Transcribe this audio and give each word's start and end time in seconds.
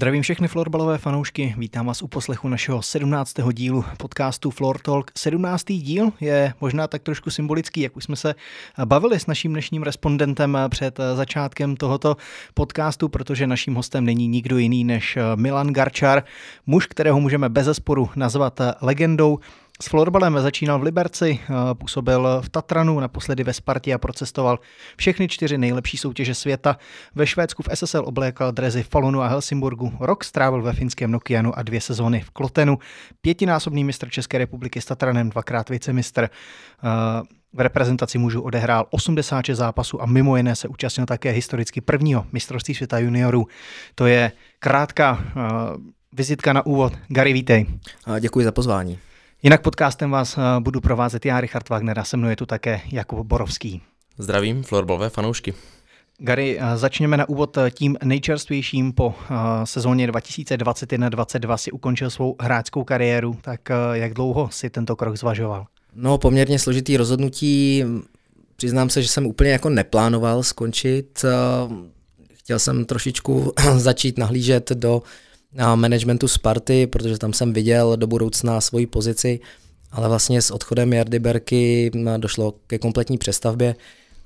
Zdravím 0.00 0.22
všechny 0.22 0.48
florbalové 0.48 0.98
fanoušky, 0.98 1.54
vítám 1.58 1.86
vás 1.86 2.02
u 2.02 2.08
poslechu 2.08 2.48
našeho 2.48 2.82
17. 2.82 3.34
dílu 3.52 3.84
podcastu 3.96 4.50
Floor 4.50 4.78
Talk. 4.78 5.10
17. 5.16 5.64
díl 5.64 6.12
je 6.20 6.54
možná 6.60 6.86
tak 6.86 7.02
trošku 7.02 7.30
symbolický, 7.30 7.80
jak 7.80 7.96
už 7.96 8.04
jsme 8.04 8.16
se 8.16 8.34
bavili 8.84 9.20
s 9.20 9.26
naším 9.26 9.52
dnešním 9.52 9.82
respondentem 9.82 10.58
před 10.68 10.98
začátkem 11.14 11.76
tohoto 11.76 12.16
podcastu, 12.54 13.08
protože 13.08 13.46
naším 13.46 13.74
hostem 13.74 14.04
není 14.04 14.28
nikdo 14.28 14.58
jiný 14.58 14.84
než 14.84 15.18
Milan 15.34 15.72
Garčar, 15.72 16.22
muž, 16.66 16.86
kterého 16.86 17.20
můžeme 17.20 17.48
bez 17.48 17.64
zesporu 17.64 18.10
nazvat 18.16 18.60
legendou 18.80 19.38
s 19.82 19.88
florbalem 19.88 20.40
začínal 20.40 20.78
v 20.78 20.82
Liberci, 20.82 21.40
eh, 21.42 21.74
působil 21.74 22.40
v 22.44 22.48
Tatranu, 22.48 23.00
naposledy 23.00 23.44
ve 23.44 23.52
Spartě 23.52 23.94
a 23.94 23.98
procestoval 23.98 24.58
všechny 24.96 25.28
čtyři 25.28 25.58
nejlepší 25.58 25.96
soutěže 25.96 26.34
světa. 26.34 26.76
Ve 27.14 27.26
Švédsku 27.26 27.62
v 27.62 27.68
SSL 27.74 28.02
oblékal 28.06 28.52
drezy 28.52 28.82
Falunu 28.82 29.22
a 29.22 29.28
Helsingborgu, 29.28 29.92
rok 30.00 30.24
strávil 30.24 30.62
ve 30.62 30.72
finském 30.72 31.10
Nokianu 31.10 31.58
a 31.58 31.62
dvě 31.62 31.80
sezóny 31.80 32.20
v 32.20 32.30
Klotenu. 32.30 32.78
Pětinásobný 33.20 33.84
mistr 33.84 34.10
České 34.10 34.38
republiky 34.38 34.80
s 34.80 34.84
Tatranem, 34.84 35.30
dvakrát 35.30 35.68
vicemistr. 35.68 36.22
Eh, 36.24 36.88
v 37.52 37.60
reprezentaci 37.60 38.18
mužů 38.18 38.42
odehrál 38.42 38.86
86 38.90 39.58
zápasů 39.58 40.02
a 40.02 40.06
mimo 40.06 40.36
jiné 40.36 40.56
se 40.56 40.68
účastnil 40.68 41.06
také 41.06 41.30
historicky 41.30 41.80
prvního 41.80 42.26
mistrovství 42.32 42.74
světa 42.74 42.98
juniorů. 42.98 43.46
To 43.94 44.06
je 44.06 44.32
krátká 44.58 45.24
eh, 45.24 45.40
vizitka 46.12 46.52
na 46.52 46.66
úvod. 46.66 46.92
Gary, 47.08 47.32
vítej. 47.32 47.66
Děkuji 48.20 48.44
za 48.44 48.52
pozvání. 48.52 48.98
Jinak 49.42 49.62
podcastem 49.62 50.10
vás 50.10 50.38
eh, 50.38 50.40
budu 50.60 50.80
provázet 50.80 51.26
já, 51.26 51.40
Richard 51.40 51.68
Wagner, 51.68 51.98
a 51.98 52.04
se 52.04 52.16
mnou 52.16 52.28
je 52.28 52.36
tu 52.36 52.46
také 52.46 52.80
Jakub 52.92 53.26
Borovský. 53.26 53.82
Zdravím 54.18 54.62
florbalové 54.62 55.10
fanoušky. 55.10 55.54
Gary, 56.18 56.58
eh, 56.60 56.76
začněme 56.76 57.16
na 57.16 57.28
úvod 57.28 57.58
eh, 57.58 57.70
tím 57.70 57.96
nejčerstvějším. 58.04 58.92
Po 58.92 59.14
sezóně 59.64 60.08
2021-2022 60.08 61.56
si 61.56 61.70
ukončil 61.70 62.10
svou 62.10 62.36
hráčskou 62.40 62.84
kariéru, 62.84 63.38
tak 63.42 63.60
jak 63.92 64.14
dlouho 64.14 64.48
si 64.52 64.70
tento 64.70 64.96
krok 64.96 65.16
zvažoval? 65.16 65.66
No, 65.94 66.18
poměrně 66.18 66.58
složitý 66.58 66.96
rozhodnutí. 66.96 67.84
Přiznám 68.56 68.90
se, 68.90 69.02
že 69.02 69.08
jsem 69.08 69.26
úplně 69.26 69.50
jako 69.50 69.68
neplánoval 69.68 70.42
skončit. 70.42 71.24
Chtěl 72.34 72.58
jsem 72.58 72.84
trošičku 72.84 73.52
začít 73.76 74.18
nahlížet 74.18 74.72
do 74.72 75.02
managementu 75.74 76.28
Sparty, 76.28 76.86
protože 76.86 77.18
tam 77.18 77.32
jsem 77.32 77.52
viděl 77.52 77.96
do 77.96 78.06
budoucna 78.06 78.60
svoji 78.60 78.86
pozici, 78.86 79.40
ale 79.92 80.08
vlastně 80.08 80.42
s 80.42 80.50
odchodem 80.50 80.92
Jardy 80.92 81.18
Berky 81.18 81.90
došlo 82.16 82.54
ke 82.66 82.78
kompletní 82.78 83.18
přestavbě 83.18 83.74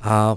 a 0.00 0.36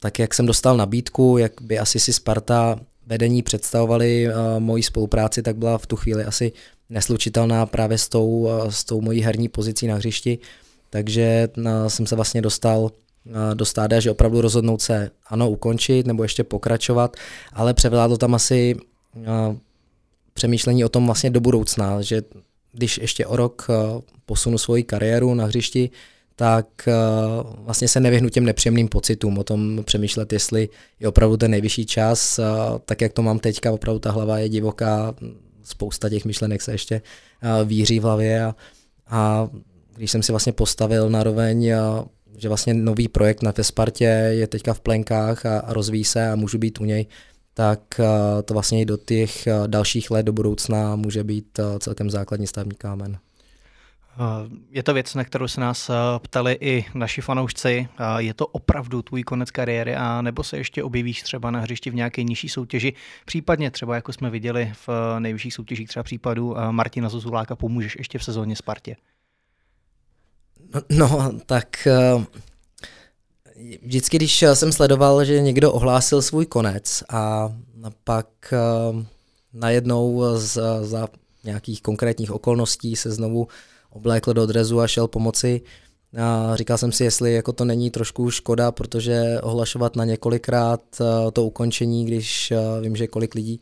tak 0.00 0.18
jak 0.18 0.34
jsem 0.34 0.46
dostal 0.46 0.76
nabídku, 0.76 1.38
jak 1.38 1.52
by 1.60 1.78
asi 1.78 2.00
si 2.00 2.12
Sparta 2.12 2.80
vedení 3.06 3.42
představovali 3.42 4.28
moji 4.58 4.82
spolupráci, 4.82 5.42
tak 5.42 5.56
byla 5.56 5.78
v 5.78 5.86
tu 5.86 5.96
chvíli 5.96 6.24
asi 6.24 6.52
neslučitelná 6.90 7.66
právě 7.66 7.98
s 7.98 8.08
tou, 8.08 8.48
s 8.68 8.84
tou 8.84 9.00
mojí 9.00 9.20
herní 9.20 9.48
pozicí 9.48 9.86
na 9.86 9.96
hřišti, 9.96 10.38
takže 10.90 11.48
jsem 11.88 12.06
se 12.06 12.16
vlastně 12.16 12.42
dostal 12.42 12.90
do 13.54 13.64
stáda, 13.64 14.00
že 14.00 14.10
opravdu 14.10 14.40
rozhodnout 14.40 14.82
se 14.82 15.10
ano 15.26 15.50
ukončit 15.50 16.06
nebo 16.06 16.22
ještě 16.22 16.44
pokračovat, 16.44 17.16
ale 17.52 17.74
převládlo 17.74 18.16
tam 18.16 18.34
asi 18.34 18.76
přemýšlení 20.40 20.84
o 20.84 20.88
tom 20.88 21.06
vlastně 21.06 21.30
do 21.30 21.40
budoucna, 21.40 22.02
že 22.02 22.22
když 22.72 22.98
ještě 22.98 23.26
o 23.26 23.36
rok 23.36 23.66
eh, 23.68 24.00
posunu 24.26 24.58
svoji 24.58 24.82
kariéru 24.82 25.34
na 25.34 25.44
hřišti, 25.44 25.90
tak 26.36 26.88
eh, 26.88 26.94
vlastně 27.56 27.88
se 27.88 28.00
nevyhnu 28.00 28.28
těm 28.28 28.44
nepříjemným 28.44 28.88
pocitům, 28.88 29.38
o 29.38 29.44
tom 29.44 29.84
přemýšlet, 29.84 30.32
jestli 30.32 30.68
je 31.00 31.08
opravdu 31.08 31.36
ten 31.36 31.50
nejvyšší 31.50 31.86
čas, 31.86 32.38
eh, 32.38 32.44
tak 32.84 33.00
jak 33.00 33.12
to 33.12 33.22
mám 33.22 33.38
teďka, 33.38 33.72
opravdu 33.72 33.98
ta 33.98 34.10
hlava 34.10 34.38
je 34.38 34.48
divoká, 34.48 35.14
spousta 35.62 36.08
těch 36.08 36.24
myšlenek 36.24 36.62
se 36.62 36.72
ještě 36.72 37.02
víří 37.64 38.00
v 38.00 38.02
hlavě 38.02 38.44
a, 38.44 38.54
a 39.06 39.48
když 39.96 40.10
jsem 40.10 40.22
si 40.22 40.32
vlastně 40.32 40.52
postavil 40.52 41.10
naroveň, 41.10 41.72
že 42.36 42.48
vlastně 42.48 42.74
nový 42.74 43.08
projekt 43.08 43.42
na 43.42 43.52
Spartě 43.62 44.04
je 44.40 44.46
teďka 44.46 44.74
v 44.74 44.80
plenkách 44.80 45.46
a, 45.46 45.58
a 45.58 45.72
rozvíjí 45.72 46.04
se 46.04 46.30
a 46.30 46.36
můžu 46.36 46.58
být 46.58 46.80
u 46.80 46.84
něj, 46.84 47.06
tak 47.60 48.00
eh, 48.00 48.42
to 48.42 48.54
vlastně 48.54 48.80
i 48.80 48.84
do 48.84 48.96
těch 48.96 49.46
eh, 49.46 49.54
dalších 49.66 50.10
let 50.10 50.22
do 50.22 50.32
budoucna 50.32 50.96
může 50.96 51.24
být 51.24 51.58
eh, 51.58 51.78
celkem 51.78 52.10
základní 52.10 52.46
stavní 52.46 52.74
kámen. 52.74 53.18
Je 54.70 54.82
to 54.82 54.94
věc, 54.94 55.14
na 55.14 55.24
kterou 55.24 55.48
se 55.48 55.60
nás 55.60 55.90
ptali 56.18 56.58
i 56.60 56.84
naši 56.94 57.20
fanoušci. 57.20 57.88
Je 58.18 58.34
to 58.34 58.46
opravdu 58.46 59.02
tvůj 59.02 59.22
konec 59.22 59.50
kariéry 59.50 59.96
a 59.96 60.22
nebo 60.22 60.42
se 60.42 60.56
ještě 60.56 60.82
objevíš 60.82 61.22
třeba 61.22 61.50
na 61.50 61.60
hřišti 61.60 61.90
v 61.90 61.94
nějaké 61.94 62.22
nižší 62.22 62.48
soutěži, 62.48 62.92
případně 63.24 63.70
třeba 63.70 63.94
jako 63.94 64.12
jsme 64.12 64.30
viděli 64.30 64.72
v 64.86 65.18
nejvyšších 65.18 65.54
soutěžích 65.54 65.88
třeba 65.88 66.02
případu 66.02 66.56
Martina 66.70 67.08
Zozuláka 67.08 67.56
pomůžeš 67.56 67.96
ještě 67.98 68.18
v 68.18 68.24
sezóně 68.24 68.56
Spartě? 68.56 68.96
No, 70.74 70.80
no 70.90 71.32
tak 71.46 71.88
vždycky, 73.82 74.16
když 74.16 74.44
jsem 74.54 74.72
sledoval, 74.72 75.24
že 75.24 75.40
někdo 75.40 75.72
ohlásil 75.72 76.22
svůj 76.22 76.46
konec 76.46 77.02
a 77.08 77.52
pak 78.04 78.26
uh, 78.52 79.02
najednou 79.52 80.22
z, 80.36 80.58
za 80.82 81.08
nějakých 81.44 81.82
konkrétních 81.82 82.32
okolností 82.32 82.96
se 82.96 83.10
znovu 83.10 83.48
oblékl 83.90 84.34
do 84.34 84.46
drezu 84.46 84.80
a 84.80 84.86
šel 84.86 85.08
pomoci, 85.08 85.60
a 86.18 86.56
říkal 86.56 86.78
jsem 86.78 86.92
si, 86.92 87.04
jestli 87.04 87.34
jako 87.34 87.52
to 87.52 87.64
není 87.64 87.90
trošku 87.90 88.30
škoda, 88.30 88.72
protože 88.72 89.40
ohlašovat 89.42 89.96
na 89.96 90.04
několikrát 90.04 90.80
to 91.32 91.44
ukončení, 91.44 92.04
když 92.04 92.52
vím, 92.80 92.96
že 92.96 93.06
kolik 93.06 93.34
lidí 93.34 93.60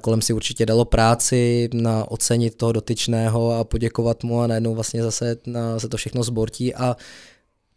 kolem 0.00 0.22
si 0.22 0.32
určitě 0.32 0.66
dalo 0.66 0.84
práci 0.84 1.68
na 1.72 2.10
ocenit 2.10 2.54
toho 2.54 2.72
dotyčného 2.72 3.52
a 3.52 3.64
poděkovat 3.64 4.24
mu 4.24 4.40
a 4.40 4.46
najednou 4.46 4.74
vlastně 4.74 5.02
zase 5.02 5.36
se 5.78 5.88
to 5.88 5.96
všechno 5.96 6.22
zbortí 6.22 6.74
a 6.74 6.96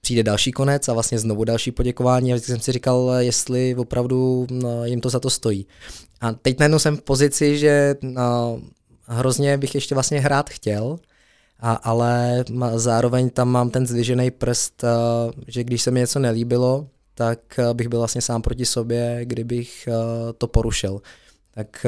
přijde 0.02 0.24
další 0.24 0.52
konec 0.52 0.90
a 0.90 0.94
vlastně 0.94 1.20
znovu 1.20 1.44
další 1.44 1.72
poděkování 1.72 2.32
a 2.32 2.36
vždycky 2.36 2.52
jsem 2.52 2.62
si 2.62 2.72
říkal, 2.72 3.12
jestli 3.18 3.76
opravdu 3.76 4.48
no, 4.52 4.86
jim 4.86 5.02
to 5.02 5.10
za 5.10 5.20
to 5.20 5.30
stojí. 5.30 5.68
A 6.22 6.32
teď 6.32 6.60
najednou 6.60 6.80
jsem 6.80 6.98
v 6.98 7.02
pozici, 7.02 7.58
že 7.58 7.96
no, 8.02 8.62
hrozně 9.06 9.58
bych 9.58 9.76
ještě 9.76 9.96
vlastně 9.96 10.20
hrát 10.20 10.50
chtěl, 10.50 11.00
a, 11.60 11.74
ale 11.74 12.44
zároveň 12.76 13.30
tam 13.30 13.50
mám 13.50 13.70
ten 13.70 13.88
zdvižený 13.88 14.32
prst, 14.32 14.84
že 15.48 15.64
když 15.64 15.82
se 15.82 15.92
mi 15.92 16.00
něco 16.00 16.20
nelíbilo, 16.20 16.88
tak 17.14 17.40
bych 17.74 17.88
byl 17.88 18.00
vlastně 18.00 18.22
sám 18.22 18.42
proti 18.42 18.66
sobě, 18.66 19.20
kdybych 19.24 19.90
to 20.38 20.48
porušil. 20.48 21.02
Tak 21.52 21.86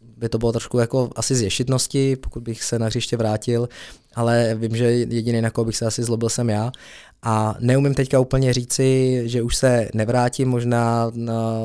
by 0.00 0.28
to 0.28 0.38
bylo 0.38 0.52
trošku 0.52 0.78
jako 0.78 1.10
asi 1.16 1.34
z 1.34 1.42
ješitnosti, 1.42 2.16
pokud 2.16 2.42
bych 2.42 2.62
se 2.62 2.78
na 2.78 2.86
hřiště 2.86 3.16
vrátil, 3.16 3.68
ale 4.14 4.54
vím, 4.54 4.76
že 4.76 4.84
jediný, 4.92 5.40
na 5.40 5.50
koho 5.50 5.64
bych 5.64 5.76
se 5.76 5.86
asi 5.86 6.02
zlobil, 6.02 6.28
jsem 6.28 6.50
já. 6.50 6.72
A 7.22 7.54
neumím 7.60 7.94
teďka 7.94 8.20
úplně 8.20 8.52
říci, 8.52 9.22
že 9.24 9.42
už 9.42 9.56
se 9.56 9.88
nevrátím, 9.94 10.48
možná 10.48 11.10
na, 11.14 11.60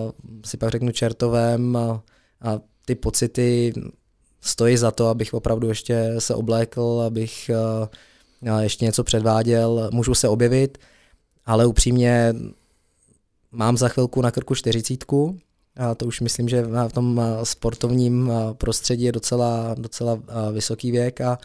si 0.46 0.58
pak 0.58 0.70
řeknu 0.70 0.92
čertovém 0.92 1.76
a, 1.76 2.04
a 2.42 2.60
ty 2.86 2.96
pocity 2.96 3.74
stojí 4.42 4.78
za 4.78 4.92
to, 4.92 5.08
abych 5.08 5.34
opravdu 5.34 5.70
ještě 5.70 6.16
se 6.20 6.36
oblékl, 6.36 7.04
abych 7.08 7.52
a, 8.52 8.62
ještě 8.62 8.86
něco 8.86 9.04
předváděl. 9.04 9.90
Můžu 9.94 10.14
se 10.14 10.28
objevit, 10.28 10.78
ale 11.46 11.66
upřímně 11.66 12.34
mám 13.52 13.78
za 13.78 13.88
chvilku 13.88 14.22
na 14.22 14.32
krku 14.32 14.56
čtyřicítku, 14.56 15.38
a 15.76 15.96
to 15.96 16.06
už 16.06 16.22
myslím, 16.22 16.50
že 16.50 16.62
v 16.88 16.94
tom 16.94 17.22
sportovním 17.44 18.32
prostředí 18.54 19.04
je 19.04 19.12
docela, 19.12 19.76
docela 19.78 20.20
vysoký 20.52 20.92
věk 20.92 21.22
a, 21.22 21.38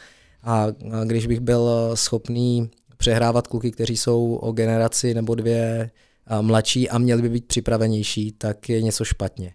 a 0.43 0.67
když 1.05 1.27
bych 1.27 1.41
byl 1.41 1.91
schopný 1.95 2.71
přehrávat 2.97 3.47
kluky, 3.47 3.71
kteří 3.71 3.97
jsou 3.97 4.35
o 4.35 4.53
generaci 4.53 5.15
nebo 5.15 5.35
dvě 5.35 5.91
mladší 6.41 6.91
a 6.91 6.99
měli 6.99 7.23
by 7.23 7.29
být 7.29 7.47
připravenější, 7.47 8.33
tak 8.33 8.69
je 8.69 8.83
něco 8.83 9.05
špatně. 9.05 9.55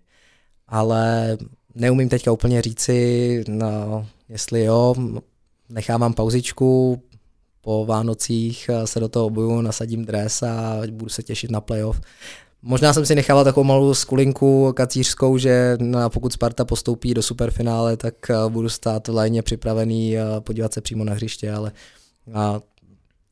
Ale 0.67 1.37
neumím 1.75 2.09
teďka 2.09 2.31
úplně 2.31 2.61
říci, 2.61 3.43
no, 3.47 4.07
jestli 4.29 4.63
jo, 4.63 4.95
nechávám 5.69 6.13
pauzičku, 6.13 7.01
po 7.61 7.85
Vánocích 7.85 8.69
se 8.85 8.99
do 8.99 9.07
toho 9.07 9.25
obuju, 9.25 9.61
nasadím 9.61 10.05
dres 10.05 10.43
a 10.43 10.81
budu 10.91 11.09
se 11.09 11.23
těšit 11.23 11.51
na 11.51 11.61
playoff. 11.61 12.01
Možná 12.61 12.93
jsem 12.93 13.05
si 13.05 13.15
nechával 13.15 13.43
takovou 13.43 13.63
malou 13.63 13.93
skulinku 13.93 14.73
kacířskou, 14.73 15.37
že 15.37 15.77
pokud 16.07 16.33
Sparta 16.33 16.65
postoupí 16.65 17.13
do 17.13 17.21
superfinále, 17.21 17.97
tak 17.97 18.15
budu 18.49 18.69
stát 18.69 19.07
v 19.07 19.15
lajně 19.15 19.41
připravený 19.41 20.15
podívat 20.39 20.73
se 20.73 20.81
přímo 20.81 21.03
na 21.03 21.13
hřiště, 21.13 21.51
ale 21.51 21.71
a 22.33 22.59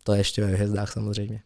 to 0.10 0.14
je 0.14 0.20
ještě 0.20 0.42
ve 0.42 0.48
hvězdách 0.48 0.92
samozřejmě. 0.92 1.42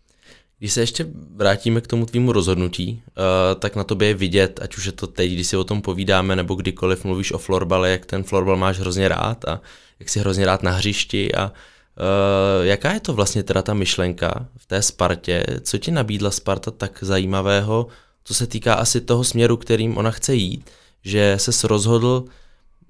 Když 0.60 0.74
se 0.74 0.82
ještě 0.82 1.06
vrátíme 1.36 1.82
k 1.82 1.88
tomu 1.88 2.06
tvýmu 2.06 2.32
rozhodnutí, 2.32 3.04
uh, 3.06 3.60
tak 3.60 3.76
na 3.76 3.84
tobě 3.84 4.08
je 4.08 4.14
vidět, 4.14 4.60
ať 4.64 4.78
už 4.78 4.86
je 4.86 4.92
to 4.92 5.08
teď, 5.08 5.32
když 5.32 5.48
si 5.48 5.58
o 5.58 5.64
tom 5.64 5.82
povídáme, 5.82 6.36
nebo 6.36 6.56
kdykoliv 6.56 7.06
mluvíš 7.06 7.32
o 7.32 7.38
florbale, 7.38 7.90
jak 7.90 8.06
ten 8.06 8.24
florbal 8.24 8.58
máš 8.58 8.80
hrozně 8.80 9.08
rád 9.08 9.46
a 9.46 9.62
jak 10.00 10.10
si 10.10 10.20
hrozně 10.20 10.46
rád 10.46 10.64
na 10.64 10.72
hřišti 10.72 11.36
a 11.36 11.46
uh, 11.52 12.66
jaká 12.66 12.94
je 12.94 13.00
to 13.00 13.14
vlastně 13.14 13.44
teda 13.44 13.62
ta 13.62 13.74
myšlenka 13.74 14.48
v 14.58 14.66
té 14.66 14.82
Spartě, 14.82 15.46
co 15.62 15.78
ti 15.78 15.92
nabídla 15.92 16.32
Sparta 16.32 16.72
tak 16.72 17.00
zajímavého, 17.02 17.88
co 18.24 18.34
se 18.34 18.48
týká 18.48 18.74
asi 18.74 19.02
toho 19.02 19.24
směru, 19.24 19.58
kterým 19.58 19.98
ona 19.98 20.12
chce 20.12 20.36
jít, 20.36 20.70
že 21.04 21.36
se 21.38 21.68
rozhodl 21.68 22.26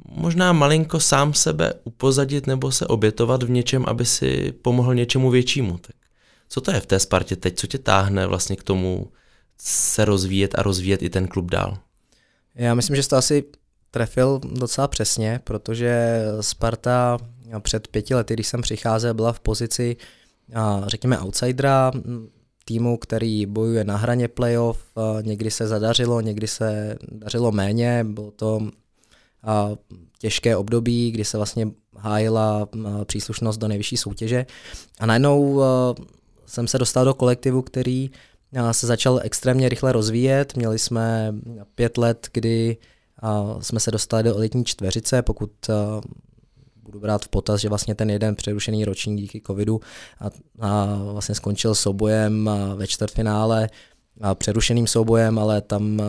možná 0.05 0.53
malinko 0.53 0.99
sám 0.99 1.33
sebe 1.33 1.73
upozadit 1.83 2.47
nebo 2.47 2.71
se 2.71 2.87
obětovat 2.87 3.43
v 3.43 3.49
něčem, 3.49 3.85
aby 3.87 4.05
si 4.05 4.51
pomohl 4.61 4.95
něčemu 4.95 5.29
většímu. 5.29 5.77
Tak 5.77 5.95
co 6.49 6.61
to 6.61 6.71
je 6.71 6.79
v 6.79 6.85
té 6.85 6.99
Spartě 6.99 7.35
teď? 7.35 7.59
Co 7.59 7.67
tě 7.67 7.77
táhne 7.77 8.27
vlastně 8.27 8.55
k 8.55 8.63
tomu 8.63 9.11
se 9.57 10.05
rozvíjet 10.05 10.55
a 10.59 10.63
rozvíjet 10.63 11.01
i 11.01 11.09
ten 11.09 11.27
klub 11.27 11.51
dál? 11.51 11.77
Já 12.55 12.75
myslím, 12.75 12.95
že 12.95 13.03
jsi 13.03 13.09
to 13.09 13.15
asi 13.15 13.43
trefil 13.91 14.41
docela 14.43 14.87
přesně, 14.87 15.39
protože 15.43 16.21
Sparta 16.41 17.17
před 17.59 17.87
pěti 17.87 18.15
lety, 18.15 18.33
když 18.33 18.47
jsem 18.47 18.61
přicházel, 18.61 19.13
byla 19.13 19.33
v 19.33 19.39
pozici, 19.39 19.97
řekněme, 20.87 21.19
outsidera, 21.19 21.91
týmu, 22.65 22.97
který 22.97 23.45
bojuje 23.45 23.83
na 23.83 23.97
hraně 23.97 24.27
playoff, 24.27 24.79
někdy 25.21 25.51
se 25.51 25.67
zadařilo, 25.67 26.21
někdy 26.21 26.47
se 26.47 26.97
dařilo 27.11 27.51
méně, 27.51 28.03
bylo 28.03 28.31
to 28.31 28.67
těžké 30.19 30.57
období, 30.57 31.11
kdy 31.11 31.25
se 31.25 31.37
vlastně 31.37 31.67
hájila 31.97 32.69
příslušnost 33.05 33.57
do 33.57 33.67
nejvyšší 33.67 33.97
soutěže 33.97 34.45
a 34.99 35.05
najednou 35.05 35.61
jsem 36.45 36.67
se 36.67 36.77
dostal 36.77 37.05
do 37.05 37.13
kolektivu, 37.13 37.61
který 37.61 38.11
se 38.71 38.87
začal 38.87 39.19
extrémně 39.23 39.69
rychle 39.69 39.91
rozvíjet. 39.91 40.55
Měli 40.55 40.79
jsme 40.79 41.35
pět 41.75 41.97
let, 41.97 42.27
kdy 42.33 42.77
jsme 43.59 43.79
se 43.79 43.91
dostali 43.91 44.23
do 44.23 44.35
elitní 44.35 44.65
čtveřice, 44.65 45.21
pokud 45.21 45.51
budu 46.83 46.99
brát 46.99 47.25
v 47.25 47.27
potaz, 47.27 47.61
že 47.61 47.69
vlastně 47.69 47.95
ten 47.95 48.09
jeden 48.09 48.35
přerušený 48.35 48.85
ročník 48.85 49.19
díky 49.19 49.41
covidu 49.47 49.81
a, 50.19 50.29
a 50.59 50.99
vlastně 51.11 51.35
skončil 51.35 51.75
soubojem 51.75 52.49
ve 52.75 52.87
čtvrtfinále 52.87 53.69
a 54.21 54.35
přerušeným 54.35 54.87
soubojem, 54.87 55.39
ale 55.39 55.61
tam 55.61 56.01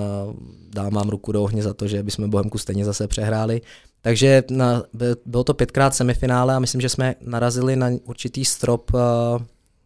dám 0.68 0.94
vám 0.94 1.08
ruku 1.08 1.32
do 1.32 1.42
ohně 1.42 1.62
za 1.62 1.74
to, 1.74 1.88
že 1.88 2.02
bychom 2.02 2.30
Bohemku 2.30 2.58
stejně 2.58 2.84
zase 2.84 3.08
přehráli. 3.08 3.60
Takže 4.00 4.42
na, 4.50 4.82
bylo 5.26 5.44
to 5.44 5.54
pětkrát 5.54 5.94
semifinále 5.94 6.54
a 6.54 6.58
myslím, 6.58 6.80
že 6.80 6.88
jsme 6.88 7.14
narazili 7.20 7.76
na 7.76 7.90
určitý 8.04 8.44
strop, 8.44 8.90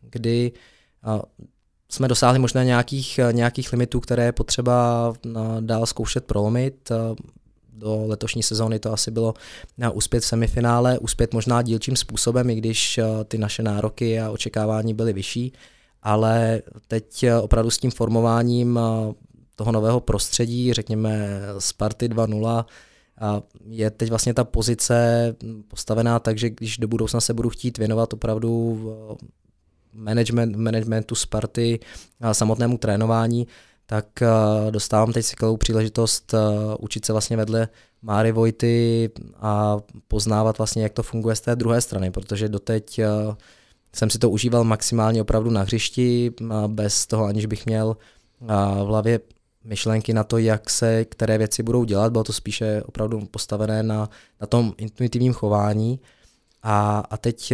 kdy 0.01 0.53
jsme 1.89 2.09
dosáhli 2.09 2.39
možná 2.39 2.65
nějakých, 2.65 3.21
nějakých 3.33 3.73
limitů, 3.73 4.01
které 4.01 4.25
je 4.25 4.33
potřeba 4.33 5.13
dál 5.61 5.87
zkoušet 5.87 6.25
prolomit 6.25 6.91
do 7.79 8.05
letošní 8.07 8.43
sezóny 8.43 8.79
to 8.79 8.93
asi 8.93 9.11
bylo 9.11 9.35
uspět 9.93 10.21
v 10.21 10.27
semifinále, 10.27 10.99
uspět 10.99 11.35
možná 11.35 11.63
dílčím 11.63 11.97
způsobem, 11.97 12.51
i 12.51 12.55
když 12.55 12.99
eh, 12.99 13.05
ty 13.25 13.39
naše 13.39 13.63
nároky 13.63 14.21
a 14.21 14.31
očekávání 14.31 14.95
byly 14.95 15.13
vyšší, 15.13 15.53
ale 16.03 16.63
teď 16.89 17.23
eh, 17.23 17.37
opravdu 17.37 17.71
s 17.71 17.79
tím 17.79 17.91
formováním 17.91 18.79
eh, 18.79 19.15
toho 19.57 19.73
nového 19.73 20.01
prostředí, 20.01 20.73
řekněme 20.73 21.41
Sparty 21.59 22.09
2.0, 22.09 22.65
a 23.21 23.43
je 23.67 23.91
teď 23.91 24.09
vlastně 24.09 24.35
ta 24.35 24.45
pozice 24.45 25.37
postavená 25.69 26.19
tak, 26.19 26.39
že 26.39 26.51
když 26.51 26.79
do 26.79 26.89
budoucna 26.89 27.21
se 27.21 27.35
budu 27.35 27.51
chtít 27.51 27.79
věnovat 27.79 28.13
opravdu 28.13 28.79
management, 29.93 30.57
managementu 30.57 31.15
Sparty 31.15 31.81
a 32.21 32.35
samotnému 32.35 32.79
trénování, 32.79 33.47
tak 33.87 34.07
dostávám 34.71 35.13
teď 35.13 35.27
skvělou 35.27 35.57
příležitost 35.57 36.35
učit 36.79 37.05
se 37.05 37.13
vlastně 37.13 37.37
vedle 37.37 37.69
Máry 38.03 38.33
Vojty 38.33 39.11
a 39.37 39.77
poznávat 40.09 40.59
vlastně, 40.59 40.83
jak 40.83 40.93
to 40.93 41.03
funguje 41.03 41.37
z 41.37 41.41
té 41.41 41.57
druhé 41.57 41.81
strany, 41.81 42.11
protože 42.11 42.49
doteď 42.49 43.01
jsem 43.95 44.11
si 44.11 44.19
to 44.19 44.31
užíval 44.31 44.65
maximálně 44.65 45.23
opravdu 45.23 45.51
na 45.51 45.63
hřišti, 45.63 46.33
bez 46.67 47.07
toho, 47.07 47.25
aniž 47.25 47.47
bych 47.47 47.67
měl 47.67 47.97
v 48.41 48.87
hlavě 48.87 49.21
myšlenky 49.65 50.13
na 50.13 50.25
to, 50.25 50.39
jak 50.39 50.71
se 50.71 51.05
které 51.05 51.39
věci 51.39 51.63
budou 51.63 51.85
dělat. 51.85 52.13
Bylo 52.13 52.25
to 52.25 52.33
spíše 52.33 52.83
opravdu 52.87 53.27
postavené 53.31 53.83
na, 53.83 54.11
na 54.41 54.47
tom 54.47 54.75
intuitivním 54.77 55.33
chování. 55.33 56.01
A, 56.63 57.05
a 57.11 57.17
teď 57.17 57.53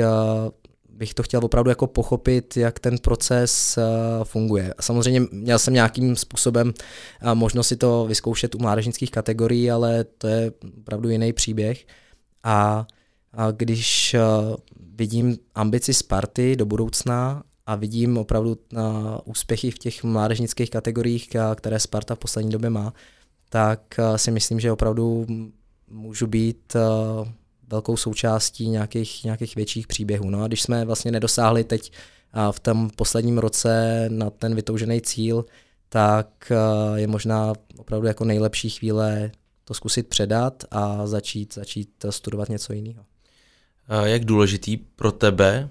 bych 0.89 1.15
to 1.15 1.23
chtěl 1.23 1.45
opravdu 1.45 1.71
jako 1.71 1.87
pochopit, 1.87 2.57
jak 2.57 2.79
ten 2.79 2.99
proces 2.99 3.79
funguje. 4.25 4.75
A 4.79 4.83
samozřejmě 4.83 5.21
měl 5.33 5.59
jsem 5.59 5.75
nějakým 5.75 6.17
způsobem 6.17 6.73
možnost 7.35 7.69
si 7.69 7.77
to 7.77 8.07
vyzkoušet 8.07 8.55
u 8.55 8.59
mládežnických 8.59 9.11
kategorií, 9.11 9.71
ale 9.71 10.05
to 10.05 10.27
je 10.27 10.53
opravdu 10.79 11.09
jiný 11.09 11.33
příběh. 11.33 11.87
A 12.45 12.87
když 13.53 14.15
uh, 14.15 14.57
vidím 14.97 15.39
ambici 15.55 15.95
Sparty 15.95 16.57
do 16.57 16.67
budoucna 16.67 17.43
a 17.67 17.75
vidím 17.75 18.19
opravdu 18.19 18.51
uh, 18.51 18.81
úspěchy 19.25 19.71
v 19.71 19.79
těch 19.79 20.05
mládežnických 20.05 20.71
kategoriích, 20.71 21.29
které 21.55 21.81
Sparta 21.81 22.15
v 22.15 22.19
poslední 22.19 22.51
době 22.51 22.71
má, 22.71 22.95
tak 23.49 24.01
si 24.17 24.31
myslím, 24.31 24.61
že 24.61 24.73
opravdu 24.73 25.27
můžu 25.91 26.27
být 26.27 26.77
velkou 27.69 27.97
součástí 27.97 28.69
nějakých, 28.69 29.25
nějakých 29.25 29.57
větších 29.57 29.87
příběhů. 29.87 30.31
No 30.31 30.43
a 30.43 30.47
když 30.47 30.63
jsme 30.63 30.85
vlastně 30.85 31.13
nedosáhli 31.13 31.65
teď 31.65 31.93
v 32.51 32.61
tom 32.61 32.91
posledním 32.97 33.39
roce 33.39 34.05
na 34.09 34.31
ten 34.31 34.55
vytoužený 34.55 35.01
cíl, 35.01 35.45
tak 35.89 36.53
je 36.95 37.07
možná 37.07 37.53
opravdu 37.79 38.07
jako 38.07 38.25
nejlepší 38.25 38.71
chvíle 38.71 39.31
to 39.65 39.75
zkusit 39.75 40.09
předat 40.09 40.65
a 40.71 41.07
začít, 41.07 41.55
začít 41.55 42.05
studovat 42.11 42.49
něco 42.49 42.73
jiného. 42.73 43.05
Jak 44.05 44.25
důležitý 44.25 44.77
pro 44.77 45.13
tebe 45.13 45.69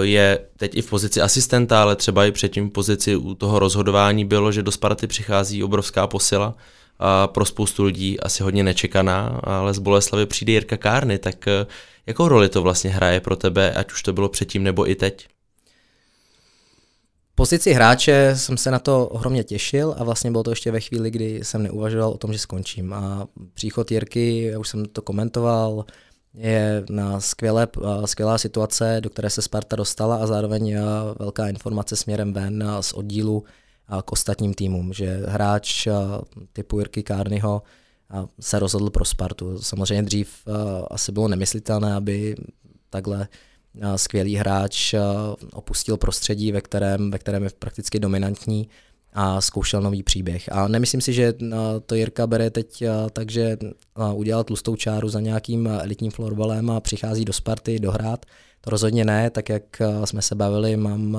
je 0.00 0.38
teď 0.56 0.76
i 0.76 0.82
v 0.82 0.90
pozici 0.90 1.20
asistenta, 1.20 1.82
ale 1.82 1.96
třeba 1.96 2.26
i 2.26 2.32
předtím 2.32 2.68
v 2.68 2.72
pozici 2.72 3.16
u 3.16 3.34
toho 3.34 3.58
rozhodování 3.58 4.24
bylo, 4.24 4.52
že 4.52 4.62
do 4.62 4.72
Sparty 4.72 5.06
přichází 5.06 5.64
obrovská 5.64 6.06
posila 6.06 6.54
a 6.98 7.26
pro 7.26 7.44
spoustu 7.44 7.84
lidí 7.84 8.20
asi 8.20 8.42
hodně 8.42 8.64
nečekaná, 8.64 9.40
ale 9.42 9.74
z 9.74 9.78
Boleslavy 9.78 10.26
přijde 10.26 10.52
Jirka 10.52 10.76
Kárny, 10.76 11.18
tak 11.18 11.48
eh, 11.48 11.66
jakou 12.06 12.28
roli 12.28 12.48
to 12.48 12.62
vlastně 12.62 12.90
hraje 12.90 13.20
pro 13.20 13.36
tebe, 13.36 13.72
ať 13.72 13.92
už 13.92 14.02
to 14.02 14.12
bylo 14.12 14.28
předtím 14.28 14.62
nebo 14.62 14.90
i 14.90 14.94
teď? 14.94 15.28
pozici 17.34 17.72
hráče 17.72 18.32
jsem 18.36 18.56
se 18.56 18.70
na 18.70 18.78
to 18.78 19.06
ohromně 19.06 19.44
těšil 19.44 19.94
a 19.98 20.04
vlastně 20.04 20.30
bylo 20.30 20.42
to 20.42 20.50
ještě 20.50 20.70
ve 20.70 20.80
chvíli, 20.80 21.10
kdy 21.10 21.40
jsem 21.42 21.62
neuvažoval 21.62 22.10
o 22.10 22.18
tom, 22.18 22.32
že 22.32 22.38
skončím. 22.38 22.92
A 22.92 23.28
příchod 23.54 23.90
Jirky, 23.90 24.42
já 24.42 24.58
už 24.58 24.68
jsem 24.68 24.86
to 24.86 25.02
komentoval, 25.02 25.84
je 26.36 26.84
na 26.90 27.20
skvělé, 27.20 27.68
skvělá 28.04 28.38
situace, 28.38 29.00
do 29.00 29.10
které 29.10 29.30
se 29.30 29.42
Sparta 29.42 29.76
dostala 29.76 30.16
a 30.16 30.26
zároveň 30.26 30.76
velká 31.18 31.48
informace 31.48 31.96
směrem 31.96 32.32
ven 32.32 32.64
z 32.80 32.92
oddílu 32.92 33.44
k 34.04 34.12
ostatním 34.12 34.54
týmům, 34.54 34.92
že 34.92 35.22
hráč 35.26 35.88
typu 36.52 36.78
Jirky 36.78 37.02
Kárnyho 37.02 37.62
se 38.40 38.58
rozhodl 38.58 38.90
pro 38.90 39.04
Spartu. 39.04 39.62
Samozřejmě 39.62 40.02
dřív 40.02 40.28
asi 40.90 41.12
bylo 41.12 41.28
nemyslitelné, 41.28 41.94
aby 41.94 42.36
takhle 42.90 43.28
skvělý 43.96 44.36
hráč 44.36 44.94
opustil 45.52 45.96
prostředí, 45.96 46.52
ve 46.52 46.60
kterém, 46.60 47.10
ve 47.10 47.18
kterém 47.18 47.44
je 47.44 47.50
prakticky 47.58 48.00
dominantní 48.00 48.68
a 49.18 49.40
zkoušel 49.40 49.82
nový 49.82 50.02
příběh. 50.02 50.48
A 50.52 50.68
nemyslím 50.68 51.00
si, 51.00 51.12
že 51.12 51.34
to 51.86 51.94
Jirka 51.94 52.26
bere 52.26 52.50
teď 52.50 52.84
tak, 53.12 53.30
že 53.30 53.56
udělal 54.14 54.44
tlustou 54.44 54.76
čáru 54.76 55.08
za 55.08 55.20
nějakým 55.20 55.66
elitním 55.66 56.10
florbalem 56.10 56.70
a 56.70 56.80
přichází 56.80 57.24
do 57.24 57.32
Sparty 57.32 57.78
dohrát. 57.78 58.26
To 58.60 58.70
rozhodně 58.70 59.04
ne, 59.04 59.30
tak 59.30 59.48
jak 59.48 59.82
jsme 60.04 60.22
se 60.22 60.34
bavili, 60.34 60.76
mám 60.76 61.18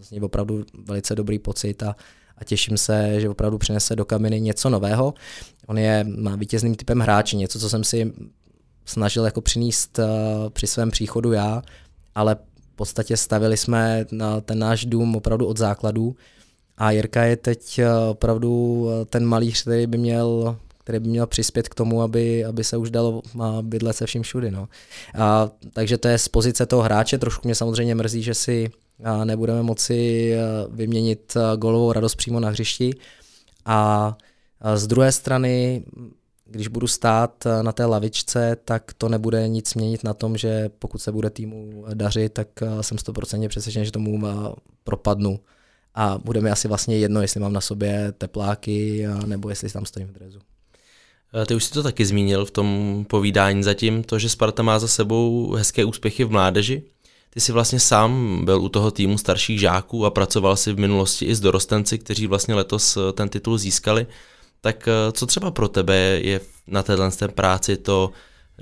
z 0.00 0.10
něj 0.10 0.20
opravdu 0.24 0.64
velice 0.84 1.14
dobrý 1.14 1.38
pocit 1.38 1.82
a, 1.82 1.96
a 2.38 2.44
těším 2.44 2.78
se, 2.78 3.20
že 3.20 3.28
opravdu 3.28 3.58
přinese 3.58 3.96
do 3.96 4.04
kaminy 4.04 4.40
něco 4.40 4.70
nového. 4.70 5.14
On 5.66 5.78
je 5.78 6.06
má 6.18 6.36
vítězným 6.36 6.74
typem 6.74 7.00
hráče, 7.00 7.36
něco, 7.36 7.58
co 7.58 7.70
jsem 7.70 7.84
si 7.84 8.12
snažil 8.84 9.24
jako 9.24 9.40
přinést 9.40 10.00
při 10.48 10.66
svém 10.66 10.90
příchodu 10.90 11.32
já, 11.32 11.62
ale 12.14 12.36
v 12.72 12.76
podstatě 12.76 13.16
stavili 13.16 13.56
jsme 13.56 14.06
na 14.12 14.40
ten 14.40 14.58
náš 14.58 14.84
dům 14.84 15.16
opravdu 15.16 15.46
od 15.46 15.58
základů 15.58 16.16
a 16.78 16.90
Jirka 16.90 17.24
je 17.24 17.36
teď 17.36 17.78
eh, 17.78 17.88
opravdu 18.10 18.86
eh, 18.90 19.04
ten 19.04 19.24
malíř, 19.24 19.62
který 19.62 19.86
by 19.86 19.98
měl 19.98 20.56
který 20.78 20.98
by 20.98 21.08
měl 21.08 21.26
přispět 21.26 21.68
k 21.68 21.74
tomu, 21.74 22.02
aby, 22.02 22.44
aby 22.44 22.64
se 22.64 22.76
už 22.76 22.90
dalo 22.90 23.22
bydlet 23.62 23.96
se 23.96 24.06
vším 24.06 24.22
všudy. 24.22 24.50
No. 24.50 24.68
A, 25.18 25.50
takže 25.72 25.98
to 25.98 26.08
je 26.08 26.18
z 26.18 26.28
pozice 26.28 26.66
toho 26.66 26.82
hráče. 26.82 27.18
Trošku 27.18 27.48
mě 27.48 27.54
samozřejmě 27.54 27.94
mrzí, 27.94 28.22
že 28.22 28.34
si 28.34 28.70
a 29.04 29.24
nebudeme 29.24 29.62
moci 29.62 30.32
eh, 30.32 30.38
vyměnit 30.70 31.36
golovou 31.56 31.92
radost 31.92 32.14
přímo 32.14 32.40
na 32.40 32.48
hřišti. 32.48 32.94
A, 33.64 34.16
z 34.74 34.86
druhé 34.86 35.12
strany, 35.12 35.84
když 36.46 36.68
budu 36.68 36.86
stát 36.86 37.44
na 37.62 37.72
té 37.72 37.84
lavičce, 37.84 38.56
tak 38.64 38.92
to 38.98 39.08
nebude 39.08 39.48
nic 39.48 39.74
měnit 39.74 40.04
na 40.04 40.14
tom, 40.14 40.36
že 40.36 40.70
pokud 40.78 40.98
se 40.98 41.12
bude 41.12 41.30
týmu 41.30 41.84
dařit, 41.94 42.32
tak 42.32 42.48
jsem 42.80 42.98
100% 42.98 43.48
přesvědčen, 43.48 43.84
že 43.84 43.92
tomu 43.92 44.22
propadnu 44.84 45.40
a 45.94 46.18
bude 46.24 46.40
mi 46.40 46.50
asi 46.50 46.68
vlastně 46.68 46.98
jedno, 46.98 47.22
jestli 47.22 47.40
mám 47.40 47.52
na 47.52 47.60
sobě 47.60 48.12
tepláky 48.18 49.06
nebo 49.26 49.48
jestli 49.48 49.70
tam 49.70 49.86
stojím 49.86 50.08
v 50.08 50.12
drezu. 50.12 50.38
Eh, 51.42 51.46
ty 51.46 51.54
už 51.54 51.64
si 51.64 51.72
to 51.72 51.82
taky 51.82 52.06
zmínil 52.06 52.44
v 52.44 52.50
tom 52.50 53.04
povídání 53.08 53.62
zatím, 53.62 54.02
to, 54.02 54.18
že 54.18 54.28
Sparta 54.28 54.62
má 54.62 54.78
za 54.78 54.88
sebou 54.88 55.52
hezké 55.52 55.84
úspěchy 55.84 56.24
v 56.24 56.30
mládeži. 56.30 56.82
Ty 57.30 57.40
jsi 57.40 57.52
vlastně 57.52 57.80
sám 57.80 58.40
byl 58.44 58.60
u 58.60 58.68
toho 58.68 58.90
týmu 58.90 59.18
starších 59.18 59.60
žáků 59.60 60.06
a 60.06 60.10
pracoval 60.10 60.56
si 60.56 60.72
v 60.72 60.78
minulosti 60.78 61.24
i 61.24 61.34
s 61.34 61.40
dorostenci, 61.40 61.98
kteří 61.98 62.26
vlastně 62.26 62.54
letos 62.54 62.96
eh, 62.96 63.12
ten 63.12 63.28
titul 63.28 63.58
získali. 63.58 64.06
Tak 64.60 64.88
co 65.12 65.26
třeba 65.26 65.50
pro 65.50 65.68
tebe 65.68 65.96
je 66.22 66.40
na 66.66 66.82
téhle 66.82 67.10
práci 67.34 67.76
to 67.76 68.10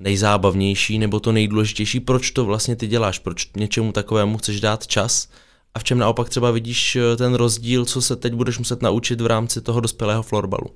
nejzábavnější 0.01 0.99
nebo 0.99 1.21
to 1.21 1.33
nejdůležitější, 1.33 2.01
proč 2.01 2.31
to 2.31 2.45
vlastně 2.45 2.77
ty 2.77 2.87
děláš, 2.87 3.19
proč 3.19 3.51
něčemu 3.57 3.93
takovému 3.93 4.39
chceš 4.39 4.61
dát 4.61 4.87
čas 4.87 5.29
a 5.75 5.79
v 5.79 5.85
čem 5.85 5.99
naopak 5.99 6.29
třeba 6.29 6.51
vidíš 6.51 6.99
ten 7.17 7.35
rozdíl, 7.35 7.85
co 7.85 8.03
se 8.03 8.17
teď 8.17 8.35
budeš 8.35 8.59
muset 8.59 8.83
naučit 8.83 9.21
v 9.21 9.27
rámci 9.27 9.61
toho 9.61 9.81
dospělého 9.81 10.23
florbalu? 10.23 10.67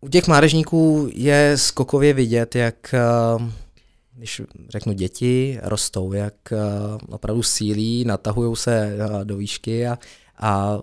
U 0.00 0.08
těch 0.08 0.28
mládežníků 0.28 1.10
je 1.12 1.52
skokově 1.56 2.12
vidět, 2.12 2.54
jak 2.54 2.94
když 4.16 4.42
řeknu 4.68 4.92
děti, 4.92 5.58
rostou, 5.62 6.12
jak 6.12 6.34
opravdu 7.08 7.42
sílí, 7.42 8.04
natahují 8.04 8.56
se 8.56 8.96
do 9.24 9.36
výšky 9.36 9.86
a, 9.86 9.98
a 10.38 10.78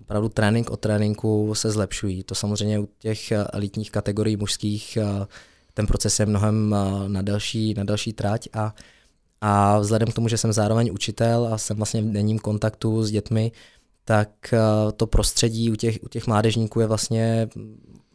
opravdu 0.00 0.28
trénink 0.28 0.70
od 0.70 0.80
tréninku 0.80 1.54
se 1.54 1.70
zlepšují. 1.70 2.22
To 2.22 2.34
samozřejmě 2.34 2.78
u 2.78 2.88
těch 2.98 3.32
elitních 3.52 3.90
kategorií 3.90 4.36
mužských 4.36 4.98
ten 5.74 5.86
proces 5.86 6.20
je 6.20 6.26
mnohem 6.26 6.74
na 7.06 7.22
další, 7.22 7.74
na 7.74 7.84
další 7.84 8.12
trať 8.12 8.48
a, 8.52 8.74
a 9.48 9.78
vzhledem 9.78 10.08
k 10.08 10.14
tomu, 10.14 10.28
že 10.28 10.38
jsem 10.38 10.52
zároveň 10.52 10.90
učitel 10.92 11.48
a 11.52 11.58
jsem 11.58 11.76
vlastně 11.76 12.02
v 12.02 12.12
denním 12.12 12.38
kontaktu 12.38 13.02
s 13.02 13.10
dětmi, 13.10 13.52
tak 14.04 14.54
to 14.96 15.06
prostředí 15.06 15.70
u 15.70 15.76
těch, 15.76 15.98
u 16.02 16.08
těch 16.08 16.26
mládežníků 16.26 16.80
je 16.80 16.86
vlastně 16.86 17.48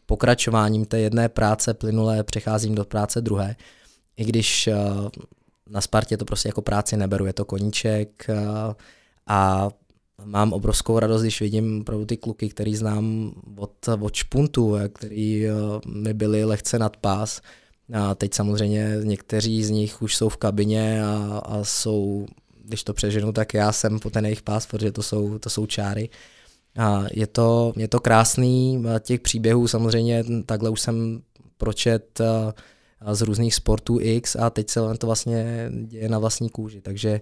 pokračováním 0.06 0.84
té 0.84 1.00
jedné 1.00 1.28
práce 1.28 1.74
plynulé 1.74 2.22
přecházím 2.22 2.74
do 2.74 2.84
práce 2.84 3.20
druhé. 3.20 3.56
I 4.16 4.24
když 4.24 4.68
na 5.70 5.80
Spartě 5.80 6.16
to 6.16 6.24
prostě 6.24 6.48
jako 6.48 6.62
práci 6.62 6.96
neberu, 6.96 7.26
je 7.26 7.32
to 7.32 7.44
koníček 7.44 8.26
a 9.26 9.70
mám 10.24 10.52
obrovskou 10.52 10.98
radost, 10.98 11.22
když 11.22 11.40
vidím 11.40 11.80
opravdu 11.80 12.06
ty 12.06 12.16
kluky, 12.16 12.48
který 12.48 12.76
znám 12.76 13.32
od, 13.56 13.88
od 14.00 14.14
špuntu, 14.14 14.76
který 14.92 15.46
mi 15.86 16.14
byli 16.14 16.44
lehce 16.44 16.78
nad 16.78 16.96
pás. 16.96 17.40
A 17.94 18.14
teď 18.14 18.34
samozřejmě 18.34 18.96
někteří 19.02 19.64
z 19.64 19.70
nich 19.70 20.02
už 20.02 20.16
jsou 20.16 20.28
v 20.28 20.36
kabině 20.36 21.04
a, 21.04 21.42
a 21.44 21.64
jsou, 21.64 22.26
když 22.64 22.84
to 22.84 22.94
přeženu, 22.94 23.32
tak 23.32 23.54
já 23.54 23.72
jsem 23.72 23.98
po 23.98 24.10
ten 24.10 24.24
jejich 24.24 24.42
pás, 24.42 24.66
protože 24.66 24.92
to 24.92 25.02
jsou, 25.02 25.38
to 25.38 25.50
jsou 25.50 25.66
čáry. 25.66 26.08
A 26.78 27.04
je 27.12 27.26
to, 27.26 27.72
je 27.76 27.88
to 27.88 28.00
krásný, 28.00 28.84
těch 29.00 29.20
příběhů 29.20 29.68
samozřejmě 29.68 30.24
takhle 30.46 30.70
už 30.70 30.80
jsem 30.80 31.22
pročet 31.56 32.20
z 33.12 33.22
různých 33.22 33.54
sportů 33.54 33.98
X 34.00 34.36
a 34.36 34.50
teď 34.50 34.70
se 34.70 34.80
to 34.98 35.06
vlastně 35.06 35.70
děje 35.84 36.08
na 36.08 36.18
vlastní 36.18 36.48
kůži, 36.48 36.80
takže 36.80 37.20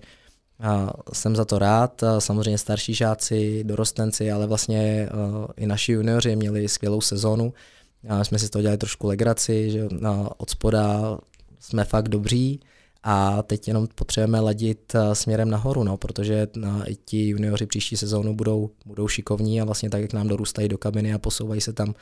a 0.62 0.92
jsem 1.12 1.36
za 1.36 1.44
to 1.44 1.58
rád. 1.58 2.04
Samozřejmě 2.18 2.58
starší 2.58 2.94
žáci, 2.94 3.64
dorostenci, 3.64 4.32
ale 4.32 4.46
vlastně 4.46 5.08
i 5.56 5.66
naši 5.66 5.92
junioři 5.92 6.36
měli 6.36 6.68
skvělou 6.68 7.00
sezonu. 7.00 7.52
A 8.08 8.24
jsme 8.24 8.38
si 8.38 8.46
z 8.46 8.50
toho 8.50 8.62
dělali 8.62 8.78
trošku 8.78 9.06
legraci, 9.06 9.70
že 9.70 9.88
od 10.36 10.50
spoda 10.50 11.18
jsme 11.58 11.84
fakt 11.84 12.08
dobří 12.08 12.60
a 13.02 13.42
teď 13.42 13.68
jenom 13.68 13.86
potřebujeme 13.94 14.40
ladit 14.40 14.96
směrem 15.12 15.50
nahoru, 15.50 15.84
no, 15.84 15.96
protože 15.96 16.46
i 16.86 16.96
ti 16.96 17.28
junioři 17.28 17.66
příští 17.66 17.96
sezónu 17.96 18.34
budou, 18.34 18.70
budou 18.86 19.08
šikovní 19.08 19.60
a 19.60 19.64
vlastně 19.64 19.90
tak, 19.90 20.02
jak 20.02 20.12
nám 20.12 20.28
dorůstají 20.28 20.68
do 20.68 20.78
kabiny 20.78 21.14
a 21.14 21.18
posouvají 21.18 21.60
se 21.60 21.72
tam 21.72 21.94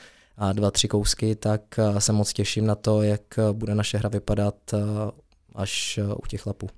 dva, 0.53 0.71
tři 0.71 0.89
kousky, 0.89 1.37
tak 1.37 1.63
se 1.99 2.13
moc 2.13 2.33
těším 2.33 2.67
na 2.67 2.75
to, 2.75 3.03
jak 3.03 3.23
bude 3.53 3.75
naše 3.75 3.99
hra 3.99 4.09
vypadat 4.09 4.55
až 5.55 6.01
u 6.23 6.27
těch 6.27 6.47
lapů. 6.47 6.69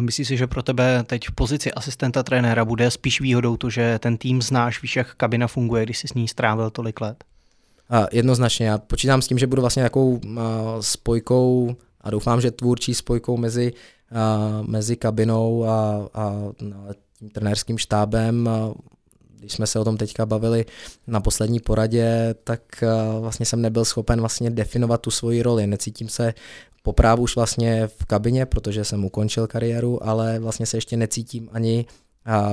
Myslíš 0.00 0.28
si, 0.28 0.36
že 0.36 0.46
pro 0.46 0.62
tebe 0.62 1.04
teď 1.06 1.28
v 1.28 1.32
pozici 1.32 1.72
asistenta 1.72 2.22
trenéra 2.22 2.64
bude 2.64 2.90
spíš 2.90 3.20
výhodou 3.20 3.56
to, 3.56 3.70
že 3.70 3.98
ten 3.98 4.16
tým 4.16 4.42
znáš, 4.42 4.82
víš, 4.82 4.96
jak 4.96 5.14
kabina 5.14 5.46
funguje, 5.46 5.84
když 5.84 5.98
jsi 5.98 6.08
s 6.08 6.14
ní 6.14 6.28
strávil 6.28 6.70
tolik 6.70 7.00
let? 7.00 7.24
Jednoznačně, 8.12 8.66
já 8.66 8.78
počítám 8.78 9.22
s 9.22 9.28
tím, 9.28 9.38
že 9.38 9.46
budu 9.46 9.60
vlastně 9.62 9.80
nějakou 9.80 10.20
spojkou 10.80 11.76
a 12.00 12.10
doufám, 12.10 12.40
že 12.40 12.50
tvůrčí 12.50 12.94
spojkou 12.94 13.36
mezi, 13.36 13.72
a, 14.12 14.62
mezi 14.66 14.96
kabinou 14.96 15.64
a, 15.64 16.08
a, 16.14 16.22
a 16.24 16.92
tím 17.18 17.30
trenérským 17.30 17.78
štábem. 17.78 18.50
Když 19.38 19.52
jsme 19.52 19.66
se 19.66 19.78
o 19.78 19.84
tom 19.84 19.96
teďka 19.96 20.26
bavili 20.26 20.64
na 21.06 21.20
poslední 21.20 21.60
poradě, 21.60 22.34
tak 22.44 22.60
vlastně 23.20 23.46
jsem 23.46 23.62
nebyl 23.62 23.84
schopen 23.84 24.20
vlastně 24.20 24.50
definovat 24.50 25.00
tu 25.00 25.10
svoji 25.10 25.42
roli. 25.42 25.66
Necítím 25.66 26.08
se 26.08 26.34
poprávu 26.82 27.22
už 27.22 27.36
vlastně 27.36 27.86
v 27.86 28.04
kabině, 28.04 28.46
protože 28.46 28.84
jsem 28.84 29.04
ukončil 29.04 29.46
kariéru, 29.46 30.06
ale 30.06 30.38
vlastně 30.38 30.66
se 30.66 30.76
ještě 30.76 30.96
necítím 30.96 31.48
ani 31.52 31.86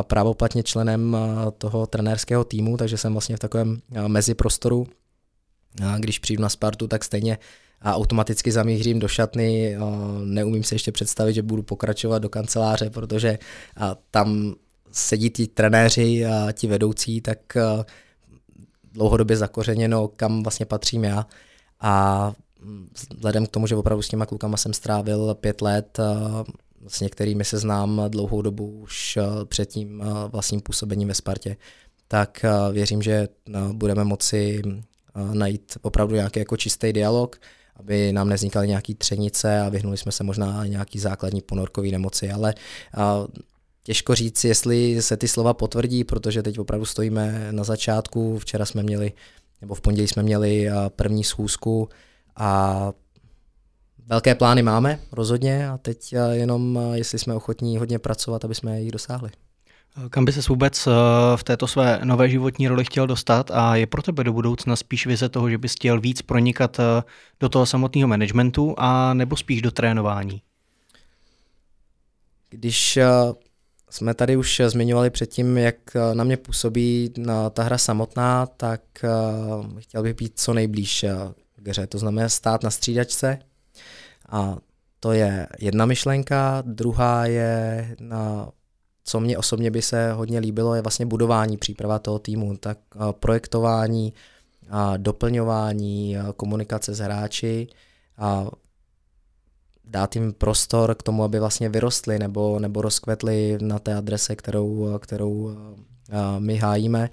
právoplatně 0.01 0.63
členem 0.63 1.17
toho 1.57 1.87
trenérského 1.87 2.43
týmu, 2.43 2.77
takže 2.77 2.97
jsem 2.97 3.11
vlastně 3.13 3.35
v 3.35 3.39
takovém 3.39 3.79
meziprostoru. 4.07 4.87
Když 5.99 6.19
přijdu 6.19 6.43
na 6.43 6.49
Spartu, 6.49 6.87
tak 6.87 7.03
stejně 7.03 7.37
a 7.81 7.95
automaticky 7.95 8.51
zamířím 8.51 8.99
do 8.99 9.07
šatny. 9.07 9.77
Neumím 10.23 10.63
si 10.63 10.75
ještě 10.75 10.91
představit, 10.91 11.33
že 11.33 11.41
budu 11.41 11.63
pokračovat 11.63 12.19
do 12.19 12.29
kanceláře, 12.29 12.89
protože 12.89 13.39
tam 14.11 14.55
sedí 14.91 15.29
ti 15.29 15.47
trenéři 15.47 16.25
a 16.25 16.51
ti 16.51 16.67
vedoucí, 16.67 17.21
tak 17.21 17.39
dlouhodobě 18.91 19.37
zakořeněno, 19.37 20.07
kam 20.07 20.43
vlastně 20.43 20.65
patřím 20.65 21.03
já. 21.03 21.27
A 21.81 22.33
vzhledem 23.17 23.45
k 23.45 23.49
tomu, 23.49 23.67
že 23.67 23.75
opravdu 23.75 24.01
s 24.01 24.07
těma 24.07 24.25
klukama 24.25 24.57
jsem 24.57 24.73
strávil 24.73 25.35
pět 25.35 25.61
let, 25.61 25.99
s 26.87 26.99
některými 26.99 27.45
se 27.45 27.57
znám 27.57 28.01
dlouhou 28.07 28.41
dobu 28.41 28.79
už 28.79 29.17
před 29.45 29.65
tím 29.65 30.03
vlastním 30.31 30.61
působením 30.61 31.07
ve 31.07 31.13
Spartě, 31.13 31.57
tak 32.07 32.45
věřím, 32.71 33.01
že 33.01 33.27
budeme 33.71 34.03
moci 34.03 34.61
najít 35.33 35.77
opravdu 35.81 36.15
nějaký 36.15 36.39
jako 36.39 36.57
čistý 36.57 36.93
dialog, 36.93 37.39
aby 37.75 38.13
nám 38.13 38.29
nevznikaly 38.29 38.67
nějaký 38.67 38.95
třenice 38.95 39.61
a 39.61 39.69
vyhnuli 39.69 39.97
jsme 39.97 40.11
se 40.11 40.23
možná 40.23 40.65
nějaký 40.65 40.99
základní 40.99 41.41
ponorkový 41.41 41.91
nemoci, 41.91 42.31
ale 42.31 42.53
těžko 43.83 44.15
říct, 44.15 44.43
jestli 44.43 45.01
se 45.01 45.17
ty 45.17 45.27
slova 45.27 45.53
potvrdí, 45.53 46.03
protože 46.03 46.43
teď 46.43 46.59
opravdu 46.59 46.85
stojíme 46.85 47.47
na 47.51 47.63
začátku, 47.63 48.39
včera 48.39 48.65
jsme 48.65 48.83
měli, 48.83 49.11
nebo 49.61 49.75
v 49.75 49.81
pondělí 49.81 50.07
jsme 50.07 50.23
měli 50.23 50.67
první 50.89 51.23
schůzku, 51.23 51.89
a 52.39 52.91
velké 54.07 54.35
plány 54.35 54.63
máme 54.63 54.99
rozhodně 55.11 55.69
a 55.69 55.77
teď 55.77 56.13
jenom, 56.31 56.79
jestli 56.93 57.19
jsme 57.19 57.33
ochotní 57.33 57.77
hodně 57.77 57.99
pracovat, 57.99 58.45
aby 58.45 58.55
jsme 58.55 58.81
jich 58.81 58.91
dosáhli. 58.91 59.29
Kam 60.09 60.25
by 60.25 60.31
se 60.31 60.41
vůbec 60.49 60.87
v 61.35 61.43
této 61.43 61.67
své 61.67 61.99
nové 62.03 62.29
životní 62.29 62.67
roli 62.67 62.85
chtěl 62.85 63.07
dostat 63.07 63.51
a 63.51 63.75
je 63.75 63.87
pro 63.87 64.01
tebe 64.01 64.23
do 64.23 64.33
budoucna 64.33 64.75
spíš 64.75 65.07
vize 65.07 65.29
toho, 65.29 65.49
že 65.49 65.57
bys 65.57 65.71
chtěl 65.71 66.01
víc 66.01 66.21
pronikat 66.21 66.77
do 67.39 67.49
toho 67.49 67.65
samotného 67.65 68.07
managementu 68.07 68.75
a 68.77 69.13
nebo 69.13 69.35
spíš 69.35 69.61
do 69.61 69.71
trénování? 69.71 70.41
Když 72.49 72.99
jsme 73.89 74.13
tady 74.13 74.37
už 74.37 74.61
zmiňovali 74.67 75.09
předtím, 75.09 75.57
jak 75.57 75.75
na 76.13 76.23
mě 76.23 76.37
působí 76.37 77.13
ta 77.53 77.63
hra 77.63 77.77
samotná, 77.77 78.45
tak 78.45 78.81
chtěl 79.77 80.03
bych 80.03 80.15
být 80.15 80.39
co 80.39 80.53
nejblíž 80.53 81.05
hře, 81.67 81.87
to 81.87 81.97
znamená 81.97 82.29
stát 82.29 82.63
na 82.63 82.69
střídačce 82.69 83.39
a 84.29 84.57
to 84.99 85.11
je 85.11 85.47
jedna 85.59 85.85
myšlenka, 85.85 86.63
druhá 86.65 87.25
je 87.25 87.95
na 87.99 88.49
co 89.07 89.19
mě 89.19 89.37
osobně 89.37 89.71
by 89.71 89.81
se 89.81 90.11
hodně 90.11 90.39
líbilo, 90.39 90.75
je 90.75 90.81
vlastně 90.81 91.05
budování 91.05 91.57
příprava 91.57 91.99
toho 91.99 92.19
týmu, 92.19 92.57
tak 92.57 92.77
projektování, 93.11 94.13
a 94.69 94.97
doplňování, 94.97 96.17
a 96.17 96.33
komunikace 96.33 96.93
s 96.93 96.99
hráči 96.99 97.67
a 98.17 98.47
dát 99.85 100.15
jim 100.15 100.33
prostor 100.33 100.95
k 100.95 101.03
tomu, 101.03 101.23
aby 101.23 101.39
vlastně 101.39 101.69
vyrostli 101.69 102.19
nebo, 102.19 102.59
nebo 102.59 102.81
rozkvetli 102.81 103.57
na 103.61 103.79
té 103.79 103.95
adrese, 103.95 104.35
kterou, 104.35 104.99
kterou 104.99 105.57
my 106.39 106.57
hájíme. 106.57 107.09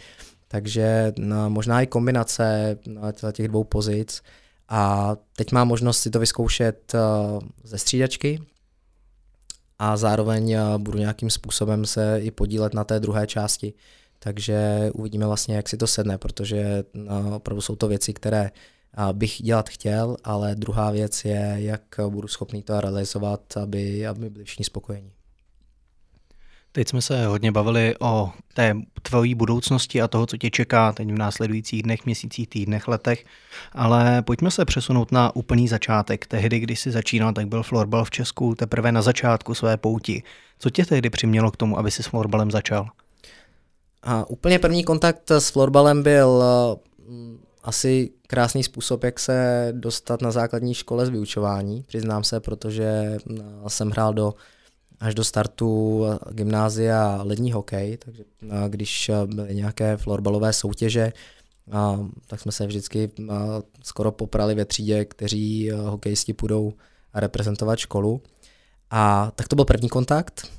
Takže 0.48 1.12
možná 1.48 1.82
i 1.82 1.86
kombinace 1.86 2.78
těch 3.32 3.48
dvou 3.48 3.64
pozic 3.64 4.22
a 4.68 5.16
teď 5.36 5.52
mám 5.52 5.68
možnost 5.68 5.98
si 5.98 6.10
to 6.10 6.18
vyzkoušet 6.18 6.94
eh, 6.94 6.98
ze 7.64 7.78
střídačky 7.78 8.40
a 9.78 9.96
zároveň 9.96 10.52
eh, 10.52 10.60
budu 10.78 10.98
nějakým 10.98 11.30
způsobem 11.30 11.86
se 11.86 12.20
i 12.22 12.30
podílet 12.30 12.74
na 12.74 12.84
té 12.84 13.00
druhé 13.00 13.26
části. 13.26 13.74
Takže 14.18 14.90
uvidíme 14.94 15.26
vlastně, 15.26 15.56
jak 15.56 15.68
si 15.68 15.76
to 15.76 15.86
sedne, 15.86 16.18
protože 16.18 16.58
eh, 16.58 17.34
opravdu 17.34 17.60
jsou 17.60 17.76
to 17.76 17.88
věci, 17.88 18.12
které 18.12 18.50
bych 19.12 19.42
dělat 19.42 19.68
chtěl, 19.68 20.16
ale 20.24 20.54
druhá 20.54 20.90
věc 20.90 21.24
je, 21.24 21.54
jak 21.56 21.82
budu 22.08 22.28
schopný 22.28 22.62
to 22.62 22.80
realizovat, 22.80 23.56
aby, 23.56 24.06
aby 24.06 24.30
byli 24.30 24.44
všichni 24.44 24.64
spokojení. 24.64 25.12
Teď 26.76 26.88
jsme 26.88 27.02
se 27.02 27.26
hodně 27.26 27.52
bavili 27.52 27.94
o 28.00 28.32
té 28.54 28.76
tvojí 29.02 29.34
budoucnosti 29.34 30.02
a 30.02 30.08
toho, 30.08 30.26
co 30.26 30.36
tě 30.36 30.50
čeká 30.50 30.92
teď 30.92 31.08
v 31.08 31.18
následujících 31.18 31.82
dnech, 31.82 32.04
měsících, 32.04 32.48
týdnech, 32.48 32.88
letech, 32.88 33.24
ale 33.72 34.22
pojďme 34.22 34.50
se 34.50 34.64
přesunout 34.64 35.12
na 35.12 35.36
úplný 35.36 35.68
začátek. 35.68 36.26
Tehdy, 36.26 36.58
když 36.60 36.80
jsi 36.80 36.90
začínal, 36.90 37.32
tak 37.32 37.46
byl 37.46 37.62
florbal 37.62 38.04
v 38.04 38.10
Česku 38.10 38.54
teprve 38.54 38.92
na 38.92 39.02
začátku 39.02 39.54
své 39.54 39.76
pouti. 39.76 40.22
Co 40.58 40.70
tě 40.70 40.86
tehdy 40.86 41.10
přimělo 41.10 41.50
k 41.50 41.56
tomu, 41.56 41.78
aby 41.78 41.90
si 41.90 42.02
s 42.02 42.06
florbalem 42.06 42.50
začal? 42.50 42.88
A 44.02 44.30
úplně 44.30 44.58
první 44.58 44.84
kontakt 44.84 45.30
s 45.30 45.50
florbalem 45.50 46.02
byl 46.02 46.44
asi 47.62 48.10
krásný 48.26 48.64
způsob, 48.64 49.04
jak 49.04 49.20
se 49.20 49.68
dostat 49.72 50.22
na 50.22 50.30
základní 50.30 50.74
škole 50.74 51.06
z 51.06 51.08
vyučování, 51.08 51.84
přiznám 51.86 52.24
se, 52.24 52.40
protože 52.40 53.16
jsem 53.68 53.90
hrál 53.90 54.14
do 54.14 54.34
až 55.00 55.14
do 55.14 55.24
startu 55.24 56.04
gymnázia 56.30 57.20
lední 57.22 57.52
hokej, 57.52 57.96
takže 57.96 58.24
když 58.68 59.10
byly 59.26 59.54
nějaké 59.54 59.96
florbalové 59.96 60.52
soutěže, 60.52 61.12
tak 62.26 62.40
jsme 62.40 62.52
se 62.52 62.66
vždycky 62.66 63.10
skoro 63.82 64.12
poprali 64.12 64.54
ve 64.54 64.64
třídě, 64.64 65.04
kteří 65.04 65.70
hokejisti 65.70 66.32
půjdou 66.32 66.72
reprezentovat 67.14 67.78
školu. 67.78 68.22
A 68.90 69.32
tak 69.34 69.48
to 69.48 69.56
byl 69.56 69.64
první 69.64 69.88
kontakt. 69.88 70.50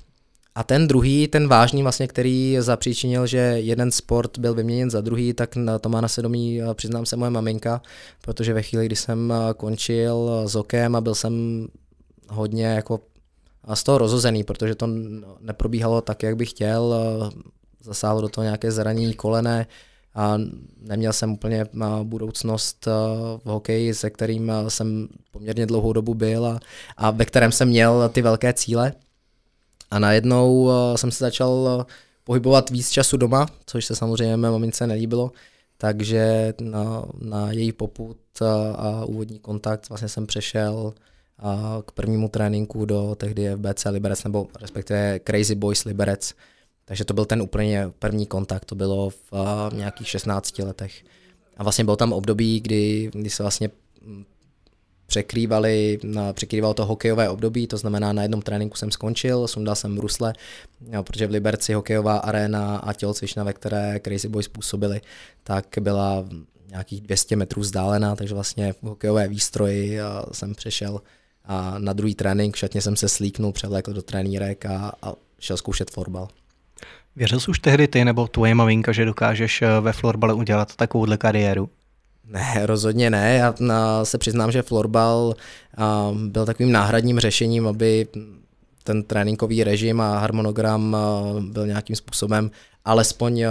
A 0.55 0.63
ten 0.63 0.87
druhý, 0.87 1.27
ten 1.27 1.47
vážný 1.47 1.83
vlastně, 1.83 2.07
který 2.07 2.57
zapříčinil, 2.59 3.27
že 3.27 3.37
jeden 3.37 3.91
sport 3.91 4.39
byl 4.39 4.53
vyměněn 4.53 4.89
za 4.89 5.01
druhý, 5.01 5.33
tak 5.33 5.55
to 5.81 5.89
má 5.89 6.01
na 6.01 6.07
svědomí, 6.07 6.61
přiznám 6.73 7.05
se, 7.05 7.15
moje 7.15 7.31
maminka, 7.31 7.81
protože 8.21 8.53
ve 8.53 8.61
chvíli, 8.61 8.85
kdy 8.85 8.95
jsem 8.95 9.33
končil 9.57 10.43
s 10.45 10.55
okem 10.55 10.95
a 10.95 11.01
byl 11.01 11.15
jsem 11.15 11.67
hodně 12.29 12.65
jako 12.65 12.99
z 13.73 13.83
toho 13.83 13.97
rozozený, 13.97 14.43
protože 14.43 14.75
to 14.75 14.87
neprobíhalo 15.39 16.01
tak, 16.01 16.23
jak 16.23 16.35
bych 16.35 16.49
chtěl, 16.49 16.95
zasáhlo 17.81 18.21
do 18.21 18.29
toho 18.29 18.43
nějaké 18.43 18.71
zranění 18.71 19.13
kolene, 19.13 19.67
a 20.15 20.37
neměl 20.81 21.13
jsem 21.13 21.31
úplně 21.31 21.65
budoucnost 22.03 22.85
v 23.37 23.45
hokeji, 23.45 23.93
se 23.93 24.09
kterým 24.09 24.51
jsem 24.67 25.07
poměrně 25.31 25.65
dlouhou 25.65 25.93
dobu 25.93 26.13
byl 26.13 26.45
a, 26.45 26.59
a 26.97 27.11
ve 27.11 27.25
kterém 27.25 27.51
jsem 27.51 27.67
měl 27.67 28.09
ty 28.09 28.21
velké 28.21 28.53
cíle. 28.53 28.93
A 29.91 29.99
najednou 29.99 30.69
jsem 30.95 31.11
se 31.11 31.23
začal 31.23 31.85
pohybovat 32.23 32.69
víc 32.69 32.89
času 32.89 33.17
doma, 33.17 33.47
což 33.65 33.85
se 33.85 33.95
samozřejmě 33.95 34.37
mé 34.37 34.51
mamince 34.51 34.87
nelíbilo, 34.87 35.31
takže 35.77 36.53
na, 36.61 37.05
na 37.21 37.51
její 37.51 37.71
poput 37.71 38.17
a 38.75 39.05
úvodní 39.05 39.39
kontakt 39.39 39.89
vlastně 39.89 40.09
jsem 40.09 40.27
přešel 40.27 40.93
k 41.85 41.91
prvnímu 41.91 42.29
tréninku 42.29 42.85
do 42.85 43.15
tehdy 43.15 43.55
FBC 43.55 43.85
Liberec, 43.85 44.23
nebo 44.23 44.47
respektive 44.61 45.19
Crazy 45.19 45.55
Boys 45.55 45.83
Liberec. 45.83 46.33
Takže 46.85 47.05
to 47.05 47.13
byl 47.13 47.25
ten 47.25 47.41
úplně 47.41 47.91
první 47.99 48.25
kontakt, 48.25 48.65
to 48.65 48.75
bylo 48.75 49.09
v 49.09 49.69
nějakých 49.73 50.07
16 50.07 50.59
letech. 50.59 51.03
A 51.57 51.63
vlastně 51.63 51.83
byl 51.83 51.95
tam 51.95 52.13
období, 52.13 52.59
kdy, 52.59 53.09
kdy 53.13 53.29
se 53.29 53.43
vlastně 53.43 53.69
hm, 54.01 54.23
překrývali, 55.07 55.99
překrývalo 56.33 56.73
to 56.73 56.85
hokejové 56.85 57.29
období, 57.29 57.67
to 57.67 57.77
znamená 57.77 58.13
na 58.13 58.21
jednom 58.21 58.41
tréninku 58.41 58.75
jsem 58.75 58.91
skončil, 58.91 59.47
sundal 59.47 59.75
jsem 59.75 59.95
brusle, 59.95 60.33
protože 61.01 61.27
v 61.27 61.31
Liberci 61.31 61.73
hokejová 61.73 62.17
arena 62.17 62.77
a 62.77 62.93
tělocvična, 62.93 63.43
ve 63.43 63.53
které 63.53 63.99
Crazy 63.99 64.27
Boys 64.27 64.47
působili, 64.47 65.01
tak 65.43 65.65
byla 65.79 66.25
nějakých 66.69 67.01
200 67.01 67.35
metrů 67.35 67.61
vzdálená, 67.61 68.15
takže 68.15 68.33
vlastně 68.33 68.73
v 68.73 68.83
hokejové 68.83 69.27
výstroji 69.27 69.99
jsem 70.31 70.55
přešel 70.55 71.01
a 71.47 71.79
na 71.79 71.93
druhý 71.93 72.15
trénink 72.15 72.55
šatně 72.55 72.81
jsem 72.81 72.95
se 72.95 73.09
slíknul, 73.09 73.51
převlékl 73.51 73.93
do 73.93 74.01
trenírek 74.01 74.65
a, 74.65 74.91
a 75.01 75.13
šel 75.39 75.57
zkoušet 75.57 75.91
florbal. 75.91 76.27
Věřil 77.15 77.39
jsi 77.39 77.51
už 77.51 77.59
tehdy 77.59 77.87
ty 77.87 78.05
nebo 78.05 78.27
tvoje 78.27 78.55
maminka, 78.55 78.91
že 78.91 79.05
dokážeš 79.05 79.61
eh, 79.61 79.79
ve 79.81 79.93
florbale 79.93 80.33
udělat 80.33 80.75
takovouhle 80.75 81.17
kariéru? 81.17 81.69
Ne, 82.27 82.65
rozhodně 82.65 83.09
ne. 83.09 83.35
Já 83.35 83.53
se 84.05 84.17
přiznám, 84.17 84.51
že 84.51 84.61
florbal 84.61 85.35
byl 86.27 86.45
takovým 86.45 86.71
náhradním 86.71 87.19
řešením, 87.19 87.67
aby 87.67 88.07
ten 88.83 89.03
tréninkový 89.03 89.63
režim 89.63 90.01
a 90.01 90.19
harmonogram 90.19 90.97
byl 91.51 91.67
nějakým 91.67 91.95
způsobem 91.95 92.51
alespoň 92.85 93.45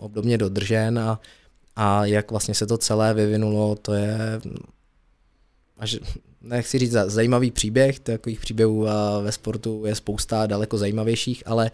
obdobně 0.00 0.38
dodržen 0.38 0.98
a, 0.98 1.20
a 1.76 2.04
jak 2.04 2.30
vlastně 2.30 2.54
se 2.54 2.66
to 2.66 2.78
celé 2.78 3.14
vyvinulo, 3.14 3.74
to 3.74 3.92
je 3.94 4.18
až, 5.78 5.96
nechci 6.42 6.78
říct 6.78 6.92
zajímavý 6.92 7.50
příběh, 7.50 8.00
takových 8.00 8.40
příběhů 8.40 8.86
ve 9.22 9.32
sportu 9.32 9.82
je 9.86 9.94
spousta 9.94 10.46
daleko 10.46 10.78
zajímavějších, 10.78 11.42
ale 11.46 11.70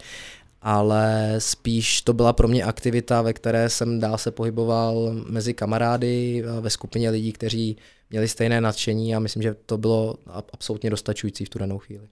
ale 0.67 1.35
spíš 1.37 2.01
to 2.01 2.13
byla 2.13 2.33
pro 2.33 2.47
mě 2.47 2.63
aktivita, 2.63 3.21
ve 3.21 3.33
které 3.33 3.69
jsem 3.69 3.99
dál 3.99 4.17
se 4.17 4.31
pohyboval 4.31 5.11
mezi 5.29 5.53
kamarády 5.53 6.43
ve 6.61 6.69
skupině 6.69 7.09
lidí, 7.09 7.31
kteří 7.31 7.77
měli 8.09 8.27
stejné 8.27 8.61
nadšení 8.61 9.15
a 9.15 9.19
myslím, 9.19 9.43
že 9.43 9.55
to 9.65 9.77
bylo 9.77 10.15
absolutně 10.53 10.89
dostačující 10.89 11.45
v 11.45 11.49
tu 11.49 11.59
danou 11.59 11.77
chvíli. 11.77 12.07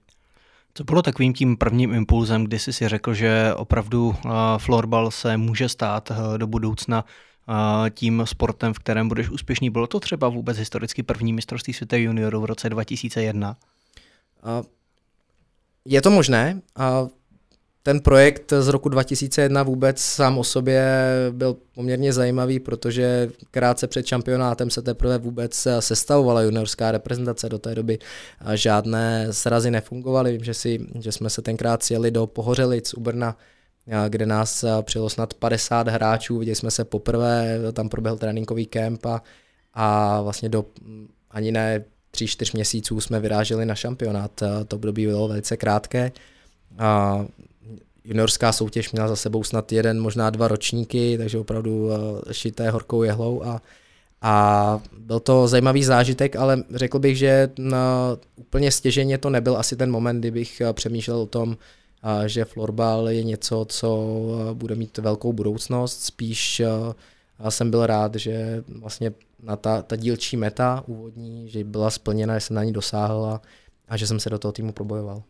Co 0.74 0.84
bylo 0.84 1.02
takovým 1.02 1.32
tím 1.32 1.56
prvním 1.56 1.94
impulzem, 1.94 2.44
kdy 2.44 2.58
jsi 2.58 2.72
si 2.72 2.88
řekl, 2.88 3.14
že 3.14 3.54
opravdu 3.56 4.14
florbal 4.58 5.10
se 5.10 5.36
může 5.36 5.68
stát 5.68 6.12
do 6.36 6.46
budoucna 6.46 7.04
tím 7.90 8.22
sportem, 8.26 8.74
v 8.74 8.78
kterém 8.78 9.08
budeš 9.08 9.30
úspěšný? 9.30 9.70
Bylo 9.70 9.86
to 9.86 10.00
třeba 10.00 10.28
vůbec 10.28 10.58
historicky 10.58 11.02
první 11.02 11.32
mistrovství 11.32 11.72
světa 11.72 11.96
juniorů 11.96 12.40
v 12.40 12.44
roce 12.44 12.70
2001? 12.70 13.56
Je 15.84 16.02
to 16.02 16.10
možné. 16.10 16.60
Ten 17.82 18.00
projekt 18.00 18.52
z 18.60 18.68
roku 18.68 18.88
2001 18.88 19.62
vůbec 19.62 20.00
sám 20.00 20.38
o 20.38 20.44
sobě 20.44 21.04
byl 21.30 21.56
poměrně 21.74 22.12
zajímavý, 22.12 22.60
protože 22.60 23.30
krátce 23.50 23.86
před 23.86 24.06
šampionátem 24.06 24.70
se 24.70 24.82
teprve 24.82 25.18
vůbec 25.18 25.66
sestavovala 25.80 26.42
juniorská 26.42 26.92
reprezentace. 26.92 27.48
Do 27.48 27.58
té 27.58 27.74
doby 27.74 27.98
žádné 28.54 29.28
srazy 29.30 29.70
nefungovaly. 29.70 30.32
Vím, 30.32 30.44
že, 30.44 30.54
si, 30.54 30.86
že 31.00 31.12
jsme 31.12 31.30
se 31.30 31.42
tenkrát 31.42 31.82
sjeli 31.82 32.10
do 32.10 32.26
Pohořelic 32.26 32.94
u 32.94 33.00
Brna, 33.00 33.36
kde 34.08 34.26
nás 34.26 34.64
přijelo 34.82 35.10
snad 35.10 35.34
50 35.34 35.88
hráčů. 35.88 36.38
Viděli 36.38 36.56
jsme 36.56 36.70
se 36.70 36.84
poprvé, 36.84 37.58
tam 37.72 37.88
proběhl 37.88 38.18
tréninkový 38.18 38.66
kemp 38.66 39.06
a, 39.06 39.22
a 39.74 40.20
vlastně 40.22 40.48
do 40.48 40.64
ani 41.30 41.52
ne 41.52 41.84
tři, 42.10 42.26
čtyř 42.26 42.52
měsíců 42.52 43.00
jsme 43.00 43.20
vyráželi 43.20 43.66
na 43.66 43.74
šampionát. 43.74 44.42
To 44.68 44.76
období 44.76 45.06
bylo 45.06 45.28
velice 45.28 45.56
krátké. 45.56 46.12
A 46.78 47.24
juniorská 48.04 48.52
soutěž 48.52 48.92
měla 48.92 49.08
za 49.08 49.16
sebou 49.16 49.44
snad 49.44 49.72
jeden, 49.72 50.00
možná 50.00 50.30
dva 50.30 50.48
ročníky, 50.48 51.18
takže 51.18 51.38
opravdu 51.38 51.90
eh, 51.92 52.34
šité 52.34 52.70
horkou 52.70 53.02
jehlou 53.02 53.42
a, 53.44 53.62
a 54.22 54.82
byl 54.98 55.20
to 55.20 55.48
zajímavý 55.48 55.84
zážitek, 55.84 56.36
ale 56.36 56.62
řekl 56.74 56.98
bych, 56.98 57.18
že 57.18 57.50
na, 57.58 58.16
úplně 58.36 58.70
stěženě 58.70 59.18
to 59.18 59.30
nebyl 59.30 59.56
asi 59.56 59.76
ten 59.76 59.90
moment, 59.90 60.20
kdybych 60.20 60.60
eh, 60.60 60.72
přemýšlel 60.72 61.18
o 61.18 61.26
tom, 61.26 61.52
eh, 61.52 61.83
že 62.26 62.44
florbal 62.44 63.08
je 63.08 63.24
něco, 63.24 63.66
co 63.68 64.08
bude 64.54 64.74
mít 64.74 64.98
velkou 64.98 65.32
budoucnost. 65.32 66.04
Spíš 66.04 66.62
jsem 67.48 67.70
byl 67.70 67.86
rád, 67.86 68.14
že 68.14 68.64
vlastně 68.80 69.12
na 69.42 69.56
ta, 69.56 69.82
ta 69.82 69.96
dílčí 69.96 70.36
meta 70.36 70.84
úvodní, 70.86 71.48
že 71.48 71.64
byla 71.64 71.90
splněna, 71.90 72.34
že 72.34 72.40
jsem 72.40 72.56
na 72.56 72.64
ní 72.64 72.72
dosáhl 72.72 73.26
a, 73.26 73.40
a 73.88 73.96
že 73.96 74.06
jsem 74.06 74.20
se 74.20 74.30
do 74.30 74.38
toho 74.38 74.52
týmu 74.52 74.72
probojoval. 74.72 75.22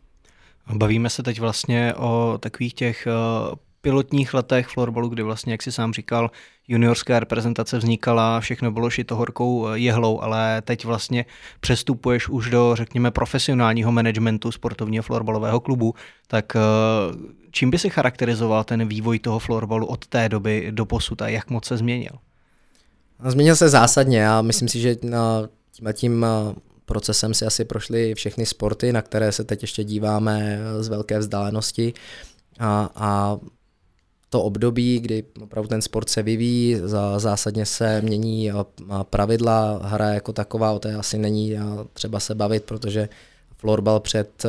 Bavíme 0.73 1.09
se 1.09 1.23
teď 1.23 1.39
vlastně 1.39 1.93
o 1.93 2.37
takových 2.39 2.73
těch 2.73 3.07
eh, 3.07 3.55
pilotních 3.85 4.33
letech 4.33 4.67
florbalu, 4.67 5.09
kdy 5.09 5.23
vlastně, 5.23 5.53
jak 5.53 5.61
si 5.61 5.71
sám 5.71 5.93
říkal, 5.93 6.31
juniorská 6.67 7.19
reprezentace 7.19 7.77
vznikala, 7.77 8.39
všechno 8.39 8.71
bylo 8.71 8.89
šito 8.89 9.15
horkou 9.15 9.67
eh, 9.67 9.79
jehlou, 9.79 10.21
ale 10.21 10.61
teď 10.61 10.85
vlastně 10.85 11.25
přestupuješ 11.59 12.29
už 12.29 12.49
do, 12.49 12.75
řekněme, 12.75 13.11
profesionálního 13.11 13.91
managementu 13.91 14.51
sportovního 14.51 15.03
florbalového 15.03 15.59
klubu, 15.59 15.93
tak 16.27 16.55
eh, 16.55 16.59
čím 17.51 17.71
by 17.71 17.79
si 17.79 17.89
charakterizoval 17.89 18.63
ten 18.63 18.87
vývoj 18.87 19.19
toho 19.19 19.39
florbalu 19.39 19.87
od 19.87 20.07
té 20.07 20.29
doby 20.29 20.67
do 20.71 20.85
posud 20.85 21.21
a 21.21 21.27
jak 21.27 21.49
moc 21.49 21.65
se 21.65 21.77
změnil? 21.77 22.11
Změnil 23.25 23.55
se 23.55 23.69
zásadně 23.69 24.29
a 24.29 24.41
myslím 24.41 24.67
si, 24.67 24.79
že 24.79 24.95
tím, 24.95 25.15
tím 25.93 26.25
procesem 26.85 27.33
si 27.33 27.45
asi 27.45 27.65
prošly 27.65 28.15
všechny 28.15 28.45
sporty, 28.45 28.93
na 28.93 29.01
které 29.01 29.31
se 29.31 29.43
teď 29.43 29.61
ještě 29.61 29.83
díváme 29.83 30.59
z 30.79 30.87
velké 30.87 31.19
vzdálenosti. 31.19 31.93
A, 32.59 32.89
a 32.95 33.37
to 34.35 34.43
období, 34.43 34.99
kdy 34.99 35.23
opravdu 35.41 35.67
ten 35.67 35.81
sport 35.81 36.09
se 36.09 36.23
vyvíjí, 36.23 36.77
zásadně 37.17 37.65
se 37.65 38.01
mění 38.01 38.51
pravidla, 39.03 39.79
hra 39.83 40.09
jako 40.13 40.33
taková, 40.33 40.71
o 40.71 40.79
té 40.79 40.95
asi 40.95 41.17
není 41.17 41.53
třeba 41.93 42.19
se 42.19 42.35
bavit, 42.35 42.63
protože 42.63 43.09
florbal 43.57 43.99
před 43.99 44.45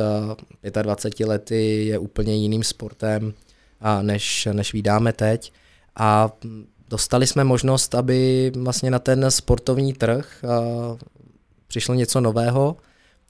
25 0.81 1.25
lety 1.27 1.85
je 1.85 1.97
úplně 1.97 2.35
jiným 2.35 2.63
sportem, 2.63 3.33
než, 4.01 4.47
než 4.51 4.73
vydáme 4.73 5.13
teď. 5.13 5.51
A 5.95 6.31
dostali 6.89 7.27
jsme 7.27 7.43
možnost, 7.43 7.95
aby 7.95 8.51
vlastně 8.55 8.91
na 8.91 8.99
ten 8.99 9.31
sportovní 9.31 9.93
trh 9.93 10.43
přišlo 11.67 11.95
něco 11.95 12.21
nového, 12.21 12.75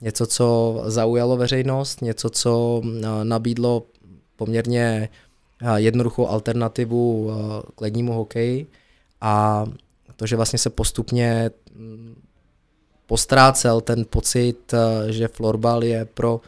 něco, 0.00 0.26
co 0.26 0.80
zaujalo 0.86 1.36
veřejnost, 1.36 2.02
něco, 2.02 2.30
co 2.30 2.82
nabídlo 3.22 3.86
poměrně 4.36 5.08
jednoduchou 5.76 6.28
alternativu 6.28 7.30
k 7.74 7.80
lednímu 7.80 8.12
hokeji 8.12 8.66
a 9.20 9.64
to, 10.16 10.26
že 10.26 10.36
vlastně 10.36 10.58
se 10.58 10.70
postupně 10.70 11.50
mm, 11.74 12.14
postrácel 13.06 13.80
ten 13.80 14.04
pocit, 14.10 14.74
že 15.08 15.28
florbal 15.28 15.84
je 15.84 16.04
pro 16.04 16.40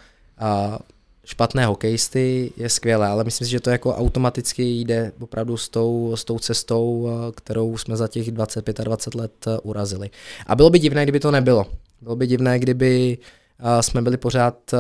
špatné 1.24 1.66
hokejisty, 1.66 2.52
je 2.56 2.68
skvělé, 2.68 3.08
ale 3.08 3.24
myslím 3.24 3.46
si, 3.46 3.50
že 3.50 3.60
to 3.60 3.70
jako 3.70 3.94
automaticky 3.94 4.62
jde 4.62 5.12
opravdu 5.20 5.56
s 5.56 5.68
tou, 5.68 6.16
s 6.16 6.24
tou 6.24 6.38
cestou, 6.38 7.08
kterou 7.34 7.78
jsme 7.78 7.96
za 7.96 8.08
těch 8.08 8.30
25 8.30 8.80
a 8.80 8.84
20 8.84 9.14
let 9.14 9.32
urazili. 9.62 10.10
A 10.46 10.56
bylo 10.56 10.70
by 10.70 10.78
divné, 10.78 11.02
kdyby 11.02 11.20
to 11.20 11.30
nebylo. 11.30 11.66
Bylo 12.00 12.16
by 12.16 12.26
divné, 12.26 12.58
kdyby 12.58 13.18
jsme 13.80 14.02
byli 14.02 14.16
pořád 14.16 14.74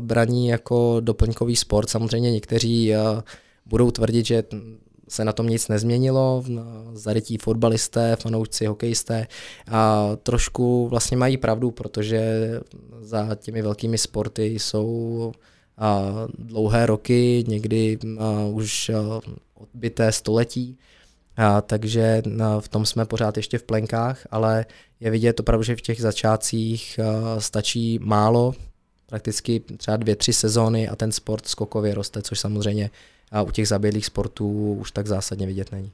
braní 0.00 0.48
jako 0.48 0.96
doplňkový 1.00 1.56
sport. 1.56 1.90
Samozřejmě 1.90 2.32
někteří 2.32 2.92
budou 3.66 3.90
tvrdit, 3.90 4.26
že 4.26 4.44
se 5.08 5.24
na 5.24 5.32
tom 5.32 5.46
nic 5.46 5.68
nezměnilo, 5.68 6.44
zarytí 6.92 7.38
fotbalisté, 7.38 8.16
fanoušci, 8.16 8.66
hokejisté 8.66 9.26
a 9.70 10.10
trošku 10.22 10.88
vlastně 10.88 11.16
mají 11.16 11.36
pravdu, 11.36 11.70
protože 11.70 12.50
za 13.00 13.34
těmi 13.34 13.62
velkými 13.62 13.98
sporty 13.98 14.44
jsou 14.44 15.32
a 15.78 16.12
dlouhé 16.38 16.86
roky, 16.86 17.44
někdy 17.48 17.98
a 18.18 18.44
už 18.44 18.90
odbité 19.54 20.12
století, 20.12 20.78
a 21.36 21.60
takže 21.60 22.22
v 22.60 22.68
tom 22.68 22.86
jsme 22.86 23.04
pořád 23.04 23.36
ještě 23.36 23.58
v 23.58 23.62
plenkách, 23.62 24.26
ale 24.30 24.66
je 25.00 25.10
vidět 25.10 25.40
opravdu, 25.40 25.62
že 25.62 25.76
v 25.76 25.80
těch 25.80 26.00
začátcích 26.00 27.00
stačí 27.38 27.98
málo, 28.02 28.54
prakticky 29.06 29.60
třeba 29.60 29.96
dvě, 29.96 30.16
tři 30.16 30.32
sezóny 30.32 30.88
a 30.88 30.96
ten 30.96 31.12
sport 31.12 31.48
skokově 31.48 31.94
roste, 31.94 32.22
což 32.22 32.40
samozřejmě 32.40 32.90
a 33.34 33.42
u 33.42 33.50
těch 33.50 33.68
zaběhlých 33.68 34.06
sportů 34.06 34.74
už 34.80 34.90
tak 34.90 35.06
zásadně 35.06 35.46
vidět 35.46 35.72
není. 35.72 35.92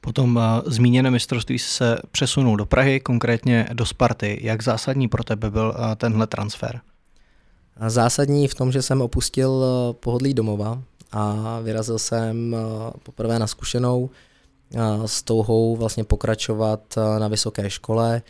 Potom 0.00 0.36
uh, 0.36 0.42
zmíněné 0.66 1.10
mistrovství 1.10 1.58
se 1.58 1.98
přesunul 2.12 2.56
do 2.56 2.66
Prahy, 2.66 3.00
konkrétně 3.00 3.68
do 3.72 3.86
Sparty. 3.86 4.38
Jak 4.42 4.62
zásadní 4.62 5.08
pro 5.08 5.24
tebe 5.24 5.50
byl 5.50 5.74
uh, 5.78 5.94
tenhle 5.94 6.26
transfer? 6.26 6.80
Zásadní 7.86 8.48
v 8.48 8.54
tom, 8.54 8.72
že 8.72 8.82
jsem 8.82 9.02
opustil 9.02 9.50
uh, 9.50 9.92
pohodlí 9.92 10.34
domova 10.34 10.82
a 11.12 11.60
vyrazil 11.60 11.98
jsem 11.98 12.56
poprvé 13.02 13.38
na 13.38 13.46
zkušenou 13.46 14.10
s 15.06 15.22
touhou 15.22 15.76
vlastně 15.76 16.04
pokračovat 16.04 16.80
na 17.18 17.28
vysoké 17.28 17.70
škole. 17.70 18.22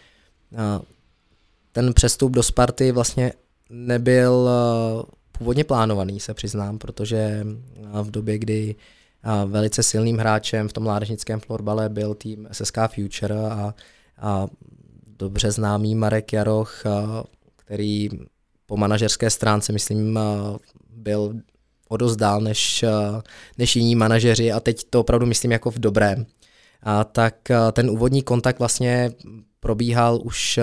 Ten 1.72 1.94
přestup 1.94 2.32
do 2.32 2.42
Sparty 2.42 2.92
vlastně 2.92 3.32
nebyl 3.70 4.50
původně 5.38 5.64
plánovaný, 5.64 6.20
se 6.20 6.34
přiznám, 6.34 6.78
protože 6.78 7.46
v 8.02 8.10
době, 8.10 8.38
kdy 8.38 8.74
velice 9.46 9.82
silným 9.82 10.18
hráčem 10.18 10.68
v 10.68 10.72
tom 10.72 10.84
mládežnickém 10.84 11.40
florbale 11.40 11.88
byl 11.88 12.14
tým 12.14 12.48
SSK 12.52 12.78
Future 12.94 13.34
a, 13.34 13.74
a 14.18 14.46
dobře 15.06 15.50
známý 15.50 15.94
Marek 15.94 16.32
Jaroch, 16.32 16.82
který 17.56 18.08
po 18.66 18.76
manažerské 18.76 19.30
stránce, 19.30 19.72
myslím, 19.72 20.18
byl 20.90 21.34
o 21.88 21.96
dost 21.96 22.16
dál 22.16 22.40
než, 22.40 22.84
než 23.58 23.76
jiní 23.76 23.94
manažeři 23.94 24.52
a 24.52 24.60
teď 24.60 24.84
to 24.90 25.00
opravdu 25.00 25.26
myslím 25.26 25.52
jako 25.52 25.70
v 25.70 25.78
dobrém. 25.78 26.26
A 26.82 27.04
tak 27.04 27.34
ten 27.72 27.90
úvodní 27.90 28.22
kontakt 28.22 28.58
vlastně 28.58 29.12
probíhal 29.60 30.20
už 30.24 30.60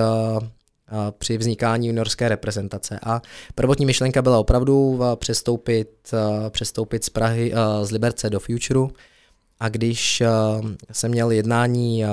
při 1.17 1.37
vznikání 1.37 1.87
juniorské 1.87 2.29
reprezentace. 2.29 2.99
A 3.03 3.21
prvotní 3.55 3.85
myšlenka 3.85 4.21
byla 4.21 4.39
opravdu 4.39 4.99
přestoupit, 5.15 6.11
přestoupit 6.49 7.03
z 7.03 7.09
Prahy, 7.09 7.53
z 7.83 7.91
Liberce 7.91 8.29
do 8.29 8.39
Futureu. 8.39 8.89
A 9.59 9.69
když 9.69 10.23
jsem 10.91 11.11
měl 11.11 11.31
jednání 11.31 12.03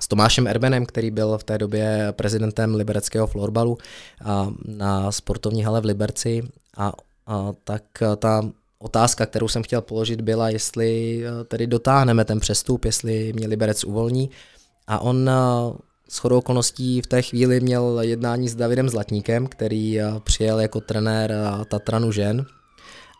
s 0.00 0.08
Tomášem 0.08 0.46
Erbenem, 0.46 0.86
který 0.86 1.10
byl 1.10 1.38
v 1.38 1.44
té 1.44 1.58
době 1.58 2.08
prezidentem 2.10 2.74
libereckého 2.74 3.26
florbalu 3.26 3.78
na 4.64 5.12
sportovní 5.12 5.64
hale 5.64 5.80
v 5.80 5.84
Liberci, 5.84 6.42
a, 6.76 6.92
a 7.26 7.52
tak 7.64 7.82
ta 8.16 8.42
otázka, 8.78 9.26
kterou 9.26 9.48
jsem 9.48 9.62
chtěl 9.62 9.80
položit, 9.80 10.20
byla, 10.20 10.48
jestli 10.48 11.22
tedy 11.48 11.66
dotáhneme 11.66 12.24
ten 12.24 12.40
přestup, 12.40 12.84
jestli 12.84 13.32
mě 13.32 13.46
Liberec 13.46 13.84
uvolní. 13.84 14.30
A 14.86 14.98
on 14.98 15.30
s 16.12 16.18
chodou 16.18 16.38
okolností 16.38 17.00
v 17.00 17.06
té 17.06 17.22
chvíli 17.22 17.60
měl 17.60 17.98
jednání 18.00 18.48
s 18.48 18.54
Davidem 18.54 18.88
Zlatníkem, 18.88 19.46
který 19.46 20.00
eh, 20.00 20.12
přijel 20.22 20.60
jako 20.60 20.80
trenér 20.80 21.32
eh, 21.32 21.64
Tatranu 21.64 22.12
žen. 22.12 22.46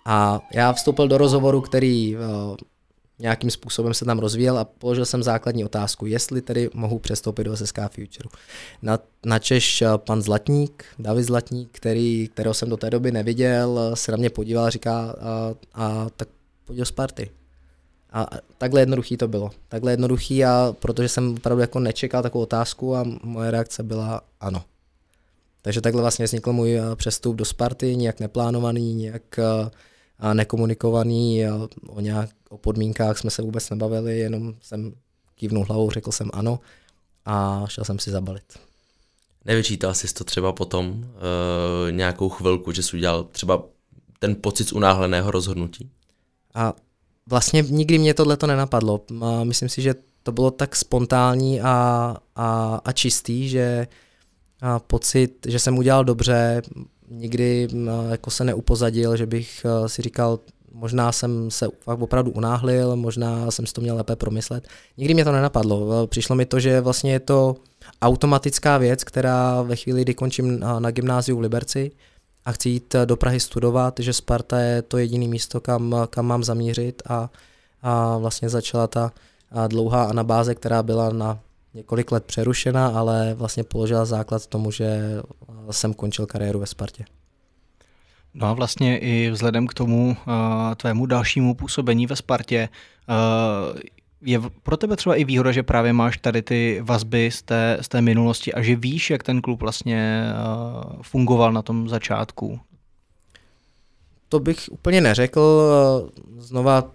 A 0.07 0.41
já 0.55 0.73
vstoupil 0.73 1.09
do 1.09 1.19
rozhovoru, 1.19 1.61
který 1.61 2.17
eh, 2.17 2.19
nějakým 3.19 3.51
způsobem 3.51 3.95
se 3.95 4.05
tam 4.05 4.19
rozvíjel 4.19 4.59
a 4.59 4.65
položil 4.65 5.05
jsem 5.05 5.23
základní 5.23 5.65
otázku, 5.65 6.07
jestli 6.07 6.43
tedy 6.43 6.71
mohu 6.75 6.99
přestoupit 6.99 7.45
do 7.45 7.57
SSK 7.57 7.79
Future. 7.79 8.29
Na, 8.83 8.99
na 9.27 9.39
Češ 9.39 9.83
pan 9.97 10.23
Zlatník, 10.23 10.85
David 10.99 11.25
Zlatník, 11.25 11.69
který, 11.73 12.29
kterého 12.29 12.55
jsem 12.55 12.71
do 12.71 12.77
té 12.77 12.91
doby 12.91 13.13
neviděl, 13.13 13.91
se 13.95 14.13
na 14.13 14.17
mě 14.17 14.31
podíval 14.31 14.65
a 14.65 14.71
říká, 14.71 15.15
a, 15.21 15.55
a 15.75 16.07
tak 16.17 16.29
pojď 16.65 16.79
do 16.79 16.85
Sparty. 16.85 17.31
A 18.13 18.27
takhle 18.59 18.81
jednoduchý 18.81 19.17
to 19.17 19.29
bylo. 19.29 19.51
Takhle 19.69 19.93
jednoduchý 19.93 20.45
a 20.45 20.75
protože 20.79 21.09
jsem 21.09 21.35
opravdu 21.35 21.61
jako 21.61 21.81
nečekal 21.81 22.23
takovou 22.23 22.43
otázku 22.43 22.97
a 22.97 23.05
moje 23.23 23.51
reakce 23.51 23.83
byla 23.83 24.21
ano. 24.41 24.65
Takže 25.63 25.81
takhle 25.81 26.03
vlastně 26.03 26.25
vznikl 26.25 26.53
můj 26.53 26.79
eh, 26.79 26.97
přestup 26.97 27.37
do 27.37 27.45
Sparty, 27.45 27.97
nějak 27.97 28.21
neplánovaný, 28.21 28.95
nějak 28.95 29.39
eh, 29.39 30.35
nekomunikovaný, 30.35 31.43
o, 31.89 32.01
nějak, 32.01 32.31
o 32.49 32.59
podmínkách 32.59 33.19
jsme 33.19 33.31
se 33.31 33.43
vůbec 33.43 33.71
nebavili, 33.71 34.19
jenom 34.19 34.55
jsem 34.61 34.93
kývnul 35.35 35.65
hlavou, 35.65 35.91
řekl 35.91 36.13
jsem 36.13 36.31
ano 36.33 36.61
a 37.25 37.65
šel 37.69 37.85
jsem 37.85 37.99
si 37.99 38.11
zabalit. 38.11 38.59
Nevyčítal 39.45 39.95
jsi 39.95 40.15
to 40.15 40.25
třeba 40.25 40.53
potom 40.53 40.89
uh, 40.89 41.91
nějakou 41.91 42.29
chvilku, 42.29 42.73
že 42.73 42.83
jsi 42.83 42.97
udělal 42.97 43.25
třeba 43.25 43.63
ten 44.19 44.37
pocit 44.41 44.69
z 44.69 44.73
unáhleného 44.73 45.31
rozhodnutí? 45.31 45.91
A 46.55 46.75
vlastně 47.27 47.65
nikdy 47.69 47.99
mě 47.99 48.15
tohle 48.15 48.37
to 48.37 48.47
nenapadlo. 48.47 49.01
Myslím 49.45 49.69
si, 49.69 49.83
že 49.83 49.95
to 50.23 50.33
bylo 50.33 50.51
tak 50.51 50.77
spontánní 50.77 51.61
a, 51.61 52.17
a, 52.37 52.81
a 52.85 52.93
čistý, 52.93 53.49
že 53.49 53.87
a 54.61 54.79
pocit, 54.79 55.47
že 55.49 55.59
jsem 55.59 55.79
udělal 55.79 56.05
dobře, 56.05 56.63
nikdy 57.11 57.69
jako 58.11 58.31
se 58.31 58.45
neupozadil, 58.45 59.17
že 59.17 59.27
bych 59.27 59.67
si 59.87 60.03
říkal, 60.03 60.39
možná 60.73 61.13
jsem 61.13 61.51
se 61.51 61.69
fakt 61.81 62.01
opravdu 62.01 62.31
unáhlil, 62.31 62.97
možná 62.97 63.51
jsem 63.51 63.67
si 63.67 63.73
to 63.73 63.81
měl 63.81 63.97
lépe 63.97 64.17
promyslet. 64.17 64.69
Nikdy 64.97 65.15
mě 65.15 65.25
to 65.25 65.33
nenapadlo. 65.33 66.07
Přišlo 66.07 66.37
mi 66.37 66.47
to, 66.47 66.61
že 66.61 66.81
vlastně 66.81 67.13
je 67.13 67.21
to 67.21 67.57
automatická 68.03 68.79
věc, 68.79 69.05
která 69.05 69.63
ve 69.63 69.77
chvíli, 69.77 70.03
kdy 70.03 70.15
končím 70.15 70.61
na, 70.61 70.81
na 70.81 70.91
gymnáziu 70.91 71.37
v 71.37 71.41
Liberci, 71.41 71.91
a 72.45 72.53
chci 72.53 72.69
jít 72.69 72.95
eh, 72.95 73.07
do 73.07 73.17
Prahy 73.17 73.41
studovat, 73.41 73.95
že 74.01 74.13
Sparta 74.13 74.61
je 74.61 74.83
to 74.83 74.99
jediné 74.99 75.29
místo, 75.29 75.61
kam, 75.61 75.97
kam 76.11 76.27
mám 76.27 76.45
zamířit 76.45 77.03
a, 77.09 77.31
a 77.83 78.19
vlastně 78.19 78.49
začala 78.49 78.87
ta 78.87 79.13
dlouhá 79.69 80.05
anabáze, 80.05 80.55
která 80.55 80.83
byla 80.83 81.11
na 81.11 81.39
několik 81.75 82.13
let 82.13 82.25
přerušena, 82.25 82.87
ale 82.89 83.35
vlastně 83.35 83.65
položila 83.65 84.05
základ 84.05 84.47
tomu, 84.47 84.71
že 84.71 84.85
eh, 84.85 85.73
jsem 85.73 85.95
končil 85.95 86.27
kariéru 86.27 86.59
ve 86.59 86.67
Spartě. 86.67 87.05
No 88.35 88.47
a 88.47 88.53
vlastně 88.53 88.99
i 88.99 89.31
vzhledem 89.31 89.67
k 89.67 89.75
tomu 89.75 90.17
uh, 90.27 90.35
tvému 90.77 91.07
dalšímu 91.07 91.55
působení 91.55 92.07
ve 92.07 92.17
Spartě, 92.17 92.69
uh, 93.09 93.81
je 94.23 94.41
pro 94.63 94.77
tebe 94.77 94.97
třeba 94.97 95.15
i 95.15 95.25
výhoda, 95.25 95.53
že 95.53 95.63
právě 95.63 95.93
máš 95.93 96.19
tady 96.19 96.43
ty 96.43 96.81
vazby 96.83 97.31
z 97.31 97.43
té, 97.43 97.79
z 97.81 97.89
té 97.89 98.01
minulosti 98.01 98.55
a 98.55 98.63
že 98.63 98.77
víš, 98.77 99.11
jak 99.11 99.23
ten 99.23 99.41
klub 99.41 99.61
vlastně 99.61 100.25
uh, 100.35 101.03
fungoval 101.03 101.53
na 101.53 101.63
tom 101.63 101.89
začátku? 101.89 102.61
To 104.29 104.41
bych 104.41 104.59
úplně 104.71 105.01
neřekl. 105.01 105.43
Znova 106.39 106.91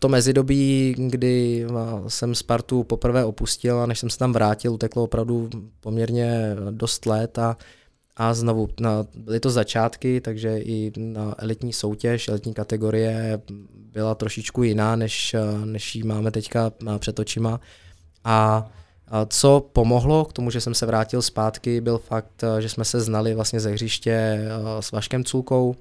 to 0.00 0.08
mezidobí, 0.08 0.94
kdy 0.98 1.66
jsem 2.08 2.34
Spartu 2.34 2.84
poprvé 2.84 3.24
opustil 3.24 3.80
a 3.80 3.86
než 3.86 3.98
jsem 3.98 4.10
se 4.10 4.18
tam 4.18 4.32
vrátil, 4.32 4.72
uteklo 4.72 5.04
opravdu 5.04 5.50
poměrně 5.80 6.56
dost 6.70 7.06
let 7.06 7.38
a 7.38 7.56
a 8.16 8.34
znovu, 8.34 8.68
na, 8.80 9.06
byly 9.14 9.40
to 9.40 9.50
začátky, 9.50 10.20
takže 10.20 10.58
i 10.58 10.92
na 10.96 11.34
elitní 11.38 11.72
soutěž, 11.72 12.28
elitní 12.28 12.54
kategorie 12.54 13.40
byla 13.74 14.14
trošičku 14.14 14.62
jiná, 14.62 14.96
než, 14.96 15.36
než 15.64 15.94
ji 15.94 16.02
máme 16.02 16.30
teďka 16.30 16.72
před 16.98 17.18
očima. 17.18 17.60
A, 18.24 18.66
co 19.28 19.68
pomohlo 19.72 20.24
k 20.24 20.32
tomu, 20.32 20.50
že 20.50 20.60
jsem 20.60 20.74
se 20.74 20.86
vrátil 20.86 21.22
zpátky, 21.22 21.80
byl 21.80 21.98
fakt, 21.98 22.44
že 22.60 22.68
jsme 22.68 22.84
se 22.84 23.00
znali 23.00 23.34
vlastně 23.34 23.60
ze 23.60 23.70
hřiště 23.70 24.46
s 24.80 24.92
Vaškem 24.92 25.24
Culkou, 25.24 25.74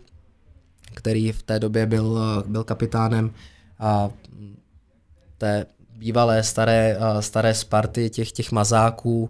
který 0.94 1.32
v 1.32 1.44
té 1.44 1.60
době 1.60 1.86
byl, 1.86 2.20
byl 2.48 2.64
kapitánem 2.64 3.32
a 3.80 4.10
té 5.38 5.66
bývalé 5.96 6.44
staré, 6.44 6.98
staré 7.20 7.54
Sparty, 7.54 8.10
těch, 8.10 8.32
těch 8.32 8.52
mazáků, 8.52 9.30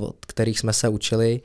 od 0.00 0.26
kterých 0.26 0.58
jsme 0.58 0.72
se 0.72 0.88
učili. 0.88 1.40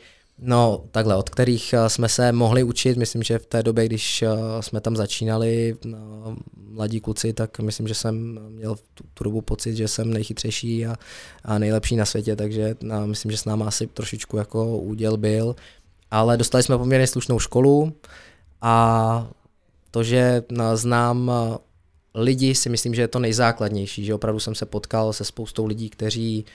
No 0.45 0.84
takhle, 0.91 1.15
od 1.15 1.29
kterých 1.29 1.73
eh, 1.73 1.89
jsme 1.89 2.10
se 2.10 2.32
mohli 2.32 2.63
učit, 2.63 2.97
myslím, 2.97 3.23
že 3.23 3.39
v 3.39 3.45
té 3.45 3.63
době, 3.63 3.86
když 3.86 4.21
eh, 4.21 4.29
jsme 4.60 4.82
tam 4.82 4.95
začínali, 4.95 5.77
eh, 5.86 5.89
mladí 6.67 6.99
kluci, 6.99 7.34
tak 7.34 7.60
myslím, 7.60 7.88
že 7.88 7.93
jsem 7.93 8.39
měl 8.49 8.75
tu, 8.75 9.03
tu 9.13 9.23
dobu 9.23 9.41
pocit, 9.41 9.75
že 9.75 9.88
jsem 9.88 10.13
nejchytřejší 10.13 10.86
a, 10.86 10.95
a 11.43 11.60
nejlepší 11.60 11.95
na 11.95 12.06
světě, 12.06 12.36
takže 12.36 12.75
a 12.91 13.06
myslím, 13.06 13.32
že 13.32 13.38
s 13.38 13.45
náma 13.45 13.67
asi 13.67 13.88
trošičku 13.88 14.38
jako 14.38 14.77
úděl 14.77 15.17
byl. 15.17 15.56
Ale 16.12 16.38
dostali 16.38 16.63
jsme 16.63 16.77
poměrně 16.77 17.08
slušnou 17.08 17.39
školu 17.39 17.93
a 18.62 19.27
to, 19.91 20.03
že 20.03 20.43
znám 20.73 21.32
lidi, 22.15 22.56
si 22.56 22.69
myslím, 22.69 22.95
že 22.95 23.01
je 23.01 23.08
to 23.08 23.19
nejzákladnější, 23.19 24.06
že 24.06 24.13
opravdu 24.13 24.39
jsem 24.39 24.56
se 24.56 24.65
potkal 24.65 25.13
se 25.13 25.23
spoustou 25.23 25.65
lidí, 25.65 25.89
kteří 25.89 26.45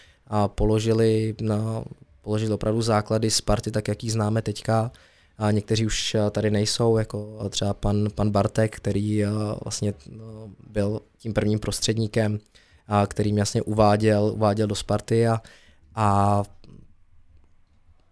položili, 0.55 1.35
na, 1.41 1.85
položili 2.29 2.53
opravdu 2.53 2.83
základy 2.83 3.31
Sparty, 3.31 3.71
tak 3.71 3.89
jak 3.89 4.05
ji 4.05 4.11
známe 4.11 4.43
teďka, 4.43 4.93
a 5.39 5.51
někteří 5.51 5.87
už 5.87 6.17
tady 6.31 6.51
nejsou, 6.51 6.97
jako 6.97 7.49
třeba 7.51 7.75
pan, 7.75 8.09
pan 8.15 8.31
Bartek, 8.31 8.77
který 8.77 9.25
vlastně 9.65 9.95
no, 10.11 10.51
byl 10.71 11.01
tím 11.19 11.35
prvním 11.35 11.59
prostředníkem, 11.59 12.39
kterým 13.07 13.39
jasně 13.39 13.63
uváděl, 13.63 14.33
uváděl 14.35 14.67
do 14.67 14.75
Sparty 14.75 15.29
a, 15.29 15.41
a 15.95 16.43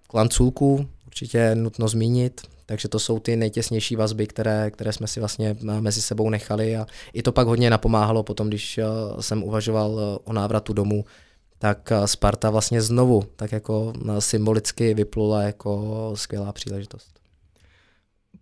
Klanculku 0.07 0.88
určitě 1.07 1.55
nutno 1.55 1.88
zmínit, 1.88 2.40
takže 2.66 2.88
to 2.88 2.98
jsou 2.98 3.18
ty 3.18 3.37
nejtěsnější 3.37 3.96
vazby, 3.96 4.26
které, 4.26 4.70
které 4.70 4.92
jsme 4.92 5.07
si 5.07 5.20
vlastně 5.20 5.57
mezi 5.81 6.02
sebou 6.02 6.31
nechali 6.31 6.76
a 6.76 6.87
i 7.12 7.22
to 7.22 7.33
pak 7.33 7.46
hodně 7.46 7.70
napomáhalo 7.70 8.22
potom, 8.22 8.48
když 8.48 8.81
jsem 9.20 9.42
uvažoval 9.42 10.20
o 10.24 10.33
návratu 10.33 10.72
domů, 10.72 11.05
tak 11.59 11.92
Sparta 12.05 12.51
vlastně 12.51 12.83
znovu 12.83 13.23
tak 13.37 13.53
jako 13.53 13.92
symbolicky 14.19 14.95
vyplula 14.95 15.42
jako 15.42 16.12
skvělá 16.14 16.53
příležitost. 16.53 17.21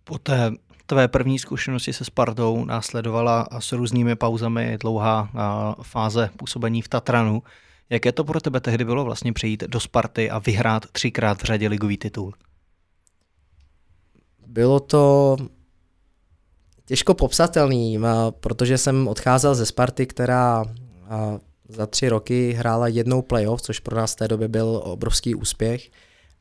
Po 0.03 0.17
té 0.17 0.51
tvé 0.85 1.07
první 1.07 1.39
zkušenosti 1.39 1.93
se 1.93 2.05
Spartou 2.05 2.65
následovala 2.65 3.47
s 3.59 3.71
různými 3.71 4.15
pauzami 4.15 4.77
dlouhá 4.81 5.29
fáze 5.81 6.29
působení 6.37 6.81
v 6.81 6.87
Tatranu. 6.87 7.43
Jaké 7.89 8.11
to 8.11 8.23
pro 8.23 8.41
tebe 8.41 8.59
tehdy 8.59 8.85
bylo 8.85 9.05
vlastně 9.05 9.33
přejít 9.33 9.63
do 9.67 9.79
Sparty 9.79 10.29
a 10.29 10.39
vyhrát 10.39 10.85
třikrát 10.91 11.41
v 11.41 11.45
řadě 11.45 11.67
ligový 11.67 11.97
titul? 11.97 12.33
Bylo 14.47 14.79
to 14.79 15.37
těžko 16.85 17.13
popsatelný, 17.13 17.99
protože 18.39 18.77
jsem 18.77 19.07
odcházel 19.07 19.55
ze 19.55 19.65
Sparty, 19.65 20.05
která 20.05 20.65
za 21.69 21.85
tři 21.85 22.09
roky 22.09 22.51
hrála 22.51 22.87
jednou 22.87 23.21
playoff, 23.21 23.61
což 23.61 23.79
pro 23.79 23.95
nás 23.95 24.13
v 24.13 24.15
té 24.15 24.27
době 24.27 24.47
byl 24.47 24.81
obrovský 24.83 25.35
úspěch. 25.35 25.89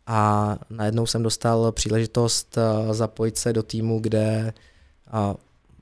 A 0.06 0.58
najednou 0.70 1.06
jsem 1.06 1.22
dostal 1.22 1.72
příležitost 1.72 2.58
zapojit 2.90 3.38
se 3.38 3.52
do 3.52 3.62
týmu, 3.62 4.00
kde 4.00 4.54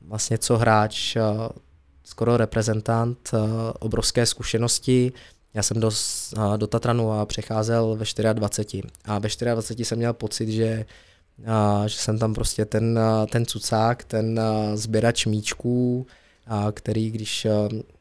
vlastně 0.07 0.39
co 0.39 0.59
hráč, 0.59 1.17
skoro 2.05 2.37
reprezentant, 2.37 3.31
obrovské 3.79 4.27
zkušenosti. 4.27 5.13
Já 5.55 5.63
jsem 5.63 5.81
do, 5.81 5.91
do 6.57 6.67
Tatranu 6.67 7.13
a 7.13 7.27
přecházel 7.27 7.97
ve 7.97 8.33
24. 8.33 8.89
A 9.05 9.19
ve 9.19 9.29
24 9.55 9.85
jsem 9.85 9.99
měl 9.99 10.13
pocit, 10.13 10.49
že 10.49 10.85
a, 11.47 11.83
že 11.87 11.99
jsem 11.99 12.19
tam 12.19 12.35
prostě 12.35 12.65
ten, 12.65 13.01
ten 13.31 13.47
cucák, 13.47 14.05
ten 14.05 14.41
sběrač 14.75 15.27
míčků, 15.27 16.07
a 16.47 16.73
který, 16.73 17.11
když 17.11 17.47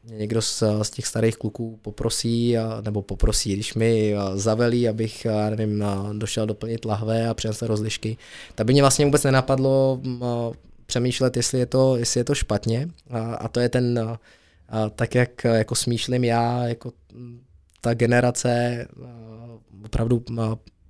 mě 0.04 0.16
někdo 0.16 0.42
z, 0.42 0.62
z 0.82 0.90
těch 0.90 1.06
starých 1.06 1.36
kluků 1.36 1.78
poprosí, 1.82 2.58
a, 2.58 2.80
nebo 2.80 3.02
poprosí, 3.02 3.52
když 3.52 3.74
mi 3.74 4.14
zavelí, 4.34 4.88
abych, 4.88 5.26
nevím, 5.50 5.84
došel 6.12 6.46
doplnit 6.46 6.84
lahve 6.84 7.28
a 7.28 7.34
přinesl 7.34 7.66
rozlišky, 7.66 8.16
tak 8.54 8.66
by 8.66 8.72
mě 8.72 8.82
vlastně 8.82 9.04
vůbec 9.04 9.24
nenapadlo 9.24 10.00
přemýšlet, 10.86 11.36
jestli 11.36 11.58
je 11.58 11.66
to, 11.66 11.96
jestli 11.96 12.20
je 12.20 12.24
to 12.24 12.34
špatně. 12.34 12.88
A, 13.10 13.34
a 13.34 13.48
to 13.48 13.60
je 13.60 13.68
ten, 13.68 13.98
a, 14.68 14.88
tak 14.90 15.14
jak 15.14 15.44
jako 15.44 15.74
smýšlím 15.74 16.24
já, 16.24 16.64
jako 16.64 16.92
ta 17.80 17.94
generace 17.94 18.86
opravdu 19.84 20.24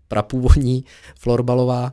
prapůvodní 0.08 0.84
florbalová, 1.18 1.92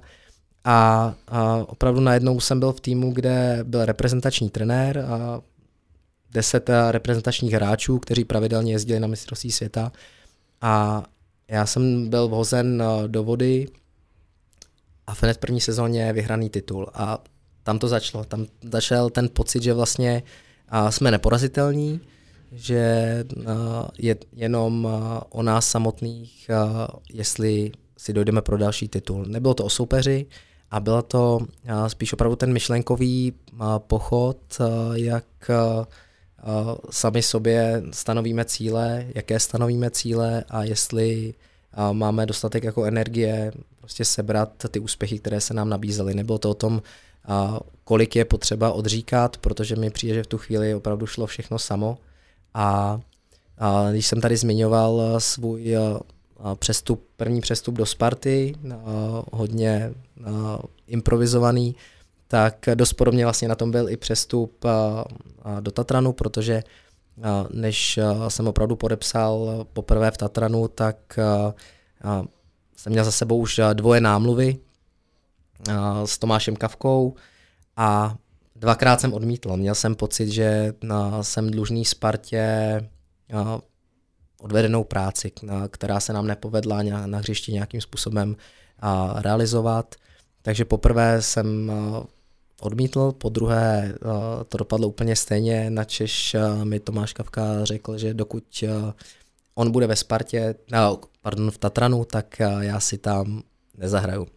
a, 0.64 1.14
a 1.28 1.56
opravdu 1.68 2.02
najednou 2.02 2.40
jsem 2.40 2.60
byl 2.60 2.74
v 2.74 2.82
týmu, 2.82 3.12
kde 3.12 3.60
byl 3.64 3.86
reprezentační 3.86 4.50
trenér 4.50 4.98
a 5.00 5.42
deset 6.32 6.70
reprezentačních 6.92 7.54
hráčů, 7.54 8.00
kteří 8.00 8.26
pravidelně 8.26 8.72
jezdili 8.72 9.00
na 9.00 9.08
mistrovství 9.08 9.52
světa. 9.52 9.92
A 10.62 11.04
já 11.48 11.66
jsem 11.66 12.10
byl 12.10 12.28
vhozen 12.28 12.84
do 13.08 13.24
vody 13.24 13.68
a 15.08 15.14
v 15.14 15.24
hned 15.24 15.38
první 15.38 15.62
sezóně 15.62 16.14
vyhraný 16.14 16.50
titul. 16.50 16.88
A 16.94 17.24
tam 17.64 17.80
to 17.80 17.88
začalo. 17.88 18.24
Tam 18.24 18.46
začal 18.72 19.10
ten 19.10 19.30
pocit, 19.34 19.64
že 19.64 19.74
vlastně 19.74 20.24
jsme 20.90 21.12
neporazitelní, 21.12 22.02
že 22.52 23.26
je 23.98 24.16
jenom 24.34 24.88
o 25.30 25.44
nás 25.44 25.70
samotných, 25.70 26.50
jestli 27.14 27.72
si 27.98 28.14
dojdeme 28.14 28.42
pro 28.42 28.58
další 28.58 28.88
titul. 28.88 29.26
Nebylo 29.26 29.54
to 29.54 29.66
o 29.66 29.70
soupeři, 29.70 30.26
a 30.72 30.80
bylo 30.80 31.02
to 31.02 31.40
spíš 31.88 32.14
opravdu 32.14 32.36
ten 32.36 32.54
myšlenkový 32.54 33.34
pochod, 33.78 34.38
jak 34.94 35.26
sami 36.90 37.22
sobě 37.22 37.84
stanovíme 37.92 38.46
cíle, 38.46 39.06
jaké 39.16 39.40
stanovíme 39.40 39.92
cíle 39.92 40.44
a 40.50 40.64
jestli 40.64 41.34
máme 41.92 42.26
dostatek 42.26 42.64
jako 42.64 42.84
energie 42.84 43.52
prostě 43.80 44.06
sebrat 44.06 44.52
ty 44.72 44.80
úspěchy, 44.80 45.20
které 45.20 45.42
se 45.42 45.54
nám 45.54 45.70
nabízely. 45.70 46.14
Nebylo 46.14 46.38
to 46.38 46.50
o 46.50 46.54
tom, 46.54 46.82
kolik 47.84 48.16
je 48.16 48.26
potřeba 48.26 48.72
odříkat, 48.72 49.38
protože 49.38 49.76
mi 49.76 49.90
přijde, 49.90 50.14
že 50.14 50.24
v 50.24 50.28
tu 50.28 50.38
chvíli 50.38 50.76
opravdu 50.76 51.08
šlo 51.08 51.28
všechno 51.28 51.60
samo. 51.60 51.98
A, 52.54 53.00
a 53.58 53.92
když 53.92 54.08
jsem 54.08 54.22
tady 54.22 54.38
zmiňoval 54.38 55.16
svůj 55.18 55.76
přestup, 56.60 57.04
první 57.18 57.42
přestup 57.42 57.76
do 57.76 57.86
Sparty, 57.86 58.56
hodně 59.32 59.94
improvizovaný, 60.88 61.76
tak 62.32 62.66
dost 62.76 62.94
podobně 62.94 63.26
vlastně 63.26 63.48
na 63.48 63.56
tom 63.56 63.72
byl 63.72 63.90
i 63.90 63.98
přestup 63.98 64.66
do 65.60 65.72
Tatranu, 65.72 66.14
protože 66.14 66.64
než 67.54 68.00
jsem 68.28 68.48
opravdu 68.48 68.76
podepsal 68.76 69.66
poprvé 69.74 70.12
v 70.12 70.18
Tatranu, 70.18 70.68
tak 70.68 71.20
jsem 72.76 72.92
měl 72.92 73.06
za 73.06 73.12
sebou 73.12 73.38
už 73.38 73.62
dvoje 73.74 74.02
námluvy 74.02 74.58
s 76.06 76.18
Tomášem 76.18 76.56
Kavkou 76.56 77.16
a 77.78 78.16
dvakrát 78.56 79.02
jsem 79.02 79.14
odmítl. 79.14 79.58
Měl 79.58 79.76
jsem 79.76 79.96
pocit, 79.96 80.30
že 80.30 80.74
jsem 81.22 81.52
dlužný 81.52 81.86
Spartě 81.86 82.90
odvedenou 84.42 84.84
práci, 84.84 85.32
která 85.70 86.00
se 86.00 86.14
nám 86.14 86.28
nepovedla 86.28 86.84
na 86.84 87.18
hřišti 87.18 87.54
nějakým 87.54 87.82
způsobem 87.82 88.36
realizovat. 89.16 89.96
Takže 90.42 90.66
poprvé 90.66 91.22
jsem 91.22 91.72
odmítl, 92.62 93.12
po 93.12 93.30
druhé 93.30 93.96
to 94.48 94.58
dopadlo 94.58 94.88
úplně 94.88 95.16
stejně, 95.16 95.70
načež 95.70 96.36
mi 96.64 96.80
Tomáš 96.80 97.14
Kavka 97.14 97.66
řekl, 97.66 97.98
že 97.98 98.14
dokud 98.14 98.44
on 99.56 99.72
bude 99.72 99.88
ve 99.88 99.96
Spartě, 99.96 100.56
no, 100.72 101.00
pardon, 101.22 101.52
v 101.52 101.58
Tatranu, 101.58 102.06
tak 102.06 102.40
já 102.60 102.80
si 102.80 102.98
tam 102.98 103.44
nezahraju. 103.78 104.28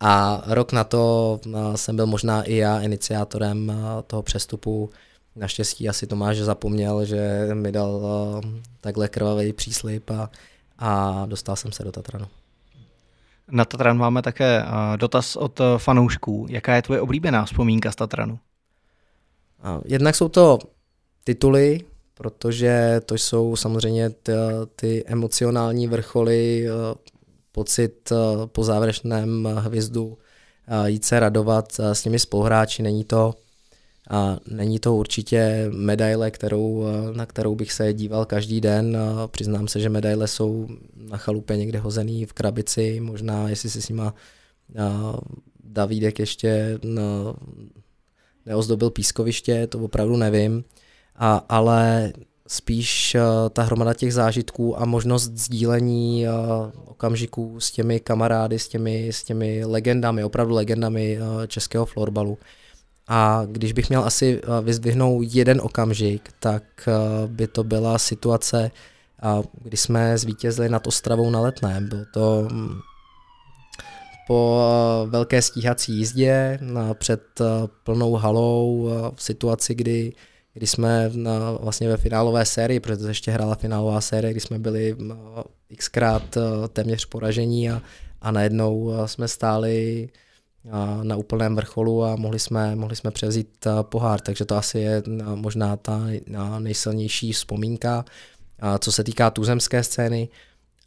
A 0.00 0.42
rok 0.46 0.72
na 0.72 0.84
to 0.84 1.40
jsem 1.74 1.96
byl 1.96 2.06
možná 2.06 2.42
i 2.42 2.56
já 2.56 2.80
iniciátorem 2.80 3.72
toho 4.06 4.22
přestupu 4.22 4.90
Naštěstí 5.36 5.88
asi 5.88 6.06
Tomáš 6.06 6.38
zapomněl, 6.38 7.04
že 7.04 7.48
mi 7.54 7.72
dal 7.72 8.00
takhle 8.80 9.08
krvavý 9.08 9.52
příslip 9.52 10.10
a, 10.10 10.30
a 10.78 11.22
dostal 11.26 11.56
jsem 11.56 11.72
se 11.72 11.84
do 11.84 11.92
Tatranu. 11.92 12.26
Na 13.50 13.64
Tatran 13.64 13.98
máme 13.98 14.22
také 14.22 14.62
uh, 14.62 14.96
dotaz 14.96 15.36
od 15.36 15.60
uh, 15.60 15.66
fanoušků. 15.78 16.46
Jaká 16.48 16.74
je 16.74 16.82
tvoje 16.82 17.00
oblíbená 17.00 17.44
vzpomínka 17.44 17.92
z 17.92 17.96
Tatranu? 17.96 18.38
Jednak 19.84 20.16
jsou 20.16 20.28
to 20.28 20.58
tituly, 21.24 21.80
protože 22.14 23.00
to 23.04 23.14
jsou 23.14 23.56
samozřejmě 23.56 24.10
ty, 24.10 24.32
ty 24.76 25.04
emocionální 25.06 25.86
vrcholy, 25.86 26.66
pocit 27.52 28.12
po 28.46 28.64
závěrečném 28.64 29.48
hvězdu 29.58 30.18
jít 30.86 31.04
se 31.04 31.20
radovat 31.20 31.72
s 31.78 32.02
těmi 32.02 32.18
spoluhráči. 32.18 32.82
Není 32.82 33.04
to 33.04 33.34
a 34.10 34.38
není 34.50 34.78
to 34.78 34.94
určitě 34.94 35.70
medaile, 35.72 36.30
kterou, 36.30 36.84
na 37.12 37.26
kterou 37.26 37.54
bych 37.54 37.72
se 37.72 37.92
díval 37.92 38.24
každý 38.24 38.60
den. 38.60 38.96
A 38.96 39.28
přiznám 39.28 39.68
se, 39.68 39.80
že 39.80 39.88
medaile 39.88 40.28
jsou 40.28 40.68
na 40.96 41.16
chalupě 41.16 41.56
někde 41.56 41.78
hozený 41.78 42.24
v 42.24 42.32
krabici, 42.32 43.00
možná 43.00 43.48
jestli 43.48 43.70
si 43.70 43.82
s 43.82 43.88
nima 43.88 44.14
Davídek 45.64 46.18
ještě 46.18 46.78
neozdobil 48.46 48.90
pískoviště, 48.90 49.66
to 49.66 49.78
opravdu 49.78 50.16
nevím. 50.16 50.64
A, 51.16 51.44
ale 51.48 52.12
spíš 52.48 53.16
ta 53.50 53.62
hromada 53.62 53.94
těch 53.94 54.14
zážitků 54.14 54.80
a 54.80 54.84
možnost 54.84 55.32
sdílení 55.34 56.26
okamžiků 56.84 57.60
s 57.60 57.70
těmi 57.70 58.00
kamarády, 58.00 58.58
s 58.58 58.68
těmi, 58.68 59.08
s 59.08 59.24
těmi 59.24 59.64
legendami, 59.64 60.24
opravdu 60.24 60.54
legendami 60.54 61.18
českého 61.46 61.86
florbalu. 61.86 62.38
A 63.08 63.42
když 63.46 63.72
bych 63.72 63.88
měl 63.88 64.04
asi 64.04 64.40
eh, 64.42 64.62
vyzdvihnout 64.62 65.24
jeden 65.28 65.60
okamžik, 65.60 66.28
tak 66.40 66.62
eh, 66.88 66.92
by 67.26 67.46
to 67.46 67.64
byla 67.64 67.98
situace, 67.98 68.70
kdy 69.62 69.76
jsme 69.76 70.18
zvítězili 70.18 70.68
nad 70.68 70.86
Ostravou 70.86 71.30
na 71.30 71.40
Letném. 71.40 71.88
Byl 71.88 72.04
to, 72.14 72.48
mm, 72.52 72.78
po 74.26 74.60
velké 75.10 75.42
stíhací 75.42 75.92
jízdě 75.92 76.58
před 76.94 77.22
plnou 77.84 78.14
halou 78.14 78.90
v 79.14 79.22
situaci, 79.22 79.74
kdy, 79.74 80.12
kdy 80.54 80.66
jsme 80.66 81.10
vlastně 81.60 81.88
ve 81.88 81.96
finálové 81.96 82.44
sérii, 82.44 82.80
protože 82.80 82.96
to 82.96 83.08
ještě 83.08 83.30
hrála 83.30 83.54
finálová 83.54 84.00
série, 84.00 84.30
kdy 84.30 84.40
jsme 84.40 84.58
byli 84.58 84.96
xkrát 85.76 86.38
téměř 86.72 87.06
poražení 87.06 87.70
a, 87.70 87.82
a 88.20 88.30
najednou 88.30 88.92
jsme 89.06 89.28
stáli 89.28 90.08
na 91.02 91.16
úplném 91.16 91.56
vrcholu 91.56 92.04
a 92.04 92.16
mohli 92.16 92.38
jsme, 92.38 92.76
mohli 92.76 92.96
jsme 92.96 93.10
převzít 93.10 93.66
pohár, 93.82 94.20
takže 94.20 94.44
to 94.44 94.56
asi 94.56 94.78
je 94.78 95.02
možná 95.34 95.76
ta 95.76 96.00
nejsilnější 96.58 97.32
vzpomínka. 97.32 98.04
Co 98.78 98.92
se 98.92 99.04
týká 99.04 99.30
tuzemské 99.30 99.82
scény, 99.82 100.28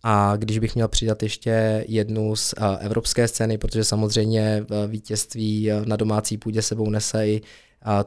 a 0.04 0.36
když 0.36 0.60
bych 0.60 0.76
měl 0.76 0.88
přidat 0.88 1.24
ještě 1.24 1.86
jednu 1.88 2.36
z 2.36 2.54
evropské 2.80 3.28
scény, 3.28 3.58
protože 3.58 3.84
samozřejmě 3.84 4.66
vítězství 4.88 5.70
na 5.86 5.96
domácí 5.96 6.38
půdě 6.38 6.62
sebou 6.62 6.90
nese 6.90 7.28
i 7.28 7.42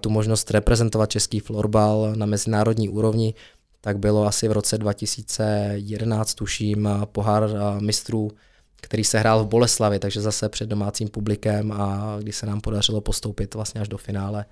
tu 0.00 0.10
možnost 0.10 0.50
reprezentovat 0.50 1.10
český 1.10 1.40
florbal 1.40 2.12
na 2.16 2.26
mezinárodní 2.26 2.88
úrovni, 2.88 3.34
tak 3.80 3.98
bylo 3.98 4.26
asi 4.26 4.48
v 4.48 4.52
roce 4.52 4.78
2011, 4.78 6.34
tuším, 6.34 6.88
pohár 7.04 7.50
mistrů 7.80 8.30
který 8.82 9.04
se 9.04 9.18
hrál 9.18 9.44
v 9.44 9.48
Boleslavi, 9.48 9.98
takže 9.98 10.20
zase 10.20 10.48
před 10.48 10.68
domácím 10.68 11.08
publikem 11.08 11.72
a 11.72 12.16
kdy 12.20 12.32
se 12.32 12.46
nám 12.46 12.60
podařilo 12.60 13.00
postoupit 13.00 13.54
vlastně 13.54 13.80
až 13.80 13.88
do 13.88 13.98
finále. 13.98 14.44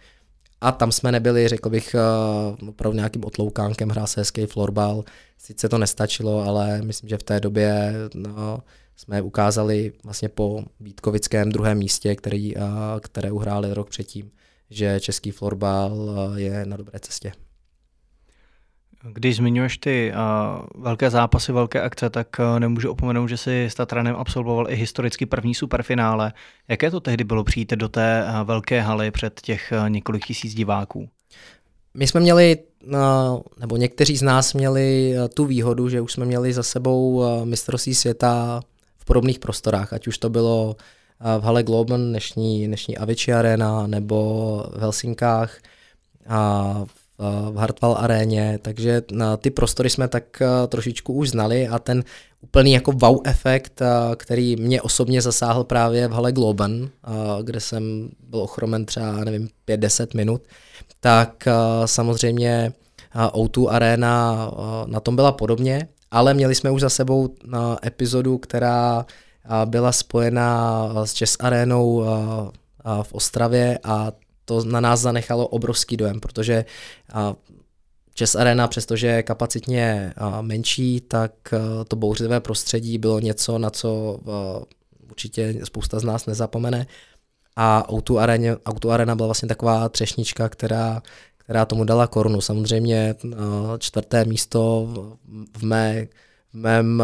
A 0.61 0.73
tam 0.73 0.93
jsme 0.93 1.13
nebyli, 1.13 1.49
řekl 1.49 1.71
bych, 1.71 1.95
eh, 1.95 2.67
opravdu 2.69 2.97
nějakým 2.97 3.25
otloukánkem, 3.25 3.89
hrál 3.89 4.07
se 4.07 4.21
hezký 4.21 4.47
florbal. 4.47 5.05
Sice 5.39 5.69
to 5.69 5.79
nestačilo, 5.79 6.43
ale 6.43 6.83
myslím, 6.83 7.09
že 7.09 7.19
v 7.19 7.23
té 7.23 7.41
době 7.41 7.95
no, 8.15 8.63
jsme 8.97 9.23
ukázali 9.23 9.93
vlastně 10.05 10.29
po 10.29 10.65
Vítkovickém 10.81 11.53
druhém 11.53 11.79
místě, 11.79 12.17
který, 12.17 12.57
eh, 12.57 12.61
které 13.01 13.33
uhráli 13.33 13.75
rok 13.75 13.91
předtím, 13.91 14.31
že 14.71 15.01
český 15.01 15.31
florbal 15.31 16.11
eh, 16.37 16.41
je 16.41 16.67
na 16.67 16.77
dobré 16.77 17.01
cestě. 17.01 17.33
Když 19.03 19.37
zmiňuješ 19.37 19.79
ty 19.79 20.13
uh, 20.13 20.83
velké 20.83 21.11
zápasy, 21.11 21.53
velké 21.53 21.81
akce, 21.81 22.11
tak 22.11 22.29
uh, 22.39 22.61
nemůžu 22.61 22.91
opomenout, 22.91 23.27
že 23.27 23.37
si 23.37 23.65
s 23.65 23.75
Tatranem 23.75 24.17
absolvoval 24.17 24.71
i 24.71 24.77
historicky 24.77 25.27
první 25.27 25.55
superfinále. 25.55 26.33
Jaké 26.69 26.91
to 26.91 27.01
tehdy 27.01 27.25
bylo 27.25 27.45
přijít 27.45 27.71
do 27.71 27.89
té 27.89 28.25
uh, 28.29 28.47
velké 28.47 28.81
haly 28.81 29.11
před 29.11 29.41
těch 29.41 29.73
uh, 29.77 29.91
několik 29.91 30.27
tisíc 30.27 30.55
diváků? 30.55 31.09
My 31.95 32.07
jsme 32.07 32.21
měli, 32.21 32.59
nebo 33.61 33.77
někteří 33.77 34.17
z 34.17 34.23
nás 34.23 34.55
měli 34.55 35.15
tu 35.35 35.45
výhodu, 35.45 35.89
že 35.89 36.01
už 36.01 36.13
jsme 36.13 36.25
měli 36.25 36.53
za 36.53 36.63
sebou 36.63 37.25
mistrovství 37.45 37.95
světa 37.95 38.61
v 38.99 39.05
podobných 39.05 39.39
prostorách, 39.39 39.93
ať 39.93 40.07
už 40.07 40.19
to 40.19 40.31
bylo 40.31 40.77
v 41.39 41.43
hale 41.43 41.63
Globen, 41.63 42.11
dnešní, 42.11 42.67
dnešní 42.67 42.99
Avicii 42.99 43.35
Arena, 43.35 43.87
nebo 43.87 44.65
v 44.77 44.81
Helsinkách, 44.81 45.59
a 46.29 46.85
v 47.51 47.57
Hartwall 47.57 47.97
aréně, 47.99 48.59
takže 48.63 49.03
ty 49.39 49.51
prostory 49.51 49.91
jsme 49.91 50.09
tak 50.09 50.43
eh, 50.43 50.67
trošičku 50.67 51.13
už 51.13 51.31
znali 51.31 51.69
a 51.69 51.79
ten 51.79 52.05
úplný 52.41 52.73
jako 52.73 52.93
wow 52.93 53.21
efekt, 53.25 53.83
eh, 53.83 53.87
který 54.17 54.57
mě 54.57 54.83
osobně 54.83 55.23
zasáhl 55.23 55.65
právě 55.65 56.09
v 56.09 56.13
hale 56.13 56.33
Globen, 56.33 56.89
eh, 56.89 57.09
kde 57.43 57.61
jsem 57.61 58.09
byl 58.29 58.41
ochromen 58.41 58.87
třeba, 58.87 59.25
nevím, 59.25 59.49
5-10 59.65 60.15
minut, 60.15 60.43
tak 61.01 61.49
samozřejmě 61.85 62.73
O2 63.33 63.69
Arena 63.69 64.51
na 64.87 65.01
tom 65.01 65.17
byla 65.17 65.33
podobně, 65.33 65.89
ale 66.11 66.35
měli 66.35 66.55
jsme 66.55 66.71
už 66.71 66.81
za 66.81 66.91
sebou 66.91 67.29
epizodu, 67.87 68.39
která 68.39 69.07
byla 69.65 69.93
spojená 69.93 70.89
s 71.05 71.19
Chess 71.19 71.37
Arenou 71.41 72.05
v 73.03 73.13
Ostravě 73.13 73.79
a 73.85 74.13
to 74.51 74.65
na 74.65 74.81
nás 74.81 75.01
zanechalo 75.01 75.47
obrovský 75.47 75.97
dojem, 75.97 76.21
protože 76.21 76.65
Chess 78.19 78.35
Arena, 78.35 78.69
přestože 78.69 79.07
je 79.07 79.23
kapacitně 79.23 80.15
menší, 80.41 81.01
tak 81.01 81.33
to 81.89 81.97
bouřlivé 81.97 82.41
prostředí 82.41 82.99
bylo 82.99 83.21
něco, 83.21 83.59
na 83.59 83.71
co 83.71 84.19
určitě 85.11 85.55
spousta 85.65 85.99
z 85.99 86.05
nás 86.05 86.27
nezapomene. 86.27 86.87
A 87.57 87.89
Auto 87.89 88.19
Arena, 88.19 88.57
Auto 88.67 88.91
Arena 88.91 89.15
byla 89.15 89.27
vlastně 89.27 89.49
taková 89.49 89.89
třešnička, 89.89 90.49
která, 90.49 91.03
která 91.39 91.65
tomu 91.65 91.85
dala 91.85 92.07
korunu. 92.07 92.41
Samozřejmě 92.41 93.15
čtvrté 93.79 94.25
místo 94.25 94.89
v, 95.59 95.63
mé, 95.63 96.07
v 96.53 96.55
mém 96.55 97.03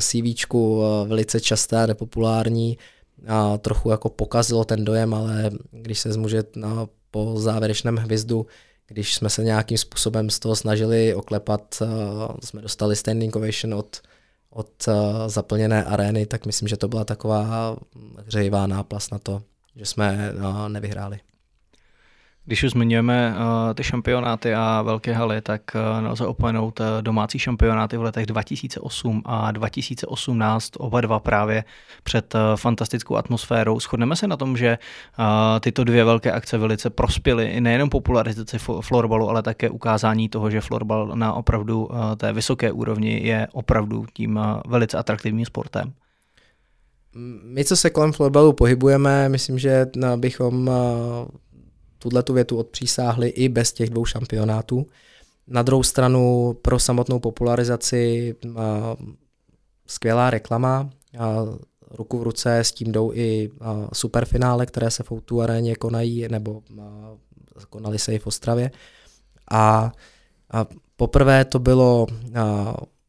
CVčku 0.00 0.82
velice 1.06 1.40
časté, 1.40 1.86
nepopulární, 1.86 2.78
a 3.26 3.58
trochu 3.58 3.90
jako 3.90 4.08
pokazilo 4.08 4.64
ten 4.64 4.84
dojem, 4.84 5.14
ale 5.14 5.50
když 5.70 5.98
se 5.98 6.12
zmůže 6.12 6.44
na, 6.56 6.88
po 7.10 7.34
závěrečném 7.38 7.96
hvizdu, 7.96 8.46
když 8.86 9.14
jsme 9.14 9.30
se 9.30 9.44
nějakým 9.44 9.78
způsobem 9.78 10.30
z 10.30 10.38
toho 10.38 10.56
snažili 10.56 11.14
oklepat, 11.14 11.82
uh, 11.82 11.88
jsme 12.44 12.62
dostali 12.62 12.96
standing 12.96 13.36
ovation 13.36 13.74
od, 13.74 14.00
od 14.50 14.70
uh, 14.88 14.94
zaplněné 15.26 15.84
arény, 15.84 16.26
tak 16.26 16.46
myslím, 16.46 16.68
že 16.68 16.76
to 16.76 16.88
byla 16.88 17.04
taková 17.04 17.76
hřejivá 18.26 18.66
náplast 18.66 19.12
na 19.12 19.18
to, 19.18 19.42
že 19.76 19.86
jsme 19.86 20.32
uh, 20.36 20.68
nevyhráli. 20.68 21.20
Když 22.46 22.62
už 22.62 22.70
zmiňujeme 22.70 23.34
uh, 23.34 23.74
ty 23.74 23.84
šampionáty 23.84 24.54
a 24.54 24.82
velké 24.82 25.12
haly, 25.12 25.40
tak 25.40 25.60
uh, 25.74 26.02
nelze 26.02 26.26
opomenout 26.26 26.80
uh, 26.80 26.86
domácí 27.00 27.38
šampionáty 27.38 27.96
v 27.96 28.02
letech 28.02 28.26
2008 28.26 29.22
a 29.24 29.50
2018, 29.52 30.72
oba 30.78 31.00
dva 31.00 31.20
právě 31.20 31.64
před 32.02 32.34
uh, 32.34 32.40
fantastickou 32.56 33.16
atmosférou. 33.16 33.80
Shodneme 33.80 34.16
se 34.16 34.26
na 34.26 34.36
tom, 34.36 34.56
že 34.56 34.78
uh, 35.18 35.24
tyto 35.60 35.84
dvě 35.84 36.04
velké 36.04 36.32
akce 36.32 36.58
velice 36.58 36.90
prospěly 36.90 37.60
nejenom 37.60 37.90
popularizaci 37.90 38.58
florbalu, 38.80 39.28
ale 39.28 39.42
také 39.42 39.70
ukázání 39.70 40.28
toho, 40.28 40.50
že 40.50 40.60
florbal 40.60 41.12
na 41.14 41.32
opravdu 41.32 41.84
uh, 41.84 42.14
té 42.16 42.32
vysoké 42.32 42.72
úrovni 42.72 43.20
je 43.26 43.48
opravdu 43.52 44.06
tím 44.12 44.36
uh, 44.36 44.60
velice 44.68 44.98
atraktivním 44.98 45.46
sportem. 45.46 45.92
My, 47.44 47.64
co 47.64 47.76
se 47.76 47.90
kolem 47.90 48.12
florbalu 48.12 48.52
pohybujeme, 48.52 49.28
myslím, 49.28 49.58
že 49.58 49.86
bychom 50.16 50.70
tuhle 51.98 52.22
tu 52.22 52.32
větu 52.32 52.56
odpřísáhli 52.56 53.28
i 53.28 53.48
bez 53.48 53.72
těch 53.72 53.90
dvou 53.90 54.04
šampionátů. 54.04 54.86
Na 55.48 55.62
druhou 55.62 55.82
stranu 55.82 56.52
pro 56.62 56.78
samotnou 56.78 57.18
popularizaci 57.18 58.34
skvělá 59.86 60.30
reklama, 60.30 60.90
ruku 61.90 62.18
v 62.18 62.22
ruce 62.22 62.58
s 62.58 62.72
tím 62.72 62.92
jdou 62.92 63.12
i 63.14 63.50
superfinále, 63.92 64.66
které 64.66 64.90
se 64.90 65.02
v 65.02 65.12
Outu 65.12 65.42
aréně 65.42 65.76
konají, 65.76 66.28
nebo 66.28 66.62
konaly 67.70 67.98
se 67.98 68.14
i 68.14 68.18
v 68.18 68.26
Ostravě. 68.26 68.70
A, 69.50 69.92
a 70.50 70.66
poprvé 70.96 71.44
to 71.44 71.58
bylo 71.58 72.06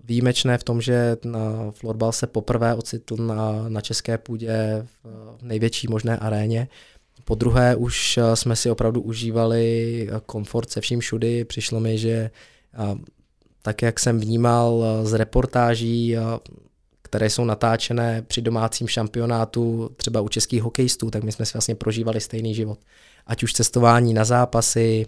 výjimečné 0.04 0.58
v 0.58 0.64
tom, 0.64 0.82
že 0.82 1.18
na 1.26 1.72
florbal 1.72 2.12
se 2.12 2.28
poprvé 2.28 2.76
ocitl 2.76 3.16
na, 3.16 3.70
na 3.70 3.82
české 3.82 4.18
půdě 4.18 4.86
v 5.04 5.38
největší 5.42 5.88
možné 5.88 6.18
aréně. 6.18 6.68
Po 7.28 7.36
druhé 7.36 7.76
už 7.76 8.18
eh, 8.18 8.36
jsme 8.36 8.56
si 8.56 8.72
opravdu 8.72 9.02
užívali 9.02 10.08
eh, 10.12 10.22
komfort 10.26 10.70
se 10.70 10.82
vším 10.82 11.00
všudy. 11.00 11.46
Přišlo 11.46 11.80
mi, 11.80 11.98
že 11.98 12.10
eh, 12.10 12.96
tak, 13.62 13.82
jak 13.82 14.00
jsem 14.00 14.20
vnímal 14.20 14.86
z 15.04 15.14
reportáží, 15.14 16.16
které 17.02 17.30
jsou 17.30 17.46
natáčené 17.46 18.22
při 18.28 18.42
domácím 18.42 18.88
šampionátu, 18.88 19.90
třeba 19.96 20.22
u 20.22 20.28
českých 20.30 20.62
hokejistů, 20.62 21.12
tak 21.12 21.24
my 21.24 21.32
jsme 21.32 21.46
si 21.46 21.54
vlastně 21.54 21.76
prožívali 21.76 22.22
stejný 22.22 22.56
život. 22.56 22.80
Ať 23.26 23.44
už 23.44 23.54
cestování 23.54 24.14
na 24.14 24.26
zápasy, 24.26 25.06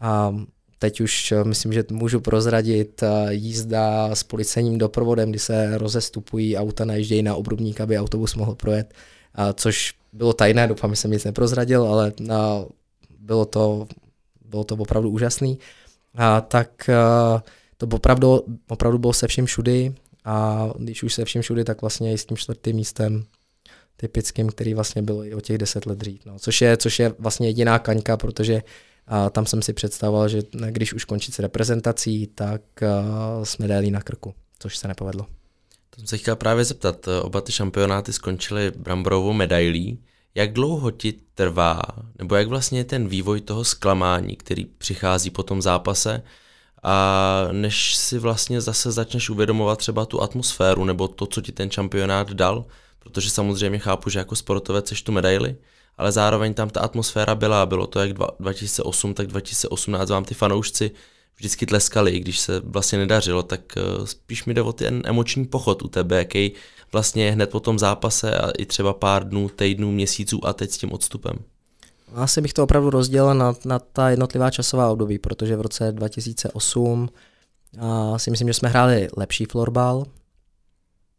a 0.00 0.36
teď 0.78 1.00
už 1.00 1.34
myslím, 1.44 1.72
že 1.72 1.84
můžu 1.90 2.20
prozradit 2.20 3.02
jízda 3.28 4.14
s 4.14 4.22
policejním 4.22 4.78
doprovodem, 4.78 5.30
kdy 5.30 5.38
se 5.38 5.78
rozestupují 5.78 6.56
auta, 6.56 6.84
najíždějí 6.84 7.22
na 7.22 7.34
obrubník, 7.34 7.80
aby 7.80 7.98
autobus 7.98 8.34
mohl 8.34 8.54
projet, 8.54 8.94
což 9.54 9.94
bylo 10.16 10.32
tajné, 10.32 10.68
doufám, 10.68 10.90
že 10.90 10.96
jsem 10.96 11.10
nic 11.10 11.24
neprozradil, 11.24 11.82
ale 11.82 12.12
a, 12.32 12.64
bylo, 13.18 13.44
to, 13.44 13.86
bylo 14.44 14.64
to 14.64 14.74
opravdu 14.74 15.10
úžasný. 15.10 15.58
A, 16.14 16.40
tak 16.40 16.88
a, 16.88 17.42
to 17.76 17.86
opravdu, 17.92 18.40
opravdu 18.68 18.98
bylo 18.98 19.12
se 19.12 19.26
vším 19.26 19.46
všudy 19.46 19.94
a 20.24 20.68
když 20.78 21.02
už 21.02 21.14
se 21.14 21.24
vším 21.24 21.42
všudy, 21.42 21.64
tak 21.64 21.80
vlastně 21.80 22.12
i 22.12 22.18
s 22.18 22.26
tím 22.26 22.36
čtvrtým 22.36 22.76
místem 22.76 23.24
typickým, 23.96 24.48
který 24.48 24.74
vlastně 24.74 25.02
byl 25.02 25.24
i 25.24 25.34
o 25.34 25.40
těch 25.40 25.58
deset 25.58 25.86
let 25.86 25.98
dřív. 25.98 26.26
No. 26.26 26.38
Což, 26.38 26.60
je, 26.60 26.76
což 26.76 26.98
je 26.98 27.14
vlastně 27.18 27.48
jediná 27.48 27.78
kaňka, 27.78 28.16
protože 28.16 28.62
a 29.06 29.30
tam 29.30 29.46
jsem 29.46 29.62
si 29.62 29.72
představoval, 29.72 30.28
že 30.28 30.42
když 30.70 30.92
už 30.94 31.04
končit 31.04 31.34
s 31.34 31.38
reprezentací, 31.38 32.26
tak 32.26 32.82
a, 32.82 33.44
jsme 33.44 33.68
dali 33.68 33.90
na 33.90 34.00
krku, 34.00 34.34
což 34.58 34.76
se 34.76 34.88
nepovedlo. 34.88 35.26
To 35.96 36.00
jsem 36.00 36.06
se 36.06 36.18
chtěl 36.18 36.36
právě 36.36 36.64
zeptat. 36.64 37.08
Oba 37.22 37.40
ty 37.40 37.52
šampionáty 37.52 38.12
skončily 38.12 38.72
bramborovou 38.76 39.32
medailí. 39.32 39.98
Jak 40.34 40.52
dlouho 40.52 40.90
ti 40.90 41.14
trvá, 41.34 41.82
nebo 42.18 42.34
jak 42.34 42.48
vlastně 42.48 42.80
je 42.80 42.84
ten 42.84 43.08
vývoj 43.08 43.40
toho 43.40 43.64
zklamání, 43.64 44.36
který 44.36 44.64
přichází 44.64 45.30
po 45.30 45.42
tom 45.42 45.62
zápase, 45.62 46.22
a 46.82 47.48
než 47.52 47.96
si 47.96 48.18
vlastně 48.18 48.60
zase 48.60 48.92
začneš 48.92 49.30
uvědomovat 49.30 49.78
třeba 49.78 50.06
tu 50.06 50.22
atmosféru 50.22 50.84
nebo 50.84 51.08
to, 51.08 51.26
co 51.26 51.40
ti 51.40 51.52
ten 51.52 51.70
šampionát 51.70 52.32
dal, 52.32 52.64
protože 52.98 53.30
samozřejmě 53.30 53.78
chápu, 53.78 54.10
že 54.10 54.18
jako 54.18 54.36
sportovec 54.36 54.88
seš 54.88 55.02
tu 55.02 55.12
medaily, 55.12 55.56
ale 55.98 56.12
zároveň 56.12 56.54
tam 56.54 56.70
ta 56.70 56.80
atmosféra 56.80 57.34
byla, 57.34 57.66
bylo 57.66 57.86
to 57.86 58.00
jak 58.00 58.12
2008, 58.12 59.14
tak 59.14 59.26
2018 59.26 60.10
vám 60.10 60.24
ty 60.24 60.34
fanoušci 60.34 60.90
vždycky 61.36 61.66
tleskali, 61.66 62.20
když 62.20 62.40
se 62.40 62.60
vlastně 62.64 62.98
nedařilo, 62.98 63.42
tak 63.42 63.60
eh, 63.76 64.06
spíš 64.06 64.44
mi 64.44 64.54
jde 64.54 64.62
o 64.62 64.72
ten 64.72 65.02
emoční 65.04 65.46
pochod 65.46 65.82
u 65.82 65.88
tebe, 65.88 66.18
jaký 66.18 66.52
vlastně 66.92 67.32
hned 67.32 67.50
po 67.50 67.60
tom 67.60 67.78
zápase 67.78 68.38
a 68.38 68.50
i 68.58 68.66
třeba 68.66 68.92
pár 68.92 69.28
dnů, 69.28 69.48
týdnů, 69.48 69.92
měsíců 69.92 70.46
a 70.46 70.52
teď 70.52 70.70
s 70.70 70.78
tím 70.78 70.92
odstupem. 70.92 71.38
Asi 72.14 72.40
bych 72.40 72.52
to 72.52 72.64
opravdu 72.64 72.90
rozdělil 72.90 73.34
na, 73.34 73.54
na 73.64 73.78
ta 73.78 74.10
jednotlivá 74.10 74.50
časová 74.50 74.90
období, 74.90 75.18
protože 75.18 75.56
v 75.56 75.60
roce 75.60 75.92
2008 75.92 77.08
a 77.80 78.18
si 78.18 78.30
myslím, 78.30 78.48
že 78.48 78.54
jsme 78.54 78.68
hráli 78.68 79.08
lepší 79.16 79.44
florbal, 79.44 80.04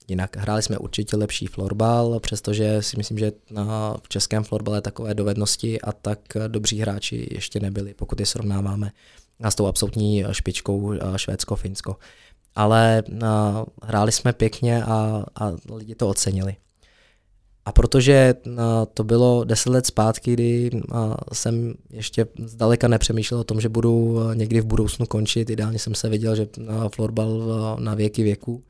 Jinak 0.08 0.38
hráli 0.38 0.62
jsme 0.62 0.78
určitě 0.78 1.18
lepší 1.18 1.47
florbal, 1.47 2.20
přestože 2.20 2.82
si 2.82 2.97
myslím, 2.97 3.18
že 3.18 3.32
na, 3.51 3.97
v 4.03 4.10
českém 4.10 4.43
florbale 4.43 4.82
takové 4.82 5.14
dovednosti 5.14 5.82
a 5.82 5.91
tak 5.91 6.20
dobří 6.47 6.80
hráči 6.80 7.28
ještě 7.32 7.60
nebyli, 7.60 7.93
pokud 7.93 8.20
je 8.20 8.26
srovnáváme 8.26 8.91
s 9.39 9.55
tou 9.55 9.68
absolutní 9.68 10.24
špičkou 10.32 10.93
Švédsko-Finsko. 11.16 11.95
Ale 12.55 13.03
a, 13.24 13.66
hráli 13.84 14.12
jsme 14.12 14.34
pěkně 14.34 14.84
a, 14.84 15.26
a 15.36 15.51
lidi 15.76 15.95
to 15.95 16.10
ocenili. 16.10 16.55
A 17.66 17.72
protože 17.72 18.36
to 18.93 19.03
bylo 19.03 19.43
deset 19.43 19.70
let 19.70 19.86
zpátky, 19.86 20.34
kdy 20.34 20.70
jsem 21.34 21.74
ještě 21.89 22.28
zdaleka 22.43 22.88
nepřemýšlel 22.88 23.39
o 23.39 23.43
tom, 23.43 23.62
že 23.62 23.70
budu 23.70 24.20
někdy 24.34 24.62
v 24.62 24.66
budoucnu 24.66 25.05
končit, 25.05 25.49
ideálně 25.49 25.80
jsem 25.80 25.95
se 25.95 26.10
viděl, 26.10 26.36
že 26.36 26.47
florbal 26.95 27.78
na 27.80 27.95
věky 27.95 28.24
věku, 28.24 28.64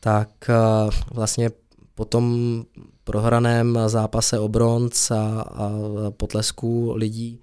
tak 0.00 0.50
vlastně 1.12 1.50
po 1.94 2.04
tom 2.04 2.64
prohraném 3.04 3.78
zápase 3.86 4.38
o 4.38 4.48
bronz 4.48 5.10
a, 5.10 5.40
a 5.40 5.70
potlesku 6.10 6.92
lidí 6.96 7.40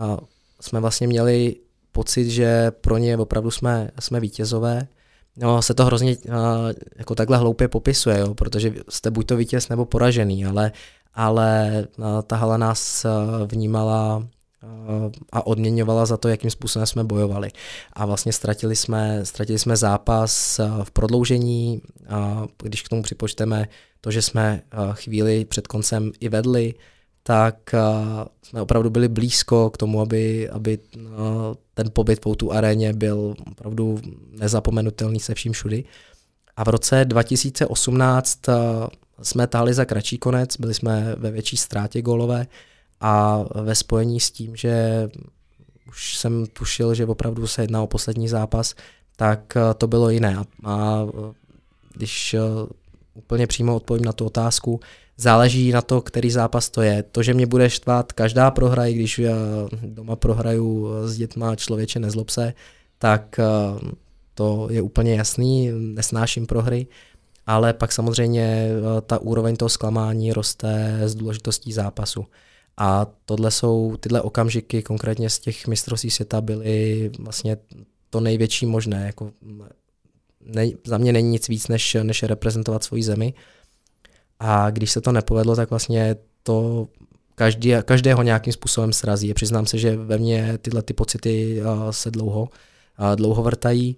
a 0.00 0.16
jsme 0.60 0.80
vlastně 0.80 1.06
měli 1.06 1.56
pocit, 1.92 2.30
že 2.30 2.70
pro 2.70 2.98
ně 2.98 3.16
opravdu 3.16 3.50
jsme, 3.50 3.90
jsme 4.00 4.20
vítězové. 4.20 4.88
No, 5.36 5.62
se 5.62 5.74
to 5.74 5.84
hrozně 5.84 6.16
uh, 6.16 6.34
jako 6.96 7.14
takhle 7.14 7.36
hloupě 7.38 7.68
popisuje, 7.68 8.18
jo, 8.18 8.34
protože 8.34 8.74
jste 8.88 9.10
buď 9.10 9.26
to 9.26 9.36
vítěz 9.36 9.68
nebo 9.68 9.84
poražený, 9.84 10.46
ale, 10.46 10.72
ale 11.14 11.86
uh, 11.98 12.04
ta 12.26 12.36
hala 12.36 12.56
nás 12.56 13.04
uh, 13.04 13.46
vnímala 13.46 14.28
a 15.32 15.46
odměňovala 15.46 16.06
za 16.06 16.16
to, 16.16 16.28
jakým 16.28 16.50
způsobem 16.50 16.86
jsme 16.86 17.04
bojovali. 17.04 17.50
A 17.92 18.06
vlastně 18.06 18.32
ztratili 18.32 18.76
jsme, 18.76 19.26
ztratili 19.26 19.58
jsme 19.58 19.76
zápas 19.76 20.58
uh, 20.58 20.84
v 20.84 20.90
prodloužení, 20.90 21.82
když 22.62 22.82
k 22.82 22.88
tomu 22.88 23.02
připočteme 23.02 23.68
to, 24.00 24.10
že 24.10 24.22
jsme 24.22 24.62
uh, 24.72 24.94
chvíli 24.94 25.44
před 25.44 25.66
koncem 25.66 26.12
i 26.20 26.28
vedli, 26.28 26.74
tak 27.22 27.74
uh, 27.74 28.24
jsme 28.42 28.62
opravdu 28.62 28.90
byli 28.90 29.08
blízko 29.08 29.70
k 29.70 29.76
tomu, 29.76 30.00
aby, 30.00 30.48
aby 30.50 30.78
ten 31.74 31.90
pobyt 31.92 32.20
po 32.20 32.34
tu 32.34 32.52
aréně 32.52 32.92
byl 32.92 33.34
opravdu 33.50 34.00
nezapomenutelný 34.30 35.20
se 35.20 35.34
vším 35.34 35.52
všudy. 35.52 35.84
A 36.56 36.64
v 36.64 36.68
roce 36.68 37.04
2018 37.04 38.48
uh, 38.48 38.54
jsme 39.22 39.46
táhli 39.46 39.74
za 39.74 39.84
kratší 39.84 40.18
konec, 40.18 40.56
byli 40.56 40.74
jsme 40.74 41.14
ve 41.18 41.30
větší 41.30 41.56
ztrátě 41.56 42.02
golové 42.02 42.46
a 43.00 43.44
ve 43.62 43.74
spojení 43.74 44.20
s 44.20 44.30
tím, 44.30 44.56
že 44.56 45.08
už 45.88 46.16
jsem 46.16 46.46
tušil, 46.46 46.94
že 46.94 47.06
opravdu 47.06 47.46
se 47.46 47.62
jedná 47.62 47.82
o 47.82 47.86
poslední 47.86 48.28
zápas, 48.28 48.74
tak 49.16 49.56
uh, 49.56 49.74
to 49.74 49.86
bylo 49.86 50.10
jiné. 50.10 50.44
A, 50.64 51.04
když 51.94 52.34
uh, 52.34 52.68
úplně 53.14 53.46
přímo 53.46 53.76
odpovím 53.76 54.04
na 54.04 54.12
tu 54.12 54.26
otázku, 54.26 54.80
záleží 55.16 55.72
na 55.72 55.82
to, 55.82 56.00
který 56.00 56.30
zápas 56.30 56.70
to 56.70 56.82
je. 56.82 57.02
To, 57.02 57.22
že 57.22 57.34
mě 57.34 57.46
bude 57.46 57.70
štvát 57.70 58.12
každá 58.12 58.50
prohra, 58.50 58.86
i 58.86 58.94
když 58.94 59.18
já 59.18 59.34
doma 59.82 60.16
prohraju 60.16 60.88
s 61.04 61.16
dětma 61.16 61.56
člověče 61.56 62.00
nezlob 62.00 62.30
se, 62.30 62.54
tak 62.98 63.38
eh, 63.38 63.44
to 64.34 64.68
je 64.70 64.82
úplně 64.82 65.14
jasný, 65.14 65.70
nesnáším 65.72 66.46
prohry, 66.46 66.86
ale 67.46 67.72
pak 67.72 67.92
samozřejmě 67.92 68.68
eh, 68.70 69.00
ta 69.00 69.18
úroveň 69.18 69.56
toho 69.56 69.68
zklamání 69.68 70.32
roste 70.32 71.00
z 71.04 71.14
důležitostí 71.14 71.72
zápasu. 71.72 72.26
A 72.76 73.06
tohle 73.24 73.50
jsou, 73.50 73.96
tyhle 74.00 74.22
okamžiky 74.22 74.82
konkrétně 74.82 75.30
z 75.30 75.38
těch 75.38 75.66
mistrovství 75.66 76.10
světa 76.10 76.40
byly 76.40 77.10
vlastně 77.18 77.56
to 78.10 78.20
největší 78.20 78.66
možné. 78.66 79.06
Jako, 79.06 79.32
ne, 80.40 80.68
za 80.86 80.98
mě 80.98 81.12
není 81.12 81.28
nic 81.28 81.48
víc, 81.48 81.68
než, 81.68 81.96
než 82.02 82.22
reprezentovat 82.22 82.84
svoji 82.84 83.02
zemi. 83.02 83.34
A 84.38 84.70
když 84.70 84.90
se 84.90 85.00
to 85.00 85.12
nepovedlo, 85.12 85.56
tak 85.56 85.70
vlastně 85.70 86.16
to 86.42 86.88
každý, 87.34 87.72
každého 87.84 88.22
nějakým 88.22 88.52
způsobem 88.52 88.92
srazí. 88.92 89.34
Přiznám 89.34 89.66
se, 89.66 89.78
že 89.78 89.96
ve 89.96 90.18
mně 90.18 90.58
tyhle 90.58 90.82
ty 90.82 90.92
pocity 90.92 91.60
se 91.90 92.10
dlouho, 92.10 92.48
dlouho 93.14 93.42
vrtají, 93.42 93.96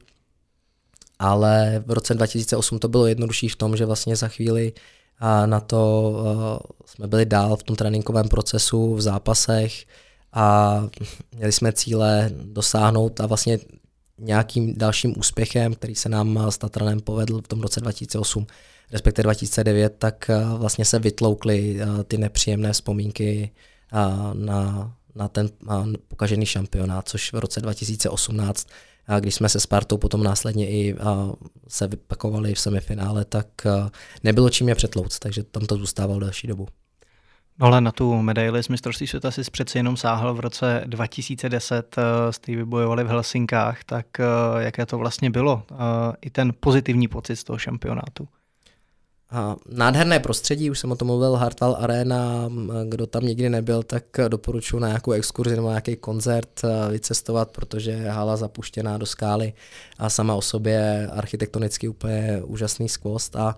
ale 1.19 1.83
v 1.87 1.91
roce 1.91 2.15
2008 2.15 2.79
to 2.79 2.89
bylo 2.89 3.07
jednodušší 3.07 3.49
v 3.49 3.57
tom, 3.57 3.77
že 3.77 3.87
vlastně 3.87 4.17
za 4.17 4.29
chvíli 4.29 4.73
na 5.47 5.61
to 5.61 6.13
jsme 6.87 7.07
byli 7.07 7.27
dál 7.27 7.57
v 7.57 7.63
tom 7.63 7.77
tréninkovém 7.77 8.29
procesu, 8.29 8.95
v 8.95 9.01
zápasech 9.01 9.85
a 10.33 10.77
měli 11.37 11.53
jsme 11.53 11.73
cíle 11.73 12.31
dosáhnout 12.33 13.21
a 13.21 13.27
vlastně 13.27 13.59
nějakým 14.19 14.75
dalším 14.75 15.19
úspěchem, 15.19 15.75
který 15.75 15.95
se 15.95 16.09
nám 16.09 16.51
s 16.51 16.59
Tatranem 16.59 17.01
povedl 17.01 17.41
v 17.43 17.49
tom 17.49 17.61
roce 17.61 17.81
2008, 17.81 18.47
respektive 18.93 19.23
2009, 19.23 19.95
tak 19.99 20.31
eh, 20.31 20.45
vlastně 20.57 20.85
se 20.85 20.99
vytloukly 20.99 21.81
eh, 21.81 22.05
ty 22.05 22.19
nepříjemné 22.19 22.73
vzpomínky 22.73 23.51
eh, 23.93 23.97
na, 24.35 24.93
na 25.15 25.29
ten 25.29 25.49
pokažený 26.09 26.47
šampionát, 26.47 27.09
což 27.09 27.33
v 27.33 27.39
roce 27.39 27.61
2018, 27.61 28.67
když 29.21 29.35
jsme 29.35 29.49
se 29.49 29.61
Spartou 29.61 29.97
potom 29.97 30.23
následně 30.23 30.71
i 30.71 30.97
se 31.69 31.89
vypakovali 31.89 32.55
v 32.55 32.61
semifinále, 32.61 33.25
tak 33.25 33.47
nebylo 34.25 34.51
čím 34.51 34.69
je 34.69 34.75
přetlouct, 34.75 35.19
takže 35.19 35.43
tam 35.43 35.67
to 35.67 35.77
zůstávalo 35.77 36.21
další 36.21 36.47
dobu. 36.47 36.69
No 37.59 37.67
ale 37.67 37.81
na 37.81 37.93
tu 37.93 38.23
medaili 38.23 38.63
z 38.63 38.69
mistrovství 38.69 39.07
světa 39.07 39.31
si 39.31 39.43
přeci 39.51 39.79
jenom 39.79 39.97
sáhl 39.97 40.35
v 40.35 40.41
roce 40.41 40.83
2010, 40.87 41.97
jste 42.31 42.57
vybojovali 42.57 43.05
v 43.05 43.09
Helsinkách, 43.09 43.85
tak 43.85 44.07
jaké 44.59 44.87
to 44.87 44.99
vlastně 44.99 45.31
bylo? 45.31 45.63
I 46.21 46.31
ten 46.31 46.53
pozitivní 46.61 47.09
pocit 47.09 47.37
z 47.37 47.45
toho 47.45 47.59
šampionátu. 47.59 48.29
A 49.33 49.57
nádherné 49.69 50.21
prostředí, 50.21 50.71
už 50.71 50.79
jsem 50.79 50.93
o 50.93 50.97
tom 50.97 51.07
mluvil, 51.07 51.35
Hartwall 51.35 51.77
Arena, 51.79 52.51
kdo 52.89 53.07
tam 53.07 53.27
nikdy 53.27 53.51
nebyl, 53.51 53.83
tak 53.83 54.05
doporučuji 54.29 54.79
na 54.79 54.89
nějakou 54.89 55.13
exkurzi 55.13 55.57
nebo 55.57 55.69
nějaký 55.69 55.97
koncert 55.97 56.63
vycestovat, 56.91 57.51
protože 57.51 57.91
je 57.91 58.11
hala 58.11 58.37
zapuštěná 58.37 58.99
do 58.99 59.07
skály 59.07 59.53
a 59.99 60.11
sama 60.11 60.35
o 60.35 60.43
sobě 60.43 61.09
architektonicky 61.13 61.89
úplně 61.89 62.43
úžasný 62.45 62.89
skvost. 62.89 63.37
A, 63.37 63.57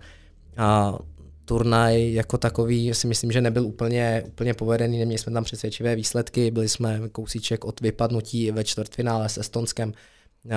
a 0.57 0.99
turnaj 1.45 2.13
jako 2.13 2.39
takový 2.39 2.95
si 2.95 3.07
myslím, 3.07 3.33
že 3.33 3.41
nebyl 3.41 3.67
úplně, 3.67 4.23
úplně 4.27 4.55
povedený, 4.55 4.99
neměli 4.99 5.19
jsme 5.19 5.33
tam 5.33 5.45
přesvědčivé 5.45 5.97
výsledky, 5.97 6.51
byli 6.51 6.69
jsme 6.69 7.01
kousíček 7.13 7.65
od 7.65 7.81
vypadnutí 7.81 8.51
ve 8.51 8.65
čtvrtfinále 8.65 9.29
s 9.29 9.39
Estonskem, 9.39 9.93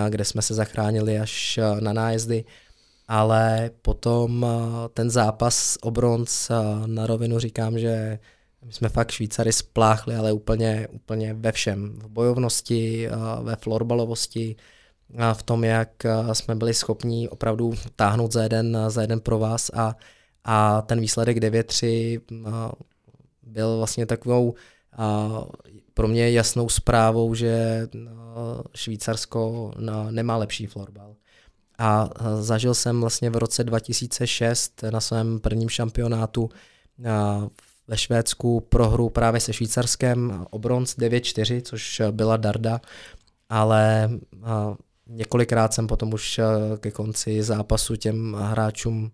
kde 0.10 0.26
jsme 0.26 0.42
se 0.42 0.54
zachránili 0.54 1.20
až 1.20 1.60
na 1.80 1.94
nájezdy 1.94 2.46
ale 3.08 3.72
potom 3.82 4.46
eh, 4.46 4.90
ten 4.94 5.10
zápas 5.10 5.78
o 5.82 5.92
bronz 5.92 6.50
eh, 6.50 6.54
na 6.88 7.08
rovinu 7.08 7.40
říkám, 7.40 7.80
že 7.80 8.20
my 8.66 8.74
jsme 8.74 8.90
fakt 8.90 9.12
Švýcary 9.12 9.54
spláchli, 9.54 10.16
ale 10.16 10.32
úplně, 10.32 10.88
úplně 10.92 11.34
ve 11.34 11.52
všem. 11.52 12.00
V 12.00 12.08
bojovnosti, 12.08 13.08
eh, 13.08 13.12
ve 13.44 13.56
florbalovosti, 13.56 14.56
v 15.34 15.44
tom, 15.44 15.64
jak 15.64 16.06
jsme 16.34 16.56
byli 16.56 16.74
schopni 16.74 17.30
opravdu 17.30 17.74
táhnout 17.96 18.32
za 18.32 18.44
jeden, 18.44 18.78
za 18.88 19.02
jeden 19.02 19.20
pro 19.20 19.40
vás 19.40 19.72
a, 19.74 19.96
a 20.44 20.82
ten 20.82 21.00
výsledek 21.00 21.38
9-3 21.38 22.22
byl 23.44 23.78
vlastně 23.78 24.06
takovou 24.06 24.54
pro 25.94 26.08
mě 26.08 26.32
jasnou 26.32 26.70
zprávou, 26.70 27.34
že 27.34 27.88
Švýcarsko 28.76 29.72
nemá 30.10 30.38
lepší 30.38 30.66
florbal. 30.66 31.16
A 31.78 32.10
zažil 32.42 32.74
jsem 32.74 33.02
vlastně 33.02 33.30
v 33.30 33.36
roce 33.36 33.64
2006 33.64 34.84
na 34.92 35.02
svém 35.02 35.40
prvním 35.40 35.70
šampionátu 35.70 36.50
ve 37.88 37.98
Švédsku 37.98 38.60
prohru 38.60 39.10
právě 39.10 39.42
se 39.42 39.54
Švýcarskem 39.54 40.46
o 40.50 40.60
bronz 40.60 40.98
9-4, 40.98 41.62
což 41.62 42.02
byla 42.12 42.38
darda, 42.38 42.82
ale 43.50 44.10
několikrát 45.08 45.74
jsem 45.74 45.88
potom 45.88 46.14
už 46.14 46.40
ke 46.80 46.92
konci 46.92 47.44
zápasu 47.44 47.96
těm 47.96 48.34
hráčům 48.34 49.12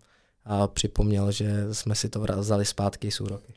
připomněl, 0.73 1.31
že 1.31 1.73
jsme 1.73 1.95
si 1.95 2.09
to 2.09 2.25
vzali 2.37 2.65
zpátky 2.65 3.11
z 3.11 3.21
úroky. 3.21 3.53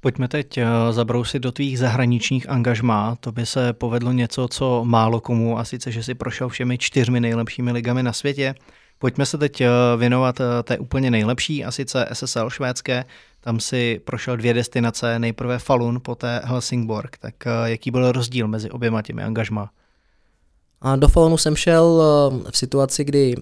Pojďme 0.00 0.28
teď 0.28 0.58
eh, 0.58 0.66
zabrousit 0.90 1.42
do 1.42 1.52
tvých 1.52 1.78
zahraničních 1.78 2.48
angažmá. 2.48 3.16
To 3.20 3.32
by 3.32 3.46
se 3.46 3.72
povedlo 3.72 4.12
něco, 4.12 4.48
co 4.48 4.84
málo 4.84 5.20
komu, 5.20 5.58
a 5.58 5.64
sice, 5.64 5.92
že 5.92 6.02
si 6.02 6.14
prošel 6.14 6.48
všemi 6.48 6.78
čtyřmi 6.78 7.20
nejlepšími 7.20 7.72
ligami 7.72 8.02
na 8.02 8.12
světě. 8.12 8.54
Pojďme 8.98 9.26
se 9.26 9.38
teď 9.38 9.62
věnovat 9.96 10.40
té 10.64 10.78
úplně 10.78 11.10
nejlepší, 11.10 11.64
a 11.64 11.70
sice 11.70 12.08
SSL 12.12 12.50
švédské. 12.50 13.04
Tam 13.40 13.60
si 13.60 14.00
prošel 14.04 14.36
dvě 14.36 14.54
destinace, 14.54 15.18
nejprve 15.18 15.58
Falun, 15.58 16.00
poté 16.02 16.40
Helsingborg. 16.44 17.18
Tak 17.18 17.34
jaký 17.64 17.90
byl 17.90 18.12
rozdíl 18.12 18.48
mezi 18.48 18.70
oběma 18.70 19.02
těmi 19.02 19.22
angažma? 19.22 19.70
A 20.80 20.96
do 20.96 21.08
Falunu 21.08 21.36
jsem 21.36 21.56
šel 21.56 22.02
v 22.50 22.58
situaci, 22.58 23.04
kdy 23.04 23.34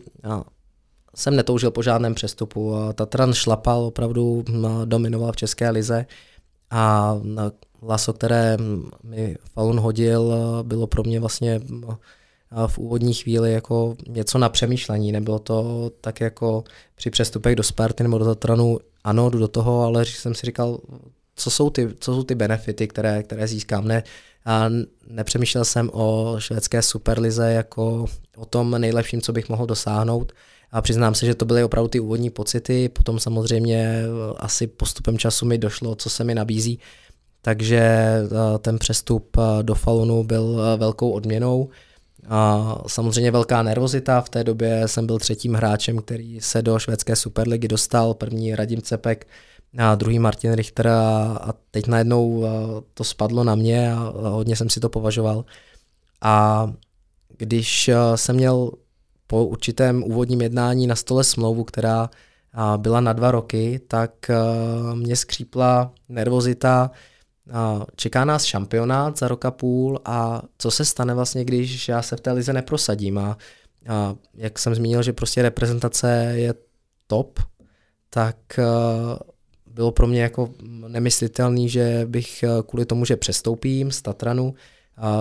jsem 1.15 1.37
netoužil 1.37 1.71
po 1.71 1.83
žádném 1.83 2.15
přestupu. 2.15 2.75
Tatran 2.95 3.33
šlapal, 3.33 3.81
opravdu 3.81 4.45
dominoval 4.85 5.33
v 5.33 5.37
České 5.37 5.71
lize 5.71 6.07
a 6.71 7.15
laso, 7.83 8.13
které 8.13 8.57
mi 9.03 9.37
Falun 9.53 9.81
hodil, 9.81 10.35
bylo 10.63 10.87
pro 10.87 11.03
mě 11.03 11.21
vlastně 11.21 11.61
v 12.67 12.79
úvodní 12.79 13.15
chvíli 13.15 13.53
jako 13.53 13.97
něco 14.09 14.39
na 14.39 14.49
přemýšlení. 14.49 15.13
Nebylo 15.13 15.39
to 15.39 15.91
tak 16.01 16.21
jako 16.21 16.65
při 16.95 17.11
přestupech 17.11 17.57
do 17.57 17.63
Sparty 17.63 18.03
nebo 18.03 18.19
do 18.19 18.25
Tatranu, 18.25 18.79
ano, 19.05 19.31
jdu 19.31 19.39
do 19.39 19.49
toho, 19.49 19.83
ale 19.83 20.07
jsem 20.07 20.35
si 20.35 20.47
říkal, 20.47 20.79
co 21.37 21.51
jsou 21.51 21.71
ty, 21.71 21.89
co 22.01 22.15
jsou 22.15 22.23
ty 22.23 22.35
benefity, 22.35 22.89
které, 22.89 23.23
které 23.23 23.49
získám. 23.49 23.89
Ne, 23.89 24.03
a 24.45 24.69
nepřemýšlel 25.07 25.65
jsem 25.65 25.91
o 25.93 26.37
švédské 26.39 26.83
superlize 26.83 27.53
jako 27.53 28.07
o 28.37 28.45
tom 28.45 28.71
nejlepším, 28.79 29.21
co 29.21 29.33
bych 29.33 29.49
mohl 29.49 29.67
dosáhnout. 29.67 30.33
A 30.73 30.83
přiznám 30.83 31.15
se, 31.15 31.27
že 31.27 31.35
to 31.35 31.45
byly 31.45 31.65
opravdu 31.65 31.89
ty 31.89 32.01
úvodní 32.01 32.31
pocity, 32.31 32.89
potom 32.89 33.21
samozřejmě 33.21 34.03
asi 34.37 34.67
postupem 34.67 35.19
času 35.19 35.47
mi 35.47 35.59
došlo, 35.59 35.95
co 35.95 36.11
se 36.11 36.25
mi 36.25 36.35
nabízí, 36.35 36.79
takže 37.43 37.79
eh, 37.79 38.59
ten 38.59 38.79
přestup 38.79 39.37
eh, 39.39 39.63
do 39.63 39.75
Falunu 39.75 40.25
byl 40.25 40.63
velkou 40.77 41.11
odměnou. 41.11 41.69
A 42.29 42.75
samozřejmě 42.87 43.31
velká 43.31 43.63
nervozita, 43.63 44.21
v 44.21 44.29
té 44.29 44.45
době 44.45 44.89
jsem 44.89 45.07
byl 45.07 45.19
třetím 45.19 45.55
hráčem, 45.55 45.99
který 45.99 46.41
se 46.41 46.63
do 46.63 46.79
švédské 46.79 47.17
superligy 47.17 47.69
dostal, 47.69 48.15
první 48.15 48.55
Radim 48.55 48.83
Cepek, 48.83 49.27
a 49.79 49.95
druhý 49.95 50.19
Martin 50.19 50.53
Richter 50.53 50.89
a, 50.89 51.55
teď 51.71 51.87
najednou 51.87 52.45
to 52.95 53.05
spadlo 53.05 53.45
na 53.45 53.55
mě 53.55 53.93
a 53.93 54.13
hodně 54.29 54.57
jsem 54.57 54.71
si 54.71 54.81
to 54.81 54.89
považoval. 54.89 55.45
A 56.21 56.67
když 57.39 57.91
jsem 58.15 58.37
měl 58.37 58.71
po 59.31 59.45
určitém 59.45 60.03
úvodním 60.05 60.41
jednání 60.41 60.87
na 60.87 60.97
stole 60.97 61.25
smlouvu, 61.25 61.65
která 61.65 62.11
byla 62.77 63.01
na 63.01 63.13
dva 63.13 63.31
roky, 63.31 63.81
tak 63.89 64.31
mě 64.95 65.17
skřípla 65.17 65.93
nervozita, 66.09 66.91
čeká 67.97 68.25
nás 68.25 68.45
šampionát 68.45 69.19
za 69.19 69.29
rok 69.29 69.45
a 69.45 69.51
půl 69.51 70.01
a 70.05 70.43
co 70.59 70.71
se 70.71 70.85
stane 70.85 71.15
vlastně, 71.15 71.45
když 71.45 71.89
já 71.89 72.03
se 72.03 72.17
v 72.17 72.21
té 72.21 72.33
lize 72.33 72.53
neprosadím? 72.53 73.19
A, 73.19 73.37
jak 74.35 74.59
jsem 74.59 74.75
zmínil, 74.75 75.03
že 75.03 75.13
prostě 75.13 75.43
reprezentace 75.43 76.33
je 76.35 76.55
top, 77.07 77.41
tak 78.11 78.37
bylo 79.67 79.93
pro 79.93 80.07
mě 80.07 80.23
jako 80.23 80.51
nemyslitelný, 80.89 81.69
že 81.69 82.07
bych 82.07 82.45
kvůli 82.67 82.87
tomu, 82.87 83.05
že 83.05 83.17
přestoupím 83.17 83.91
z 83.91 84.03
Tatranu, 84.03 84.55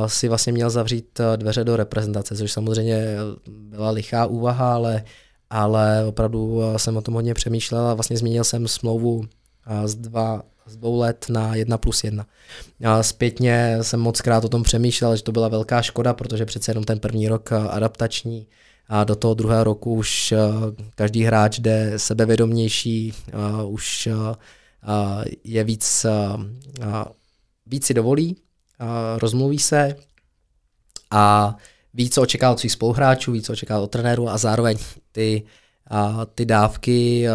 si 0.07 0.27
vlastně 0.27 0.53
měl 0.53 0.69
zavřít 0.69 1.21
dveře 1.35 1.63
do 1.63 1.75
reprezentace, 1.75 2.35
což 2.35 2.51
samozřejmě 2.51 3.15
byla 3.49 3.89
lichá 3.89 4.25
úvaha, 4.25 4.73
ale, 4.73 5.03
ale 5.49 6.05
opravdu 6.05 6.61
jsem 6.77 6.97
o 6.97 7.01
tom 7.01 7.13
hodně 7.13 7.33
přemýšlel 7.33 7.87
a 7.87 7.93
vlastně 7.93 8.17
změnil 8.17 8.43
jsem 8.43 8.67
smlouvu 8.67 9.23
z 9.85 9.95
dva 9.95 10.41
z 10.67 10.75
dvou 10.75 10.97
let 10.99 11.25
na 11.29 11.55
jedna 11.55 11.77
plus 11.77 12.03
jedna. 12.03 12.25
A 12.85 13.03
zpětně 13.03 13.77
jsem 13.81 13.99
moc 13.99 14.21
krát 14.21 14.45
o 14.45 14.49
tom 14.49 14.63
přemýšlel, 14.63 15.15
že 15.15 15.23
to 15.23 15.31
byla 15.31 15.47
velká 15.47 15.81
škoda, 15.81 16.13
protože 16.13 16.45
přece 16.45 16.71
jenom 16.71 16.83
ten 16.83 16.99
první 16.99 17.27
rok 17.27 17.51
eh, 17.51 17.55
adaptační 17.55 18.47
a 18.89 19.03
do 19.03 19.15
toho 19.15 19.33
druhého 19.33 19.63
roku 19.63 19.93
už 19.93 20.31
eh, 20.31 20.37
každý 20.95 21.23
hráč 21.23 21.59
jde 21.59 21.93
sebevědomější, 21.97 23.13
eh, 23.27 23.63
už 23.63 24.09
je 25.43 25.63
víc, 25.63 26.05
víc 27.65 27.85
si 27.85 27.93
dovolí, 27.93 28.35
rozmluví 29.17 29.59
se 29.59 29.95
a 31.11 31.55
víc 31.93 32.17
očekává 32.17 32.53
od 32.53 32.59
svých 32.59 32.71
spoluhráčů, 32.71 33.31
víc 33.31 33.49
očekává 33.49 33.81
od 33.81 33.91
trenéru 33.91 34.29
a 34.29 34.37
zároveň 34.37 34.77
ty 35.11 35.43
a 35.89 36.25
ty 36.25 36.45
dávky 36.45 37.25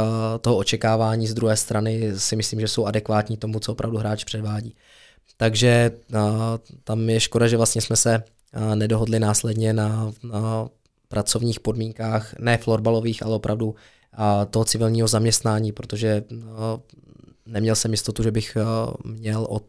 toho 0.41 0.57
očekávání 0.57 1.27
z 1.27 1.35
druhé 1.35 1.57
strany 1.57 2.13
si 2.19 2.37
myslím, 2.37 2.61
že 2.61 2.69
jsou 2.69 2.87
adekvátní 2.87 3.37
tomu, 3.37 3.61
co 3.61 3.73
opravdu 3.73 3.99
hráč 3.99 4.25
předvádí. 4.25 4.77
Takže 5.37 5.91
tam 6.85 7.11
je 7.11 7.21
škoda, 7.21 7.49
že 7.49 7.57
vlastně 7.57 7.81
jsme 7.83 7.97
se 7.97 8.23
nedohodli 8.75 9.21
následně 9.21 9.73
na, 9.73 10.13
na 10.23 10.69
pracovních 11.09 11.61
podmínkách, 11.61 12.35
ne 12.39 12.59
florbalových, 12.59 13.23
ale 13.23 13.35
opravdu 13.35 13.75
toho 14.51 14.65
civilního 14.65 15.09
zaměstnání, 15.09 15.73
protože 15.73 16.25
neměl 17.47 17.75
jsem 17.75 17.91
jistotu, 17.91 18.23
že 18.23 18.31
bych 18.31 18.57
měl 19.05 19.47
od 19.51 19.65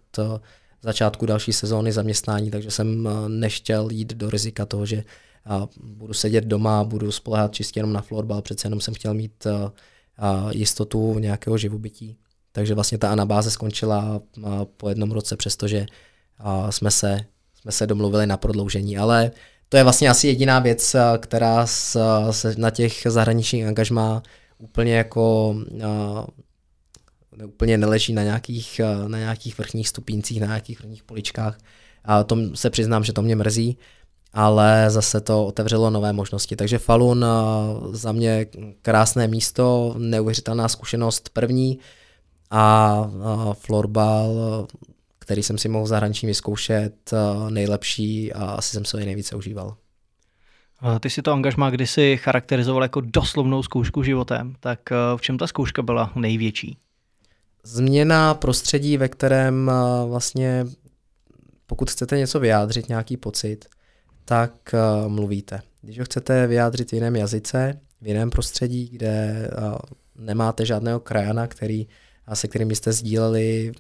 začátku 0.83 1.25
další 1.25 1.53
sezóny 1.53 1.91
zaměstnání, 1.91 2.51
takže 2.51 2.71
jsem 2.71 3.09
nechtěl 3.27 3.87
jít 3.91 4.13
do 4.13 4.29
rizika 4.29 4.65
toho, 4.65 4.85
že 4.85 5.03
a 5.45 5.67
budu 5.83 6.13
sedět 6.13 6.43
doma, 6.43 6.83
budu 6.83 7.11
spolehat 7.11 7.53
čistě 7.53 7.79
jenom 7.79 7.93
na 7.93 8.01
florbal, 8.01 8.41
přece 8.41 8.65
jenom 8.67 8.81
jsem 8.81 8.93
chtěl 8.93 9.13
mít 9.13 9.47
a 10.17 10.47
jistotu 10.51 11.19
nějakého 11.19 11.57
živobytí. 11.57 12.17
Takže 12.51 12.73
vlastně 12.73 12.97
ta 12.97 13.11
anabáze 13.11 13.51
skončila 13.51 14.21
po 14.77 14.89
jednom 14.89 15.11
roce, 15.11 15.37
přestože 15.37 15.85
jsme 16.69 16.91
se, 16.91 17.19
jsme 17.61 17.71
se 17.71 17.87
domluvili 17.87 18.27
na 18.27 18.37
prodloužení. 18.37 18.97
Ale 18.97 19.31
to 19.69 19.77
je 19.77 19.83
vlastně 19.83 20.09
asi 20.09 20.27
jediná 20.27 20.59
věc, 20.59 20.95
která 21.19 21.65
se 22.31 22.55
na 22.57 22.69
těch 22.69 23.01
zahraničních 23.09 23.65
angažmá 23.65 24.23
úplně 24.57 24.95
jako 24.95 25.55
úplně 27.45 27.77
neleží 27.77 28.13
na 28.13 28.23
nějakých, 28.23 28.81
na 29.07 29.17
nějakých 29.17 29.57
vrchních 29.57 29.89
stupíncích, 29.89 30.41
na 30.41 30.47
nějakých 30.47 30.79
vrchních 30.79 31.03
poličkách. 31.03 31.57
A 32.05 32.23
to 32.23 32.37
se 32.55 32.69
přiznám, 32.69 33.03
že 33.03 33.13
to 33.13 33.21
mě 33.21 33.35
mrzí, 33.35 33.77
ale 34.33 34.85
zase 34.87 35.21
to 35.21 35.45
otevřelo 35.45 35.89
nové 35.89 36.13
možnosti. 36.13 36.55
Takže 36.55 36.77
Falun 36.77 37.25
eh, 37.25 37.27
za 37.91 38.11
mě 38.11 38.45
krásné 38.81 39.27
místo, 39.27 39.95
neuvěřitelná 39.97 40.67
zkušenost 40.67 41.29
první 41.29 41.79
a 42.51 43.53
florbal, 43.53 44.67
který 45.19 45.43
jsem 45.43 45.57
si 45.57 45.69
mohl 45.69 45.85
v 45.85 45.87
zahraničí 45.87 46.27
vyzkoušet, 46.27 47.13
eh, 47.13 47.51
nejlepší 47.51 48.33
a 48.33 48.45
asi 48.45 48.69
jsem 48.69 48.85
se 48.85 48.97
jej 48.97 49.05
nejvíce 49.05 49.35
užíval. 49.35 49.75
Ty 50.99 51.09
si 51.09 51.21
to 51.21 51.31
angažma 51.31 51.69
kdysi 51.69 52.17
charakterizoval 52.21 52.83
jako 52.83 53.01
doslovnou 53.01 53.63
zkoušku 53.63 54.03
životem, 54.03 54.55
tak 54.59 54.79
eh, 54.91 54.95
v 55.17 55.21
čem 55.21 55.37
ta 55.37 55.47
zkouška 55.47 55.81
byla 55.81 56.11
největší? 56.15 56.77
Změna 57.65 58.33
prostředí, 58.33 58.97
ve 58.97 59.09
kterém 59.09 59.71
vlastně 60.07 60.65
pokud 61.67 61.91
chcete 61.91 62.17
něco 62.17 62.39
vyjádřit, 62.39 62.89
nějaký 62.89 63.17
pocit, 63.17 63.65
tak 64.25 64.53
uh, 64.73 65.11
mluvíte. 65.11 65.61
Když 65.81 65.99
ho 65.99 66.05
chcete 66.05 66.47
vyjádřit 66.47 66.91
v 66.91 66.93
jiném 66.93 67.15
jazyce, 67.15 67.79
v 68.01 68.07
jiném 68.07 68.29
prostředí, 68.29 68.89
kde 68.89 69.47
uh, 69.57 69.77
nemáte 70.15 70.65
žádného 70.65 70.99
krajana, 70.99 71.47
který, 71.47 71.87
se 72.33 72.47
kterým 72.47 72.75
jste 72.75 72.93
sdíleli 72.93 73.71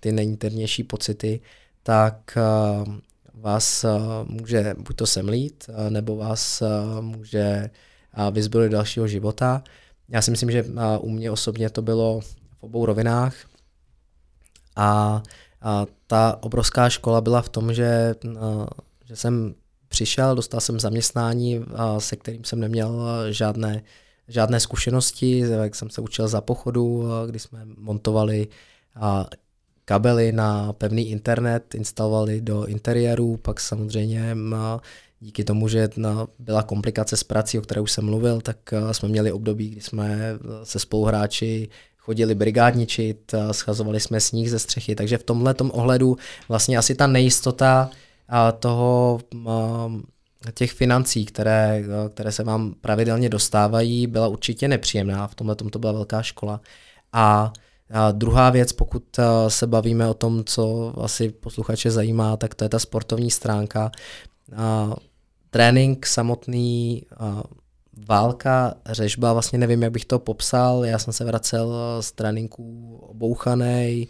ty 0.00 0.12
nejinternější 0.12 0.84
pocity, 0.84 1.40
tak 1.82 2.38
vás 3.34 3.84
může 4.24 4.74
buď 4.78 4.96
to 4.96 5.06
semlít, 5.06 5.70
nebo 5.88 6.16
vás 6.16 6.62
může 7.00 7.70
vyzbrojit 8.30 8.72
dalšího 8.72 9.08
života. 9.08 9.62
Já 10.08 10.22
si 10.22 10.30
myslím, 10.30 10.50
že 10.50 10.64
u 11.00 11.10
mě 11.10 11.30
osobně 11.30 11.70
to 11.70 11.82
bylo 11.82 12.20
v 12.58 12.62
obou 12.62 12.86
rovinách. 12.86 13.34
A, 14.76 15.22
a 15.62 15.86
ta 16.06 16.38
obrovská 16.40 16.88
škola 16.88 17.20
byla 17.20 17.42
v 17.42 17.48
tom, 17.48 17.74
že, 17.74 18.14
uh, 18.24 18.66
že 19.04 19.16
jsem 19.16 19.54
přišel, 19.88 20.34
dostal 20.34 20.60
jsem 20.60 20.80
zaměstnání, 20.80 21.64
se 21.98 22.16
kterým 22.16 22.44
jsem 22.44 22.60
neměl 22.60 23.06
žádné, 23.30 23.82
žádné 24.28 24.60
zkušenosti, 24.60 25.38
jak 25.38 25.74
jsem 25.74 25.90
se 25.90 26.00
učil 26.00 26.28
za 26.28 26.40
pochodu, 26.40 27.04
kdy 27.26 27.38
jsme 27.38 27.60
montovali 27.64 28.48
kabely 29.84 30.32
na 30.32 30.72
pevný 30.72 31.10
internet, 31.10 31.74
instalovali 31.74 32.40
do 32.40 32.66
interiéru, 32.66 33.36
pak 33.36 33.60
samozřejmě 33.60 34.36
díky 35.20 35.44
tomu, 35.44 35.68
že 35.68 35.88
byla 36.38 36.62
komplikace 36.62 37.16
s 37.16 37.24
prací, 37.24 37.58
o 37.58 37.62
které 37.62 37.80
už 37.80 37.92
jsem 37.92 38.04
mluvil, 38.04 38.40
tak 38.40 38.74
jsme 38.92 39.08
měli 39.08 39.32
období, 39.32 39.68
kdy 39.68 39.80
jsme 39.80 40.38
se 40.64 40.78
spoluhráči 40.78 41.68
chodili 42.08 42.34
brigádničit, 42.34 43.34
schazovali 43.52 44.00
jsme 44.00 44.20
sníh 44.20 44.50
ze 44.50 44.58
střechy, 44.58 44.94
takže 44.94 45.18
v 45.18 45.22
tomhle 45.22 45.54
ohledu 45.54 46.16
vlastně 46.48 46.78
asi 46.78 46.94
ta 46.94 47.06
nejistota 47.06 47.90
toho 48.58 49.20
těch 50.54 50.72
financí, 50.72 51.24
které, 51.24 51.84
které 52.14 52.32
se 52.32 52.44
vám 52.44 52.74
pravidelně 52.80 53.28
dostávají, 53.28 54.06
byla 54.06 54.28
určitě 54.28 54.68
nepříjemná. 54.68 55.26
V 55.26 55.34
tomhle 55.34 55.54
to 55.54 55.78
byla 55.78 55.92
velká 55.92 56.22
škola. 56.22 56.60
A 57.12 57.52
a 57.90 58.12
druhá 58.12 58.50
věc, 58.50 58.72
pokud 58.72 59.02
se 59.48 59.66
bavíme 59.66 60.08
o 60.08 60.14
tom, 60.14 60.44
co 60.44 60.94
asi 61.00 61.28
posluchače 61.28 61.90
zajímá, 61.90 62.36
tak 62.36 62.54
to 62.54 62.64
je 62.64 62.68
ta 62.68 62.78
sportovní 62.78 63.30
stránka. 63.30 63.90
A 64.56 64.96
trénink 65.50 66.06
samotný 66.06 67.02
a 67.16 67.42
válka, 68.08 68.74
řežba, 68.86 69.32
vlastně 69.32 69.58
nevím, 69.58 69.82
jak 69.82 69.92
bych 69.92 70.04
to 70.04 70.18
popsal. 70.18 70.84
Já 70.84 70.98
jsem 70.98 71.12
se 71.12 71.24
vracel 71.24 71.72
z 72.00 72.12
tréninku 72.12 72.96
obouchaný, 72.96 74.08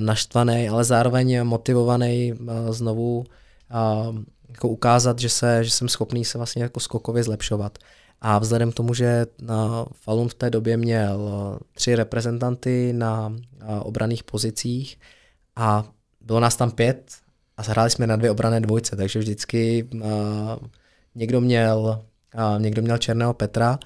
naštvaný, 0.00 0.68
ale 0.68 0.84
zároveň 0.84 1.44
motivovaný 1.44 2.34
znovu 2.70 3.24
jako 4.48 4.68
ukázat, 4.68 5.18
že, 5.18 5.28
se, 5.28 5.64
že 5.64 5.70
jsem 5.70 5.88
schopný 5.88 6.24
se 6.24 6.38
vlastně 6.38 6.62
jako 6.62 6.80
skokově 6.80 7.22
zlepšovat. 7.22 7.78
A 8.20 8.38
vzhledem 8.38 8.72
k 8.72 8.74
tomu, 8.74 8.94
že 8.94 9.26
na 9.42 9.86
Falun 9.92 10.28
v 10.28 10.34
té 10.34 10.50
době 10.50 10.76
měl 10.76 11.30
tři 11.74 11.94
reprezentanty 11.94 12.92
na 12.92 13.36
obraných 13.82 14.24
pozicích 14.24 14.98
a 15.56 15.84
bylo 16.20 16.40
nás 16.40 16.56
tam 16.56 16.70
pět 16.70 17.12
a 17.56 17.62
zahráli 17.62 17.90
jsme 17.90 18.06
na 18.06 18.16
dvě 18.16 18.30
obrané 18.30 18.60
dvojce, 18.60 18.96
takže 18.96 19.18
vždycky 19.18 19.88
někdo 21.14 21.40
měl 21.40 22.02
někdo 22.58 22.82
měl 22.82 22.98
Černého 22.98 23.34
Petra, 23.34 23.78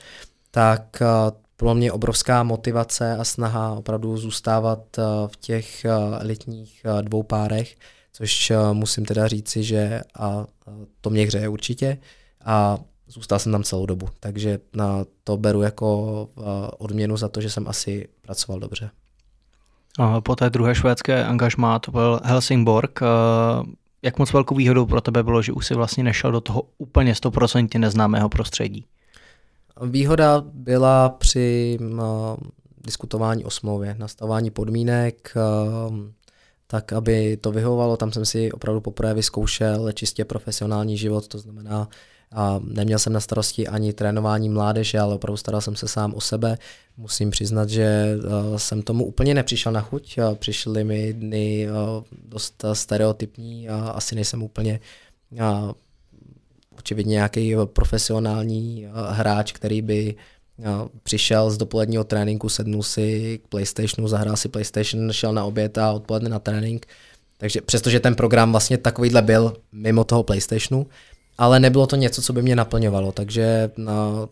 tak 0.51 0.83
uh, 1.01 1.07
pro 1.57 1.75
mě 1.75 1.93
obrovská 1.93 2.43
motivace 2.43 3.17
a 3.17 3.25
snaha 3.25 3.73
opravdu 3.73 4.17
zůstávat 4.17 4.99
uh, 4.99 5.05
v 5.27 5.37
těch 5.37 5.87
uh, 5.87 6.17
elitních 6.21 6.87
dvou 7.01 7.23
párech, 7.23 7.77
což 8.13 8.53
musím 8.73 9.05
teda 9.05 9.29
říci, 9.29 9.63
že 9.63 10.01
a 10.19 10.47
to 11.01 11.11
mě 11.11 11.27
hřeje 11.27 11.49
určitě 11.49 11.99
a 12.45 12.79
zůstal 13.07 13.39
jsem 13.39 13.53
tam 13.53 13.63
celou 13.63 13.87
dobu, 13.87 14.09
takže 14.21 14.59
na 14.77 15.05
to 15.25 15.37
beru 15.37 15.63
jako 15.63 16.29
odměnu 16.79 17.17
za 17.17 17.29
to, 17.29 17.41
že 17.41 17.51
jsem 17.51 17.69
asi 17.69 18.09
pracoval 18.23 18.61
dobře. 18.61 18.91
Po 20.21 20.37
té 20.37 20.51
druhé 20.51 20.75
švédské 20.75 21.25
angažmá 21.25 21.79
to 21.79 21.91
byl 21.91 22.21
Helsingborg. 22.25 23.01
Jak 24.05 24.19
moc 24.19 24.33
velkou 24.33 24.55
výhodou 24.55 24.87
pro 24.87 25.01
tebe 25.01 25.23
bylo, 25.23 25.43
že 25.43 25.53
už 25.53 25.67
si 25.67 25.75
vlastně 25.75 26.05
nešel 26.05 26.33
do 26.33 26.41
toho 26.41 26.63
úplně 26.79 27.13
100% 27.13 27.79
neznámého 27.79 28.29
prostředí? 28.29 28.87
Výhoda 29.87 30.45
byla 30.53 31.09
při 31.09 31.79
diskutování 32.85 33.45
o 33.45 33.51
smlouvě, 33.51 33.97
nastavování 33.99 34.51
podmínek, 34.51 35.35
tak 36.67 36.93
aby 36.93 37.37
to 37.37 37.53
vyhovovalo. 37.53 37.97
Tam 37.97 38.13
jsem 38.13 38.25
si 38.25 38.53
opravdu 38.53 38.81
poprvé 38.81 39.15
vyzkoušel 39.15 39.93
čistě 39.93 40.25
profesionální 40.25 40.97
život, 40.97 41.29
to 41.29 41.39
znamená 41.39 41.89
a 42.35 42.61
neměl 42.65 42.99
jsem 42.99 43.13
na 43.13 43.21
starosti 43.21 43.69
ani 43.69 43.93
trénování 43.93 44.49
mládeže, 44.49 44.99
ale 44.99 45.15
opravdu 45.15 45.37
staral 45.37 45.61
jsem 45.61 45.77
se 45.77 45.89
sám 45.89 46.15
o 46.15 46.21
sebe. 46.21 46.59
Musím 46.97 47.31
přiznat, 47.31 47.69
že 47.69 48.17
uh, 48.17 48.57
jsem 48.57 48.83
tomu 48.83 49.05
úplně 49.05 49.35
nepřišel 49.35 49.73
na 49.73 49.81
chuť. 49.81 50.19
Uh, 50.19 50.35
přišly 50.35 50.85
mi 50.85 51.13
dny 51.13 51.69
uh, 51.71 52.05
dost 52.29 52.65
stereotypní 52.73 53.69
a 53.69 53.77
asi 53.89 54.15
nejsem 54.15 54.43
úplně 54.43 54.81
očividně 56.79 57.11
nějaký 57.11 57.55
profesionální 57.65 58.87
hráč, 59.11 59.53
který 59.53 59.83
by 59.83 60.15
přišel 61.03 61.51
z 61.51 61.57
dopoledního 61.57 62.05
tréninku, 62.05 62.49
sednul 62.49 62.83
si 62.83 63.41
k 63.45 63.49
PlayStationu, 63.49 64.09
zahrál 64.09 64.37
si 64.37 64.49
PlayStation, 64.49 65.13
šel 65.13 65.33
na 65.33 65.45
oběd 65.45 65.79
a 65.79 65.93
odpoledne 65.93 66.29
na 66.29 66.39
trénink. 66.39 66.87
Takže 67.39 67.61
přestože 67.61 68.01
ten 68.01 68.15
program 68.15 68.51
vlastně 68.51 68.79
takovýhle 68.79 69.23
byl 69.23 69.57
mimo 69.73 70.05
toho 70.05 70.23
PlayStationu, 70.23 70.87
ale 71.39 71.61
nebylo 71.61 71.87
to 71.87 71.97
něco, 71.97 72.23
co 72.23 72.33
by 72.33 72.43
mě 72.43 72.57
naplňovalo, 72.57 73.13
takže 73.13 73.71
na, 73.77 74.29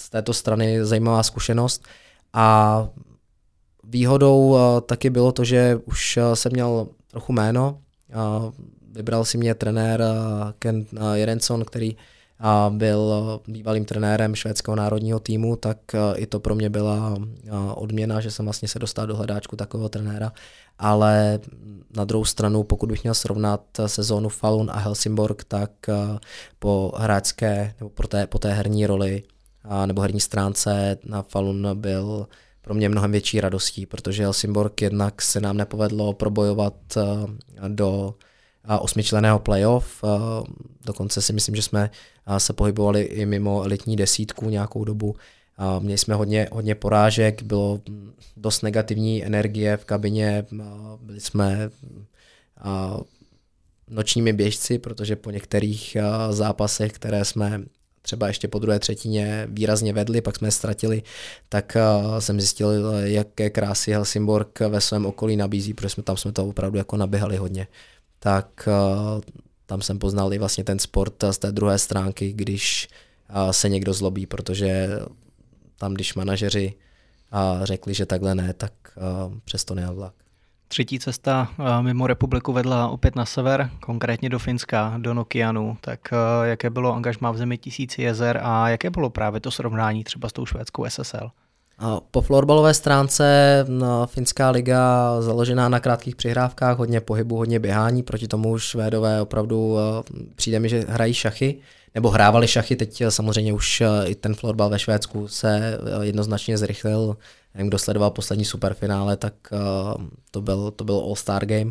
z 0.00 0.10
této 0.10 0.32
strany 0.32 0.84
zajímavá 0.84 1.22
zkušenost. 1.22 1.82
A 2.32 2.88
výhodou 3.84 4.48
uh, 4.48 4.58
taky 4.80 5.10
bylo 5.10 5.32
to, 5.32 5.44
že 5.44 5.78
už 5.84 6.16
uh, 6.16 6.32
jsem 6.34 6.52
měl 6.52 6.88
trochu 7.10 7.32
jméno, 7.32 7.78
uh, 8.14 8.52
vybral 8.92 9.24
si 9.24 9.38
mě 9.38 9.54
trenér 9.54 10.04
Ken 10.58 10.86
Jerenson, 11.14 11.64
který 11.64 11.96
byl 12.70 13.40
bývalým 13.48 13.84
trenérem 13.84 14.34
švédského 14.34 14.76
národního 14.76 15.20
týmu, 15.20 15.56
tak 15.56 15.78
i 16.14 16.26
to 16.26 16.40
pro 16.40 16.54
mě 16.54 16.70
byla 16.70 17.18
odměna, 17.74 18.20
že 18.20 18.30
jsem 18.30 18.44
vlastně 18.44 18.68
se 18.68 18.78
dostal 18.78 19.06
do 19.06 19.16
hledáčku 19.16 19.56
takového 19.56 19.88
trenéra. 19.88 20.32
Ale 20.78 21.40
na 21.96 22.04
druhou 22.04 22.24
stranu, 22.24 22.62
pokud 22.62 22.88
bych 22.88 23.02
měl 23.02 23.14
srovnat 23.14 23.60
sezónu 23.86 24.28
Falun 24.28 24.70
a 24.70 24.78
Helsingborg, 24.78 25.44
tak 25.44 25.70
po 26.58 26.92
hráčské 26.96 27.74
nebo 27.80 27.90
po 27.90 28.06
té, 28.06 28.26
po 28.26 28.38
té 28.38 28.52
herní 28.52 28.86
roli 28.86 29.22
nebo 29.86 30.02
herní 30.02 30.20
stránce 30.20 30.98
na 31.04 31.22
Falun 31.22 31.68
byl 31.74 32.26
pro 32.62 32.74
mě 32.74 32.88
mnohem 32.88 33.12
větší 33.12 33.40
radostí, 33.40 33.86
protože 33.86 34.22
Helsingborg 34.22 34.82
jednak 34.82 35.22
se 35.22 35.40
nám 35.40 35.56
nepovedlo 35.56 36.12
probojovat 36.12 36.74
do 37.68 38.14
osmičleného 38.80 39.38
playoff. 39.38 40.04
Dokonce 40.84 41.22
si 41.22 41.32
myslím, 41.32 41.56
že 41.56 41.62
jsme 41.62 41.90
se 42.38 42.52
pohybovali 42.52 43.02
i 43.02 43.26
mimo 43.26 43.62
elitní 43.62 43.96
desítku 43.96 44.50
nějakou 44.50 44.84
dobu. 44.84 45.16
Měli 45.78 45.98
jsme 45.98 46.14
hodně, 46.14 46.48
hodně 46.52 46.74
porážek, 46.74 47.42
bylo 47.42 47.80
dost 48.36 48.62
negativní 48.62 49.24
energie 49.24 49.76
v 49.76 49.84
kabině, 49.84 50.46
byli 51.00 51.20
jsme 51.20 51.70
nočními 53.90 54.32
běžci, 54.32 54.78
protože 54.78 55.16
po 55.16 55.30
některých 55.30 55.96
zápasech, 56.30 56.92
které 56.92 57.24
jsme 57.24 57.62
třeba 58.02 58.28
ještě 58.28 58.48
po 58.48 58.58
druhé 58.58 58.78
třetině 58.78 59.46
výrazně 59.50 59.92
vedli, 59.92 60.20
pak 60.20 60.36
jsme 60.36 60.48
je 60.48 60.52
ztratili, 60.52 61.02
tak 61.48 61.76
jsem 62.18 62.40
zjistil, 62.40 62.92
jaké 63.04 63.50
krásy 63.50 63.92
Helsingborg 63.92 64.60
ve 64.60 64.80
svém 64.80 65.06
okolí 65.06 65.36
nabízí, 65.36 65.74
protože 65.74 65.88
jsme 65.88 66.02
tam 66.02 66.16
jsme 66.16 66.32
to 66.32 66.46
opravdu 66.46 66.78
jako 66.78 66.96
naběhali 66.96 67.36
hodně. 67.36 67.66
Tak 68.26 68.68
tam 69.66 69.82
jsem 69.82 69.98
poznal 69.98 70.34
i 70.34 70.38
vlastně 70.38 70.64
ten 70.64 70.78
sport 70.78 71.24
z 71.30 71.38
té 71.38 71.52
druhé 71.52 71.78
stránky, 71.78 72.32
když 72.32 72.88
se 73.50 73.68
někdo 73.68 73.92
zlobí, 73.92 74.26
protože 74.26 74.88
tam, 75.78 75.94
když 75.94 76.14
manažeři 76.14 76.74
a 77.32 77.60
řekli, 77.62 77.94
že 77.94 78.06
takhle 78.06 78.34
ne, 78.34 78.52
tak 78.52 78.72
přesto 79.44 79.74
nejel 79.74 79.94
vlak. 79.94 80.14
Třetí 80.68 80.98
cesta 80.98 81.48
mimo 81.80 82.06
republiku 82.06 82.52
vedla 82.52 82.88
opět 82.88 83.16
na 83.16 83.26
sever, 83.26 83.70
konkrétně 83.80 84.28
do 84.28 84.38
Finska, 84.38 84.94
do 84.98 85.14
Nokianu. 85.14 85.76
Tak 85.80 86.00
jaké 86.44 86.70
bylo 86.70 86.94
angažmá 86.94 87.30
v 87.30 87.36
zemi 87.36 87.58
tisíci 87.58 88.02
jezer 88.02 88.40
a 88.42 88.68
jaké 88.68 88.90
bylo 88.90 89.10
právě 89.10 89.40
to 89.40 89.50
srovnání 89.50 90.04
třeba 90.04 90.28
s 90.28 90.32
tou 90.32 90.46
švédskou 90.46 90.84
SSL? 90.88 91.30
Po 92.10 92.20
florbalové 92.20 92.74
stránce 92.74 93.64
no, 93.68 94.06
finská 94.06 94.50
liga 94.50 95.16
založená 95.22 95.68
na 95.68 95.80
krátkých 95.80 96.16
přihrávkách, 96.16 96.78
hodně 96.78 97.00
pohybu, 97.00 97.36
hodně 97.36 97.58
běhání, 97.58 98.02
proti 98.02 98.28
tomu 98.28 98.58
Švédové 98.58 99.20
opravdu 99.20 99.76
přijde 100.34 100.60
mi, 100.60 100.68
že 100.68 100.84
hrají 100.88 101.14
šachy 101.14 101.60
nebo 101.96 102.10
hrávali 102.10 102.48
šachy, 102.48 102.76
teď 102.76 103.00
eh, 103.00 103.10
samozřejmě 103.10 103.52
už 103.52 103.80
eh, 103.80 104.06
i 104.06 104.14
ten 104.14 104.34
florbal 104.34 104.70
ve 104.70 104.78
Švédsku 104.78 105.28
se 105.28 105.78
jednoznačně 106.02 106.58
zrychlil. 106.58 107.16
Nevím, 107.54 107.68
kdo 107.68 107.78
sledoval 107.78 108.10
poslední 108.10 108.44
superfinále, 108.44 109.16
tak 109.16 109.34
to 110.30 110.40
byl, 110.40 110.70
to 110.70 110.84
byl 110.84 110.94
All-Star 110.94 111.46
Game. 111.46 111.70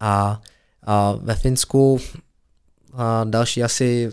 A, 0.00 0.40
a 0.86 1.12
ve 1.12 1.34
Finsku 1.34 1.98
a 2.92 3.24
další 3.24 3.62
asi 3.62 4.10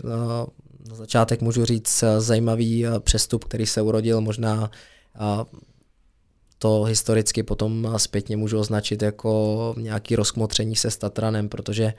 na 0.88 0.94
začátek 0.94 1.42
můžu 1.42 1.64
říct 1.64 2.04
zajímavý 2.18 2.84
přestup, 3.00 3.44
který 3.44 3.66
se 3.66 3.82
urodil 3.82 4.20
možná 4.20 4.70
to 6.58 6.82
historicky 6.82 7.42
potom 7.42 7.94
zpětně 7.96 8.36
můžu 8.36 8.58
označit 8.58 9.02
jako 9.02 9.74
nějaký 9.78 10.16
rozkmotření 10.16 10.76
se 10.76 10.90
s 10.90 10.96
Tatranem, 10.96 11.48
protože 11.48 11.94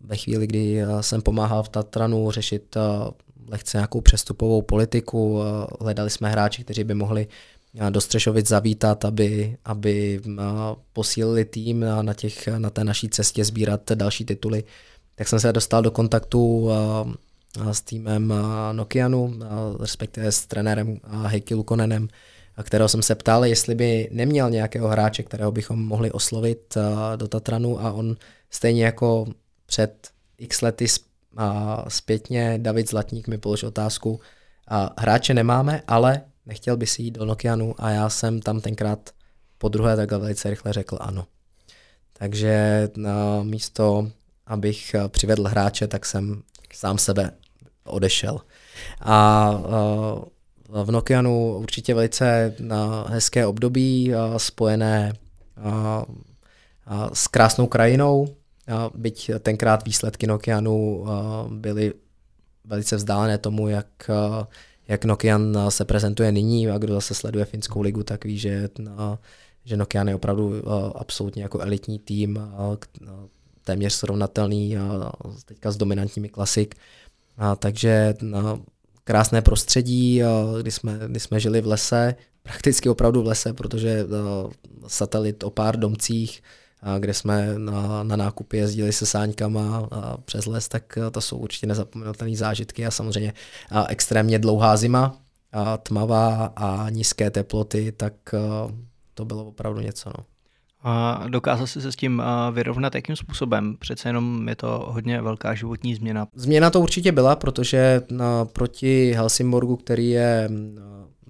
ve 0.00 0.16
chvíli, 0.16 0.46
kdy 0.46 0.82
jsem 1.00 1.22
pomáhal 1.22 1.62
v 1.62 1.68
Tatranu 1.68 2.30
řešit 2.30 2.76
eh, 2.76 2.80
lehce 3.48 3.78
nějakou 3.78 4.00
přestupovou 4.00 4.62
politiku, 4.62 5.40
hledali 5.80 6.10
jsme 6.10 6.30
hráči, 6.30 6.64
kteří 6.64 6.84
by 6.84 6.94
mohli 6.94 7.26
do 7.90 8.00
Střešovic 8.00 8.48
zavítat, 8.48 9.04
aby, 9.04 9.56
aby 9.64 10.20
posílili 10.92 11.44
tým 11.44 11.84
na, 12.02 12.14
těch, 12.14 12.48
na 12.48 12.70
té 12.70 12.84
naší 12.84 13.08
cestě 13.08 13.44
sbírat 13.44 13.92
další 13.92 14.24
tituly. 14.24 14.64
Tak 15.14 15.28
jsem 15.28 15.40
se 15.40 15.52
dostal 15.52 15.82
do 15.82 15.90
kontaktu 15.90 16.70
s 17.72 17.82
týmem 17.82 18.34
Nokianu, 18.72 19.38
respektive 19.80 20.32
s 20.32 20.46
trenérem 20.46 21.00
Heikki 21.26 21.54
Lukonenem, 21.54 22.08
kterého 22.62 22.88
jsem 22.88 23.02
se 23.02 23.14
ptal, 23.14 23.44
jestli 23.44 23.74
by 23.74 24.08
neměl 24.12 24.50
nějakého 24.50 24.88
hráče, 24.88 25.22
kterého 25.22 25.52
bychom 25.52 25.86
mohli 25.86 26.12
oslovit 26.12 26.74
do 27.16 27.28
Tatranu 27.28 27.80
a 27.80 27.92
on 27.92 28.16
stejně 28.50 28.84
jako 28.84 29.26
před 29.66 30.08
x 30.38 30.62
lety 30.62 30.86
zpětně 31.88 32.58
David 32.62 32.90
Zlatník 32.90 33.28
mi 33.28 33.38
položil 33.38 33.68
otázku, 33.68 34.20
hráče 34.98 35.34
nemáme, 35.34 35.82
ale 35.86 36.22
nechtěl 36.46 36.76
by 36.76 36.86
si 36.86 37.02
jít 37.02 37.10
do 37.10 37.24
Nokianu 37.24 37.74
a 37.78 37.90
já 37.90 38.08
jsem 38.08 38.40
tam 38.40 38.60
tenkrát 38.60 39.10
po 39.58 39.68
druhé 39.68 39.96
takhle 39.96 40.18
velice 40.18 40.50
rychle 40.50 40.72
řekl 40.72 40.98
ano. 41.00 41.26
Takže 42.12 42.88
na 42.96 43.42
místo, 43.42 44.10
abych 44.46 44.96
přivedl 45.08 45.44
hráče, 45.44 45.86
tak 45.86 46.06
jsem 46.06 46.42
sám 46.74 46.98
sebe 46.98 47.30
odešel. 47.84 48.40
A 49.00 49.50
v 50.68 50.90
Nokianu 50.90 51.58
určitě 51.58 51.94
velice 51.94 52.54
hezké 53.06 53.46
období 53.46 54.12
spojené 54.36 55.12
s 57.12 57.26
krásnou 57.26 57.66
krajinou, 57.66 58.28
byť 58.94 59.30
tenkrát 59.40 59.84
výsledky 59.84 60.26
Nokianu 60.26 61.06
byly 61.48 61.92
velice 62.64 62.96
vzdálené 62.96 63.38
tomu, 63.38 63.68
jak, 63.68 64.10
jak 64.88 65.04
Nokian 65.04 65.58
se 65.68 65.84
prezentuje 65.84 66.32
nyní 66.32 66.68
a 66.68 66.78
kdo 66.78 66.94
zase 66.94 67.14
sleduje 67.14 67.44
finskou 67.44 67.80
ligu, 67.80 68.02
tak 68.02 68.24
ví, 68.24 68.38
že, 68.38 68.68
že 69.64 69.76
Nokian 69.76 70.08
je 70.08 70.14
opravdu 70.14 70.62
absolutně 70.94 71.42
jako 71.42 71.60
elitní 71.60 71.98
tým, 71.98 72.40
téměř 73.66 73.92
srovnatelný 73.92 74.76
teďka 75.44 75.70
s 75.70 75.76
dominantními 75.76 76.28
klasik. 76.28 76.74
A 77.38 77.56
takže 77.56 78.14
na 78.22 78.60
krásné 79.04 79.42
prostředí, 79.42 80.22
kdy 80.60 80.70
jsme, 80.70 80.98
kdy 81.06 81.20
jsme 81.20 81.40
žili 81.40 81.60
v 81.60 81.66
lese, 81.66 82.14
prakticky 82.42 82.88
opravdu 82.88 83.22
v 83.22 83.26
lese, 83.26 83.52
protože 83.52 84.06
satelit 84.86 85.44
o 85.44 85.50
pár 85.50 85.78
domcích, 85.78 86.42
kde 86.98 87.14
jsme 87.14 87.58
na, 87.58 88.02
na 88.02 88.16
nákupy 88.16 88.56
jezdili 88.56 88.92
se 88.92 89.06
sáňkama 89.06 89.88
a 89.90 90.16
přes 90.16 90.46
les, 90.46 90.68
tak 90.68 90.98
to 91.10 91.20
jsou 91.20 91.36
určitě 91.38 91.66
nezapomenutelné 91.66 92.36
zážitky 92.36 92.86
a 92.86 92.90
samozřejmě 92.90 93.32
a 93.70 93.86
extrémně 93.86 94.38
dlouhá 94.38 94.76
zima, 94.76 95.18
a 95.52 95.76
tmavá 95.76 96.52
a 96.56 96.90
nízké 96.90 97.30
teploty, 97.30 97.92
tak 97.92 98.12
to 99.14 99.24
bylo 99.24 99.44
opravdu 99.44 99.80
něco. 99.80 100.10
No. 100.18 100.24
A 100.82 101.24
dokázal 101.28 101.66
jsi 101.66 101.80
se 101.80 101.92
s 101.92 101.96
tím 101.96 102.22
vyrovnat 102.52 102.94
jakým 102.94 103.16
způsobem? 103.16 103.76
Přece 103.78 104.08
jenom 104.08 104.48
je 104.48 104.56
to 104.56 104.86
hodně 104.88 105.20
velká 105.22 105.54
životní 105.54 105.94
změna. 105.94 106.26
Změna 106.34 106.70
to 106.70 106.80
určitě 106.80 107.12
byla, 107.12 107.36
protože 107.36 108.02
proti 108.52 109.12
Helsingborgu, 109.12 109.76
který 109.76 110.10
je 110.10 110.48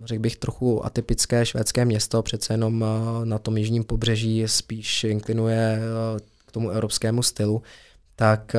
řekl 0.04 0.22
bych, 0.22 0.36
trochu 0.36 0.86
atypické 0.86 1.46
švédské 1.46 1.84
město, 1.84 2.22
přece 2.22 2.54
jenom 2.54 2.84
na 3.24 3.38
tom 3.38 3.56
jižním 3.56 3.84
pobřeží 3.84 4.42
spíš 4.46 5.04
inklinuje 5.04 5.80
k 6.46 6.52
tomu 6.52 6.70
evropskému 6.70 7.22
stylu, 7.22 7.62
tak 8.16 8.56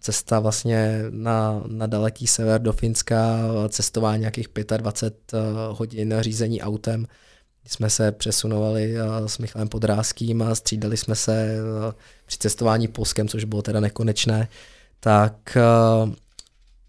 cesta 0.00 0.40
vlastně 0.40 1.02
na, 1.10 1.62
na 1.66 1.86
daleký 1.86 2.26
sever 2.26 2.60
do 2.60 2.72
Finska, 2.72 3.38
cestování 3.68 4.20
nějakých 4.20 4.48
25 4.76 5.40
hodin 5.70 6.14
řízení 6.20 6.62
autem, 6.62 7.06
jsme 7.66 7.90
se 7.90 8.12
přesunovali 8.12 8.94
s 9.26 9.38
Michalem 9.38 9.68
Podrázkým 9.68 10.42
a 10.42 10.54
střídali 10.54 10.96
jsme 10.96 11.14
se 11.14 11.56
při 12.26 12.38
cestování 12.38 12.88
Polskem, 12.88 13.28
což 13.28 13.44
bylo 13.44 13.62
teda 13.62 13.80
nekonečné, 13.80 14.48
tak 15.00 15.58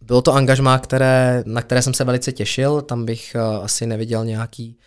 bylo 0.01 0.21
to 0.21 0.33
angažmá, 0.33 0.79
které, 0.79 1.43
na 1.45 1.61
které 1.61 1.81
jsem 1.81 1.93
se 1.93 2.03
velice 2.03 2.31
těšil, 2.31 2.81
tam 2.81 3.05
bych 3.05 3.35
asi 3.35 3.85
neviděl 3.85 4.25
nějaký, 4.25 4.77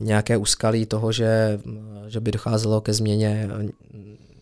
nějaké 0.00 0.36
úskalí 0.36 0.86
toho, 0.86 1.12
že, 1.12 1.60
že 2.06 2.20
by 2.20 2.30
docházelo 2.30 2.80
ke 2.80 2.92
změně 2.92 3.48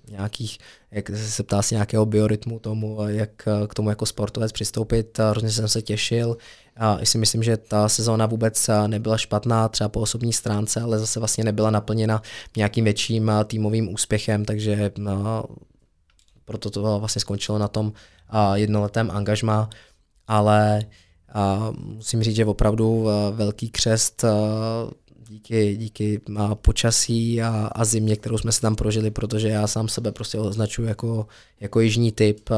nějakých, 0.09 0.59
jak 0.91 1.11
se 1.17 1.43
ptá 1.43 1.63
si 1.63 1.75
nějakého 1.75 2.07
biorytmu 2.07 2.59
tomu, 2.59 2.99
jak 3.07 3.31
k 3.67 3.75
tomu 3.75 3.89
jako 3.89 4.07
sportovec 4.07 4.53
přistoupit. 4.53 5.19
Hrozně 5.19 5.51
jsem 5.51 5.69
se 5.69 5.83
těšil. 5.83 6.37
A 6.77 6.99
si 7.05 7.19
myslím, 7.19 7.43
že 7.43 7.57
ta 7.57 7.89
sezóna 7.89 8.27
vůbec 8.27 8.71
nebyla 8.87 9.19
špatná 9.19 9.69
třeba 9.69 9.89
po 9.89 10.01
osobní 10.01 10.33
stránce, 10.33 10.81
ale 10.81 10.99
zase 10.99 11.19
vlastně 11.19 11.45
nebyla 11.45 11.71
naplněna 11.71 12.23
nějakým 12.57 12.85
větším 12.85 13.33
týmovým 13.45 13.95
úspěchem, 13.95 14.45
takže 14.45 14.91
no, 14.99 15.45
proto 16.45 16.71
to 16.71 16.99
vlastně 16.99 17.21
skončilo 17.21 17.59
na 17.59 17.69
tom 17.69 17.93
jednoletém 18.55 19.11
angažmá, 19.11 19.71
ale 20.29 20.83
a 21.35 21.73
musím 21.77 22.23
říct, 22.23 22.37
že 22.37 22.45
opravdu 22.45 23.09
velký 23.33 23.71
křest 23.71 24.25
díky, 25.29 25.77
díky 25.77 26.21
počasí 26.55 27.43
a, 27.43 27.71
a 27.73 27.85
zimě, 27.85 28.17
kterou 28.17 28.39
jsme 28.39 28.53
se 28.53 28.61
tam 28.61 28.77
prožili, 28.77 29.11
protože 29.11 29.49
já 29.49 29.67
sám 29.67 29.89
sebe 29.89 30.13
prostě 30.13 30.39
označuji 30.39 30.89
jako, 30.89 31.27
jako 31.61 31.81
jižní 31.81 32.13
typ. 32.13 32.51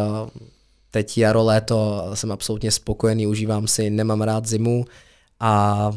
Teď 0.94 1.18
jaro, 1.18 1.44
léto 1.44 2.10
jsem 2.14 2.32
absolutně 2.32 2.70
spokojený, 2.70 3.26
užívám 3.26 3.66
si, 3.66 3.90
nemám 3.90 4.22
rád 4.22 4.46
zimu 4.46 4.84
a 5.40 5.90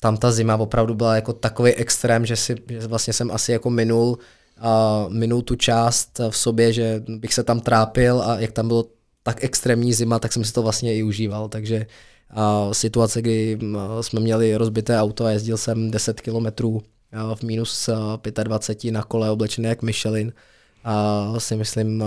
tam 0.00 0.16
ta 0.16 0.32
zima 0.32 0.56
opravdu 0.56 0.94
byla 0.94 1.14
jako 1.14 1.32
takový 1.32 1.72
extrém, 1.72 2.26
že, 2.26 2.36
si, 2.36 2.56
že 2.68 2.86
vlastně 2.86 3.12
jsem 3.12 3.30
asi 3.30 3.52
jako 3.52 3.70
minul, 3.70 4.18
a 4.58 5.04
minul 5.08 5.42
tu 5.42 5.54
část 5.56 6.20
v 6.30 6.36
sobě, 6.36 6.72
že 6.72 7.02
bych 7.08 7.34
se 7.34 7.42
tam 7.42 7.60
trápil 7.60 8.22
a 8.22 8.40
jak 8.40 8.52
tam 8.52 8.68
bylo 8.68 8.84
tak 9.22 9.44
extrémní 9.44 9.92
zima, 9.92 10.18
tak 10.18 10.32
jsem 10.32 10.44
si 10.44 10.52
to 10.52 10.62
vlastně 10.62 10.96
i 10.96 11.02
užíval, 11.02 11.48
takže 11.48 11.86
a 12.30 12.68
situace, 12.74 13.22
kdy 13.22 13.58
jsme 14.00 14.20
měli 14.20 14.56
rozbité 14.56 15.00
auto 15.00 15.24
a 15.24 15.30
jezdil 15.30 15.56
jsem 15.56 15.90
10 15.90 16.20
kilometrů 16.20 16.82
v 17.34 17.42
minus 17.42 17.90
25 18.42 18.90
na 18.90 19.02
kole 19.02 19.30
oblečené 19.30 19.68
jak 19.68 19.82
Michelin 19.82 20.32
a 20.84 21.24
si 21.38 21.56
myslím 21.56 22.04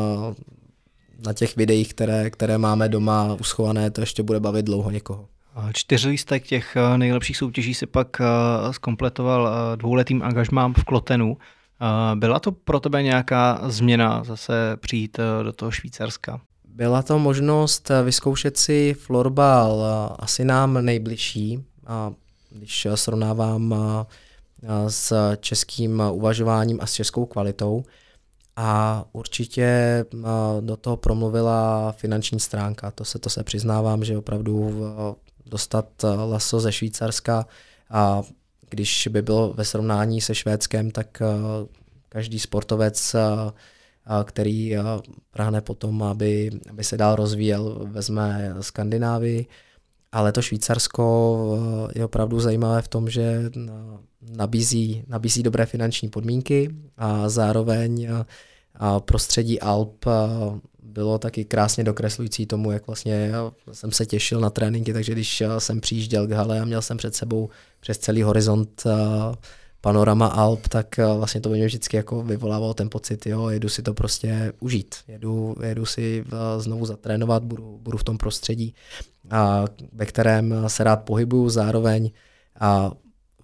na 1.26 1.34
těch 1.34 1.55
videích, 1.55 1.89
které, 1.93 2.30
které 2.30 2.57
máme 2.57 2.89
doma 2.89 3.38
uschované, 3.39 3.91
to 3.91 4.01
ještě 4.01 4.24
bude 4.24 4.39
bavit 4.39 4.65
dlouho 4.65 4.91
někoho. 4.91 5.28
Čtyřlístek 5.74 6.47
těch 6.47 6.78
nejlepších 6.97 7.38
soutěží 7.38 7.74
si 7.74 7.86
pak 7.86 8.22
zkompletoval 8.72 9.49
dvouletým 9.76 10.24
angažmám 10.24 10.74
v 10.74 10.84
Klotenu. 10.84 11.38
Byla 12.15 12.39
to 12.39 12.51
pro 12.51 12.80
tebe 12.80 13.03
nějaká 13.03 13.61
změna 13.68 14.24
zase 14.24 14.78
přijít 14.80 15.20
do 15.43 15.53
toho 15.53 15.72
Švýcarska? 15.72 16.41
Byla 16.65 17.01
to 17.01 17.20
možnost 17.20 17.91
vyzkoušet 18.03 18.57
si 18.57 18.95
florbal 18.99 19.86
asi 20.20 20.45
nám 20.45 20.86
nejbližší, 20.86 21.63
a 21.88 22.11
když 22.49 22.88
srovnávám 22.95 23.76
s 24.88 25.36
českým 25.39 26.03
uvažováním 26.11 26.80
a 26.82 26.86
s 26.86 26.93
českou 26.93 27.26
kvalitou. 27.26 27.84
A 28.60 29.05
určitě 29.12 30.05
do 30.60 30.78
toho 30.78 30.97
promluvila 30.97 31.91
finanční 31.91 32.39
stránka. 32.39 32.91
To 32.91 33.05
se, 33.05 33.20
to 33.20 33.30
se 33.30 33.43
přiznávám, 33.43 34.03
že 34.03 34.18
opravdu 34.18 34.82
dostat 35.45 35.86
laso 36.26 36.60
ze 36.60 36.72
Švýcarska 36.72 37.45
a 37.89 38.22
když 38.70 39.08
by 39.12 39.22
bylo 39.22 39.53
ve 39.53 39.66
srovnání 39.66 40.22
se 40.22 40.36
Švédskem, 40.36 40.91
tak 40.91 41.22
každý 42.10 42.39
sportovec 42.39 43.16
který 44.24 44.76
prahne 45.32 45.62
potom, 45.62 46.03
aby, 46.03 46.51
aby 46.70 46.84
se 46.84 46.97
dál 46.97 47.16
rozvíjel, 47.16 47.88
vezme 47.91 48.55
Skandinávii, 48.62 49.45
ale 50.12 50.32
to 50.32 50.41
Švýcarsko 50.41 51.89
je 51.95 52.05
opravdu 52.05 52.39
zajímavé 52.39 52.82
v 52.82 52.88
tom, 52.88 53.10
že 53.10 53.51
nabízí, 54.22 55.03
nabízí 55.08 55.43
dobré 55.43 55.66
finanční 55.66 56.10
podmínky 56.10 56.76
a 56.97 57.30
zároveň 57.30 58.08
prostředí 58.99 59.59
Alp 59.59 60.05
bylo 60.84 61.17
taky 61.17 61.45
krásně 61.45 61.84
dokreslující 61.84 62.45
tomu, 62.45 62.71
jak 62.71 62.88
vlastně 62.88 63.32
jsem 63.71 63.91
se 63.91 64.05
těšil 64.05 64.39
na 64.39 64.49
tréninky, 64.49 64.93
takže 64.93 65.11
když 65.11 65.43
jsem 65.57 65.82
přijížděl 65.82 66.28
k 66.28 66.32
hale 66.32 66.59
a 66.59 66.65
měl 66.65 66.82
jsem 66.82 66.97
před 66.97 67.15
sebou 67.15 67.49
přes 67.80 67.97
celý 67.97 68.21
horizont 68.23 68.84
panorama 69.82 70.28
Alp, 70.28 70.67
tak 70.67 70.97
vlastně 71.17 71.41
to 71.41 71.49
by 71.49 71.55
mě 71.55 71.65
vždycky 71.65 71.97
jako 71.97 72.23
vyvolávalo 72.23 72.73
ten 72.73 72.89
pocit, 72.89 73.25
jo, 73.25 73.49
jedu 73.49 73.69
si 73.69 73.82
to 73.82 73.93
prostě 73.93 74.53
užít, 74.59 74.95
jedu, 75.07 75.55
jedu 75.63 75.86
si 75.86 76.25
znovu 76.57 76.86
zatrénovat, 76.86 77.43
budu, 77.43 77.80
budu 77.82 77.97
v 77.97 78.03
tom 78.03 78.17
prostředí, 78.17 78.75
a, 79.30 79.65
ve 79.93 80.05
kterém 80.05 80.55
se 80.67 80.84
rád 80.84 81.03
pohybuju 81.03 81.49
zároveň 81.49 82.11
a 82.59 82.91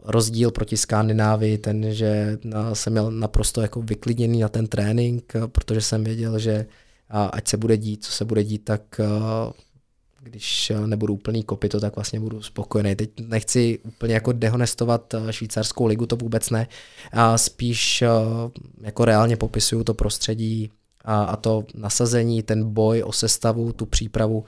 rozdíl 0.05 0.51
proti 0.51 0.77
Skandinávii, 0.77 1.57
ten, 1.57 1.93
že 1.93 2.37
jsem 2.73 2.93
měl 2.93 3.11
naprosto 3.11 3.61
jako 3.61 3.81
vyklidněný 3.81 4.39
na 4.39 4.49
ten 4.49 4.67
trénink, 4.67 5.33
protože 5.47 5.81
jsem 5.81 6.03
věděl, 6.03 6.39
že 6.39 6.65
ať 7.09 7.47
se 7.47 7.57
bude 7.57 7.77
dít, 7.77 8.03
co 8.03 8.11
se 8.11 8.25
bude 8.25 8.43
dít, 8.43 8.65
tak 8.65 9.01
když 10.23 10.71
nebudu 10.85 11.13
úplný 11.13 11.43
kopito, 11.43 11.79
tak 11.79 11.95
vlastně 11.95 12.19
budu 12.19 12.41
spokojený. 12.41 12.95
Teď 12.95 13.09
nechci 13.27 13.79
úplně 13.79 14.13
jako 14.13 14.31
dehonestovat 14.31 15.13
eh, 15.13 15.33
švýcarskou 15.33 15.85
ligu, 15.85 16.05
to 16.05 16.15
vůbec 16.15 16.49
ne. 16.49 16.67
A 17.11 17.37
spíš 17.37 18.03
jako 18.81 19.05
reálně 19.05 19.37
popisuju 19.37 19.83
to 19.83 19.93
prostředí 19.93 20.71
a, 21.05 21.35
to 21.35 21.63
nasazení, 21.75 22.43
ten 22.43 22.73
boj 22.73 23.03
o 23.03 23.11
sestavu, 23.11 23.73
tu 23.73 23.85
přípravu, 23.85 24.43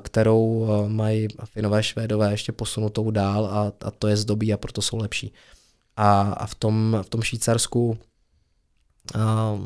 kterou 0.00 0.68
mají 0.88 1.28
Finové, 1.44 1.82
Švédové 1.82 2.30
ještě 2.30 2.52
posunutou 2.52 3.10
dál 3.10 3.46
a, 3.46 3.72
a 3.86 3.90
to 3.90 4.08
je 4.08 4.16
zdobí 4.16 4.52
a 4.52 4.56
proto 4.56 4.82
jsou 4.82 4.96
lepší. 4.96 5.32
A, 5.96 6.20
a 6.20 6.46
v, 6.46 6.54
tom, 6.54 6.98
v 7.02 7.08
tom 7.08 7.22
Švýcarsku 7.22 7.98
a, 9.14 9.58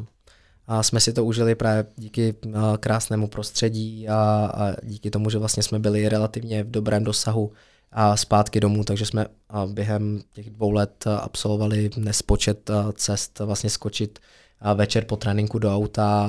a 0.66 0.82
jsme 0.82 1.00
si 1.00 1.12
to 1.12 1.24
užili 1.24 1.54
právě 1.54 1.86
díky 1.96 2.34
krásnému 2.80 3.28
prostředí 3.28 4.08
a, 4.08 4.50
a 4.54 4.74
díky 4.82 5.10
tomu, 5.10 5.30
že 5.30 5.38
vlastně 5.38 5.62
jsme 5.62 5.78
byli 5.78 6.08
relativně 6.08 6.64
v 6.64 6.70
dobrém 6.70 7.04
dosahu 7.04 7.52
a 7.92 8.16
zpátky 8.16 8.60
domů, 8.60 8.84
takže 8.84 9.06
jsme 9.06 9.26
během 9.66 10.20
těch 10.32 10.50
dvou 10.50 10.70
let 10.70 11.04
absolvovali 11.20 11.90
nespočet 11.96 12.70
cest, 12.94 13.38
vlastně 13.38 13.70
skočit 13.70 14.18
večer 14.74 15.04
po 15.04 15.16
tréninku 15.16 15.58
do 15.58 15.74
auta, 15.74 16.28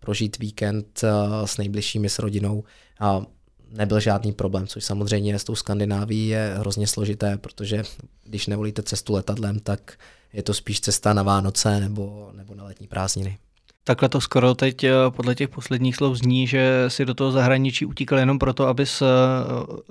prožít 0.00 0.38
víkend 0.38 1.04
s 1.44 1.56
nejbližšími 1.56 2.08
s 2.08 2.18
rodinou 2.18 2.64
a 3.00 3.22
nebyl 3.70 4.00
žádný 4.00 4.32
problém, 4.32 4.66
což 4.66 4.84
samozřejmě 4.84 5.38
s 5.38 5.44
tou 5.44 5.54
Skandinávií 5.54 6.28
je 6.28 6.54
hrozně 6.58 6.86
složité, 6.86 7.38
protože 7.38 7.82
když 8.24 8.46
nevolíte 8.46 8.82
cestu 8.82 9.12
letadlem, 9.12 9.60
tak 9.60 9.98
je 10.32 10.42
to 10.42 10.54
spíš 10.54 10.80
cesta 10.80 11.12
na 11.12 11.22
Vánoce 11.22 11.80
nebo, 11.80 12.30
nebo 12.32 12.54
na 12.54 12.64
letní 12.64 12.86
prázdniny. 12.86 13.38
Takhle 13.84 14.08
to 14.08 14.20
skoro 14.20 14.54
teď 14.54 14.84
eh, 14.84 14.92
podle 15.10 15.34
těch 15.34 15.48
posledních 15.48 15.96
slov 15.96 16.16
zní, 16.16 16.46
že 16.46 16.84
si 16.88 17.04
do 17.04 17.14
toho 17.14 17.32
zahraničí 17.32 17.86
utíkal 17.86 18.18
jenom 18.18 18.38
proto, 18.38 18.66
abys 18.66 19.02
eh, 19.02 19.06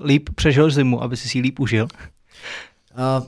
líp 0.04 0.30
přežil 0.36 0.70
zimu, 0.70 1.04
aby 1.04 1.18
si 1.18 1.30
si 1.30 1.40
líp 1.40 1.60
užil. 1.60 1.88
Uh, 2.98 3.28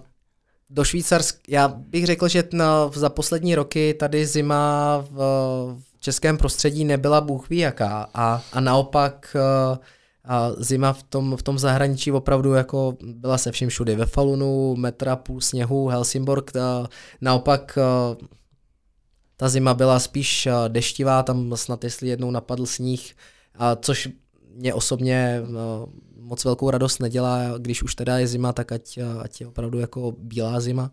do 0.69 0.83
Švýcarska, 0.83 1.39
já 1.47 1.67
bych 1.67 2.05
řekl, 2.05 2.27
že 2.27 2.43
na, 2.53 2.91
za 2.93 3.09
poslední 3.09 3.55
roky 3.55 3.93
tady 3.93 4.25
zima 4.25 4.97
v, 5.11 5.15
v 5.97 6.01
českém 6.01 6.37
prostředí 6.37 6.85
nebyla 6.85 7.21
bůh 7.21 7.49
ví 7.49 7.57
jaká 7.57 8.09
a, 8.13 8.43
a 8.53 8.59
naopak 8.59 9.35
uh, 9.71 9.77
a 10.27 10.51
zima 10.57 10.93
v 10.93 11.03
tom, 11.03 11.37
v 11.37 11.43
tom 11.43 11.59
zahraničí 11.59 12.11
opravdu 12.11 12.53
jako 12.53 12.97
byla 13.01 13.37
se 13.37 13.51
vším 13.51 13.69
všude. 13.69 13.95
Ve 13.95 14.05
Falunu 14.05 14.75
metra 14.75 15.15
půl 15.15 15.41
sněhu, 15.41 15.87
Helsingborg, 15.87 16.51
ta, 16.51 16.87
naopak 17.21 17.77
ta 19.37 19.49
zima 19.49 19.73
byla 19.73 19.99
spíš 19.99 20.47
deštivá, 20.67 21.23
tam 21.23 21.51
snad 21.55 21.83
jestli 21.83 22.07
jednou 22.07 22.31
napadl 22.31 22.65
sníh, 22.65 23.15
a 23.55 23.75
což 23.75 24.09
mě 24.55 24.73
osobně 24.73 25.41
moc 26.27 26.45
velkou 26.45 26.69
radost 26.69 26.99
nedělá, 26.99 27.57
když 27.57 27.83
už 27.83 27.95
teda 27.95 28.17
je 28.17 28.27
zima, 28.27 28.53
tak 28.53 28.71
ať, 28.71 28.99
ať 29.21 29.41
je 29.41 29.47
opravdu 29.47 29.79
jako 29.79 30.13
bílá 30.17 30.59
zima. 30.59 30.91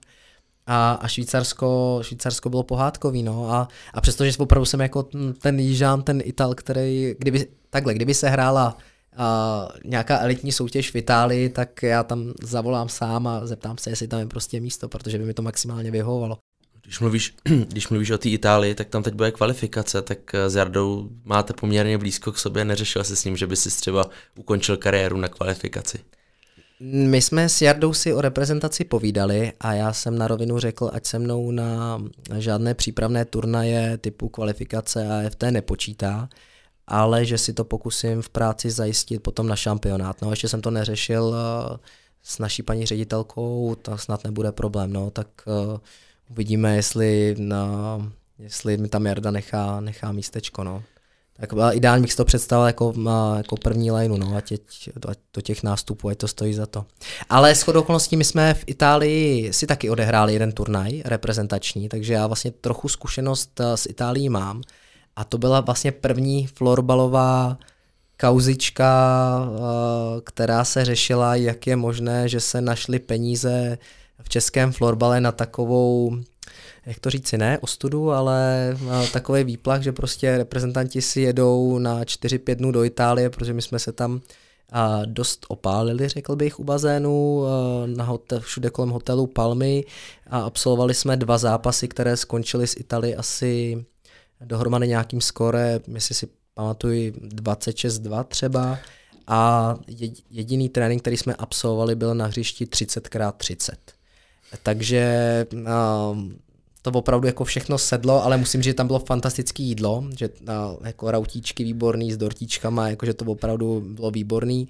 A, 0.66 0.93
a 0.93 1.09
Švýcarsko, 1.09 1.99
Švýcarsko 2.03 2.51
bylo 2.51 2.62
pohádkový, 2.62 3.22
no. 3.22 3.51
A, 3.51 3.68
a 3.95 4.01
přestože 4.01 4.39
opravdu 4.39 4.64
jsem 4.64 4.80
jako 4.80 5.09
ten 5.39 5.61
Jižán, 5.61 6.03
ten 6.03 6.20
Ital, 6.24 6.55
který, 6.55 7.14
kdyby, 7.18 7.47
takhle, 7.70 7.95
kdyby 7.95 8.14
se 8.14 8.28
hrála 8.28 8.76
uh, 9.18 9.91
nějaká 9.91 10.20
elitní 10.20 10.53
soutěž 10.53 10.91
v 10.91 10.97
Itálii, 10.97 11.49
tak 11.49 11.82
já 11.82 12.03
tam 12.03 12.32
zavolám 12.43 12.89
sám 12.89 13.26
a 13.26 13.47
zeptám 13.47 13.78
se, 13.78 13.91
jestli 13.91 14.09
tam 14.09 14.20
je 14.20 14.26
prostě 14.26 14.61
místo, 14.61 14.89
protože 14.89 15.18
by 15.18 15.24
mi 15.24 15.35
to 15.35 15.43
maximálně 15.43 15.91
vyhovovalo. 15.91 16.39
Když 16.85 17.01
mluvíš, 17.01 17.35
když 17.68 17.89
mluvíš 17.89 18.11
o 18.11 18.18
té 18.18 18.28
Itálii, 18.28 18.74
tak 18.74 18.89
tam 18.89 19.03
teď 19.03 19.14
bude 19.14 19.32
kvalifikace, 19.32 20.03
tak 20.03 20.35
s 20.35 20.55
Jardou 20.55 21.09
máte 21.24 21.53
poměrně 21.53 21.99
blízko 21.99 22.32
k 22.32 22.39
sobě, 22.39 22.64
neřešil 22.64 23.05
se 23.05 23.16
s 23.16 23.24
ním, 23.24 23.37
že 23.37 23.47
by 23.47 23.57
si 23.57 23.70
třeba 23.70 24.05
ukončil 24.37 24.76
kariéru 24.76 25.16
na 25.16 25.28
kvalifikaci? 25.28 25.99
My 26.80 27.22
jsme 27.22 27.49
s 27.49 27.62
Jardou 27.62 27.93
si 27.93 28.12
o 28.12 28.20
reprezentaci 28.20 28.85
povídali 28.85 29.53
a 29.61 29.72
já 29.72 29.93
jsem 29.93 30.18
na 30.18 30.28
rovinu 30.28 30.59
řekl, 30.59 30.91
ať 30.93 31.07
se 31.07 31.18
mnou 31.18 31.51
na 31.51 32.03
žádné 32.39 32.74
přípravné 32.74 33.24
turnaje 33.24 33.99
typu 33.99 34.28
kvalifikace 34.28 35.09
AFT 35.26 35.43
nepočítá, 35.43 36.28
ale 36.87 37.24
že 37.24 37.39
si 37.39 37.53
to 37.53 37.64
pokusím 37.64 38.22
v 38.22 38.28
práci 38.28 38.70
zajistit 38.70 39.18
potom 39.18 39.47
na 39.47 39.57
šampionát. 39.57 40.22
No, 40.22 40.30
ještě 40.30 40.49
jsem 40.49 40.61
to 40.61 40.70
neřešil 40.70 41.35
eh, 41.35 41.78
s 42.22 42.39
naší 42.39 42.62
paní 42.62 42.87
ředitelkou, 42.87 43.74
tak 43.82 44.01
snad 44.01 44.24
nebude 44.24 44.53
problém, 44.53 44.93
no, 44.93 45.11
tak 45.11 45.28
uh, 45.47 45.78
uvidíme, 46.31 46.77
jestli, 46.77 47.35
na, 47.39 47.99
jestli 48.39 48.77
mi 48.77 48.89
tam 48.89 49.07
Jarda 49.07 49.31
nechá, 49.31 49.81
nechá 49.81 50.12
místečko, 50.12 50.64
no. 50.64 50.83
Tak 51.37 51.51
ideálně 51.72 52.03
bych 52.03 52.11
si 52.11 52.16
to 52.16 52.25
představil 52.25 52.66
jako, 52.66 52.95
jako 53.37 53.57
první 53.57 53.91
lineu, 53.91 54.16
no, 54.16 54.37
a 54.37 54.41
teď 54.41 54.61
do, 55.35 55.41
těch 55.41 55.62
nástupů, 55.62 56.09
ať 56.09 56.18
to 56.18 56.29
stojí 56.29 56.55
za 56.55 56.66
to. 56.66 56.85
Ale 57.29 57.55
s 57.55 57.68
okolností 57.68 58.16
my 58.16 58.25
jsme 58.25 58.55
v 58.55 58.64
Itálii 58.66 59.53
si 59.53 59.66
taky 59.66 59.91
odehráli 59.91 60.33
jeden 60.33 60.53
turnaj 60.53 61.03
reprezentační, 61.05 61.89
takže 61.89 62.14
já 62.14 62.27
vlastně 62.27 62.51
trochu 62.51 62.89
zkušenost 62.89 63.61
s 63.61 63.87
Itálií 63.87 64.29
mám. 64.29 64.62
A 65.16 65.25
to 65.25 65.39
byla 65.39 65.61
vlastně 65.61 65.93
první 65.93 66.47
florbalová 66.47 67.59
kauzička, 68.20 69.49
která 70.25 70.64
se 70.64 70.85
řešila, 70.85 71.35
jak 71.35 71.66
je 71.66 71.77
možné, 71.77 72.29
že 72.29 72.41
se 72.41 72.61
našly 72.61 72.99
peníze 72.99 73.79
v 74.22 74.28
českém 74.28 74.72
florbale 74.72 75.20
na 75.20 75.32
takovou, 75.32 76.16
jak 76.86 77.00
to 77.00 77.10
říci, 77.10 77.38
ne 77.38 77.58
ostudu, 77.58 78.10
ale 78.10 78.76
takový 79.12 79.44
výplach, 79.44 79.82
že 79.82 79.92
prostě 79.92 80.38
reprezentanti 80.38 81.02
si 81.02 81.20
jedou 81.20 81.78
na 81.78 82.04
4-5 82.04 82.54
dnů 82.54 82.72
do 82.72 82.84
Itálie, 82.84 83.30
protože 83.30 83.52
my 83.52 83.62
jsme 83.62 83.78
se 83.78 83.92
tam 83.92 84.20
a 84.72 85.04
dost 85.04 85.46
opálili, 85.48 86.08
řekl 86.08 86.36
bych, 86.36 86.60
u 86.60 86.64
bazénu, 86.64 87.44
na 87.86 88.04
hotel, 88.04 88.40
všude 88.40 88.70
kolem 88.70 88.90
hotelu 88.90 89.26
Palmy 89.26 89.84
a 90.26 90.40
absolvovali 90.40 90.94
jsme 90.94 91.16
dva 91.16 91.38
zápasy, 91.38 91.88
které 91.88 92.16
skončily 92.16 92.66
z 92.66 92.76
Itálie 92.76 93.16
asi 93.16 93.84
dohromady 94.40 94.88
nějakým 94.88 95.20
skore, 95.20 95.80
jestli 95.94 96.14
si 96.14 96.28
pamatuju 96.54 97.10
26-2 97.10 98.24
třeba 98.24 98.78
a 99.26 99.74
jediný 100.30 100.68
trénink, 100.68 101.02
který 101.02 101.16
jsme 101.16 101.34
absolvovali, 101.34 101.94
byl 101.94 102.14
na 102.14 102.26
hřišti 102.26 102.64
30x30. 102.64 103.74
Takže 104.62 105.46
um, 105.52 106.38
to 106.82 106.90
opravdu 106.90 107.26
jako 107.26 107.44
všechno 107.44 107.78
sedlo, 107.78 108.24
ale 108.24 108.36
musím 108.36 108.62
říct, 108.62 108.70
že 108.70 108.74
tam 108.74 108.86
bylo 108.86 108.98
fantastické 108.98 109.62
jídlo, 109.62 110.05
že 110.18 110.28
uh, 110.28 110.86
jako 110.86 111.11
rautíčky 111.11 111.64
výborný 111.64 112.12
s 112.12 112.16
dortíčkama, 112.16 112.88
jakože 112.88 113.14
to 113.14 113.24
opravdu 113.24 113.80
bylo 113.86 114.11
výborný 114.11 114.68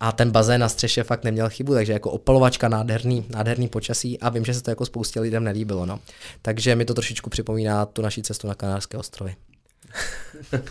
a 0.00 0.12
ten 0.12 0.30
bazén 0.30 0.60
na 0.60 0.68
střeše 0.68 1.02
fakt 1.02 1.24
neměl 1.24 1.48
chybu, 1.48 1.74
takže 1.74 1.92
jako 1.92 2.10
opalovačka 2.10 2.68
nádherný, 2.68 3.24
nádherný 3.28 3.68
počasí 3.68 4.20
a 4.20 4.28
vím, 4.28 4.44
že 4.44 4.54
se 4.54 4.62
to 4.62 4.70
jako 4.70 4.86
spoustě 4.86 5.20
lidem 5.20 5.44
nelíbilo. 5.44 5.86
No. 5.86 6.00
Takže 6.42 6.76
mi 6.76 6.84
to 6.84 6.94
trošičku 6.94 7.30
připomíná 7.30 7.86
tu 7.86 8.02
naši 8.02 8.22
cestu 8.22 8.48
na 8.48 8.54
Kanárské 8.54 8.98
ostrovy. 8.98 9.36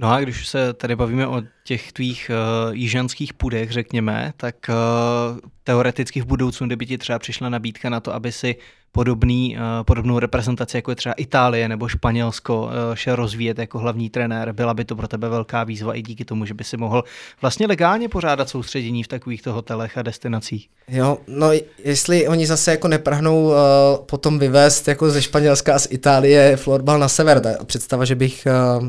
No 0.00 0.12
a 0.12 0.20
když 0.20 0.48
se 0.48 0.72
tady 0.72 0.96
bavíme 0.96 1.26
o 1.26 1.42
těch 1.64 1.92
tvých 1.92 2.30
uh, 2.30 2.74
jižanských 2.74 3.34
půdech, 3.34 3.72
řekněme, 3.72 4.32
tak 4.36 4.54
uh, 4.68 5.38
teoreticky 5.64 6.20
v 6.20 6.26
budoucnu, 6.26 6.66
kdyby 6.66 6.86
ti 6.86 6.98
třeba 6.98 7.18
přišla 7.18 7.48
nabídka 7.48 7.90
na 7.90 8.00
to, 8.00 8.14
aby 8.14 8.32
si 8.32 8.56
podobný, 8.92 9.56
uh, 9.56 9.62
podobnou 9.82 10.18
reprezentaci, 10.18 10.76
jako 10.76 10.90
je 10.90 10.94
třeba 10.94 11.12
Itálie 11.12 11.68
nebo 11.68 11.88
Španělsko, 11.88 12.62
uh, 12.62 12.70
šel 12.94 13.16
rozvíjet 13.16 13.58
jako 13.58 13.78
hlavní 13.78 14.10
trenér, 14.10 14.52
byla 14.52 14.74
by 14.74 14.84
to 14.84 14.96
pro 14.96 15.08
tebe 15.08 15.28
velká 15.28 15.64
výzva 15.64 15.94
i 15.94 16.02
díky 16.02 16.24
tomu, 16.24 16.44
že 16.44 16.54
by 16.54 16.64
si 16.64 16.76
mohl 16.76 17.04
vlastně 17.40 17.66
legálně 17.66 18.08
pořádat 18.08 18.48
soustředění 18.48 19.02
v 19.02 19.08
takovýchto 19.08 19.52
hotelech 19.52 19.98
a 19.98 20.02
destinacích. 20.02 20.68
Jo, 20.88 21.18
no 21.26 21.50
jestli 21.84 22.28
oni 22.28 22.46
zase 22.46 22.70
jako 22.70 22.88
neprahnou 22.88 23.46
uh, 23.46 23.54
potom 24.06 24.38
vyvést 24.38 24.88
jako 24.88 25.10
ze 25.10 25.22
Španělska 25.22 25.74
a 25.74 25.78
z 25.78 25.88
Itálie 25.90 26.56
florbal 26.56 26.98
na 26.98 27.08
sever, 27.08 27.40
ta 27.40 27.64
představa, 27.64 28.04
že 28.04 28.14
bych 28.14 28.46
uh, 28.80 28.88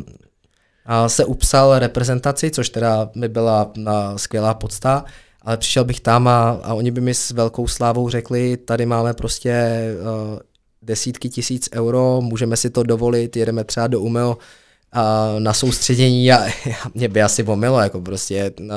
se 1.08 1.26
upsal 1.26 1.80
reprezentaci, 1.80 2.52
což 2.52 2.70
teda 2.70 3.10
by 3.16 3.30
byla 3.30 3.74
skvělá 4.16 4.54
podsta, 4.54 5.06
ale 5.42 5.58
přišel 5.58 5.84
bych 5.84 6.00
tam 6.00 6.28
a, 6.28 6.50
a 6.64 6.74
oni 6.74 6.92
by 6.92 7.02
mi 7.02 7.14
s 7.14 7.32
velkou 7.32 7.68
slávou 7.68 8.10
řekli, 8.10 8.58
tady 8.58 8.86
máme 8.86 9.14
prostě 9.14 9.82
uh, 10.02 10.40
desítky 10.82 11.30
tisíc 11.30 11.70
euro, 11.74 12.22
můžeme 12.22 12.58
si 12.58 12.70
to 12.70 12.84
dovolit, 12.84 13.36
jedeme 13.36 13.64
třeba 13.64 13.88
do 13.88 14.00
Umeo 14.00 14.30
uh, 14.30 15.40
na 15.40 15.54
soustředění 15.54 16.32
a, 16.32 16.46
a 16.86 16.90
mě 16.94 17.08
by 17.08 17.22
asi 17.22 17.44
pomilo, 17.44 17.80
jako 17.80 18.02
prostě 18.02 18.52
uh, 18.60 18.68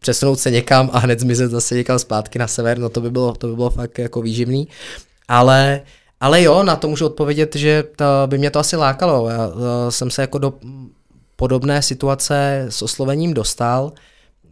přesunout 0.00 0.40
se 0.40 0.50
někam 0.50 0.90
a 0.92 0.98
hned 0.98 1.20
zmizet 1.20 1.50
zase 1.50 1.74
někam 1.74 1.98
zpátky 1.98 2.38
na 2.38 2.46
sever, 2.46 2.78
no 2.78 2.88
to 2.88 3.00
by 3.00 3.10
bylo, 3.10 3.32
to 3.32 3.46
by 3.46 3.54
bylo 3.54 3.70
fakt 3.70 3.98
jako 3.98 4.22
výživný. 4.22 4.68
Ale, 5.28 5.82
ale 6.20 6.42
jo, 6.42 6.62
na 6.62 6.76
to 6.76 6.88
můžu 6.88 7.06
odpovědět, 7.06 7.56
že 7.56 7.84
to 7.96 8.04
by 8.26 8.38
mě 8.38 8.50
to 8.50 8.58
asi 8.58 8.76
lákalo. 8.76 9.28
Já 9.28 9.46
uh, 9.46 9.62
jsem 9.88 10.10
se 10.10 10.22
jako 10.22 10.38
do, 10.38 10.52
podobné 11.42 11.82
situace 11.82 12.66
s 12.68 12.82
oslovením 12.82 13.34
dostal, 13.34 13.92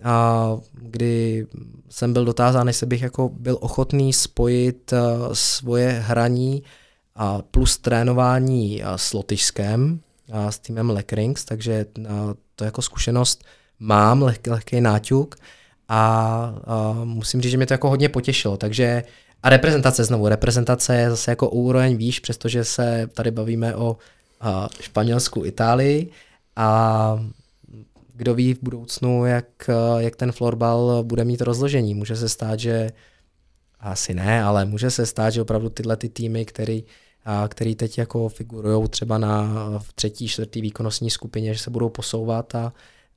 a 0.05 0.57
kdy 0.73 1.47
jsem 1.89 2.13
byl 2.13 2.25
dotázán, 2.25 2.67
jestli 2.67 2.87
bych 2.87 3.03
jako 3.03 3.29
byl 3.29 3.59
ochotný 3.61 4.13
spojit 4.13 4.95
svoje 5.33 5.91
hraní 5.91 6.63
a 7.15 7.43
plus 7.51 7.79
trénování 7.79 8.83
s 8.97 9.13
Lotyšskem, 9.13 10.01
a 10.33 10.51
s 10.51 10.59
týmem 10.59 10.91
Lekrings, 10.91 11.45
takže 11.45 11.87
to 12.57 12.65
jako 12.65 12.83
zkušenost 12.83 13.45
mám, 13.79 14.23
lehký, 14.23 14.51
lehký 14.51 14.81
náťuk 14.81 15.37
a, 15.89 16.03
a 16.65 16.93
musím 17.05 17.41
říct, 17.41 17.51
že 17.51 17.57
mě 17.57 17.67
to 17.67 17.75
jako 17.75 17.89
hodně 17.89 18.09
potěšilo, 18.09 18.57
takže 18.57 19.03
a 19.43 19.49
reprezentace 19.49 20.05
znovu, 20.05 20.29
reprezentace 20.29 20.97
je 20.97 21.11
zase 21.11 21.31
jako 21.31 21.51
úroveň 21.51 21.97
výš, 21.97 22.21
přestože 22.21 22.65
se 22.65 23.09
tady 23.15 23.31
bavíme 23.31 23.77
o 23.77 23.97
a, 24.41 24.69
Španělsku, 24.81 25.45
Itálii, 25.45 26.11
a 26.61 27.19
kdo 28.15 28.35
ví 28.35 28.55
v 28.55 28.63
budoucnu, 28.63 29.27
jak, 29.27 29.71
jak 29.99 30.17
ten 30.17 30.33
florbal 30.33 31.03
bude 31.03 31.25
mít 31.25 31.41
rozložení. 31.41 31.95
Může 31.95 32.17
se 32.17 32.29
stát, 32.29 32.61
že 32.61 32.91
asi 33.81 34.15
ne, 34.15 34.43
ale 34.45 34.65
může 34.65 34.91
se 34.91 35.07
stát, 35.07 35.31
že 35.31 35.43
opravdu 35.43 35.71
tyhle 35.71 35.97
ty 35.97 36.09
týmy, 36.09 36.45
který, 36.45 36.85
a 37.25 37.49
který 37.49 37.75
teď 37.75 37.99
jako 37.99 38.29
figurují 38.29 38.89
třeba 38.89 39.19
na 39.19 39.49
v 39.79 39.93
třetí, 39.93 40.29
čtvrtý 40.29 40.61
výkonnostní 40.61 41.11
skupině, 41.11 41.55
že 41.55 41.61
se 41.61 41.71
budou 41.71 41.89
posouvat 41.89 42.55
a, 42.55 42.73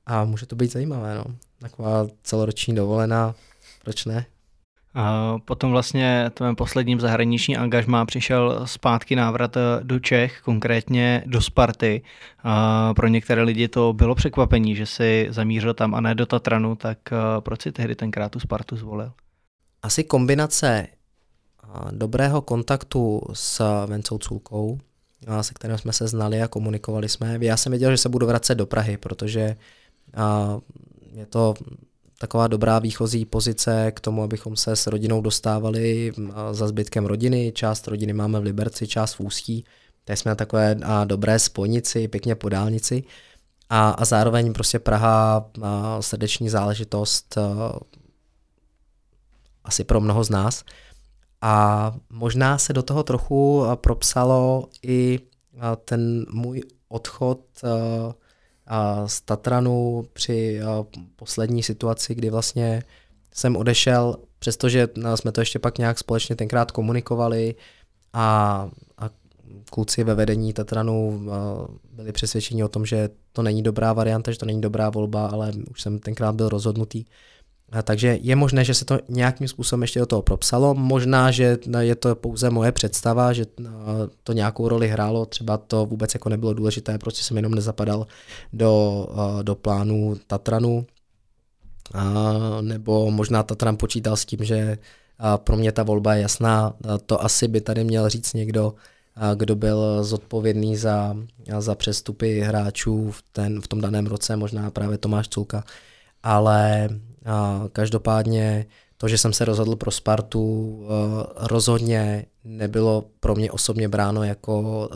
a 0.06 0.24
může 0.24 0.46
to 0.46 0.56
být 0.56 0.72
zajímavé. 0.72 1.14
No. 1.14 1.24
Taková 1.58 2.06
celoroční 2.22 2.74
dovolená, 2.74 3.34
proč 3.82 4.04
ne? 4.04 4.26
Potom 5.44 5.70
vlastně 5.70 6.30
tvém 6.34 6.56
posledním 6.56 7.00
zahraniční 7.00 7.56
angažmá 7.56 8.06
přišel 8.06 8.62
zpátky 8.64 9.16
návrat 9.16 9.56
eh, 9.56 9.60
do 9.82 10.00
Čech, 10.00 10.40
konkrétně 10.40 11.22
do 11.26 11.40
Sparty. 11.40 12.02
Pro 12.96 13.08
některé 13.08 13.42
lidi 13.42 13.68
to 13.68 13.92
bylo 13.92 14.14
překvapení, 14.14 14.76
že 14.76 14.86
si 14.86 15.26
zamířil 15.30 15.74
tam 15.74 15.94
a 15.94 16.00
ne 16.00 16.14
do 16.14 16.26
Tatranu, 16.26 16.76
tak 16.76 16.98
eh, 17.12 17.16
proč 17.40 17.62
si 17.62 17.72
tehdy 17.72 17.94
tenkrát 17.94 18.28
tu 18.28 18.40
Spartu 18.40 18.76
zvolil? 18.76 19.12
Asi 19.82 20.04
kombinace 20.04 20.86
dobrého 21.90 22.42
kontaktu 22.42 23.22
s 23.32 23.84
Vencou 23.86 24.18
Culkou, 24.18 24.78
se 25.40 25.54
kterým 25.54 25.78
jsme 25.78 25.92
se 25.92 26.08
znali 26.08 26.42
a 26.42 26.48
komunikovali 26.48 27.08
jsme. 27.08 27.38
Já 27.40 27.56
jsem 27.56 27.70
věděl, 27.70 27.90
že 27.90 27.96
se 27.96 28.08
budu 28.08 28.26
vracet 28.26 28.54
do 28.54 28.66
Prahy, 28.66 28.96
protože 28.96 29.56
je 31.12 31.26
to 31.26 31.54
taková 32.18 32.46
dobrá 32.46 32.78
výchozí 32.78 33.24
pozice 33.24 33.92
k 33.92 34.00
tomu, 34.00 34.22
abychom 34.22 34.56
se 34.56 34.76
s 34.76 34.86
rodinou 34.86 35.20
dostávali 35.20 36.12
za 36.52 36.68
zbytkem 36.68 37.06
rodiny. 37.06 37.52
Část 37.54 37.88
rodiny 37.88 38.12
máme 38.12 38.40
v 38.40 38.42
Liberci, 38.42 38.86
část 38.86 39.14
v 39.14 39.20
Ústí. 39.20 39.64
Tady 40.04 40.16
jsme 40.16 40.28
na 40.28 40.34
takové 40.34 40.76
dobré 41.04 41.38
spojnici, 41.38 42.08
pěkně 42.08 42.34
po 42.34 42.48
dálnici. 42.48 43.04
A, 43.70 43.90
a 43.90 44.04
zároveň 44.04 44.52
prostě 44.52 44.78
Praha 44.78 45.50
a 45.62 46.02
srdeční 46.02 46.48
záležitost 46.48 47.38
a, 47.38 47.78
asi 49.64 49.84
pro 49.84 50.00
mnoho 50.00 50.24
z 50.24 50.30
nás. 50.30 50.64
A 51.40 51.94
možná 52.10 52.58
se 52.58 52.72
do 52.72 52.82
toho 52.82 53.02
trochu 53.02 53.64
propsalo 53.74 54.68
i 54.82 55.20
ten 55.84 56.26
můj 56.30 56.62
odchod 56.88 57.40
z 59.06 59.20
Tatranu 59.20 60.04
při 60.12 60.60
poslední 61.16 61.62
situaci, 61.62 62.14
kdy 62.14 62.30
vlastně 62.30 62.82
jsem 63.34 63.56
odešel, 63.56 64.16
přestože 64.38 64.88
jsme 65.14 65.32
to 65.32 65.40
ještě 65.40 65.58
pak 65.58 65.78
nějak 65.78 65.98
společně 65.98 66.36
tenkrát 66.36 66.70
komunikovali 66.70 67.54
a, 68.12 68.68
a 68.98 69.10
kluci 69.70 70.04
ve 70.04 70.14
vedení 70.14 70.52
Tatranu 70.52 71.26
byli 71.92 72.12
přesvědčeni 72.12 72.64
o 72.64 72.68
tom, 72.68 72.86
že 72.86 73.08
to 73.32 73.42
není 73.42 73.62
dobrá 73.62 73.92
varianta, 73.92 74.30
že 74.30 74.38
to 74.38 74.46
není 74.46 74.60
dobrá 74.60 74.90
volba, 74.90 75.26
ale 75.26 75.52
už 75.70 75.82
jsem 75.82 75.98
tenkrát 75.98 76.34
byl 76.34 76.48
rozhodnutý, 76.48 77.04
takže 77.82 78.18
je 78.22 78.36
možné, 78.36 78.64
že 78.64 78.74
se 78.74 78.84
to 78.84 78.98
nějakým 79.08 79.48
způsobem 79.48 79.82
ještě 79.82 80.00
do 80.00 80.06
toho 80.06 80.22
propsalo. 80.22 80.74
Možná, 80.74 81.30
že 81.30 81.58
je 81.80 81.94
to 81.94 82.14
pouze 82.14 82.50
moje 82.50 82.72
představa, 82.72 83.32
že 83.32 83.46
to 84.22 84.32
nějakou 84.32 84.68
roli 84.68 84.88
hrálo, 84.88 85.26
třeba 85.26 85.56
to 85.56 85.86
vůbec 85.86 86.14
jako 86.14 86.28
nebylo 86.28 86.54
důležité, 86.54 86.98
prostě 86.98 87.22
jsem 87.22 87.36
jenom 87.36 87.54
nezapadal 87.54 88.06
do, 88.52 89.06
do 89.42 89.54
plánu 89.54 90.16
Tatranu, 90.26 90.86
nebo 92.60 93.10
možná 93.10 93.42
Tatran 93.42 93.76
počítal 93.76 94.16
s 94.16 94.24
tím, 94.24 94.44
že 94.44 94.78
pro 95.36 95.56
mě 95.56 95.72
ta 95.72 95.82
volba 95.82 96.14
je 96.14 96.22
jasná. 96.22 96.74
To 97.06 97.24
asi 97.24 97.48
by 97.48 97.60
tady 97.60 97.84
měl 97.84 98.08
říct 98.08 98.32
někdo, 98.34 98.74
kdo 99.34 99.56
byl 99.56 100.04
zodpovědný 100.04 100.76
za, 100.76 101.16
za 101.58 101.74
přestupy 101.74 102.40
hráčů 102.40 103.10
v, 103.10 103.22
ten, 103.32 103.60
v 103.60 103.68
tom 103.68 103.80
daném 103.80 104.06
roce, 104.06 104.36
možná 104.36 104.70
právě 104.70 104.98
Tomáš 104.98 105.28
Culka. 105.28 105.64
Ale 106.26 106.88
každopádně 107.72 108.66
to, 108.96 109.08
že 109.08 109.18
jsem 109.18 109.32
se 109.32 109.44
rozhodl 109.44 109.76
pro 109.76 109.90
Spartu, 109.90 110.86
rozhodně 111.36 112.26
nebylo 112.44 113.04
pro 113.20 113.34
mě 113.34 113.50
osobně 113.50 113.88
bráno 113.88 114.22
jako 114.22 114.88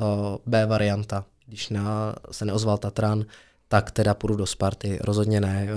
B 0.47 0.67
varianta. 0.67 1.25
Když 1.47 1.69
na, 1.69 2.15
se 2.31 2.45
neozval 2.45 2.79
Tatran, 2.79 3.25
tak 3.69 3.91
teda 3.91 4.15
půjdu 4.15 4.37
do 4.37 4.47
Sparty. 4.47 4.99
Rozhodně 5.01 5.41
ne. 5.41 5.69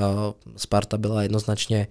Sparta 0.57 0.97
byla 0.97 1.23
jednoznačně 1.23 1.87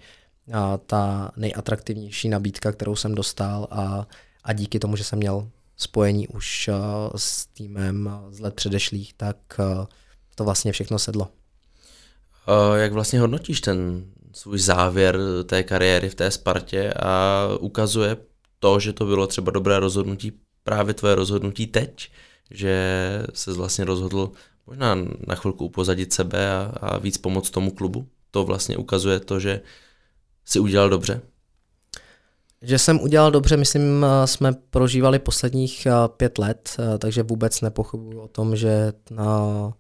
ta 0.86 1.32
nejatraktivnější 1.36 2.28
nabídka, 2.28 2.72
kterou 2.72 2.96
jsem 2.96 3.14
dostal 3.14 3.68
a, 3.70 4.06
a 4.44 4.52
díky 4.52 4.78
tomu, 4.78 4.96
že 4.96 5.04
jsem 5.04 5.18
měl 5.18 5.48
spojení 5.76 6.28
už 6.28 6.70
s 7.16 7.46
týmem 7.46 8.10
z 8.30 8.40
let 8.40 8.54
předešlých, 8.54 9.14
tak 9.14 9.36
to 10.34 10.44
vlastně 10.44 10.72
všechno 10.72 10.98
sedlo. 10.98 11.28
Jak 12.74 12.92
vlastně 12.92 13.20
hodnotíš 13.20 13.60
ten 13.60 14.04
svůj 14.32 14.58
závěr 14.58 15.18
té 15.46 15.62
kariéry 15.62 16.08
v 16.08 16.14
té 16.14 16.30
Spartě 16.30 16.92
a 16.92 17.46
ukazuje 17.60 18.16
to, 18.58 18.80
že 18.80 18.92
to 18.92 19.04
bylo 19.06 19.26
třeba 19.26 19.50
dobré 19.52 19.78
rozhodnutí, 19.80 20.32
právě 20.64 20.94
tvoje 20.94 21.14
rozhodnutí 21.14 21.66
teď, 21.66 22.10
že 22.50 22.82
se 23.34 23.52
vlastně 23.52 23.84
rozhodl 23.84 24.30
možná 24.66 24.94
na 25.26 25.34
chvilku 25.34 25.64
upozadit 25.64 26.12
sebe 26.12 26.52
a, 26.52 26.72
a 26.80 26.98
víc 26.98 27.18
pomoct 27.18 27.50
tomu 27.50 27.70
klubu. 27.70 28.06
To 28.30 28.44
vlastně 28.44 28.76
ukazuje 28.76 29.20
to, 29.20 29.40
že 29.40 29.60
si 30.44 30.60
udělal 30.60 30.90
dobře. 30.90 31.20
Že 32.62 32.78
jsem 32.78 33.00
udělal 33.00 33.30
dobře, 33.30 33.56
myslím, 33.56 34.06
jsme 34.24 34.52
prožívali 34.52 35.18
posledních 35.18 35.86
pět 36.16 36.38
let, 36.38 36.76
takže 36.98 37.22
vůbec 37.22 37.60
nepochybuji 37.60 38.18
o 38.18 38.28
tom, 38.28 38.56
že 38.56 38.92
na 39.10 39.72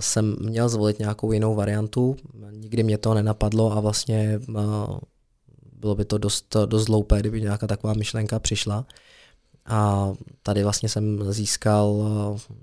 jsem 0.00 0.36
měl 0.40 0.68
zvolit 0.68 0.98
nějakou 0.98 1.32
jinou 1.32 1.54
variantu. 1.54 2.16
Nikdy 2.50 2.82
mě 2.82 2.98
to 2.98 3.14
nenapadlo 3.14 3.72
a 3.72 3.80
vlastně 3.80 4.40
bylo 5.72 5.94
by 5.94 6.04
to 6.04 6.18
dost, 6.18 6.56
dost 6.66 6.84
zloupé, 6.84 7.20
kdyby 7.20 7.40
nějaká 7.40 7.66
taková 7.66 7.94
myšlenka 7.94 8.38
přišla. 8.38 8.86
A 9.66 10.12
tady 10.42 10.62
vlastně 10.62 10.88
jsem 10.88 11.32
získal 11.32 12.08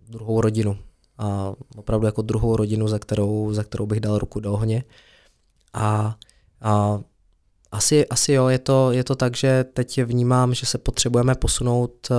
druhou 0.09 0.41
rodinu. 0.41 0.77
A 1.17 1.53
opravdu 1.77 2.05
jako 2.05 2.21
druhou 2.21 2.55
rodinu, 2.55 2.87
za 2.87 2.99
kterou, 2.99 3.53
za 3.53 3.63
kterou 3.63 3.85
bych 3.85 3.99
dal 3.99 4.17
ruku 4.17 4.39
do 4.39 4.53
ohně. 4.53 4.83
A, 5.73 6.15
a 6.61 6.99
asi, 7.71 8.07
asi 8.07 8.33
jo, 8.33 8.47
je 8.47 8.59
to, 8.59 8.91
je 8.91 9.03
to 9.03 9.15
tak, 9.15 9.37
že 9.37 9.63
teď 9.63 10.03
vnímám, 10.03 10.53
že 10.53 10.65
se 10.65 10.77
potřebujeme 10.77 11.35
posunout 11.35 12.07
uh, 12.11 12.17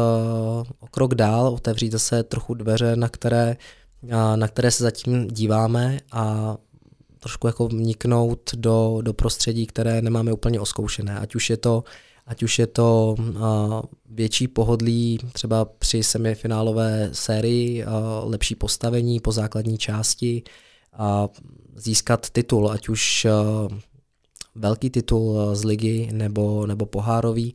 o 0.81 0.87
krok 0.91 1.15
dál, 1.15 1.49
otevřít 1.49 1.93
zase 1.93 2.23
trochu 2.23 2.55
dveře, 2.55 2.97
na 2.97 3.09
které 3.09 3.57
na 4.37 4.49
které 4.49 4.71
se 4.71 4.83
zatím 4.83 5.29
díváme 5.29 6.01
a 6.13 6.57
trošku 7.21 7.47
jako 7.47 7.69
vniknout 7.69 8.51
do, 8.55 8.99
do 9.03 9.13
prostředí, 9.13 9.67
které 9.67 10.03
nemáme 10.03 10.33
úplně 10.33 10.61
oskoušené. 10.61 11.19
Ať 11.19 11.35
už 11.35 11.51
je 11.51 11.57
to, 11.57 11.85
ať 12.27 12.43
už 12.43 12.59
je 12.59 12.67
to 12.67 13.15
uh, 13.19 13.35
větší 14.11 14.49
pohodlí 14.49 15.19
třeba 15.33 15.65
při 15.65 16.03
semifinálové 16.03 17.11
sérii, 17.13 17.85
uh, 17.85 17.91
lepší 18.31 18.55
postavení 18.55 19.21
po 19.21 19.33
základní 19.33 19.79
části 19.79 20.43
a 20.93 21.29
získat 21.77 22.31
titul, 22.31 22.71
ať 22.71 22.89
už 22.89 23.27
uh, 23.27 23.79
velký 24.55 24.91
titul 24.91 25.55
z 25.55 25.65
ligy 25.65 26.09
nebo, 26.13 26.67
nebo 26.67 26.87
pohárový, 26.87 27.55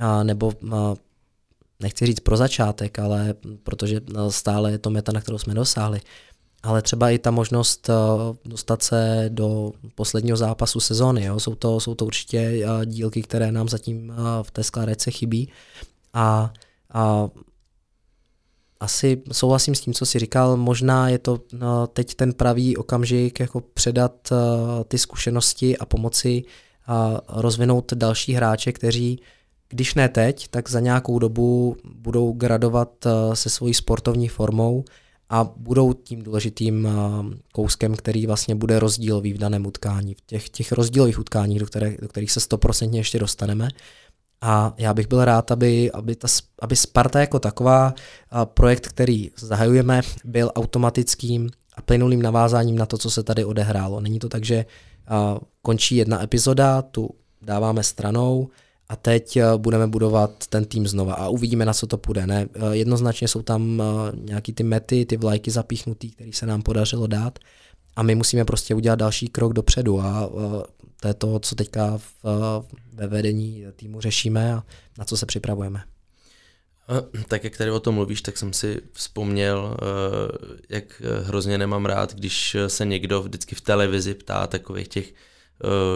uh, 0.00 0.24
nebo 0.24 0.46
uh, 0.62 0.72
nechci 1.80 2.06
říct 2.06 2.20
pro 2.20 2.36
začátek, 2.36 2.98
ale 2.98 3.34
protože 3.62 4.00
no, 4.12 4.30
stále 4.30 4.70
je 4.70 4.78
to 4.78 4.90
meta, 4.90 5.12
na 5.12 5.20
kterou 5.20 5.38
jsme 5.38 5.54
dosáhli, 5.54 6.00
ale 6.62 6.82
třeba 6.82 7.10
i 7.10 7.18
ta 7.18 7.30
možnost 7.30 7.90
eh, 7.90 7.92
dostat 8.44 8.82
se 8.82 9.24
do 9.28 9.72
posledního 9.94 10.36
zápasu 10.36 10.80
sezóny. 10.80 11.24
Jo? 11.24 11.40
Jsou, 11.40 11.54
to, 11.54 11.80
jsou 11.80 11.94
to 11.94 12.06
určitě 12.06 12.38
eh, 12.38 12.86
dílky, 12.86 13.22
které 13.22 13.52
nám 13.52 13.68
zatím 13.68 14.12
eh, 14.12 14.14
v 14.42 14.50
té 14.50 14.62
skládačce 14.62 15.10
chybí. 15.10 15.48
A, 16.14 16.52
a 16.92 17.28
asi 18.80 19.22
souhlasím 19.32 19.74
s 19.74 19.80
tím, 19.80 19.94
co 19.94 20.06
jsi 20.06 20.18
říkal. 20.18 20.56
Možná 20.56 21.08
je 21.08 21.18
to 21.18 21.40
teď 21.92 22.14
ten 22.14 22.32
pravý 22.32 22.76
okamžik, 22.76 23.40
jako 23.40 23.60
předat 23.60 24.32
ty 24.88 24.98
zkušenosti 24.98 25.78
a 25.78 25.86
pomoci 25.86 26.44
a 26.86 27.20
rozvinout 27.28 27.92
další 27.92 28.32
hráče, 28.32 28.72
kteří 28.72 29.20
když 29.70 29.94
ne 29.94 30.08
teď, 30.08 30.48
tak 30.48 30.70
za 30.70 30.80
nějakou 30.80 31.18
dobu 31.18 31.76
budou 31.94 32.32
gradovat 32.32 33.06
eh, 33.06 33.36
se 33.36 33.50
svojí 33.50 33.74
sportovní 33.74 34.28
formou 34.28 34.84
a 35.28 35.44
budou 35.56 35.92
tím 35.92 36.22
důležitým 36.22 36.86
eh, 36.86 36.90
kouskem, 37.52 37.94
který 37.94 38.26
vlastně 38.26 38.54
bude 38.54 38.78
rozdílový 38.78 39.32
v 39.32 39.38
daném 39.38 39.66
utkání. 39.66 40.14
V 40.14 40.20
těch, 40.26 40.48
těch 40.48 40.72
rozdílových 40.72 41.18
utkáních, 41.18 41.58
do, 41.58 41.66
které, 41.66 41.96
do 42.02 42.08
kterých 42.08 42.32
se 42.32 42.40
stoprocentně 42.40 43.00
ještě 43.00 43.18
dostaneme. 43.18 43.68
A 44.40 44.74
já 44.78 44.94
bych 44.94 45.08
byl 45.08 45.24
rád, 45.24 45.50
aby, 45.50 45.92
aby, 45.92 46.16
ta, 46.16 46.28
aby 46.62 46.76
Sparta 46.76 47.20
jako 47.20 47.38
taková 47.38 47.94
eh, 47.94 48.36
projekt, 48.44 48.88
který 48.88 49.30
zahajujeme, 49.36 50.00
byl 50.24 50.52
automatickým 50.54 51.50
a 51.76 51.82
plynulým 51.82 52.22
navázáním 52.22 52.78
na 52.78 52.86
to, 52.86 52.98
co 52.98 53.10
se 53.10 53.22
tady 53.22 53.44
odehrálo. 53.44 54.00
Není 54.00 54.18
to 54.18 54.28
tak, 54.28 54.44
že 54.44 54.64
končí 55.62 55.96
jedna 55.96 56.22
epizoda, 56.22 56.82
tu 56.82 57.10
dáváme 57.42 57.82
stranou, 57.82 58.48
a 58.90 58.96
teď 58.96 59.36
eh, 59.36 59.44
budeme 59.56 59.86
budovat 59.86 60.46
ten 60.46 60.64
tým 60.64 60.86
znova 60.86 61.14
a 61.14 61.28
uvidíme, 61.28 61.64
na 61.64 61.74
co 61.74 61.86
to 61.86 61.98
půjde. 61.98 62.26
Ne? 62.26 62.48
Eh, 62.54 62.76
jednoznačně 62.76 63.28
jsou 63.28 63.42
tam 63.42 63.82
eh, 63.82 64.12
nějaký 64.16 64.52
ty 64.52 64.62
mety, 64.62 65.06
ty 65.06 65.16
vlajky 65.16 65.50
zapíchnutý, 65.50 66.10
které 66.10 66.30
se 66.32 66.46
nám 66.46 66.62
podařilo 66.62 67.06
dát 67.06 67.38
a 67.96 68.02
my 68.02 68.14
musíme 68.14 68.44
prostě 68.44 68.74
udělat 68.74 68.98
další 68.98 69.28
krok 69.28 69.52
dopředu 69.52 70.00
a 70.00 70.30
to 71.00 71.08
je 71.08 71.14
to, 71.14 71.38
co 71.38 71.54
teďka 71.54 71.98
v, 71.98 72.24
ve 72.92 73.06
vedení 73.06 73.64
týmu 73.76 74.00
řešíme 74.00 74.54
a 74.54 74.62
na 74.98 75.04
co 75.04 75.16
se 75.16 75.26
připravujeme. 75.26 75.82
Tak 77.28 77.44
jak 77.44 77.56
tady 77.56 77.70
o 77.70 77.80
tom 77.80 77.94
mluvíš, 77.94 78.22
tak 78.22 78.38
jsem 78.38 78.52
si 78.52 78.80
vzpomněl, 78.92 79.76
jak 80.68 81.02
hrozně 81.22 81.58
nemám 81.58 81.86
rád, 81.86 82.14
když 82.14 82.56
se 82.66 82.84
někdo 82.84 83.22
vždycky 83.22 83.54
v 83.54 83.60
televizi 83.60 84.14
ptá 84.14 84.46
takových 84.46 84.88
těch 84.88 85.14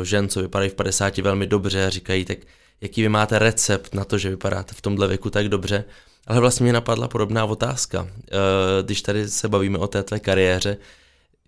žen, 0.03 0.29
co 0.29 0.43
vypadají 0.43 0.71
v 0.71 0.75
50 0.75 1.19
velmi 1.19 1.47
dobře 1.47 1.87
a 1.87 1.91
říkají, 1.91 2.25
tak 2.25 2.39
jaký 2.85 3.03
vy 3.03 3.09
máte 3.09 3.39
recept 3.39 3.95
na 3.95 4.05
to, 4.05 4.19
že 4.19 4.31
vypadáte 4.31 4.75
v 4.75 4.81
tomhle 4.81 5.09
věku 5.09 5.31
tak 5.31 5.49
dobře. 5.49 5.85
Ale 6.27 6.41
vlastně 6.41 6.65
mě 6.65 6.73
napadla 6.73 7.09
podobná 7.09 7.45
otázka. 7.45 8.09
Eh, 8.09 8.83
když 8.83 9.03
tady 9.03 9.29
se 9.29 9.49
bavíme 9.49 9.79
o 9.79 9.87
té 9.87 10.03
tvé 10.03 10.21
kariéře, 10.21 10.77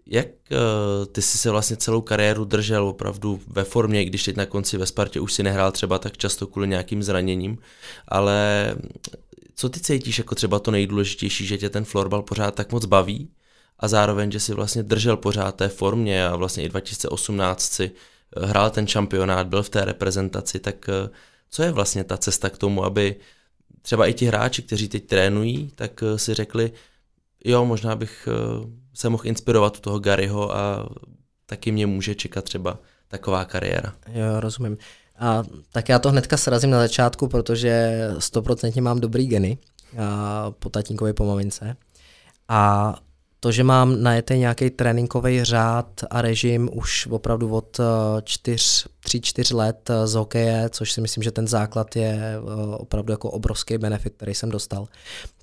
jak 0.07 0.27
eh, 0.27 1.07
ty 1.13 1.23
jsi 1.23 1.39
se 1.39 1.51
vlastně 1.51 1.77
celou 1.77 2.01
kariéru 2.01 2.45
držel 2.45 2.89
opravdu 2.89 3.41
ve 3.47 3.65
formě, 3.65 4.05
když 4.05 4.25
teď 4.25 4.37
na 4.37 4.47
konci 4.47 4.77
ve 4.77 4.87
Spartě 4.87 5.21
už 5.21 5.33
si 5.33 5.43
nehrál 5.43 5.73
třeba 5.73 5.99
tak 5.99 6.17
často 6.17 6.47
kvůli 6.47 6.69
nějakým 6.69 7.03
zraněním, 7.03 7.59
ale 8.09 8.75
co 9.55 9.69
ty 9.69 9.81
cítíš 9.81 10.19
jako 10.19 10.35
třeba 10.35 10.59
to 10.59 10.71
nejdůležitější, 10.71 11.47
že 11.47 11.59
tě 11.59 11.71
ten 11.71 11.85
florbal 11.85 12.23
pořád 12.23 12.55
tak 12.55 12.73
moc 12.73 12.85
baví 12.85 13.31
a 13.81 13.89
zároveň, 13.89 14.31
že 14.31 14.41
si 14.41 14.55
vlastně 14.55 14.83
držel 14.83 15.17
pořád 15.17 15.55
té 15.55 15.69
formě 15.69 16.27
a 16.27 16.37
vlastně 16.37 16.65
i 16.65 16.69
2018 16.69 17.73
si 17.73 17.91
hrál 18.37 18.71
ten 18.71 18.87
šampionát, 18.87 19.47
byl 19.47 19.63
v 19.63 19.69
té 19.69 19.85
reprezentaci, 19.85 20.59
tak 20.59 20.89
eh, 20.89 21.11
co 21.51 21.63
je 21.63 21.73
vlastně 21.73 22.05
ta 22.05 22.17
cesta 22.17 22.51
k 22.51 22.59
tomu, 22.59 22.85
aby 22.85 23.17
třeba 23.83 24.07
i 24.07 24.15
ti 24.15 24.27
hráči, 24.27 24.63
kteří 24.63 24.89
teď 24.89 25.07
trénují, 25.07 25.71
tak 25.75 26.03
eh, 26.03 26.19
si 26.19 26.35
řekli, 26.35 26.73
jo, 27.45 27.65
možná 27.65 27.97
bych 27.97 28.29
se 28.95 29.09
mohl 29.09 29.27
inspirovat 29.27 29.77
u 29.77 29.81
toho 29.81 29.99
Garyho 29.99 30.57
a 30.57 30.89
taky 31.47 31.73
mě 31.73 31.87
může 31.87 32.15
čekat 32.15 32.45
třeba 32.45 32.79
taková 33.09 33.45
kariéra. 33.45 33.95
Jo, 34.13 34.41
rozumím. 34.41 34.79
A 35.19 35.43
tak 35.73 35.89
já 35.89 35.99
to 35.99 36.11
hnedka 36.11 36.37
srazím 36.37 36.71
na 36.71 36.79
začátku, 36.79 37.29
protože 37.29 38.01
stoprocentně 38.19 38.83
mám 38.83 39.01
dobrý 39.01 39.27
geny 39.27 39.59
a 39.99 40.51
po 40.51 40.69
tatínkovi, 40.69 41.13
po 41.13 41.25
mamince. 41.25 41.77
A 42.49 42.95
to, 43.47 43.53
že 43.53 43.65
mám 43.65 44.03
najetý 44.03 44.39
nějaký 44.39 44.71
tréninkový 44.71 45.45
řád 45.45 46.05
a 46.11 46.23
režim 46.23 46.71
už 46.73 47.07
opravdu 47.07 47.55
od 47.55 47.81
3-4 48.21 49.57
let 49.57 49.91
z 50.05 50.15
hokeje, 50.15 50.69
což 50.71 50.93
si 50.93 51.01
myslím, 51.01 51.23
že 51.23 51.31
ten 51.31 51.49
základ 51.49 51.97
je 51.97 52.19
eh, 52.21 52.77
opravdu 52.77 53.13
jako 53.13 53.31
obrovský 53.31 53.79
benefit, 53.79 54.15
který 54.17 54.35
jsem 54.35 54.51
dostal, 54.51 54.89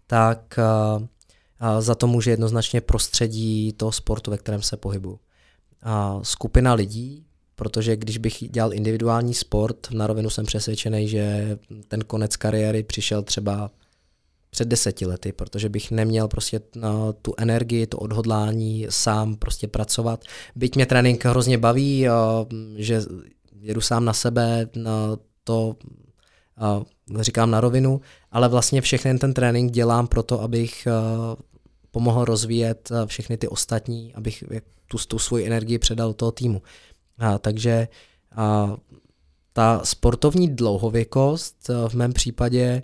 tak 0.08 0.60
eh, 0.60 1.82
za 1.82 1.96
to 1.96 2.08
může 2.08 2.32
jednoznačně 2.32 2.82
prostředí 2.82 3.74
toho 3.74 3.92
sportu, 3.92 4.32
ve 4.32 4.38
kterém 4.38 4.62
se 4.62 4.78
pohybuju. 4.78 5.20
Skupina 6.22 6.74
lidí, 6.74 7.26
protože 7.56 7.96
když 7.96 8.18
bych 8.18 8.50
dělal 8.50 8.74
individuální 8.74 9.34
sport, 9.34 9.88
na 9.92 10.08
rovinu 10.08 10.30
jsem 10.30 10.46
přesvědčený, 10.46 11.08
že 11.08 11.58
ten 11.88 12.02
konec 12.02 12.36
kariéry 12.36 12.84
přišel 12.84 13.24
třeba 13.24 13.72
před 14.54 14.68
deseti 14.68 15.06
lety, 15.06 15.32
protože 15.32 15.70
bych 15.70 15.92
neměl 15.92 16.28
prostě 16.28 16.62
na 16.76 17.14
tu 17.14 17.34
energii, 17.38 17.88
to 17.88 17.98
odhodlání 17.98 18.88
sám 18.90 19.36
prostě 19.36 19.68
pracovat. 19.68 20.24
Byť 20.56 20.76
mě 20.76 20.86
trénink 20.86 21.26
hrozně 21.26 21.58
baví, 21.58 22.08
že 22.76 23.02
jedu 23.62 23.82
sám 23.82 24.06
na 24.06 24.14
sebe, 24.14 24.70
na 24.76 25.18
to 25.44 25.76
říkám 27.20 27.52
na 27.52 27.62
rovinu, 27.62 28.02
ale 28.32 28.50
vlastně 28.50 28.82
všechny 28.82 29.20
ten 29.20 29.34
trénink 29.34 29.72
dělám 29.72 30.08
proto, 30.08 30.42
abych 30.42 30.88
pomohl 31.92 32.26
rozvíjet 32.26 32.92
všechny 33.06 33.38
ty 33.38 33.48
ostatní, 33.48 34.14
abych 34.14 34.44
tu, 34.88 34.98
tu 35.08 35.20
svoji 35.20 35.46
energii 35.48 35.80
předal 35.80 36.08
do 36.08 36.14
toho 36.14 36.32
týmu. 36.32 36.62
A, 37.18 37.38
takže 37.38 37.88
a, 38.36 38.76
ta 39.54 39.82
sportovní 39.84 40.56
dlouhověkost 40.56 41.70
v 41.88 41.94
mém 41.94 42.14
případě 42.14 42.84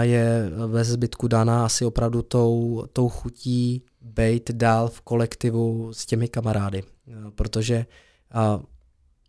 je 0.00 0.50
ve 0.66 0.84
zbytku 0.84 1.28
daná 1.28 1.64
asi 1.64 1.84
opravdu 1.84 2.22
tou, 2.22 2.84
tou 2.92 3.08
chutí 3.08 3.82
být 4.00 4.50
dál 4.50 4.88
v 4.88 5.00
kolektivu 5.00 5.92
s 5.92 6.06
těmi 6.06 6.28
kamarády. 6.28 6.82
Protože 7.34 7.86
a, 8.32 8.60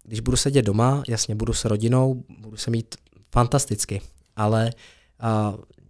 když 0.04 0.20
budu 0.20 0.38
sedět 0.38 0.66
doma, 0.66 1.04
jasně 1.08 1.36
budu 1.36 1.54
s 1.54 1.66
rodinou, 1.66 2.24
budu 2.40 2.58
se 2.58 2.72
mít 2.72 2.96
fantasticky, 3.32 4.02
ale 4.36 4.72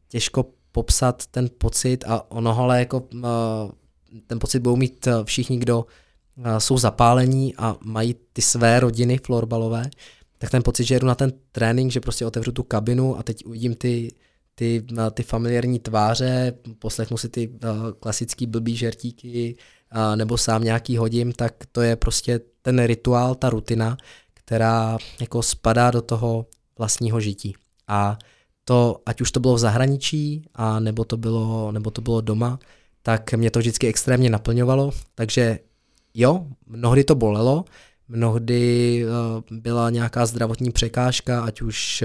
těžko 0.08 0.45
popsat 0.72 1.26
ten 1.26 1.49
pocit 1.58 2.03
a 2.08 2.32
ono 2.32 2.58
ale 2.58 2.80
jako 2.80 3.03
a, 3.24 3.28
ten 4.28 4.39
pocit 4.39 4.60
budou 4.60 4.76
mít 4.76 5.08
všichni, 5.24 5.58
kdo 5.58 5.86
jsou 6.58 6.78
zapálení 6.78 7.55
a 7.55 7.76
mají 7.84 8.16
ty 8.34 8.41
své 8.41 8.80
rodiny 8.80 9.18
florbalové, 9.18 9.89
tak 10.38 10.49
ten 10.49 10.64
pocit, 10.64 10.84
že 10.84 10.95
jedu 10.95 11.08
na 11.08 11.16
ten 11.16 11.34
trénink, 11.51 11.91
že 11.91 11.99
prostě 11.99 12.26
otevřu 12.26 12.51
tu 12.51 12.64
kabinu 12.64 13.18
a 13.18 13.24
teď 13.24 13.45
uvidím 13.45 13.76
ty 13.76 14.12
ty, 14.60 14.86
ty 15.14 15.24
familiární 15.24 15.80
tváře, 15.80 16.53
poslechnu 16.80 17.18
si 17.18 17.30
ty 17.30 17.47
uh, 17.47 17.91
klasický 17.99 18.47
blbý 18.47 18.76
žertíky 18.76 19.55
uh, 19.95 20.16
nebo 20.16 20.38
sám 20.38 20.64
nějaký 20.64 20.97
hodím, 20.97 21.32
tak 21.32 21.53
to 21.72 21.82
je 21.82 21.95
prostě 21.95 22.39
ten 22.62 22.84
rituál, 22.84 23.36
ta 23.36 23.49
rutina, 23.49 23.97
která 24.34 24.97
jako 25.22 25.43
spadá 25.43 25.91
do 25.91 26.01
toho 26.01 26.45
vlastního 26.78 27.20
žití. 27.20 27.55
A 27.88 28.18
to, 28.64 29.01
ať 29.05 29.22
už 29.22 29.32
to 29.32 29.39
bylo 29.39 29.55
v 29.55 29.60
zahraničí, 29.60 30.45
a 30.55 30.80
nebo 30.80 31.05
to 31.05 31.18
bylo, 31.18 31.72
nebo 31.72 31.91
to 31.91 32.01
bylo 32.01 32.22
doma, 32.22 32.60
tak 33.01 33.34
mě 33.34 33.51
to 33.51 33.60
vždycky 33.60 33.88
extrémně 33.88 34.30
naplňovalo, 34.30 34.91
takže 35.16 35.60
jo, 36.14 36.47
mnohdy 36.68 37.03
to 37.03 37.16
bolelo, 37.16 37.66
mnohdy 38.08 39.05
byla 39.51 39.89
nějaká 39.89 40.26
zdravotní 40.26 40.72
překážka, 40.72 41.41
ať 41.43 41.62
už 41.62 42.03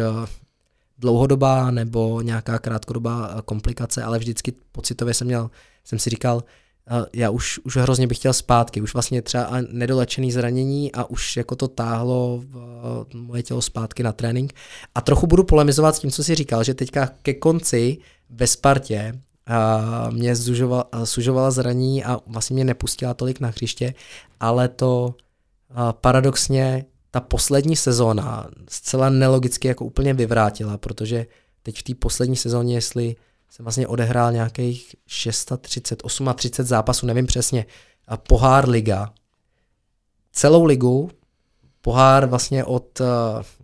dlouhodobá 1.02 1.70
nebo 1.70 2.20
nějaká 2.20 2.58
krátkodobá 2.58 3.30
eh, 3.30 3.42
komplikace, 3.44 4.02
ale 4.02 4.18
vždycky 4.18 4.52
pocitově 4.72 5.14
jsem 5.14 5.26
měl, 5.26 5.50
jsem 5.84 5.98
si 5.98 6.10
říkal, 6.10 6.44
eh, 6.90 7.06
já 7.12 7.30
už, 7.30 7.58
už 7.58 7.76
hrozně 7.76 8.06
bych 8.06 8.18
chtěl 8.18 8.32
zpátky, 8.32 8.80
už 8.80 8.92
vlastně 8.94 9.22
třeba 9.22 9.50
nedolečený 9.70 10.32
zranění 10.32 10.92
a 10.92 11.04
už 11.04 11.36
jako 11.36 11.56
to 11.56 11.68
táhlo 11.68 12.42
eh, 12.44 13.16
moje 13.16 13.42
tělo 13.42 13.62
zpátky 13.62 14.02
na 14.02 14.12
trénink. 14.12 14.52
A 14.94 15.00
trochu 15.00 15.26
budu 15.26 15.44
polemizovat 15.44 15.96
s 15.96 15.98
tím, 15.98 16.10
co 16.10 16.24
jsi 16.24 16.34
říkal, 16.34 16.64
že 16.64 16.74
teďka 16.74 17.10
ke 17.22 17.34
konci 17.34 17.98
ve 18.30 18.46
Spartě 18.46 19.20
a 19.46 20.10
mě 20.10 20.36
zužovala, 20.36 20.84
sužovala 21.04 21.50
zranění 21.50 22.04
a 22.04 22.18
vlastně 22.26 22.54
mě 22.54 22.64
nepustila 22.64 23.14
tolik 23.14 23.40
na 23.40 23.48
hřiště, 23.48 23.94
ale 24.40 24.68
to 24.68 25.14
paradoxně 26.00 26.84
ta 27.14 27.20
poslední 27.20 27.76
sezóna 27.76 28.48
zcela 28.68 29.10
nelogicky 29.10 29.68
jako 29.68 29.84
úplně 29.84 30.14
vyvrátila, 30.14 30.78
protože 30.78 31.26
teď 31.62 31.78
v 31.78 31.82
té 31.82 31.94
poslední 31.94 32.36
sezóně, 32.36 32.74
jestli 32.74 33.16
jsem 33.50 33.64
vlastně 33.64 33.86
odehrál 33.86 34.32
nějakých 34.32 34.96
630, 35.06 35.96
38 35.96 36.34
zápasů, 36.58 37.06
nevím 37.06 37.26
přesně, 37.26 37.66
a 38.08 38.16
pohár 38.16 38.68
liga, 38.68 39.12
celou 40.32 40.64
ligu, 40.64 41.10
pohár 41.80 42.26
vlastně 42.26 42.64
od 42.64 43.00
uh, 43.00 43.06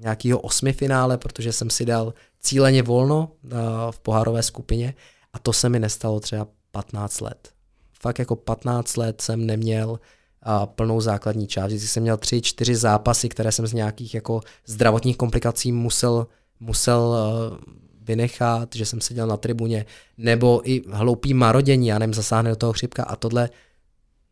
nějakého 0.01 0.41
osmi 0.41 0.73
finále, 0.73 1.19
protože 1.19 1.53
jsem 1.53 1.71
si 1.71 1.85
dal 1.85 2.15
cíleně 2.41 2.83
volno 2.83 3.31
uh, 3.45 3.51
v 3.91 4.01
pohárové 4.01 4.43
skupině 4.43 4.95
a 5.33 5.39
to 5.39 5.53
se 5.53 5.69
mi 5.69 5.79
nestalo 5.79 6.21
třeba 6.21 6.47
15 6.71 7.21
let. 7.21 7.53
Fakt 8.01 8.19
jako 8.19 8.37
15 8.37 8.97
let 8.97 9.21
jsem 9.21 9.47
neměl 9.47 10.01
a 10.43 10.67
plnou 10.67 11.01
základní 11.01 11.47
část. 11.47 11.67
Vždycky 11.67 11.89
jsem 11.89 12.03
měl 12.03 12.17
tři, 12.17 12.43
čtyři 12.43 12.77
zápasy, 12.77 13.29
které 13.29 13.53
jsem 13.53 13.67
z 13.67 13.73
nějakých 13.73 14.15
jako 14.15 14.41
zdravotních 14.67 15.17
komplikací 15.17 15.73
musel, 15.73 16.27
musel 16.61 17.01
uh, 17.01 17.59
vynechat, 18.03 18.75
že 18.75 18.87
jsem 18.87 19.01
seděl 19.01 19.27
na 19.27 19.37
tribuně, 19.37 19.87
nebo 20.19 20.71
i 20.71 20.83
hloupý 20.91 21.35
marodění, 21.35 21.89
já 21.89 21.99
nevím, 21.99 22.15
zasáhne 22.15 22.51
do 22.51 22.57
toho 22.57 22.73
chřipka 22.73 23.05
a 23.05 23.17
tohle, 23.17 23.51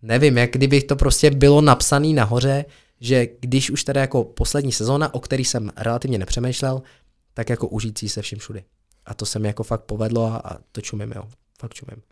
nevím, 0.02 0.38
jak 0.38 0.50
kdybych 0.50 0.84
to 0.84 0.96
prostě 0.96 1.30
bylo 1.30 1.60
napsané 1.60 2.08
nahoře, 2.08 2.64
že 3.00 3.28
když 3.40 3.70
už 3.70 3.84
teda 3.84 4.00
jako 4.00 4.24
poslední 4.24 4.72
sezóna, 4.72 5.14
o 5.14 5.20
který 5.20 5.44
jsem 5.44 5.70
relativně 5.76 6.18
nepřemýšlel, 6.18 6.82
tak 7.34 7.50
jako 7.50 7.68
užící 7.68 8.08
se 8.08 8.22
vším 8.22 8.38
všudy. 8.38 8.64
A 9.06 9.14
to 9.14 9.26
se 9.26 9.38
mi 9.38 9.48
jako 9.48 9.62
fakt 9.62 9.84
povedlo 9.84 10.24
a, 10.24 10.36
a 10.36 10.58
to 10.72 10.80
čumím, 10.80 11.12
jo. 11.16 11.22
Fakt 11.60 11.74
čumím. 11.74 12.02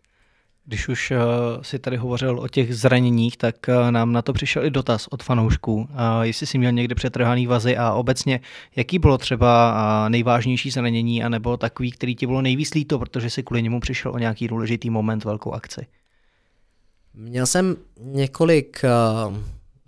Když 0.67 0.87
už 0.87 1.11
uh, 1.11 1.17
si 1.61 1.79
tady 1.79 1.97
hovořil 1.97 2.39
o 2.39 2.47
těch 2.47 2.75
zraněních, 2.75 3.37
tak 3.37 3.55
uh, 3.67 3.91
nám 3.91 4.11
na 4.11 4.21
to 4.21 4.33
přišel 4.33 4.65
i 4.65 4.71
dotaz 4.71 5.07
od 5.07 5.23
fanoušků. 5.23 5.89
Jestli 6.21 6.47
jsi 6.47 6.57
měl 6.57 6.71
někdy 6.71 6.95
přetrhaný 6.95 7.47
vazy 7.47 7.77
a 7.77 7.93
obecně, 7.93 8.39
jaký 8.75 8.99
bylo 8.99 9.17
třeba 9.17 9.73
uh, 9.73 10.09
nejvážnější 10.09 10.71
zranění, 10.71 11.23
anebo 11.23 11.57
takový, 11.57 11.91
který 11.91 12.15
ti 12.15 12.27
bylo 12.27 12.41
nejvíc 12.41 12.73
líto, 12.73 12.99
protože 12.99 13.29
si 13.29 13.43
kvůli 13.43 13.63
němu 13.63 13.79
přišel 13.79 14.11
o 14.11 14.17
nějaký 14.17 14.47
důležitý 14.47 14.89
moment, 14.89 15.23
velkou 15.23 15.51
akci? 15.51 15.87
Měl 17.13 17.45
jsem 17.45 17.75
několik 17.99 18.81
uh, 19.27 19.37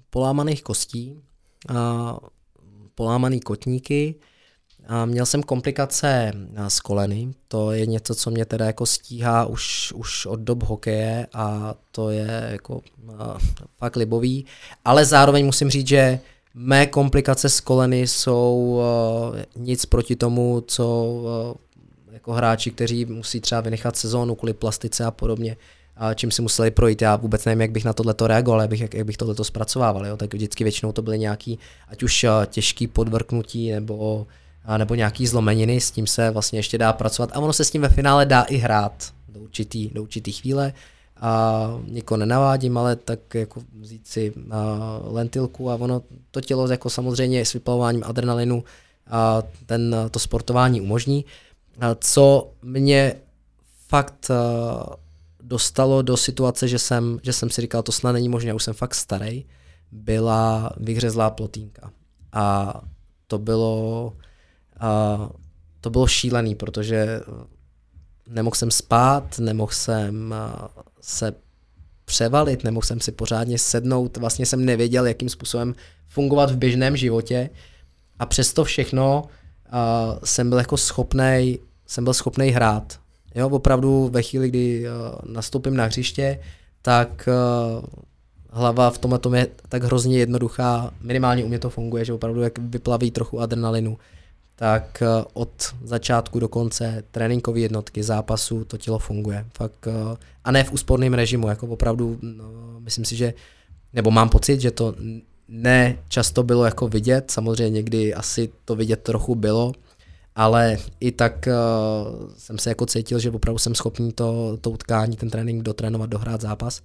polámaných 0.09 0.63
kostí, 0.63 1.21
uh, 1.69 1.75
polámaný 2.95 3.39
kotníky, 3.39 4.15
měl 5.05 5.25
jsem 5.25 5.43
komplikace 5.43 6.31
s 6.67 6.79
koleny, 6.79 7.33
to 7.47 7.71
je 7.71 7.85
něco, 7.85 8.15
co 8.15 8.31
mě 8.31 8.45
teda 8.45 8.65
jako 8.65 8.85
stíhá 8.85 9.45
už, 9.45 9.93
už 9.95 10.25
od 10.25 10.39
dob 10.39 10.63
hokeje 10.63 11.27
a 11.33 11.75
to 11.91 12.09
je 12.09 12.49
jako 12.51 12.81
a, 13.17 13.37
fakt 13.77 13.95
libový, 13.95 14.45
ale 14.85 15.05
zároveň 15.05 15.45
musím 15.45 15.69
říct, 15.69 15.87
že 15.87 16.19
mé 16.53 16.85
komplikace 16.85 17.49
s 17.49 17.59
koleny 17.59 18.07
jsou 18.07 18.79
uh, 19.35 19.63
nic 19.63 19.85
proti 19.85 20.15
tomu, 20.15 20.63
co 20.67 21.05
uh, 21.05 21.55
jako 22.11 22.33
hráči, 22.33 22.71
kteří 22.71 23.05
musí 23.05 23.41
třeba 23.41 23.61
vynechat 23.61 23.97
sezónu 23.97 24.35
kvůli 24.35 24.53
plastice 24.53 25.05
a 25.05 25.11
podobně, 25.11 25.57
a 25.97 26.13
čím 26.13 26.31
si 26.31 26.41
museli 26.41 26.71
projít. 26.71 27.01
Já 27.01 27.15
vůbec 27.15 27.45
nevím, 27.45 27.61
jak 27.61 27.71
bych 27.71 27.85
na 27.85 27.93
tohle 27.93 28.15
reagoval, 28.21 28.61
jak 28.61 28.69
bych, 28.69 28.81
jak, 28.81 28.93
jak 28.93 29.05
bych 29.05 29.17
tohle 29.17 29.35
zpracovával. 29.41 30.05
Jo? 30.05 30.17
Tak 30.17 30.33
vždycky 30.33 30.63
většinou 30.63 30.91
to 30.91 31.01
byly 31.01 31.19
nějaký, 31.19 31.59
ať 31.87 32.03
už 32.03 32.23
uh, 32.23 32.29
těžký 32.45 32.87
podvrknutí 32.87 33.71
nebo 33.71 34.27
nebo 34.77 34.95
nějaký 34.95 35.27
zlomeniny, 35.27 35.81
s 35.81 35.91
tím 35.91 36.07
se 36.07 36.31
vlastně 36.31 36.59
ještě 36.59 36.77
dá 36.77 36.93
pracovat 36.93 37.29
a 37.33 37.39
ono 37.39 37.53
se 37.53 37.63
s 37.63 37.71
tím 37.71 37.81
ve 37.81 37.89
finále 37.89 38.25
dá 38.25 38.41
i 38.41 38.57
hrát 38.57 39.13
do 39.29 39.39
určitý, 39.39 39.89
do 39.89 40.01
určitý 40.03 40.31
chvíle 40.31 40.73
a 41.19 41.71
někoho 41.87 42.17
nenavádím, 42.17 42.77
ale 42.77 42.95
tak 42.95 43.19
jako 43.33 43.61
vzít 43.79 44.07
si 44.07 44.33
lentilku 45.03 45.71
a 45.71 45.75
ono 45.75 46.01
to 46.31 46.41
tělo 46.41 46.67
jako 46.67 46.89
samozřejmě 46.89 47.45
s 47.45 47.53
vypalováním 47.53 48.03
adrenalinu 48.05 48.63
a 49.09 49.43
ten, 49.65 49.95
to 50.11 50.19
sportování 50.19 50.81
umožní. 50.81 51.25
A 51.79 51.95
co 51.95 52.51
mě 52.61 53.13
fakt 53.87 54.31
dostalo 55.43 56.01
do 56.01 56.17
situace, 56.17 56.67
že 56.67 56.79
jsem, 56.79 57.19
že 57.23 57.33
jsem 57.33 57.49
si 57.49 57.61
říkal, 57.61 57.83
to 57.83 57.91
snad 57.91 58.11
není 58.11 58.29
možné, 58.29 58.53
už 58.53 58.63
jsem 58.63 58.73
fakt 58.73 58.95
starý, 58.95 59.45
byla 59.91 60.71
vyhřezlá 60.77 61.29
plotínka. 61.29 61.91
A 62.33 62.73
to 63.27 63.37
bylo, 63.37 64.13
uh, 64.81 65.27
to 65.81 65.89
bylo 65.89 66.07
šílený, 66.07 66.55
protože 66.55 67.21
nemohl 68.27 68.55
jsem 68.55 68.71
spát, 68.71 69.39
nemohl 69.39 69.71
jsem 69.71 70.35
se 71.01 71.33
převalit, 72.05 72.63
nemohl 72.63 72.85
jsem 72.85 72.99
si 72.99 73.11
pořádně 73.11 73.57
sednout, 73.57 74.17
vlastně 74.17 74.45
jsem 74.45 74.65
nevěděl, 74.65 75.05
jakým 75.05 75.29
způsobem 75.29 75.75
fungovat 76.07 76.51
v 76.51 76.57
běžném 76.57 76.97
životě. 76.97 77.49
A 78.19 78.25
přesto 78.25 78.63
všechno 78.63 79.23
uh, 79.23 80.19
jsem 80.23 80.49
byl 80.49 80.57
jako 80.57 80.77
schopnej, 80.77 81.59
jsem 81.85 82.03
byl 82.03 82.13
schopný 82.13 82.49
hrát. 82.49 82.99
Jo, 83.35 83.49
opravdu 83.49 84.09
ve 84.13 84.21
chvíli, 84.21 84.49
kdy 84.49 84.85
uh, 84.85 85.33
nastoupím 85.33 85.75
na 85.75 85.85
hřiště, 85.85 86.39
tak 86.81 87.29
uh, 87.29 87.85
hlava 88.49 88.89
v 88.89 88.97
tomhle 88.97 89.19
tom 89.19 89.35
je 89.35 89.47
tak 89.69 89.83
hrozně 89.83 90.17
jednoduchá, 90.17 90.91
minimálně 91.01 91.43
u 91.43 91.47
mě 91.47 91.59
to 91.59 91.69
funguje, 91.69 92.05
že 92.05 92.13
opravdu 92.13 92.41
jak 92.41 92.59
vyplaví 92.59 93.11
trochu 93.11 93.39
adrenalinu, 93.39 93.97
tak 94.59 95.03
uh, 95.05 95.25
od 95.33 95.75
začátku 95.83 96.39
do 96.39 96.47
konce 96.47 97.03
tréninkové 97.11 97.59
jednotky, 97.59 98.03
zápasu, 98.03 98.65
to 98.65 98.77
tělo 98.77 98.99
funguje. 98.99 99.45
Fakt, 99.57 99.87
uh, 99.87 100.17
a 100.43 100.51
ne 100.51 100.63
v 100.63 100.71
úsporném 100.71 101.13
režimu, 101.13 101.47
jako 101.47 101.67
opravdu, 101.67 102.19
no, 102.21 102.45
myslím 102.79 103.05
si, 103.05 103.15
že, 103.15 103.33
nebo 103.93 104.11
mám 104.11 104.29
pocit, 104.29 104.61
že 104.61 104.71
to 104.71 104.95
ne 105.47 105.97
často 106.07 106.43
bylo 106.43 106.65
jako 106.65 106.87
vidět, 106.87 107.31
samozřejmě 107.31 107.69
někdy 107.69 108.13
asi 108.13 108.49
to 108.65 108.75
vidět 108.75 109.03
trochu 109.03 109.35
bylo, 109.35 109.73
ale 110.35 110.77
i 110.99 111.11
tak 111.11 111.47
uh, 111.47 112.29
jsem 112.37 112.57
se 112.57 112.69
jako 112.69 112.85
cítil, 112.85 113.19
že 113.19 113.31
opravdu 113.31 113.59
jsem 113.59 113.75
schopný 113.75 114.11
to, 114.11 114.57
to 114.61 114.71
utkání, 114.71 115.17
ten 115.17 115.29
trénink 115.29 115.63
dotrénovat, 115.63 116.09
dohrát 116.09 116.41
zápas. 116.41 116.81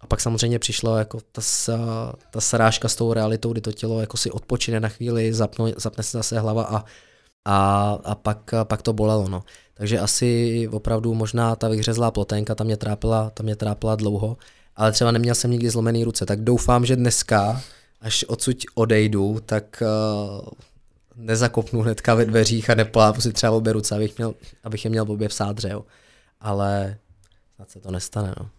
A 0.00 0.06
pak 0.06 0.20
samozřejmě 0.20 0.58
přišlo 0.58 0.96
jako 0.96 1.18
ta, 1.32 1.42
ta 2.30 2.40
srážka 2.40 2.88
s 2.88 2.96
tou 2.96 3.12
realitou, 3.12 3.52
kdy 3.52 3.60
to 3.60 3.72
tělo 3.72 4.00
jako 4.00 4.16
si 4.16 4.30
odpočine 4.30 4.80
na 4.80 4.88
chvíli, 4.88 5.32
zapno, 5.32 5.66
zapne 5.76 6.04
se 6.04 6.18
zase 6.18 6.40
hlava 6.40 6.62
a, 6.62 6.84
a, 7.44 7.98
a 8.04 8.14
pak, 8.14 8.54
pak 8.64 8.82
to 8.82 8.92
bolelo. 8.92 9.28
No. 9.28 9.42
Takže 9.74 9.98
asi 9.98 10.68
opravdu 10.72 11.14
možná 11.14 11.56
ta 11.56 11.68
vyhřezlá 11.68 12.10
ploténka, 12.10 12.54
ta 12.54 12.64
mě 12.64 12.76
trápila, 12.76 13.30
ta 13.30 13.42
mě 13.42 13.56
trápila 13.56 13.96
dlouho, 13.96 14.36
ale 14.76 14.92
třeba 14.92 15.10
neměl 15.10 15.34
jsem 15.34 15.50
nikdy 15.50 15.70
zlomený 15.70 16.04
ruce, 16.04 16.26
tak 16.26 16.40
doufám, 16.40 16.86
že 16.86 16.96
dneska 16.96 17.62
až 18.00 18.24
odsud 18.28 18.56
odejdu, 18.74 19.40
tak 19.46 19.82
uh, 19.82 20.48
nezakopnu 21.16 21.80
hnedka 21.80 22.14
ve 22.14 22.24
dveřích 22.24 22.70
a 22.70 22.74
neplávu 22.74 23.20
si 23.20 23.32
třeba 23.32 23.52
obě 23.52 23.72
ruce, 23.72 23.94
abych, 23.94 24.18
měl, 24.18 24.34
abych 24.64 24.84
je 24.84 24.90
měl 24.90 25.12
obě 25.12 25.28
v 25.28 25.34
sádře, 25.34 25.68
jo. 25.68 25.84
Ale 26.40 26.96
snad 27.54 27.70
se 27.70 27.80
to 27.80 27.90
nestane, 27.90 28.34
no. 28.40 28.50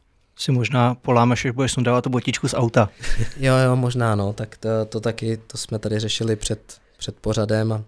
Si 0.42 0.52
možná 0.52 0.96
polámeš, 0.96 1.46
až 1.46 1.52
budeš 1.52 1.72
sundávat 1.72 2.04
tu 2.04 2.10
botičku 2.10 2.48
z 2.48 2.54
auta. 2.54 2.90
jo, 3.38 3.54
jo, 3.66 3.76
možná, 3.76 4.16
no. 4.16 4.34
Tak 4.34 4.58
to, 4.58 4.70
to 4.90 5.00
taky, 5.00 5.38
to 5.38 5.58
jsme 5.58 5.80
tady 5.80 6.00
řešili 6.00 6.36
před, 6.36 6.60
před 6.98 7.16
pořadem 7.16 7.74
a 7.74 7.84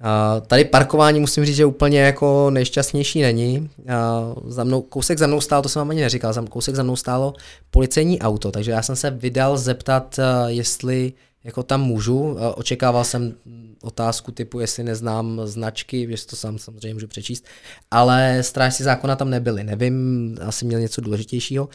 a 0.00 0.40
tady 0.40 0.64
parkování 0.64 1.20
musím 1.20 1.44
říct, 1.44 1.56
že 1.56 1.64
úplně 1.64 2.00
jako 2.00 2.50
nejšťastnější 2.50 3.22
není. 3.22 3.70
A 3.88 4.20
za 4.46 4.64
mnou, 4.64 4.82
kousek 4.82 5.18
za 5.18 5.26
mnou 5.26 5.40
stál, 5.40 5.62
to 5.62 5.68
jsem 5.68 5.80
vám 5.80 5.90
ani 5.90 6.00
neříkal, 6.00 6.32
za, 6.32 6.42
kousek 6.42 6.74
za 6.74 6.82
mnou 6.82 6.96
stálo 6.96 7.34
policejní 7.70 8.20
auto, 8.20 8.50
takže 8.50 8.70
já 8.70 8.82
jsem 8.82 8.96
se 8.96 9.10
vydal 9.10 9.58
zeptat, 9.58 10.20
jestli 10.46 11.12
jako 11.44 11.62
tam 11.62 11.82
můžu. 11.82 12.36
Očekával 12.54 13.04
jsem 13.04 13.34
otázku 13.82 14.32
typu, 14.32 14.60
jestli 14.60 14.84
neznám 14.84 15.40
značky, 15.44 16.06
že 16.10 16.26
to 16.26 16.36
sám 16.36 16.58
samozřejmě 16.58 16.94
můžu 16.94 17.06
přečíst, 17.06 17.44
ale 17.90 18.38
strážci 18.42 18.84
zákona 18.84 19.16
tam 19.16 19.30
nebyli, 19.30 19.64
nevím, 19.64 20.36
asi 20.40 20.64
měl 20.64 20.80
něco 20.80 21.00
důležitějšího. 21.00 21.68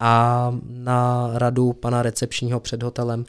A 0.00 0.52
na 0.68 1.30
radu 1.34 1.72
pana 1.72 2.02
recepčního 2.02 2.60
před 2.60 2.82
hotelem 2.82 3.24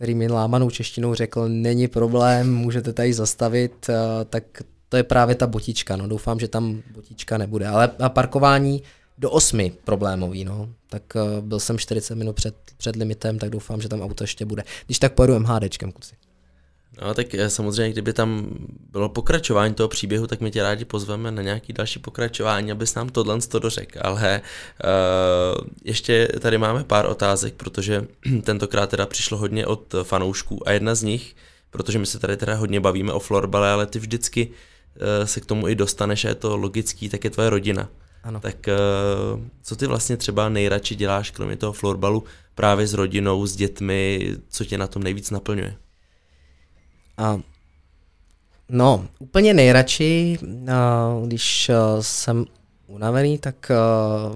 který 0.00 0.14
mi 0.14 0.28
lámanou 0.28 0.70
češtinou 0.70 1.14
řekl, 1.14 1.48
není 1.48 1.88
problém, 1.88 2.54
můžete 2.54 2.92
tady 2.92 3.12
zastavit, 3.12 3.90
tak 4.30 4.44
to 4.88 4.96
je 4.96 5.02
právě 5.02 5.34
ta 5.34 5.46
botička, 5.46 5.96
no 5.96 6.08
doufám, 6.08 6.40
že 6.40 6.48
tam 6.48 6.82
botička 6.92 7.38
nebude, 7.38 7.66
ale 7.66 7.90
parkování 8.08 8.82
do 9.18 9.30
osmi 9.30 9.72
problémový, 9.84 10.44
no. 10.44 10.68
Tak 10.90 11.02
uh, 11.14 11.44
byl 11.44 11.60
jsem 11.60 11.78
40 11.78 12.14
minut 12.14 12.36
před, 12.36 12.54
před 12.76 12.96
limitem, 12.96 13.38
tak 13.38 13.50
doufám, 13.50 13.80
že 13.80 13.88
tam 13.88 14.02
auto 14.02 14.24
ještě 14.24 14.44
bude. 14.44 14.62
Když 14.86 14.98
tak 14.98 15.14
pojedu 15.14 15.38
MHDčkem, 15.38 15.92
kluci. 15.92 16.14
No 17.02 17.14
tak 17.14 17.34
eh, 17.34 17.50
samozřejmě, 17.50 17.92
kdyby 17.92 18.12
tam 18.12 18.46
bylo 18.90 19.08
pokračování 19.08 19.74
toho 19.74 19.88
příběhu, 19.88 20.26
tak 20.26 20.40
my 20.40 20.50
tě 20.50 20.62
rádi 20.62 20.84
pozveme 20.84 21.30
na 21.30 21.42
nějaký 21.42 21.72
další 21.72 21.98
pokračování, 21.98 22.72
abys 22.72 22.94
nám 22.94 23.08
tohle 23.08 23.40
to 23.40 23.58
dořekl. 23.58 23.98
Ale 24.02 24.40
uh, 24.84 25.66
ještě 25.84 26.28
tady 26.40 26.58
máme 26.58 26.84
pár 26.84 27.06
otázek, 27.06 27.54
protože 27.54 28.06
tentokrát 28.44 28.90
teda 28.90 29.06
přišlo 29.06 29.38
hodně 29.38 29.66
od 29.66 29.94
fanoušků 30.02 30.68
a 30.68 30.72
jedna 30.72 30.94
z 30.94 31.02
nich, 31.02 31.36
protože 31.70 31.98
my 31.98 32.06
se 32.06 32.18
tady 32.18 32.36
teda 32.36 32.54
hodně 32.54 32.80
bavíme 32.80 33.12
o 33.12 33.20
florbale, 33.20 33.70
ale 33.70 33.86
ty 33.86 33.98
vždycky 33.98 34.48
uh, 34.48 35.26
se 35.26 35.40
k 35.40 35.46
tomu 35.46 35.68
i 35.68 35.74
dostaneš 35.74 36.24
a 36.24 36.28
je 36.28 36.34
to 36.34 36.56
logický, 36.56 37.08
tak 37.08 37.24
je 37.24 37.30
tvoje 37.30 37.50
rodina. 37.50 37.88
Ano. 38.22 38.40
Tak 38.40 38.56
uh, 38.68 39.40
co 39.62 39.76
ty 39.76 39.86
vlastně 39.86 40.16
třeba 40.16 40.48
nejradši 40.48 40.94
děláš, 40.94 41.30
kromě 41.30 41.56
toho 41.56 41.72
florbalu, 41.72 42.24
právě 42.54 42.86
s 42.86 42.94
rodinou, 42.94 43.46
s 43.46 43.56
dětmi, 43.56 44.34
co 44.48 44.64
tě 44.64 44.78
na 44.78 44.86
tom 44.86 45.02
nejvíc 45.02 45.30
naplňuje? 45.30 45.76
A 47.16 47.40
no, 48.68 49.08
úplně 49.18 49.54
nejradši, 49.54 50.38
když 51.26 51.70
jsem 52.00 52.44
unavený, 52.86 53.38
tak 53.38 53.70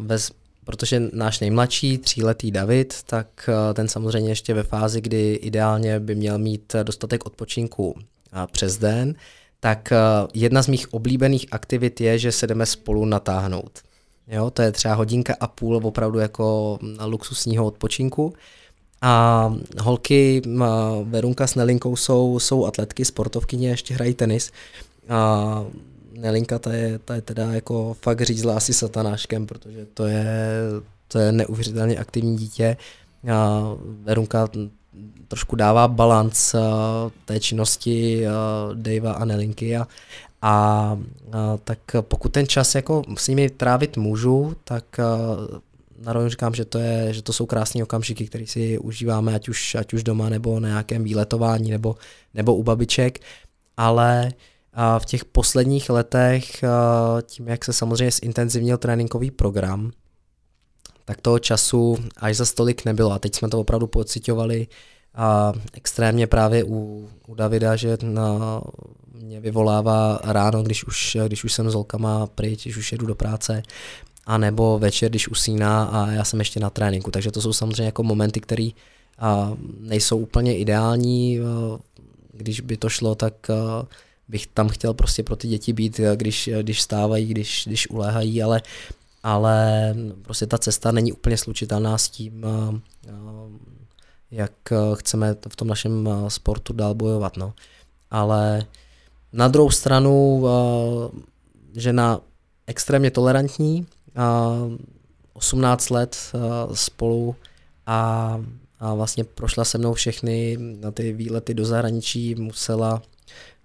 bez, 0.01 0.32
protože 0.65 1.02
náš 1.12 1.40
nejmladší, 1.40 1.98
tříletý 1.98 2.51
David, 2.51 3.02
tak 3.02 3.51
ten 3.74 3.89
samozřejmě 3.89 4.31
ještě 4.31 4.55
ve 4.55 4.62
fázi, 4.62 5.01
kdy 5.01 5.35
ideálně 5.35 6.01
by 6.01 6.15
měl 6.15 6.39
mít 6.39 6.77
dostatek 6.82 7.27
odpočinku 7.27 7.98
přes 8.52 8.78
den, 8.78 9.15
tak 9.65 9.93
jedna 10.35 10.62
z 10.62 10.69
mých 10.69 10.95
oblíbených 10.95 11.47
aktivit 11.51 12.01
je, 12.01 12.19
že 12.19 12.32
se 12.32 12.47
jdeme 12.47 12.66
spolu 12.66 13.05
natáhnout. 13.05 13.78
Jo, 14.28 14.51
to 14.51 14.62
je 14.62 14.73
třeba 14.73 14.95
hodinka 14.95 15.36
a 15.41 15.47
půl 15.47 15.81
opravdu 15.82 16.19
jako 16.19 16.78
luxusního 17.07 17.66
odpočinku. 17.66 18.32
A 19.03 19.55
holky, 19.81 20.43
Verunka 21.05 21.47
s 21.47 21.55
Nelinkou 21.55 21.97
jsou, 21.97 22.39
jsou 22.39 22.66
atletky, 22.66 23.05
sportovkyně, 23.05 23.69
ještě 23.69 23.95
hrají 23.95 24.15
tenis. 24.15 24.53
A 25.09 25.65
Nelinka 26.12 26.59
ta 26.59 26.73
je, 26.73 26.99
ta 26.99 27.15
je 27.15 27.23
teda 27.23 27.53
jako 27.53 27.97
fakt 28.03 28.20
řízla 28.23 28.57
asi 28.57 28.74
satanáškem, 28.74 29.47
protože 29.47 29.86
to 29.95 30.07
je, 30.07 30.27
to 31.09 31.19
je 31.19 31.32
neuvěřitelně 31.32 31.97
aktivní 31.97 32.36
dítě. 32.36 32.77
A 33.32 33.62
Verunka 34.03 34.49
trošku 35.35 35.56
dává 35.56 35.89
balans 35.89 36.55
té 37.24 37.40
činnosti 37.40 38.24
Davea 38.74 39.12
a 39.12 39.24
Nelinky 39.24 39.77
a, 39.77 39.86
a, 40.43 40.97
tak 41.65 41.78
pokud 42.01 42.28
ten 42.28 42.47
čas 42.47 42.74
jako 42.74 43.02
s 43.19 43.28
nimi 43.28 43.51
trávit 43.51 43.97
můžu, 43.97 44.56
tak 44.65 44.85
na 45.98 46.12
rovinu 46.12 46.31
říkám, 46.31 46.55
že 46.55 46.65
to, 46.65 46.78
je, 46.78 47.15
že 47.15 47.23
to 47.23 47.32
jsou 47.32 47.47
krásné 47.47 47.82
okamžiky, 47.82 48.27
které 48.27 48.47
si 48.47 48.78
užíváme, 48.78 49.35
ať 49.35 49.48
už, 49.48 49.74
ať 49.74 49.94
už 49.94 50.02
doma, 50.02 50.28
nebo 50.28 50.61
na 50.61 50.69
nějakém 50.69 51.05
výletování, 51.05 51.70
nebo, 51.70 51.97
nebo 52.35 52.55
u 52.55 52.62
babiček, 52.62 53.19
ale 53.77 54.32
v 54.98 55.05
těch 55.05 55.24
posledních 55.24 55.90
letech, 55.90 56.65
tím 57.23 57.48
jak 57.48 57.65
se 57.65 57.73
samozřejmě 57.73 58.11
zintenzivnil 58.11 58.78
tréninkový 58.78 59.31
program, 59.31 59.90
tak 61.05 61.20
toho 61.20 61.39
času 61.39 61.98
až 62.16 62.36
za 62.36 62.44
stolik 62.44 62.85
nebylo. 62.85 63.12
A 63.12 63.19
teď 63.19 63.35
jsme 63.35 63.48
to 63.48 63.61
opravdu 63.61 63.86
pocitovali 63.86 64.66
a 65.15 65.53
extrémně 65.73 66.27
právě 66.27 66.65
u, 66.65 67.09
u 67.27 67.35
Davida, 67.35 67.77
že 67.77 67.99
na, 68.03 68.61
mě 69.12 69.41
vyvolává 69.41 70.20
ráno, 70.24 70.62
když 70.62 70.85
už, 70.85 71.16
když 71.27 71.45
už 71.45 71.53
jsem 71.53 71.70
s 71.70 71.74
holkama 71.74 72.27
pryč, 72.27 72.62
když 72.62 72.77
už 72.77 72.93
jedu 72.93 73.07
do 73.07 73.15
práce, 73.15 73.62
a 74.27 74.39
nebo 74.39 74.78
večer, 74.78 75.11
když 75.11 75.28
usíná 75.28 75.85
a 75.85 76.11
já 76.11 76.24
jsem 76.24 76.39
ještě 76.39 76.61
na 76.61 76.70
tréninku. 76.70 77.11
Takže 77.11 77.31
to 77.31 77.41
jsou 77.41 77.53
samozřejmě 77.53 77.85
jako 77.85 78.03
momenty, 78.03 78.41
které 78.41 78.69
nejsou 79.81 80.19
úplně 80.19 80.59
ideální. 80.59 81.41
Když 82.32 82.61
by 82.61 82.77
to 82.77 82.89
šlo, 82.89 83.15
tak 83.15 83.35
bych 84.28 84.47
tam 84.47 84.69
chtěl 84.69 84.95
prostě 84.95 85.23
pro 85.23 85.36
ty 85.36 85.49
děti 85.49 85.73
být, 85.73 86.01
když, 86.15 86.51
když 86.62 86.82
stávají, 86.82 87.27
když, 87.27 87.62
když 87.66 87.91
uléhají, 87.91 88.43
ale, 88.43 88.62
ale 89.23 89.95
prostě 90.23 90.47
ta 90.47 90.59
cesta 90.59 90.93
není 90.93 91.12
úplně 91.12 91.36
slučitelná 91.36 91.99
s 91.99 92.09
tím, 92.09 92.47
jak 94.35 94.52
chceme 94.94 95.36
v 95.48 95.56
tom 95.56 95.69
našem 95.69 96.09
sportu 96.28 96.73
dál 96.73 96.94
bojovat. 96.94 97.36
No. 97.36 97.52
Ale 98.11 98.66
na 99.32 99.48
druhou 99.48 99.70
stranu 99.70 100.44
žena 101.77 102.20
extrémně 102.66 103.11
tolerantní, 103.11 103.86
18 105.32 105.90
let 105.90 106.32
spolu 106.74 107.36
a, 107.86 108.40
a 108.81 108.94
vlastně 108.94 109.24
prošla 109.24 109.65
se 109.65 109.78
mnou 109.78 109.94
všechny 109.94 110.56
na 110.81 110.90
ty 110.90 111.12
výlety 111.12 111.55
do 111.55 111.65
zahraničí, 111.65 112.35
musela, 112.35 113.02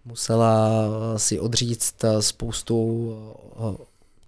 musela 0.06 0.70
si 1.18 1.40
odříct 1.40 2.06
spoustu 2.20 3.10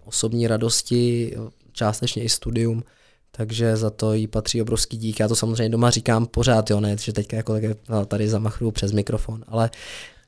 osobní 0.04 0.46
radosti, 0.46 1.36
částečně 1.72 2.22
i 2.22 2.28
studium, 2.28 2.82
takže 3.36 3.76
za 3.76 3.90
to 3.90 4.12
jí 4.12 4.26
patří 4.26 4.62
obrovský 4.62 4.96
dík. 4.96 5.20
Já 5.20 5.28
to 5.28 5.36
samozřejmě 5.36 5.68
doma 5.68 5.90
říkám 5.90 6.26
pořád, 6.26 6.70
jo, 6.70 6.80
ne, 6.80 6.96
že 7.00 7.12
teďka 7.12 7.36
jako 7.36 7.54
tady 8.06 8.28
zamachru 8.28 8.70
přes 8.70 8.92
mikrofon, 8.92 9.44
ale, 9.48 9.70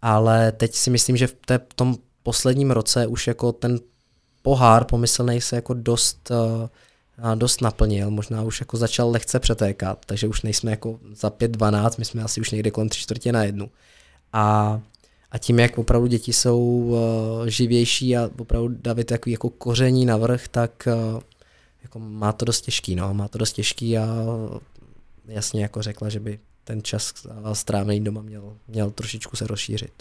ale 0.03 0.53
teď 0.53 0.75
si 0.75 0.91
myslím, 0.91 1.17
že 1.17 1.27
v 1.27 1.35
té, 1.47 1.61
tom 1.75 1.97
posledním 2.23 2.71
roce 2.71 3.07
už 3.07 3.27
jako 3.27 3.53
ten 3.53 3.79
pohár 4.43 4.85
pomyslný 4.85 5.41
se 5.41 5.57
jako 5.57 5.75
dost, 5.75 6.31
uh, 6.31 7.35
dost 7.35 7.61
naplnil, 7.61 8.11
možná 8.11 8.43
už 8.43 8.61
jako 8.61 8.77
začal 8.77 9.11
lehce 9.11 9.41
přetékat, 9.41 9.99
takže 10.07 10.29
už 10.29 10.43
nejsme 10.43 10.71
jako 10.71 10.99
za 11.13 11.29
5-12, 11.29 11.91
my 11.99 12.05
jsme 12.05 12.23
asi 12.23 12.41
už 12.41 12.51
někde 12.51 12.71
kolem 12.71 12.89
tři 12.89 13.01
čtvrtě 13.01 13.33
na 13.33 13.45
jednu. 13.45 13.71
A, 14.33 14.81
a 15.31 15.39
tím, 15.39 15.59
jak 15.59 15.79
opravdu 15.79 16.07
děti 16.07 16.33
jsou 16.33 16.61
uh, 16.61 17.47
živější 17.47 18.17
a 18.17 18.31
opravdu 18.39 18.69
David 18.69 19.13
jako 19.27 19.51
koření 19.51 20.07
navrh, 20.07 20.49
tak 20.49 20.89
uh, 21.15 21.21
jako 21.85 21.99
má 21.99 22.33
to 22.33 22.45
dost 22.45 22.61
těžký, 22.61 22.97
no, 22.97 23.15
má 23.15 23.29
to 23.29 23.39
dost 23.39 23.53
těžký 23.53 23.99
a 23.99 24.07
jasně 25.27 25.63
jako 25.63 25.83
řekla, 25.83 26.09
že 26.09 26.21
by 26.21 26.41
ten 26.65 26.83
čas 26.83 27.27
strávený 27.53 28.05
doma 28.05 28.23
měl, 28.23 28.57
měl 28.69 28.91
trošičku 28.91 29.37
se 29.37 29.47
rozšířit. 29.47 29.93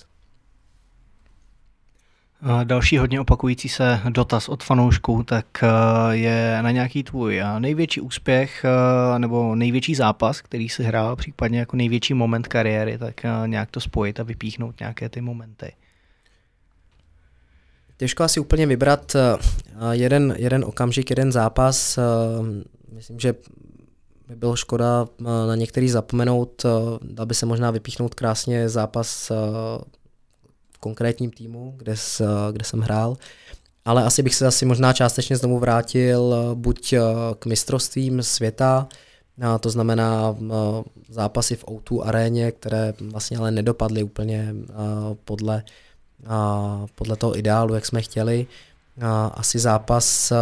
Další 2.64 2.98
hodně 2.98 3.20
opakující 3.20 3.70
se 3.70 4.02
dotaz 4.10 4.50
od 4.50 4.64
fanoušků, 4.64 5.24
tak 5.24 5.46
eh, 5.64 5.68
je 6.12 6.58
na 6.62 6.72
nějaký 6.72 7.04
tvůj 7.04 7.40
eh, 7.40 7.60
největší 7.60 8.02
úspěch 8.02 8.66
eh, 8.66 9.20
nebo 9.20 9.56
největší 9.56 9.96
zápas, 9.96 10.42
který 10.42 10.70
si 10.70 10.84
hrál, 10.84 11.16
případně 11.16 11.60
jako 11.60 11.76
největší 11.78 12.14
moment 12.14 12.48
kariéry, 12.48 12.98
tak 12.98 13.22
nějak 13.46 13.72
to 13.72 13.80
spojit 13.80 14.20
a 14.20 14.24
vypíchnout 14.24 14.80
nějaké 14.80 15.10
ty 15.10 15.22
momenty. 15.22 15.72
Těžko 18.04 18.24
asi 18.24 18.40
úplně 18.40 18.68
vybrat 18.68 19.16
jeden, 19.92 20.36
jeden 20.38 20.66
okamžik, 20.66 21.10
jeden 21.10 21.32
zápas. 21.32 22.00
Myslím, 22.92 23.20
že 23.20 23.36
by 24.28 24.36
bylo 24.36 24.56
škoda 24.56 25.08
na 25.20 25.56
některý 25.56 25.90
zapomenout, 25.90 26.66
dal 27.02 27.26
by 27.26 27.36
se 27.36 27.46
možná 27.46 27.72
vypíchnout 27.72 28.16
krásně 28.16 28.70
zápas 28.70 29.32
konkrétním 30.80 31.32
týmu, 31.32 31.74
kde, 31.78 31.96
kde 32.52 32.66
jsem 32.66 32.80
hrál. 32.80 33.18
Ale 33.86 34.04
asi 34.04 34.24
bych 34.24 34.36
se 34.36 34.48
asi 34.48 34.66
možná 34.66 34.94
částečně 34.94 35.38
znovu 35.38 35.60
vrátil 35.60 36.36
eh, 36.36 36.56
buď 36.56 36.94
eh, 36.94 37.02
k 37.40 37.46
mistrovstvím 37.46 38.24
světa, 38.24 38.88
to 39.60 39.70
znamená 39.70 40.36
eh, 40.42 40.54
zápasy 41.10 41.56
v 41.56 41.66
O2 41.66 42.02
aréně, 42.06 42.52
které 42.52 42.94
vlastně 43.12 43.38
ale 43.38 43.52
nedopadly 43.52 44.04
úplně 44.04 44.56
podle, 45.26 45.64
podle 46.96 47.16
toho 47.16 47.38
ideálu, 47.38 47.74
jak 47.74 47.86
jsme 47.86 48.02
chtěli. 48.02 48.48
Asi 49.34 49.60
zápas, 49.60 50.34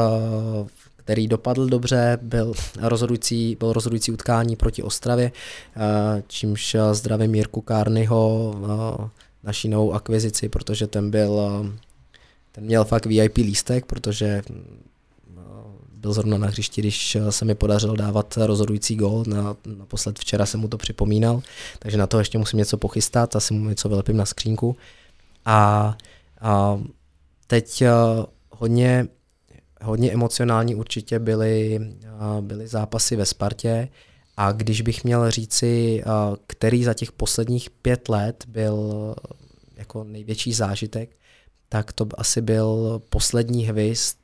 který 0.95 1.27
dopadl 1.27 1.67
dobře, 1.67 2.19
byl 2.21 2.53
rozhodující, 2.81 3.55
byl 3.59 3.73
rozhodující 3.73 4.11
utkání 4.11 4.55
proti 4.55 4.83
Ostravě, 4.83 5.31
čímž 6.27 6.75
zdravím 6.91 7.35
Jirku 7.35 7.61
Kárnyho, 7.61 8.55
naší 9.43 9.69
novou 9.69 9.93
akvizici, 9.93 10.49
protože 10.49 10.87
ten 10.87 11.11
byl, 11.11 11.39
ten 12.51 12.63
měl 12.63 12.85
fakt 12.85 13.05
VIP 13.05 13.37
lístek, 13.37 13.85
protože 13.85 14.41
byl 15.95 16.13
zrovna 16.13 16.37
na 16.37 16.47
hřišti, 16.47 16.81
když 16.81 17.17
se 17.29 17.45
mi 17.45 17.55
podařilo 17.55 17.95
dávat 17.95 18.37
rozhodující 18.37 18.95
gol. 18.95 19.23
Na, 19.27 19.55
naposled 19.77 20.19
včera 20.19 20.45
jsem 20.45 20.59
mu 20.59 20.67
to 20.67 20.77
připomínal, 20.77 21.41
takže 21.79 21.97
na 21.97 22.07
to 22.07 22.19
ještě 22.19 22.37
musím 22.37 22.59
něco 22.59 22.77
pochystat, 22.77 23.35
asi 23.35 23.53
mu 23.53 23.69
něco 23.69 23.89
vylepím 23.89 24.17
na 24.17 24.25
skřínku. 24.25 24.75
A, 25.45 25.97
a 26.41 26.81
teď 27.47 27.83
hodně, 28.51 29.07
hodně 29.81 30.11
emocionální 30.11 30.75
určitě 30.75 31.19
byly, 31.19 31.79
byly 32.41 32.67
zápasy 32.67 33.15
ve 33.15 33.25
Spartě, 33.25 33.89
a 34.37 34.51
když 34.51 34.81
bych 34.81 35.03
měl 35.03 35.31
říci, 35.31 36.03
který 36.47 36.83
za 36.83 36.93
těch 36.93 37.11
posledních 37.11 37.69
pět 37.69 38.09
let 38.09 38.45
byl 38.47 39.15
jako 39.75 40.03
největší 40.03 40.53
zážitek, 40.53 41.17
tak 41.69 41.93
to 41.93 42.07
asi 42.17 42.41
byl 42.41 43.01
poslední 43.09 43.63
hvězd 43.63 44.17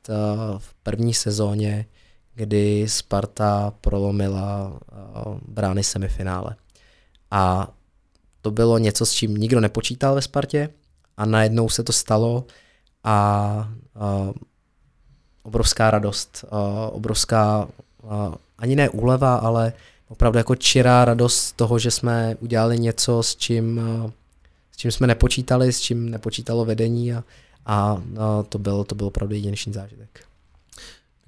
v 0.58 0.74
první 0.82 1.14
sezóně, 1.14 1.86
kdy 2.34 2.88
Sparta 2.88 3.74
prolomila 3.80 4.80
brány 5.48 5.84
semifinále. 5.84 6.56
A 7.30 7.72
to 8.40 8.50
bylo 8.50 8.78
něco, 8.78 9.06
s 9.06 9.12
čím 9.12 9.34
nikdo 9.34 9.60
nepočítal 9.60 10.14
ve 10.14 10.22
Spartě 10.22 10.68
a 11.18 11.26
najednou 11.26 11.68
se 11.68 11.82
to 11.82 11.92
stalo 11.92 12.44
a, 13.04 13.68
obrovská 15.42 15.90
radost, 15.90 16.44
obrovská 16.90 17.68
ani 18.58 18.76
ne 18.76 18.88
úleva, 18.88 19.36
ale 19.36 19.72
opravdu 20.08 20.38
jako 20.38 20.54
čirá 20.54 21.04
radost 21.04 21.36
z 21.36 21.52
toho, 21.52 21.78
že 21.78 21.90
jsme 21.90 22.36
udělali 22.40 22.78
něco, 22.78 23.22
s 23.22 23.36
čím, 23.36 23.80
s 24.72 24.76
čím 24.76 24.90
jsme 24.90 25.06
nepočítali, 25.06 25.72
s 25.72 25.80
čím 25.80 26.10
nepočítalo 26.10 26.64
vedení 26.64 27.12
a, 27.12 27.24
a, 27.66 28.02
a 28.18 28.42
to, 28.42 28.58
byl, 28.58 28.84
to 28.84 28.94
byl 28.94 29.06
opravdu 29.06 29.34
jedinečný 29.34 29.72
zážitek. 29.72 30.24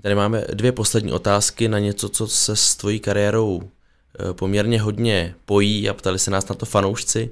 Tady 0.02 0.14
máme 0.14 0.44
dvě 0.54 0.72
poslední 0.72 1.12
otázky 1.12 1.68
na 1.68 1.78
něco, 1.78 2.08
co 2.08 2.26
se 2.26 2.56
s 2.56 2.76
tvojí 2.76 3.00
kariérou 3.00 3.62
eh, 3.62 4.32
poměrně 4.32 4.80
hodně 4.80 5.34
pojí 5.44 5.88
a 5.88 5.94
ptali 5.94 6.18
se 6.18 6.30
nás 6.30 6.48
na 6.48 6.54
to 6.54 6.66
fanoušci. 6.66 7.30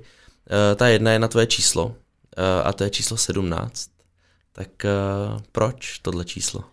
Eh, 0.51 0.75
ta 0.75 0.89
jedna 0.89 1.13
je 1.13 1.19
na 1.19 1.29
tvoje 1.29 1.47
číslo 1.47 1.95
a 2.65 2.73
to 2.73 2.85
je 2.85 2.91
číslo 2.91 3.17
17. 3.17 3.91
Tak 4.53 4.69
proč 5.53 5.99
tohle 5.99 6.25
číslo? 6.25 6.65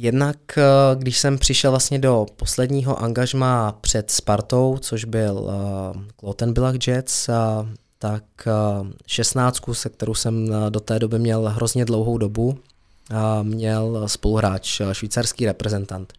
Jednak, 0.00 0.58
eh, 0.58 0.62
když 0.96 1.18
jsem 1.18 1.38
přišel 1.38 1.70
vlastně 1.70 1.98
do 1.98 2.26
posledního 2.36 3.02
angažma 3.02 3.72
před 3.80 4.10
Spartou, 4.10 4.78
což 4.80 5.04
byl 5.04 5.34
uh, 5.34 6.02
Klotenbillach 6.16 6.74
Jets, 6.86 7.28
uh, 7.28 7.34
tak 7.98 8.24
uh, 8.80 8.88
16, 9.06 9.60
se 9.72 9.88
kterou 9.88 10.14
jsem 10.14 10.48
do 10.68 10.80
té 10.80 10.98
doby 10.98 11.18
měl 11.18 11.48
hrozně 11.48 11.84
dlouhou 11.84 12.18
dobu, 12.18 12.48
uh, 12.48 12.56
měl 13.42 14.08
spoluhráč, 14.08 14.80
švýcarský 14.92 15.46
reprezentant. 15.46 16.12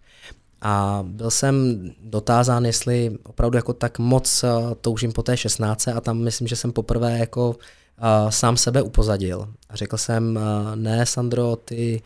A 0.61 1.03
byl 1.07 1.31
jsem 1.31 1.85
dotázán, 2.03 2.65
jestli 2.65 3.17
opravdu 3.23 3.57
jako 3.57 3.73
tak 3.73 3.99
moc 3.99 4.43
uh, 4.43 4.73
toužím 4.81 5.11
po 5.11 5.23
té 5.23 5.37
16 5.37 5.87
a 5.87 6.01
tam 6.01 6.17
myslím, 6.17 6.47
že 6.47 6.55
jsem 6.55 6.71
poprvé 6.71 7.19
jako 7.19 7.49
uh, 7.49 8.29
sám 8.29 8.57
sebe 8.57 8.81
upozadil. 8.81 9.49
A 9.69 9.75
řekl 9.75 9.97
jsem, 9.97 10.35
uh, 10.35 10.75
ne 10.75 11.05
Sandro, 11.05 11.55
ty 11.55 12.01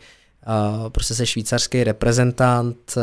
uh, 0.46 0.88
prostě 0.88 1.14
jsi 1.14 1.26
švýcarský 1.26 1.84
reprezentant, 1.84 2.76
uh, 2.96 3.02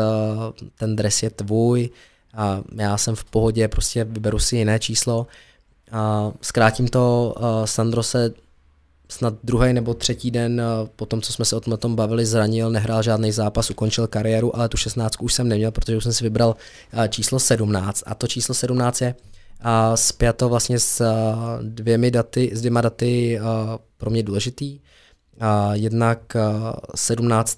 ten 0.78 0.96
dres 0.96 1.24
je 1.24 1.30
tvůj 1.30 1.90
a 2.34 2.62
já 2.76 2.98
jsem 2.98 3.16
v 3.16 3.24
pohodě, 3.24 3.68
prostě 3.68 4.04
vyberu 4.04 4.40
si 4.40 4.56
jiné 4.56 4.80
číslo. 4.80 5.28
Uh, 5.94 6.34
zkrátím 6.42 6.88
to, 6.88 7.36
uh, 7.38 7.66
Sandro 7.66 8.04
se 8.04 8.34
snad 9.12 9.34
druhý 9.44 9.74
nebo 9.74 9.94
třetí 9.94 10.32
den 10.32 10.62
uh, 10.62 10.88
po 10.96 11.06
tom, 11.06 11.22
co 11.22 11.34
jsme 11.34 11.46
se 11.46 11.56
o 11.56 11.78
tom 11.78 11.96
bavili, 11.96 12.26
zranil, 12.26 12.70
nehrál 12.70 13.04
žádný 13.04 13.32
zápas, 13.32 13.70
ukončil 13.70 14.08
kariéru, 14.08 14.56
ale 14.56 14.70
tu 14.70 14.78
16 14.78 15.14
už 15.22 15.34
jsem 15.34 15.48
neměl, 15.48 15.72
protože 15.72 15.98
už 15.98 16.04
jsem 16.04 16.14
si 16.14 16.24
vybral 16.24 16.56
uh, 16.94 17.06
číslo 17.06 17.40
17 17.40 18.04
a 18.06 18.16
to 18.16 18.28
číslo 18.28 18.56
17 18.56 19.02
je 19.02 19.16
uh, 19.16 19.96
spjato 19.96 20.50
vlastně 20.50 20.80
s 20.80 21.06
dvěmi 21.62 22.12
daty, 22.12 22.52
s 22.54 22.62
dvěma 22.62 22.82
daty 22.82 23.40
pro 23.98 24.10
mě 24.10 24.24
důležitý. 24.24 24.80
A 25.40 25.76
jednak 25.76 26.38
17. 26.96 27.58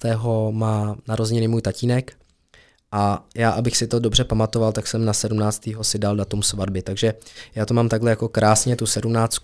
má 0.50 0.96
narozeniny 1.08 1.48
můj 1.48 1.62
tatínek 1.62 2.16
a 2.96 3.24
já, 3.34 3.50
abych 3.50 3.76
si 3.76 3.86
to 3.86 3.98
dobře 3.98 4.24
pamatoval, 4.24 4.72
tak 4.72 4.86
jsem 4.86 5.04
na 5.04 5.12
17. 5.12 5.68
si 5.82 5.98
dal 5.98 6.16
datum 6.16 6.42
svatby. 6.42 6.82
Takže 6.82 7.14
já 7.54 7.66
to 7.66 7.74
mám 7.74 7.88
takhle 7.88 8.10
jako 8.10 8.28
krásně 8.28 8.76
tu 8.76 8.86
17. 8.86 9.38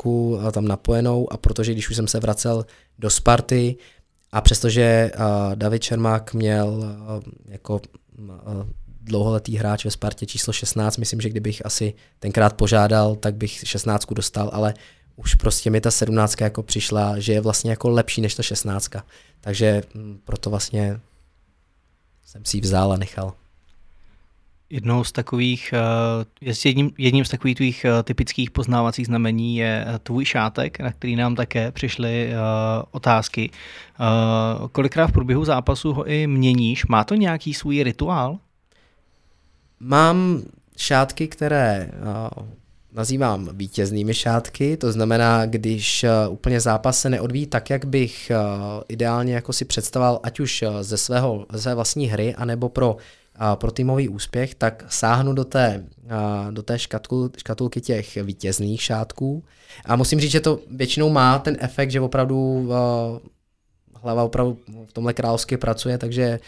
tam 0.53 0.69
napojenou 0.69 1.33
a 1.33 1.37
protože 1.37 1.73
když 1.73 1.91
už 1.91 1.97
jsem 1.97 2.09
se 2.09 2.21
vracel 2.21 2.67
do 2.99 3.11
Sparty 3.11 3.77
a 4.33 4.41
přestože 4.41 5.11
David 5.55 5.83
Čermák 5.83 6.35
měl 6.35 6.85
jako 7.49 7.81
dlouholetý 9.01 9.57
hráč 9.57 9.85
ve 9.85 9.91
Spartě 9.91 10.27
číslo 10.27 10.53
16, 10.53 10.97
myslím, 10.97 11.21
že 11.21 11.29
kdybych 11.29 11.67
asi 11.67 11.95
tenkrát 12.19 12.53
požádal, 12.53 13.17
tak 13.17 13.35
bych 13.35 13.61
16 13.65 14.13
dostal, 14.13 14.51
ale 14.53 14.75
už 15.17 15.35
prostě 15.35 15.71
mi 15.71 15.81
ta 15.81 15.91
sedmnáctka 15.91 16.45
jako 16.45 16.63
přišla, 16.63 17.19
že 17.19 17.33
je 17.33 17.41
vlastně 17.41 17.71
jako 17.71 17.89
lepší 17.89 18.21
než 18.21 18.35
ta 18.35 18.43
šestnáctka. 18.43 19.05
Takže 19.41 19.83
mm, 19.95 20.21
proto 20.25 20.51
vlastně 20.51 21.01
jsem 22.31 22.45
si 22.45 22.57
ji 22.57 22.61
vzal 22.61 22.93
a 22.93 22.97
nechal. 22.97 23.33
Jednou 24.71 25.05
z 25.05 25.13
takových, 25.13 25.75
eh, 26.43 26.55
jedním, 26.65 26.91
jedním 26.99 27.25
z 27.25 27.29
takových 27.29 27.57
tvých 27.57 27.85
eh, 27.85 28.03
typických 28.03 28.51
poznávacích 28.51 29.07
znamení 29.07 29.57
je 29.57 29.85
eh, 29.87 29.99
tvůj 29.99 30.25
šátek, 30.25 30.81
na 30.81 30.93
který 30.93 31.17
nám 31.17 31.35
také 31.35 31.73
přišly 31.73 32.33
otázky. 32.91 33.51
Kolikrát 34.73 35.07
v 35.07 35.13
průběhu 35.13 35.45
zápasu 35.45 35.93
ho 35.93 36.07
i 36.07 36.27
měníš? 36.27 36.87
Má 36.87 37.05
to 37.05 37.15
nějaký 37.15 37.55
svůj 37.55 37.83
rituál? 37.83 38.39
Mám 39.81 40.43
šátky, 40.77 41.29
které 41.29 41.91
nazývám 42.93 43.49
vítěznými 43.53 44.15
šátky, 44.15 44.77
to 44.77 44.93
znamená, 44.93 45.47
když 45.47 46.05
eh, 46.05 46.11
úplně 46.29 46.61
zápas 46.61 47.01
se 47.01 47.11
neodvíjí 47.11 47.47
tak, 47.47 47.71
jak 47.71 47.85
bych 47.85 48.33
ideálně 48.89 49.35
jako 49.35 49.53
si 49.53 49.65
představoval, 49.65 50.21
ať 50.23 50.41
už 50.41 50.65
ze, 50.81 50.97
svého, 50.97 51.47
ze 51.53 51.61
své 51.61 51.75
vlastní 51.75 52.07
hry, 52.07 52.35
anebo 52.35 52.69
pro, 52.69 52.97
pro 53.55 53.71
týmový 53.71 54.09
úspěch, 54.09 54.55
tak 54.55 54.85
sáhnu 54.89 55.33
do 55.33 55.45
té, 55.45 55.85
do 56.51 56.63
té 56.63 56.79
škatul, 56.79 57.31
škatulky 57.37 57.81
těch 57.81 58.17
vítězných 58.17 58.83
šátků. 58.83 59.45
A 59.85 59.97
musím 59.97 60.21
říct, 60.21 60.31
že 60.31 60.41
to 60.41 60.61
většinou 60.71 61.11
má 61.11 61.39
ten 61.39 61.57
efekt, 61.61 61.91
že 61.91 62.01
opravdu 62.01 62.69
hlava 63.95 64.23
opravdu 64.23 64.59
v 64.87 64.93
tomhle 64.93 65.13
královsky 65.13 65.57
pracuje, 65.57 65.99
takže 65.99 66.41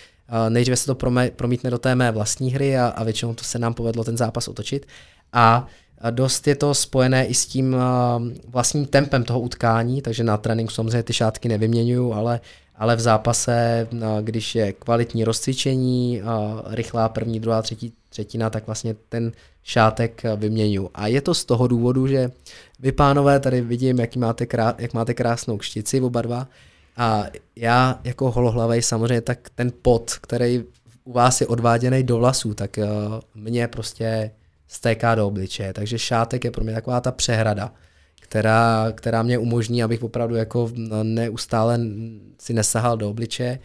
nejdříve 0.49 0.77
se 0.77 0.87
to 0.87 0.95
promítne 1.37 1.71
do 1.71 1.79
té 1.79 1.95
mé 1.95 2.11
vlastní 2.11 2.51
hry 2.53 2.79
a, 2.79 2.87
a 2.87 3.05
většinou 3.05 3.35
to 3.35 3.45
se 3.45 3.59
nám 3.59 3.75
povedlo 3.75 4.05
ten 4.05 4.17
zápas 4.17 4.49
otočit. 4.49 4.87
A 5.33 5.67
dost 6.11 6.47
je 6.47 6.55
to 6.55 6.75
spojené 6.75 7.27
i 7.27 7.35
s 7.35 7.47
tím 7.47 7.77
vlastním 8.49 8.87
tempem 8.87 9.25
toho 9.25 9.41
utkání, 9.41 10.03
takže 10.03 10.25
na 10.25 10.37
tréninku 10.37 10.73
samozřejmě 10.73 11.03
ty 11.03 11.13
šátky 11.13 11.49
nevyměňuju, 11.49 12.13
ale, 12.13 12.41
ale 12.77 12.97
v 12.97 13.01
zápase, 13.01 13.89
když 14.21 14.55
je 14.55 14.73
kvalitní 14.73 15.25
rozcvičení, 15.25 16.23
rychlá 16.67 17.09
první, 17.09 17.41
druhá, 17.41 17.63
třetí 17.63 17.93
třetina, 18.09 18.51
tak 18.51 18.67
vlastně 18.67 18.95
ten 19.09 19.33
šátek 19.63 20.23
vyměňuju. 20.37 20.91
A 20.95 21.07
je 21.07 21.21
to 21.21 21.35
z 21.35 21.45
toho 21.45 21.67
důvodu, 21.67 22.07
že 22.07 22.31
vy 22.81 22.93
pánové 22.93 23.41
tady 23.41 23.61
vidím, 23.61 23.99
jak 23.99 24.17
máte, 24.17 24.47
krá, 24.47 24.75
jak 24.79 24.95
máte 24.95 25.15
krásnou 25.15 25.57
kštici 25.59 26.01
oba 26.01 26.23
dva, 26.23 26.49
a 26.97 27.25
já 27.57 28.01
jako 28.05 28.31
holohlavej 28.31 28.83
samozřejmě, 28.83 29.21
tak 29.21 29.39
ten 29.55 29.73
pot, 29.83 30.13
který 30.21 30.65
u 31.05 31.13
vás 31.13 31.41
je 31.41 31.47
odváděný 31.47 32.03
do 32.03 32.17
vlasů, 32.17 32.55
tak 32.55 32.79
mě 33.35 33.69
prostě 33.69 34.31
stéká 34.73 35.15
do 35.15 35.27
obličeje. 35.27 35.73
Takže 35.73 35.99
šátek 35.99 36.45
je 36.45 36.51
pro 36.51 36.65
mě 36.65 36.75
taková 36.75 37.01
ta 37.01 37.13
přehrada, 37.13 37.73
která, 38.21 38.93
která 38.93 39.23
mě 39.23 39.39
umožní, 39.39 39.83
abych 39.83 40.03
opravdu 40.03 40.35
jako 40.35 40.71
neustále 41.03 41.81
si 42.41 42.53
nesahal 42.53 42.97
do 42.97 43.11
obličeje. 43.11 43.59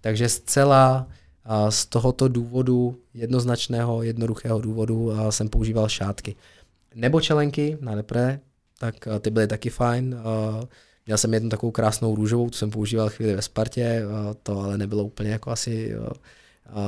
Takže 0.00 0.28
zcela 0.28 1.08
z 1.68 1.86
tohoto 1.86 2.28
důvodu, 2.28 2.96
jednoznačného, 3.14 4.02
jednoduchého 4.02 4.60
důvodu, 4.60 5.12
jsem 5.30 5.48
používal 5.48 5.88
šátky. 5.88 6.36
Nebo 6.94 7.20
čelenky 7.20 7.78
na 7.80 7.94
repre, 7.94 8.40
tak 8.78 8.94
ty 9.20 9.30
byly 9.30 9.46
taky 9.46 9.70
fajn. 9.70 10.16
Měl 11.06 11.18
jsem 11.18 11.34
jednu 11.34 11.48
takovou 11.48 11.72
krásnou 11.72 12.14
růžovou, 12.14 12.50
tu 12.50 12.56
jsem 12.56 12.70
používal 12.70 13.08
chvíli 13.08 13.34
ve 13.36 13.42
Spartě, 13.42 14.02
to 14.42 14.60
ale 14.60 14.78
nebylo 14.78 15.04
úplně 15.04 15.30
jako 15.30 15.50
asi 15.50 15.94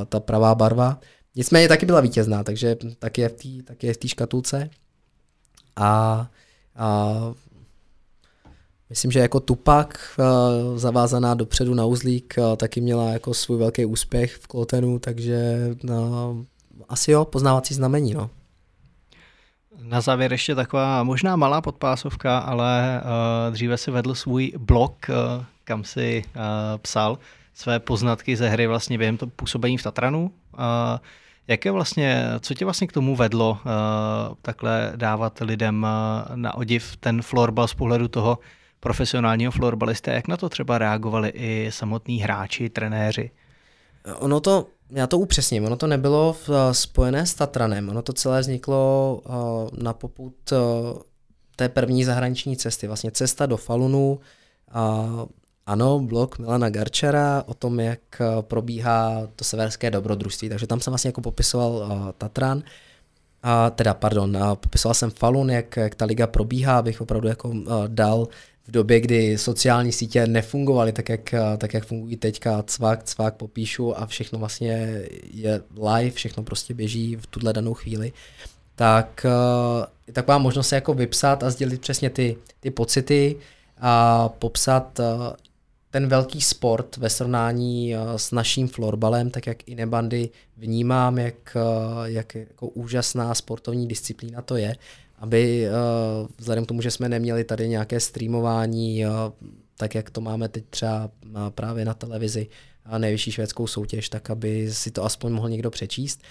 ta 0.09 0.21
pravá 0.21 0.55
barva. 0.55 1.01
Nicméně 1.37 1.69
taky 1.69 1.87
byla 1.87 2.01
vítězná, 2.01 2.45
takže 2.45 2.77
taky 2.99 3.21
je 3.21 3.29
v 3.29 3.33
té, 3.33 3.63
taky 3.63 3.87
je 3.87 3.95
v 3.95 3.99
škatulce. 4.07 4.71
A, 5.77 6.27
a 6.77 7.13
myslím, 8.91 9.11
že 9.11 9.19
jako 9.19 9.41
Tupak 9.41 10.21
zavázaná 10.75 11.35
dopředu 11.35 11.75
na 11.75 11.85
uzlík 11.85 12.35
taky 12.57 12.81
měla 12.81 13.11
jako 13.11 13.35
svůj 13.35 13.59
velký 13.59 13.85
úspěch 13.85 14.35
v 14.37 14.47
Klotenu, 14.47 14.99
takže 14.99 15.69
no, 15.83 16.37
asi 16.89 17.11
jo, 17.11 17.25
poznávací 17.25 17.75
znamení. 17.75 18.15
No. 18.15 18.31
Na 19.83 20.01
závěr 20.01 20.33
ještě 20.33 20.55
taková 20.55 21.03
možná 21.03 21.37
malá 21.37 21.61
podpásovka, 21.61 22.39
ale 22.39 23.03
uh, 23.03 23.55
dříve 23.55 23.77
si 23.77 23.91
vedl 23.91 24.15
svůj 24.15 24.53
blog, 24.59 25.07
uh, 25.09 25.45
kam 25.65 25.85
si 25.85 26.25
uh, 26.27 26.43
psal 26.79 27.19
své 27.55 27.81
poznatky 27.81 28.37
ze 28.37 28.49
hry 28.49 28.67
vlastně 28.67 28.99
během 28.99 29.17
toho 29.17 29.31
působení 29.37 29.79
v 29.79 29.83
Tatranu. 29.83 30.31
Uh, 30.55 30.61
jaké 31.49 31.71
vlastně, 31.71 32.25
co 32.41 32.55
tě 32.55 32.65
vlastně 32.65 32.87
k 32.87 32.93
tomu 32.93 33.17
vedlo 33.17 33.51
uh, 33.51 33.61
takhle 34.43 34.93
dávat 34.97 35.41
lidem 35.41 35.83
uh, 35.83 36.37
na 36.37 36.55
odiv 36.55 36.97
ten 36.97 37.23
florbal 37.23 37.69
z 37.69 37.75
pohledu 37.75 38.09
toho 38.09 38.39
profesionálního 38.81 39.53
florbalista? 39.53 40.13
Jak 40.13 40.29
na 40.29 40.37
to 40.37 40.49
třeba 40.49 40.79
reagovali 40.79 41.29
i 41.29 41.69
samotní 41.73 42.19
hráči, 42.19 42.71
trenéři? 42.71 43.31
Ono 44.19 44.41
to 44.41 44.67
já 44.91 45.07
to 45.07 45.19
upřesním, 45.19 45.65
ono 45.65 45.77
to 45.77 45.87
nebylo 45.87 46.33
v, 46.33 46.49
uh, 46.49 46.57
spojené 46.73 47.27
s 47.27 47.35
Tatranem, 47.35 47.89
ono 47.89 48.03
to 48.03 48.13
celé 48.13 48.41
vzniklo 48.41 49.21
uh, 49.25 49.83
na 49.83 49.93
poput 49.93 50.53
uh, 50.53 50.59
té 51.57 51.69
první 51.69 52.05
zahraniční 52.05 52.57
cesty, 52.57 52.87
vlastně 52.87 53.11
cesta 53.11 53.47
do 53.47 53.57
Falunu, 53.57 54.21
uh, 54.75 55.27
ano, 55.67 56.01
blog 56.01 56.39
Milana 56.39 56.71
Garčera 56.71 57.43
o 57.47 57.55
tom, 57.55 57.81
jak 57.81 58.01
uh, 58.21 58.43
probíhá 58.43 59.29
to 59.37 59.45
severské 59.45 59.91
dobrodružství, 59.91 60.49
takže 60.49 60.67
tam 60.67 60.81
jsem 60.81 60.91
vlastně 60.91 61.09
jako 61.09 61.21
popisoval 61.21 61.73
uh, 61.73 62.13
Tatran, 62.19 62.63
a 63.43 63.71
teda, 63.71 63.95
pardon, 63.95 64.37
a 64.37 64.55
popisoval 64.55 64.95
jsem 64.95 65.11
Falun, 65.11 65.51
jak, 65.51 65.77
jak 65.77 65.95
ta 65.95 66.05
liga 66.05 66.27
probíhá, 66.27 66.79
abych 66.79 67.01
opravdu 67.01 67.29
jako 67.29 67.49
uh, 67.49 67.65
dal 67.87 68.29
v 68.67 68.71
době, 68.71 69.01
kdy 69.01 69.39
sociální 69.39 69.93
sítě 69.93 70.27
nefungovaly 70.27 70.93
tak, 70.93 71.09
jak, 71.09 71.35
tak, 71.59 71.75
jak 71.75 71.87
fungují 71.87 72.17
teďka, 72.17 72.63
cvak, 72.63 73.03
cvak, 73.03 73.35
popíšu 73.35 73.99
a 73.99 74.07
všechno 74.07 74.39
vlastně 74.39 75.03
je 75.35 75.63
live, 75.95 76.11
všechno 76.11 76.43
prostě 76.43 76.75
běží 76.75 77.17
v 77.17 77.27
tuhle 77.27 77.53
danou 77.53 77.75
chvíli, 77.75 78.13
tak 78.77 79.27
eh, 79.29 79.87
je 80.07 80.13
taková 80.13 80.39
možnost 80.39 80.69
se 80.69 80.75
jako 80.75 80.95
vypsat 80.95 81.43
a 81.43 81.51
sdělit 81.51 81.81
přesně 81.81 82.11
ty, 82.11 82.37
ty 82.61 82.71
pocity 82.71 83.37
a 83.79 84.29
popsat 84.29 85.01
eh, 85.01 85.05
ten 85.91 86.09
velký 86.09 86.41
sport 86.41 86.97
ve 86.97 87.11
srovnání 87.11 87.95
eh, 87.95 87.99
s 88.17 88.31
naším 88.31 88.69
florbalem, 88.69 89.31
tak 89.31 89.47
jak 89.47 89.69
i 89.69 89.75
nebandy 89.75 90.31
vnímám, 90.57 91.19
jak, 91.19 91.57
jak 92.05 92.35
jako 92.35 92.69
úžasná 92.69 93.35
sportovní 93.35 93.89
disciplína 93.89 94.43
to 94.43 94.57
je 94.57 94.77
aby 95.19 95.69
uh, 95.69 96.29
vzhledem 96.39 96.65
k 96.65 96.69
tomu, 96.69 96.83
že 96.83 96.91
jsme 96.91 97.09
neměli 97.09 97.45
tady 97.45 97.69
nějaké 97.69 98.01
streamování, 98.01 99.05
tak 99.77 99.95
jak 99.95 100.11
to 100.11 100.21
máme 100.21 100.49
teď 100.49 100.65
třeba 100.71 101.11
právě 101.51 101.85
na 101.85 101.95
televizi, 101.95 102.49
nejvyšší 102.99 103.33
švédskou 103.33 103.67
soutěž, 103.67 104.09
tak 104.09 104.31
aby 104.31 104.73
si 104.73 104.91
to 104.91 105.05
aspoň 105.05 105.33
mohl 105.33 105.49
někdo 105.49 105.71
přečíst. 105.71 106.23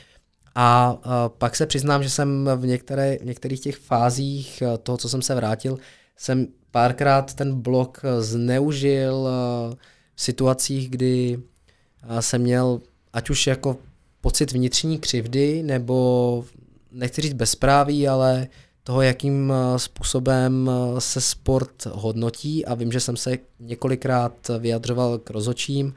A 0.55 0.97
pak 1.37 1.55
se 1.55 1.65
přiznám, 1.65 2.03
že 2.03 2.09
jsem 2.09 2.49
v, 2.55 2.65
některé, 2.65 3.17
v 3.21 3.25
některých 3.25 3.59
těch 3.59 3.77
fázích 3.77 4.63
toho, 4.83 4.97
co 4.97 5.09
jsem 5.09 5.21
se 5.21 5.35
vrátil, 5.35 5.77
jsem 6.17 6.47
párkrát 6.75 7.33
ten 7.33 7.61
blok 7.61 8.01
zneužil 8.19 9.15
uh, 9.15 9.75
v 10.15 10.21
situacích, 10.21 10.89
kdy 10.89 11.37
uh, 11.37 12.19
jsem 12.19 12.41
měl 12.41 12.81
ať 13.13 13.29
už 13.29 13.47
jako 13.47 13.77
pocit 14.21 14.51
vnitřní 14.51 14.99
křivdy, 14.99 15.63
nebo 15.63 16.45
nechci 16.91 17.21
říct 17.21 17.33
bezpráví, 17.33 18.07
ale 18.07 18.47
toho, 18.83 19.01
jakým 19.01 19.53
eh, 19.53 19.79
způsobem 19.79 20.69
eh, 20.69 21.01
se 21.01 21.21
sport 21.21 21.85
hodnotí 21.85 22.65
a 22.65 22.75
vím, 22.75 22.91
že 22.91 22.99
jsem 22.99 23.17
se 23.17 23.37
několikrát 23.59 24.51
vyjadřoval 24.59 25.17
k 25.17 25.29
rozočím 25.29 25.93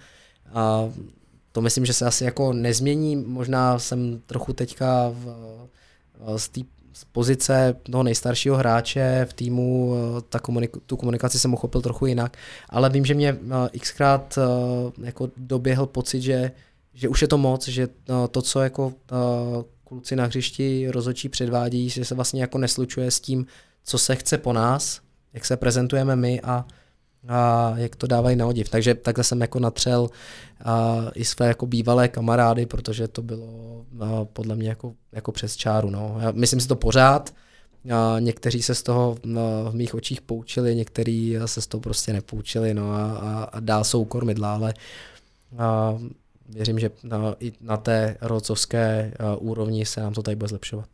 a 0.52 0.92
to 1.52 1.60
myslím, 1.60 1.86
že 1.86 1.92
se 1.92 2.06
asi 2.06 2.24
jako 2.24 2.52
nezmění. 2.52 3.16
Možná 3.16 3.78
jsem 3.78 4.20
trochu 4.26 4.52
teďka 4.52 5.08
v, 5.08 5.28
eh, 6.34 6.38
z 6.38 6.48
té 6.48 6.60
z 6.98 7.04
pozice 7.04 7.76
toho 7.90 8.02
nejstaršího 8.02 8.56
hráče 8.56 9.26
v 9.30 9.32
týmu 9.32 9.94
ta 10.28 10.38
komunik- 10.38 10.80
tu 10.86 10.96
komunikaci 10.96 11.38
jsem 11.38 11.54
uchopil 11.54 11.82
trochu 11.82 12.06
jinak, 12.06 12.36
ale 12.68 12.90
vím, 12.90 13.04
že 13.04 13.14
mě 13.14 13.36
xkrát 13.80 14.38
jako 15.02 15.30
doběhl 15.36 15.86
pocit, 15.86 16.20
že, 16.20 16.50
že 16.94 17.08
už 17.08 17.22
je 17.22 17.28
to 17.28 17.38
moc, 17.38 17.68
že 17.68 17.88
to, 18.30 18.42
co 18.42 18.60
jako 18.60 18.92
kluci 19.84 20.16
na 20.16 20.24
hřišti 20.24 20.90
rozhodčí 20.90 21.28
předvádí, 21.28 21.88
že 21.88 22.04
se 22.04 22.14
vlastně 22.14 22.40
jako 22.40 22.58
neslučuje 22.58 23.10
s 23.10 23.20
tím, 23.20 23.46
co 23.84 23.98
se 23.98 24.16
chce 24.16 24.38
po 24.38 24.52
nás, 24.52 25.00
jak 25.32 25.44
se 25.44 25.56
prezentujeme 25.56 26.16
my 26.16 26.40
a, 26.40 26.66
a 27.28 27.72
jak 27.76 27.96
to 27.96 28.06
dávají 28.06 28.36
na 28.36 28.46
odiv. 28.46 28.68
Takže 28.68 28.94
takhle 28.94 29.24
jsem 29.24 29.40
jako 29.40 29.60
natřel 29.60 30.10
a, 30.64 30.96
i 31.14 31.24
své 31.24 31.46
jako 31.46 31.66
bývalé 31.66 32.08
kamarády, 32.08 32.66
protože 32.66 33.08
to 33.08 33.22
bylo 33.22 33.77
podle 34.24 34.56
mě 34.56 34.68
jako, 34.68 34.94
jako 35.12 35.32
přes 35.32 35.56
čáru. 35.56 35.90
No. 35.90 36.16
Já 36.20 36.30
myslím 36.30 36.60
si 36.60 36.68
to 36.68 36.76
pořád, 36.76 37.34
a 37.90 38.16
někteří 38.18 38.62
se 38.62 38.74
z 38.74 38.82
toho 38.82 39.16
no, 39.24 39.70
v 39.70 39.74
mých 39.74 39.94
očích 39.94 40.20
poučili, 40.20 40.74
někteří 40.74 41.36
se 41.46 41.60
z 41.60 41.66
toho 41.66 41.80
prostě 41.80 42.12
nepoučili 42.12 42.74
no, 42.74 42.92
a, 42.92 43.12
a, 43.12 43.44
a 43.44 43.60
dál 43.60 43.84
jsou 43.84 44.04
kormidla, 44.04 44.54
ale 44.54 44.74
a, 45.58 45.98
věřím, 46.48 46.78
že 46.78 46.90
na, 47.02 47.34
i 47.40 47.52
na 47.60 47.76
té 47.76 48.16
rocovské 48.20 49.14
úrovni 49.38 49.86
se 49.86 50.00
nám 50.00 50.12
to 50.12 50.22
tady 50.22 50.36
bude 50.36 50.48
zlepšovat. 50.48 50.88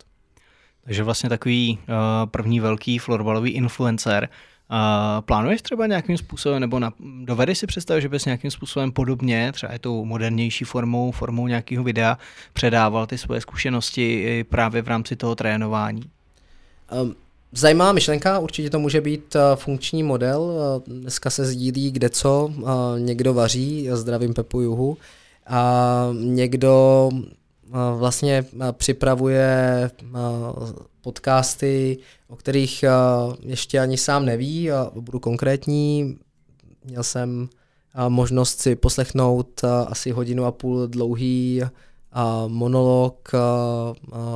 Takže 0.83 1.03
vlastně 1.03 1.29
takový 1.29 1.79
uh, 1.79 1.95
první 2.25 2.59
velký 2.59 2.99
florbalový 2.99 3.51
influencer. 3.51 4.29
Uh, 4.71 5.21
plánuješ 5.21 5.61
třeba 5.61 5.87
nějakým 5.87 6.17
způsobem, 6.17 6.59
nebo 6.59 6.79
na, 6.79 6.93
dovedeš 7.23 7.57
si 7.57 7.67
představit, 7.67 8.01
že 8.01 8.09
bys 8.09 8.25
nějakým 8.25 8.51
způsobem 8.51 8.91
podobně, 8.91 9.51
třeba 9.51 9.73
je 9.73 9.79
tou 9.79 10.05
modernější 10.05 10.65
formou, 10.65 11.11
formou 11.11 11.47
nějakého 11.47 11.83
videa, 11.83 12.17
předával 12.53 13.07
ty 13.07 13.17
svoje 13.17 13.41
zkušenosti 13.41 14.43
právě 14.49 14.81
v 14.81 14.87
rámci 14.87 15.15
toho 15.15 15.35
trénování? 15.35 16.01
Um, 17.01 17.15
Zajímavá 17.51 17.91
myšlenka, 17.91 18.39
určitě 18.39 18.69
to 18.69 18.79
může 18.79 19.01
být 19.01 19.35
funkční 19.55 20.03
model. 20.03 20.51
Dneska 20.87 21.29
se 21.29 21.45
sdílí 21.45 21.91
kde 21.91 22.09
co, 22.09 22.51
někdo 22.97 23.33
vaří, 23.33 23.89
zdravím 23.91 24.33
Pepu 24.33 24.61
Juhu, 24.61 24.97
a 25.47 26.07
někdo 26.21 27.09
vlastně 27.97 28.45
připravuje 28.71 29.91
podcasty, 31.01 31.97
o 32.27 32.35
kterých 32.35 32.85
ještě 33.39 33.79
ani 33.79 33.97
sám 33.97 34.25
neví, 34.25 34.71
a 34.71 34.91
budu 34.95 35.19
konkrétní. 35.19 36.17
Měl 36.85 37.03
jsem 37.03 37.49
možnost 38.07 38.59
si 38.59 38.75
poslechnout 38.75 39.61
asi 39.87 40.11
hodinu 40.11 40.45
a 40.45 40.51
půl 40.51 40.87
dlouhý 40.87 41.61
monolog 42.47 43.31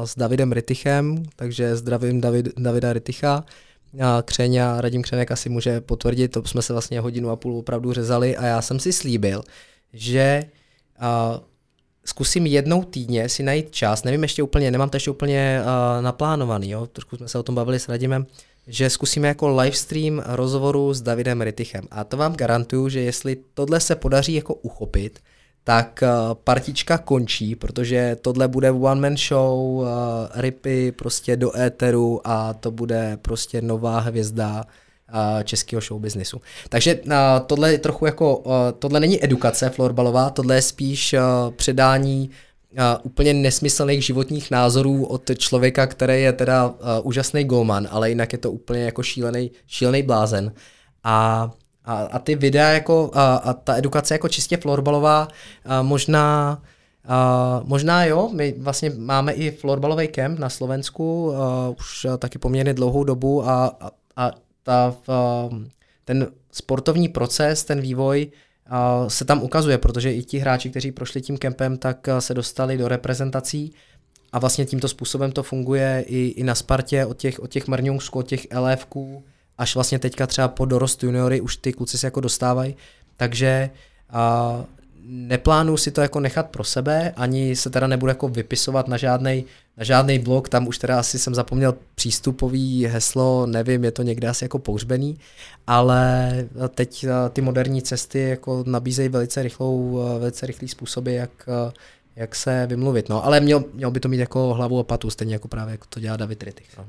s 0.04 0.16
Davidem 0.18 0.52
Rytichem, 0.52 1.24
takže 1.36 1.76
zdravím 1.76 2.22
David, 2.22 2.60
Davida 2.60 2.94
Ryticha. 2.94 3.46
Křeňa, 4.26 4.82
Radim 4.82 5.02
Křenek 5.02 5.32
asi 5.32 5.50
může 5.50 5.82
potvrdit, 5.82 6.28
to 6.28 6.44
jsme 6.46 6.62
se 6.62 6.74
vlastně 6.74 7.00
hodinu 7.00 7.30
a 7.30 7.36
půl 7.36 7.58
opravdu 7.58 7.94
řezali 7.94 8.38
a 8.38 8.46
já 8.46 8.62
jsem 8.62 8.80
si 8.80 8.94
slíbil, 8.94 9.44
že 9.94 10.44
zkusím 12.06 12.46
jednou 12.46 12.84
týdně 12.84 13.30
si 13.30 13.44
najít 13.44 13.72
čas, 13.72 14.04
nevím 14.04 14.24
ještě 14.24 14.44
úplně, 14.44 14.72
nemám 14.72 14.90
to 14.90 14.96
ještě 14.96 15.12
úplně 15.12 15.62
uh, 15.62 16.04
naplánovaný, 16.04 16.70
jo? 16.70 16.88
trošku 16.88 17.18
jsme 17.18 17.28
se 17.28 17.38
o 17.38 17.44
tom 17.44 17.56
bavili 17.56 17.80
s 17.80 17.90
Radimem, 17.90 18.26
že 18.68 18.90
zkusíme 18.90 19.28
jako 19.28 19.50
livestream 19.50 20.24
rozhovoru 20.26 20.94
s 20.94 21.02
Davidem 21.02 21.42
Rytichem. 21.42 21.84
A 21.92 22.04
to 22.04 22.18
vám 22.18 22.36
garantuju, 22.36 22.90
že 22.90 23.00
jestli 23.00 23.38
tohle 23.54 23.80
se 23.80 23.96
podaří 23.96 24.34
jako 24.34 24.54
uchopit, 24.54 25.20
tak 25.64 26.04
uh, 26.04 26.34
partička 26.34 26.98
končí, 26.98 27.56
protože 27.56 28.18
tohle 28.22 28.48
bude 28.48 28.72
one 28.72 29.02
man 29.02 29.18
show, 29.18 29.60
uh, 29.60 29.88
ripy 30.36 30.92
prostě 30.92 31.38
do 31.38 31.60
éteru 31.60 32.22
a 32.24 32.54
to 32.54 32.72
bude 32.72 33.18
prostě 33.22 33.62
nová 33.62 34.00
hvězda 34.00 34.66
českého 35.44 35.82
showbiznisu. 35.82 36.42
Takže 36.70 36.96
uh, 36.96 37.12
tohle 37.46 37.72
je 37.72 37.78
trochu 37.78 38.06
jako, 38.06 38.38
uh, 38.38 38.54
tohle 38.80 39.00
není 39.00 39.24
edukace 39.24 39.70
florbalová, 39.70 40.30
tohle 40.30 40.56
je 40.56 40.62
spíš 40.62 41.14
uh, 41.14 41.54
předání 41.56 42.30
uh, 42.72 42.80
úplně 43.04 43.34
nesmyslných 43.34 44.06
životních 44.06 44.52
názorů 44.52 45.06
od 45.06 45.32
člověka, 45.38 45.88
který 45.88 46.22
je 46.22 46.34
teda 46.34 46.68
uh, 46.68 46.74
úžasný 47.04 47.44
golman, 47.44 47.88
ale 47.92 48.10
jinak 48.10 48.34
je 48.34 48.40
to 48.40 48.52
úplně 48.52 48.84
jako 48.84 49.04
šílený, 49.04 49.52
šílený 49.68 50.04
blázen. 50.04 50.54
A 51.04 51.50
a, 51.86 51.94
a 52.12 52.20
ty 52.20 52.36
videa 52.36 52.70
jako, 52.70 53.12
a, 53.14 53.36
a 53.36 53.54
ta 53.54 53.78
edukace 53.78 54.14
jako 54.14 54.30
čistě 54.30 54.58
florbalová, 54.58 55.28
a 55.66 55.82
možná, 55.82 56.62
a 57.08 57.62
možná 57.64 58.06
jo, 58.06 58.30
my 58.34 58.56
vlastně 58.58 58.92
máme 58.98 59.34
i 59.34 59.52
florbalový 59.52 60.08
kemp 60.08 60.40
na 60.40 60.50
Slovensku 60.50 61.34
a, 61.36 61.70
už 61.70 62.08
taky 62.18 62.40
poměrně 62.40 62.74
dlouhou 62.74 63.04
dobu 63.04 63.50
a, 63.50 63.66
a, 63.82 63.92
a 64.16 64.32
ta, 64.70 64.96
a, 65.08 65.50
ten 66.06 66.28
sportovní 66.52 67.10
proces, 67.10 67.64
ten 67.64 67.82
vývoj 67.82 68.32
a, 68.68 69.10
se 69.10 69.26
tam 69.26 69.44
ukazuje, 69.44 69.78
protože 69.78 70.14
i 70.14 70.24
ti 70.24 70.38
hráči, 70.38 70.70
kteří 70.70 70.92
prošli 70.92 71.22
tím 71.22 71.38
kempem, 71.38 71.78
tak 71.78 72.08
se 72.20 72.34
dostali 72.34 72.78
do 72.78 72.88
reprezentací 72.88 73.74
a 74.32 74.40
vlastně 74.40 74.66
tímto 74.66 74.88
způsobem 74.88 75.32
to 75.32 75.44
funguje 75.44 76.06
i, 76.08 76.28
i 76.28 76.44
na 76.44 76.56
Spartě 76.56 77.06
od 77.06 77.18
těch, 77.18 77.40
od 77.40 77.50
těch 77.50 77.68
Mrňungsků, 77.68 78.20
od 78.20 78.28
těch 78.28 78.48
LFků, 78.54 79.24
až 79.58 79.76
vlastně 79.76 80.00
teďka 80.00 80.28
třeba 80.28 80.48
po 80.48 80.66
dorost 80.66 81.04
juniory 81.04 81.42
už 81.42 81.58
ty 81.58 81.74
kluci 81.74 81.98
se 81.98 82.08
jako 82.08 82.22
dostávají, 82.22 82.76
takže 83.18 83.70
a, 84.10 84.64
neplánuju 85.12 85.78
si 85.78 85.92
to 85.92 86.02
jako 86.02 86.20
nechat 86.20 86.50
pro 86.50 86.64
sebe, 86.64 87.14
ani 87.16 87.56
se 87.56 87.70
teda 87.70 87.88
nebudu 87.88 88.10
jako 88.10 88.28
vypisovat 88.28 88.88
na 88.88 88.98
žádný 88.98 89.46
na 89.78 89.84
žádný 89.84 90.20
blog, 90.20 90.50
tam 90.50 90.68
už 90.68 90.78
teda 90.78 91.00
asi 91.00 91.20
jsem 91.20 91.36
zapomněl 91.36 91.76
přístupový 91.96 92.86
heslo, 92.86 93.46
nevím, 93.46 93.84
je 93.84 93.92
to 93.92 94.04
někde 94.04 94.28
asi 94.28 94.46
jako 94.46 94.60
pohřbený, 94.60 95.18
ale 95.68 96.32
teď 96.76 97.06
ty 97.30 97.42
moderní 97.42 97.82
cesty 97.82 98.20
jako 98.20 98.64
nabízejí 98.68 99.10
velice 99.10 99.44
rychlou, 99.44 100.04
velice 100.20 100.46
rychlý 100.46 100.68
způsoby, 100.68 101.16
jak, 101.16 101.50
jak 102.16 102.36
se 102.36 102.68
vymluvit. 102.68 103.10
No, 103.10 103.26
ale 103.26 103.40
měl, 103.40 103.64
měl 103.74 103.92
by 103.92 104.00
to 104.00 104.10
mít 104.10 104.18
jako 104.18 104.54
hlavu 104.54 104.80
a 104.80 104.84
patu, 104.84 105.10
stejně 105.10 105.36
jako 105.36 105.48
právě 105.48 105.72
jako 105.72 105.86
to 105.90 106.00
dělá 106.00 106.18
David 106.18 106.44
Rittich. 106.44 106.78
No. 106.78 106.86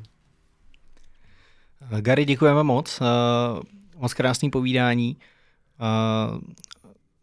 Gary, 2.00 2.24
děkujeme 2.24 2.62
moc. 2.62 3.00
Moc 3.96 4.14
krásný 4.14 4.50
povídání. 4.50 5.16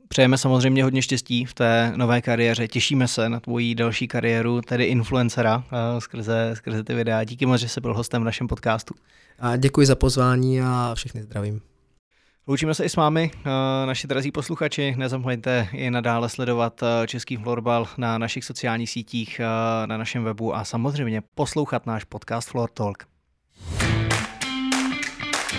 Přejeme 0.07 0.37
samozřejmě 0.37 0.83
hodně 0.83 1.01
štěstí 1.01 1.45
v 1.45 1.53
té 1.53 1.93
nové 1.95 2.21
kariéře. 2.21 2.67
Těšíme 2.67 3.07
se 3.07 3.29
na 3.29 3.39
tvoji 3.39 3.75
další 3.75 4.07
kariéru, 4.07 4.61
tedy 4.61 4.83
influencera 4.83 5.57
uh, 5.57 5.63
skrze, 5.99 6.51
skrze 6.53 6.83
ty 6.83 6.93
videa. 6.93 7.23
Díky 7.23 7.45
moc, 7.45 7.61
že 7.61 7.69
jsi 7.69 7.81
byl 7.81 7.93
hostem 7.93 8.21
v 8.21 8.25
našem 8.25 8.47
podcastu. 8.47 8.93
A 9.39 9.55
děkuji 9.55 9.87
za 9.87 9.95
pozvání 9.95 10.61
a 10.61 10.91
všechny 10.95 11.23
zdravím. 11.23 11.61
Loučíme 12.47 12.73
se 12.73 12.85
i 12.85 12.89
s 12.89 12.95
vámi, 12.95 13.31
naši 13.85 14.07
drazí 14.07 14.31
posluchači. 14.31 14.95
Nezapomeňte 14.97 15.67
i 15.73 15.91
nadále 15.91 16.29
sledovat 16.29 16.83
český 17.07 17.37
florbal 17.37 17.87
na 17.97 18.17
našich 18.17 18.45
sociálních 18.45 18.89
sítích, 18.89 19.41
na 19.85 19.97
našem 19.97 20.23
webu 20.23 20.55
a 20.55 20.63
samozřejmě 20.63 21.21
poslouchat 21.35 21.85
náš 21.85 22.03
podcast 22.03 22.49
Floor 22.49 22.69
Talk. 22.69 23.03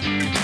Thank 0.00 0.34
you. 0.34 0.37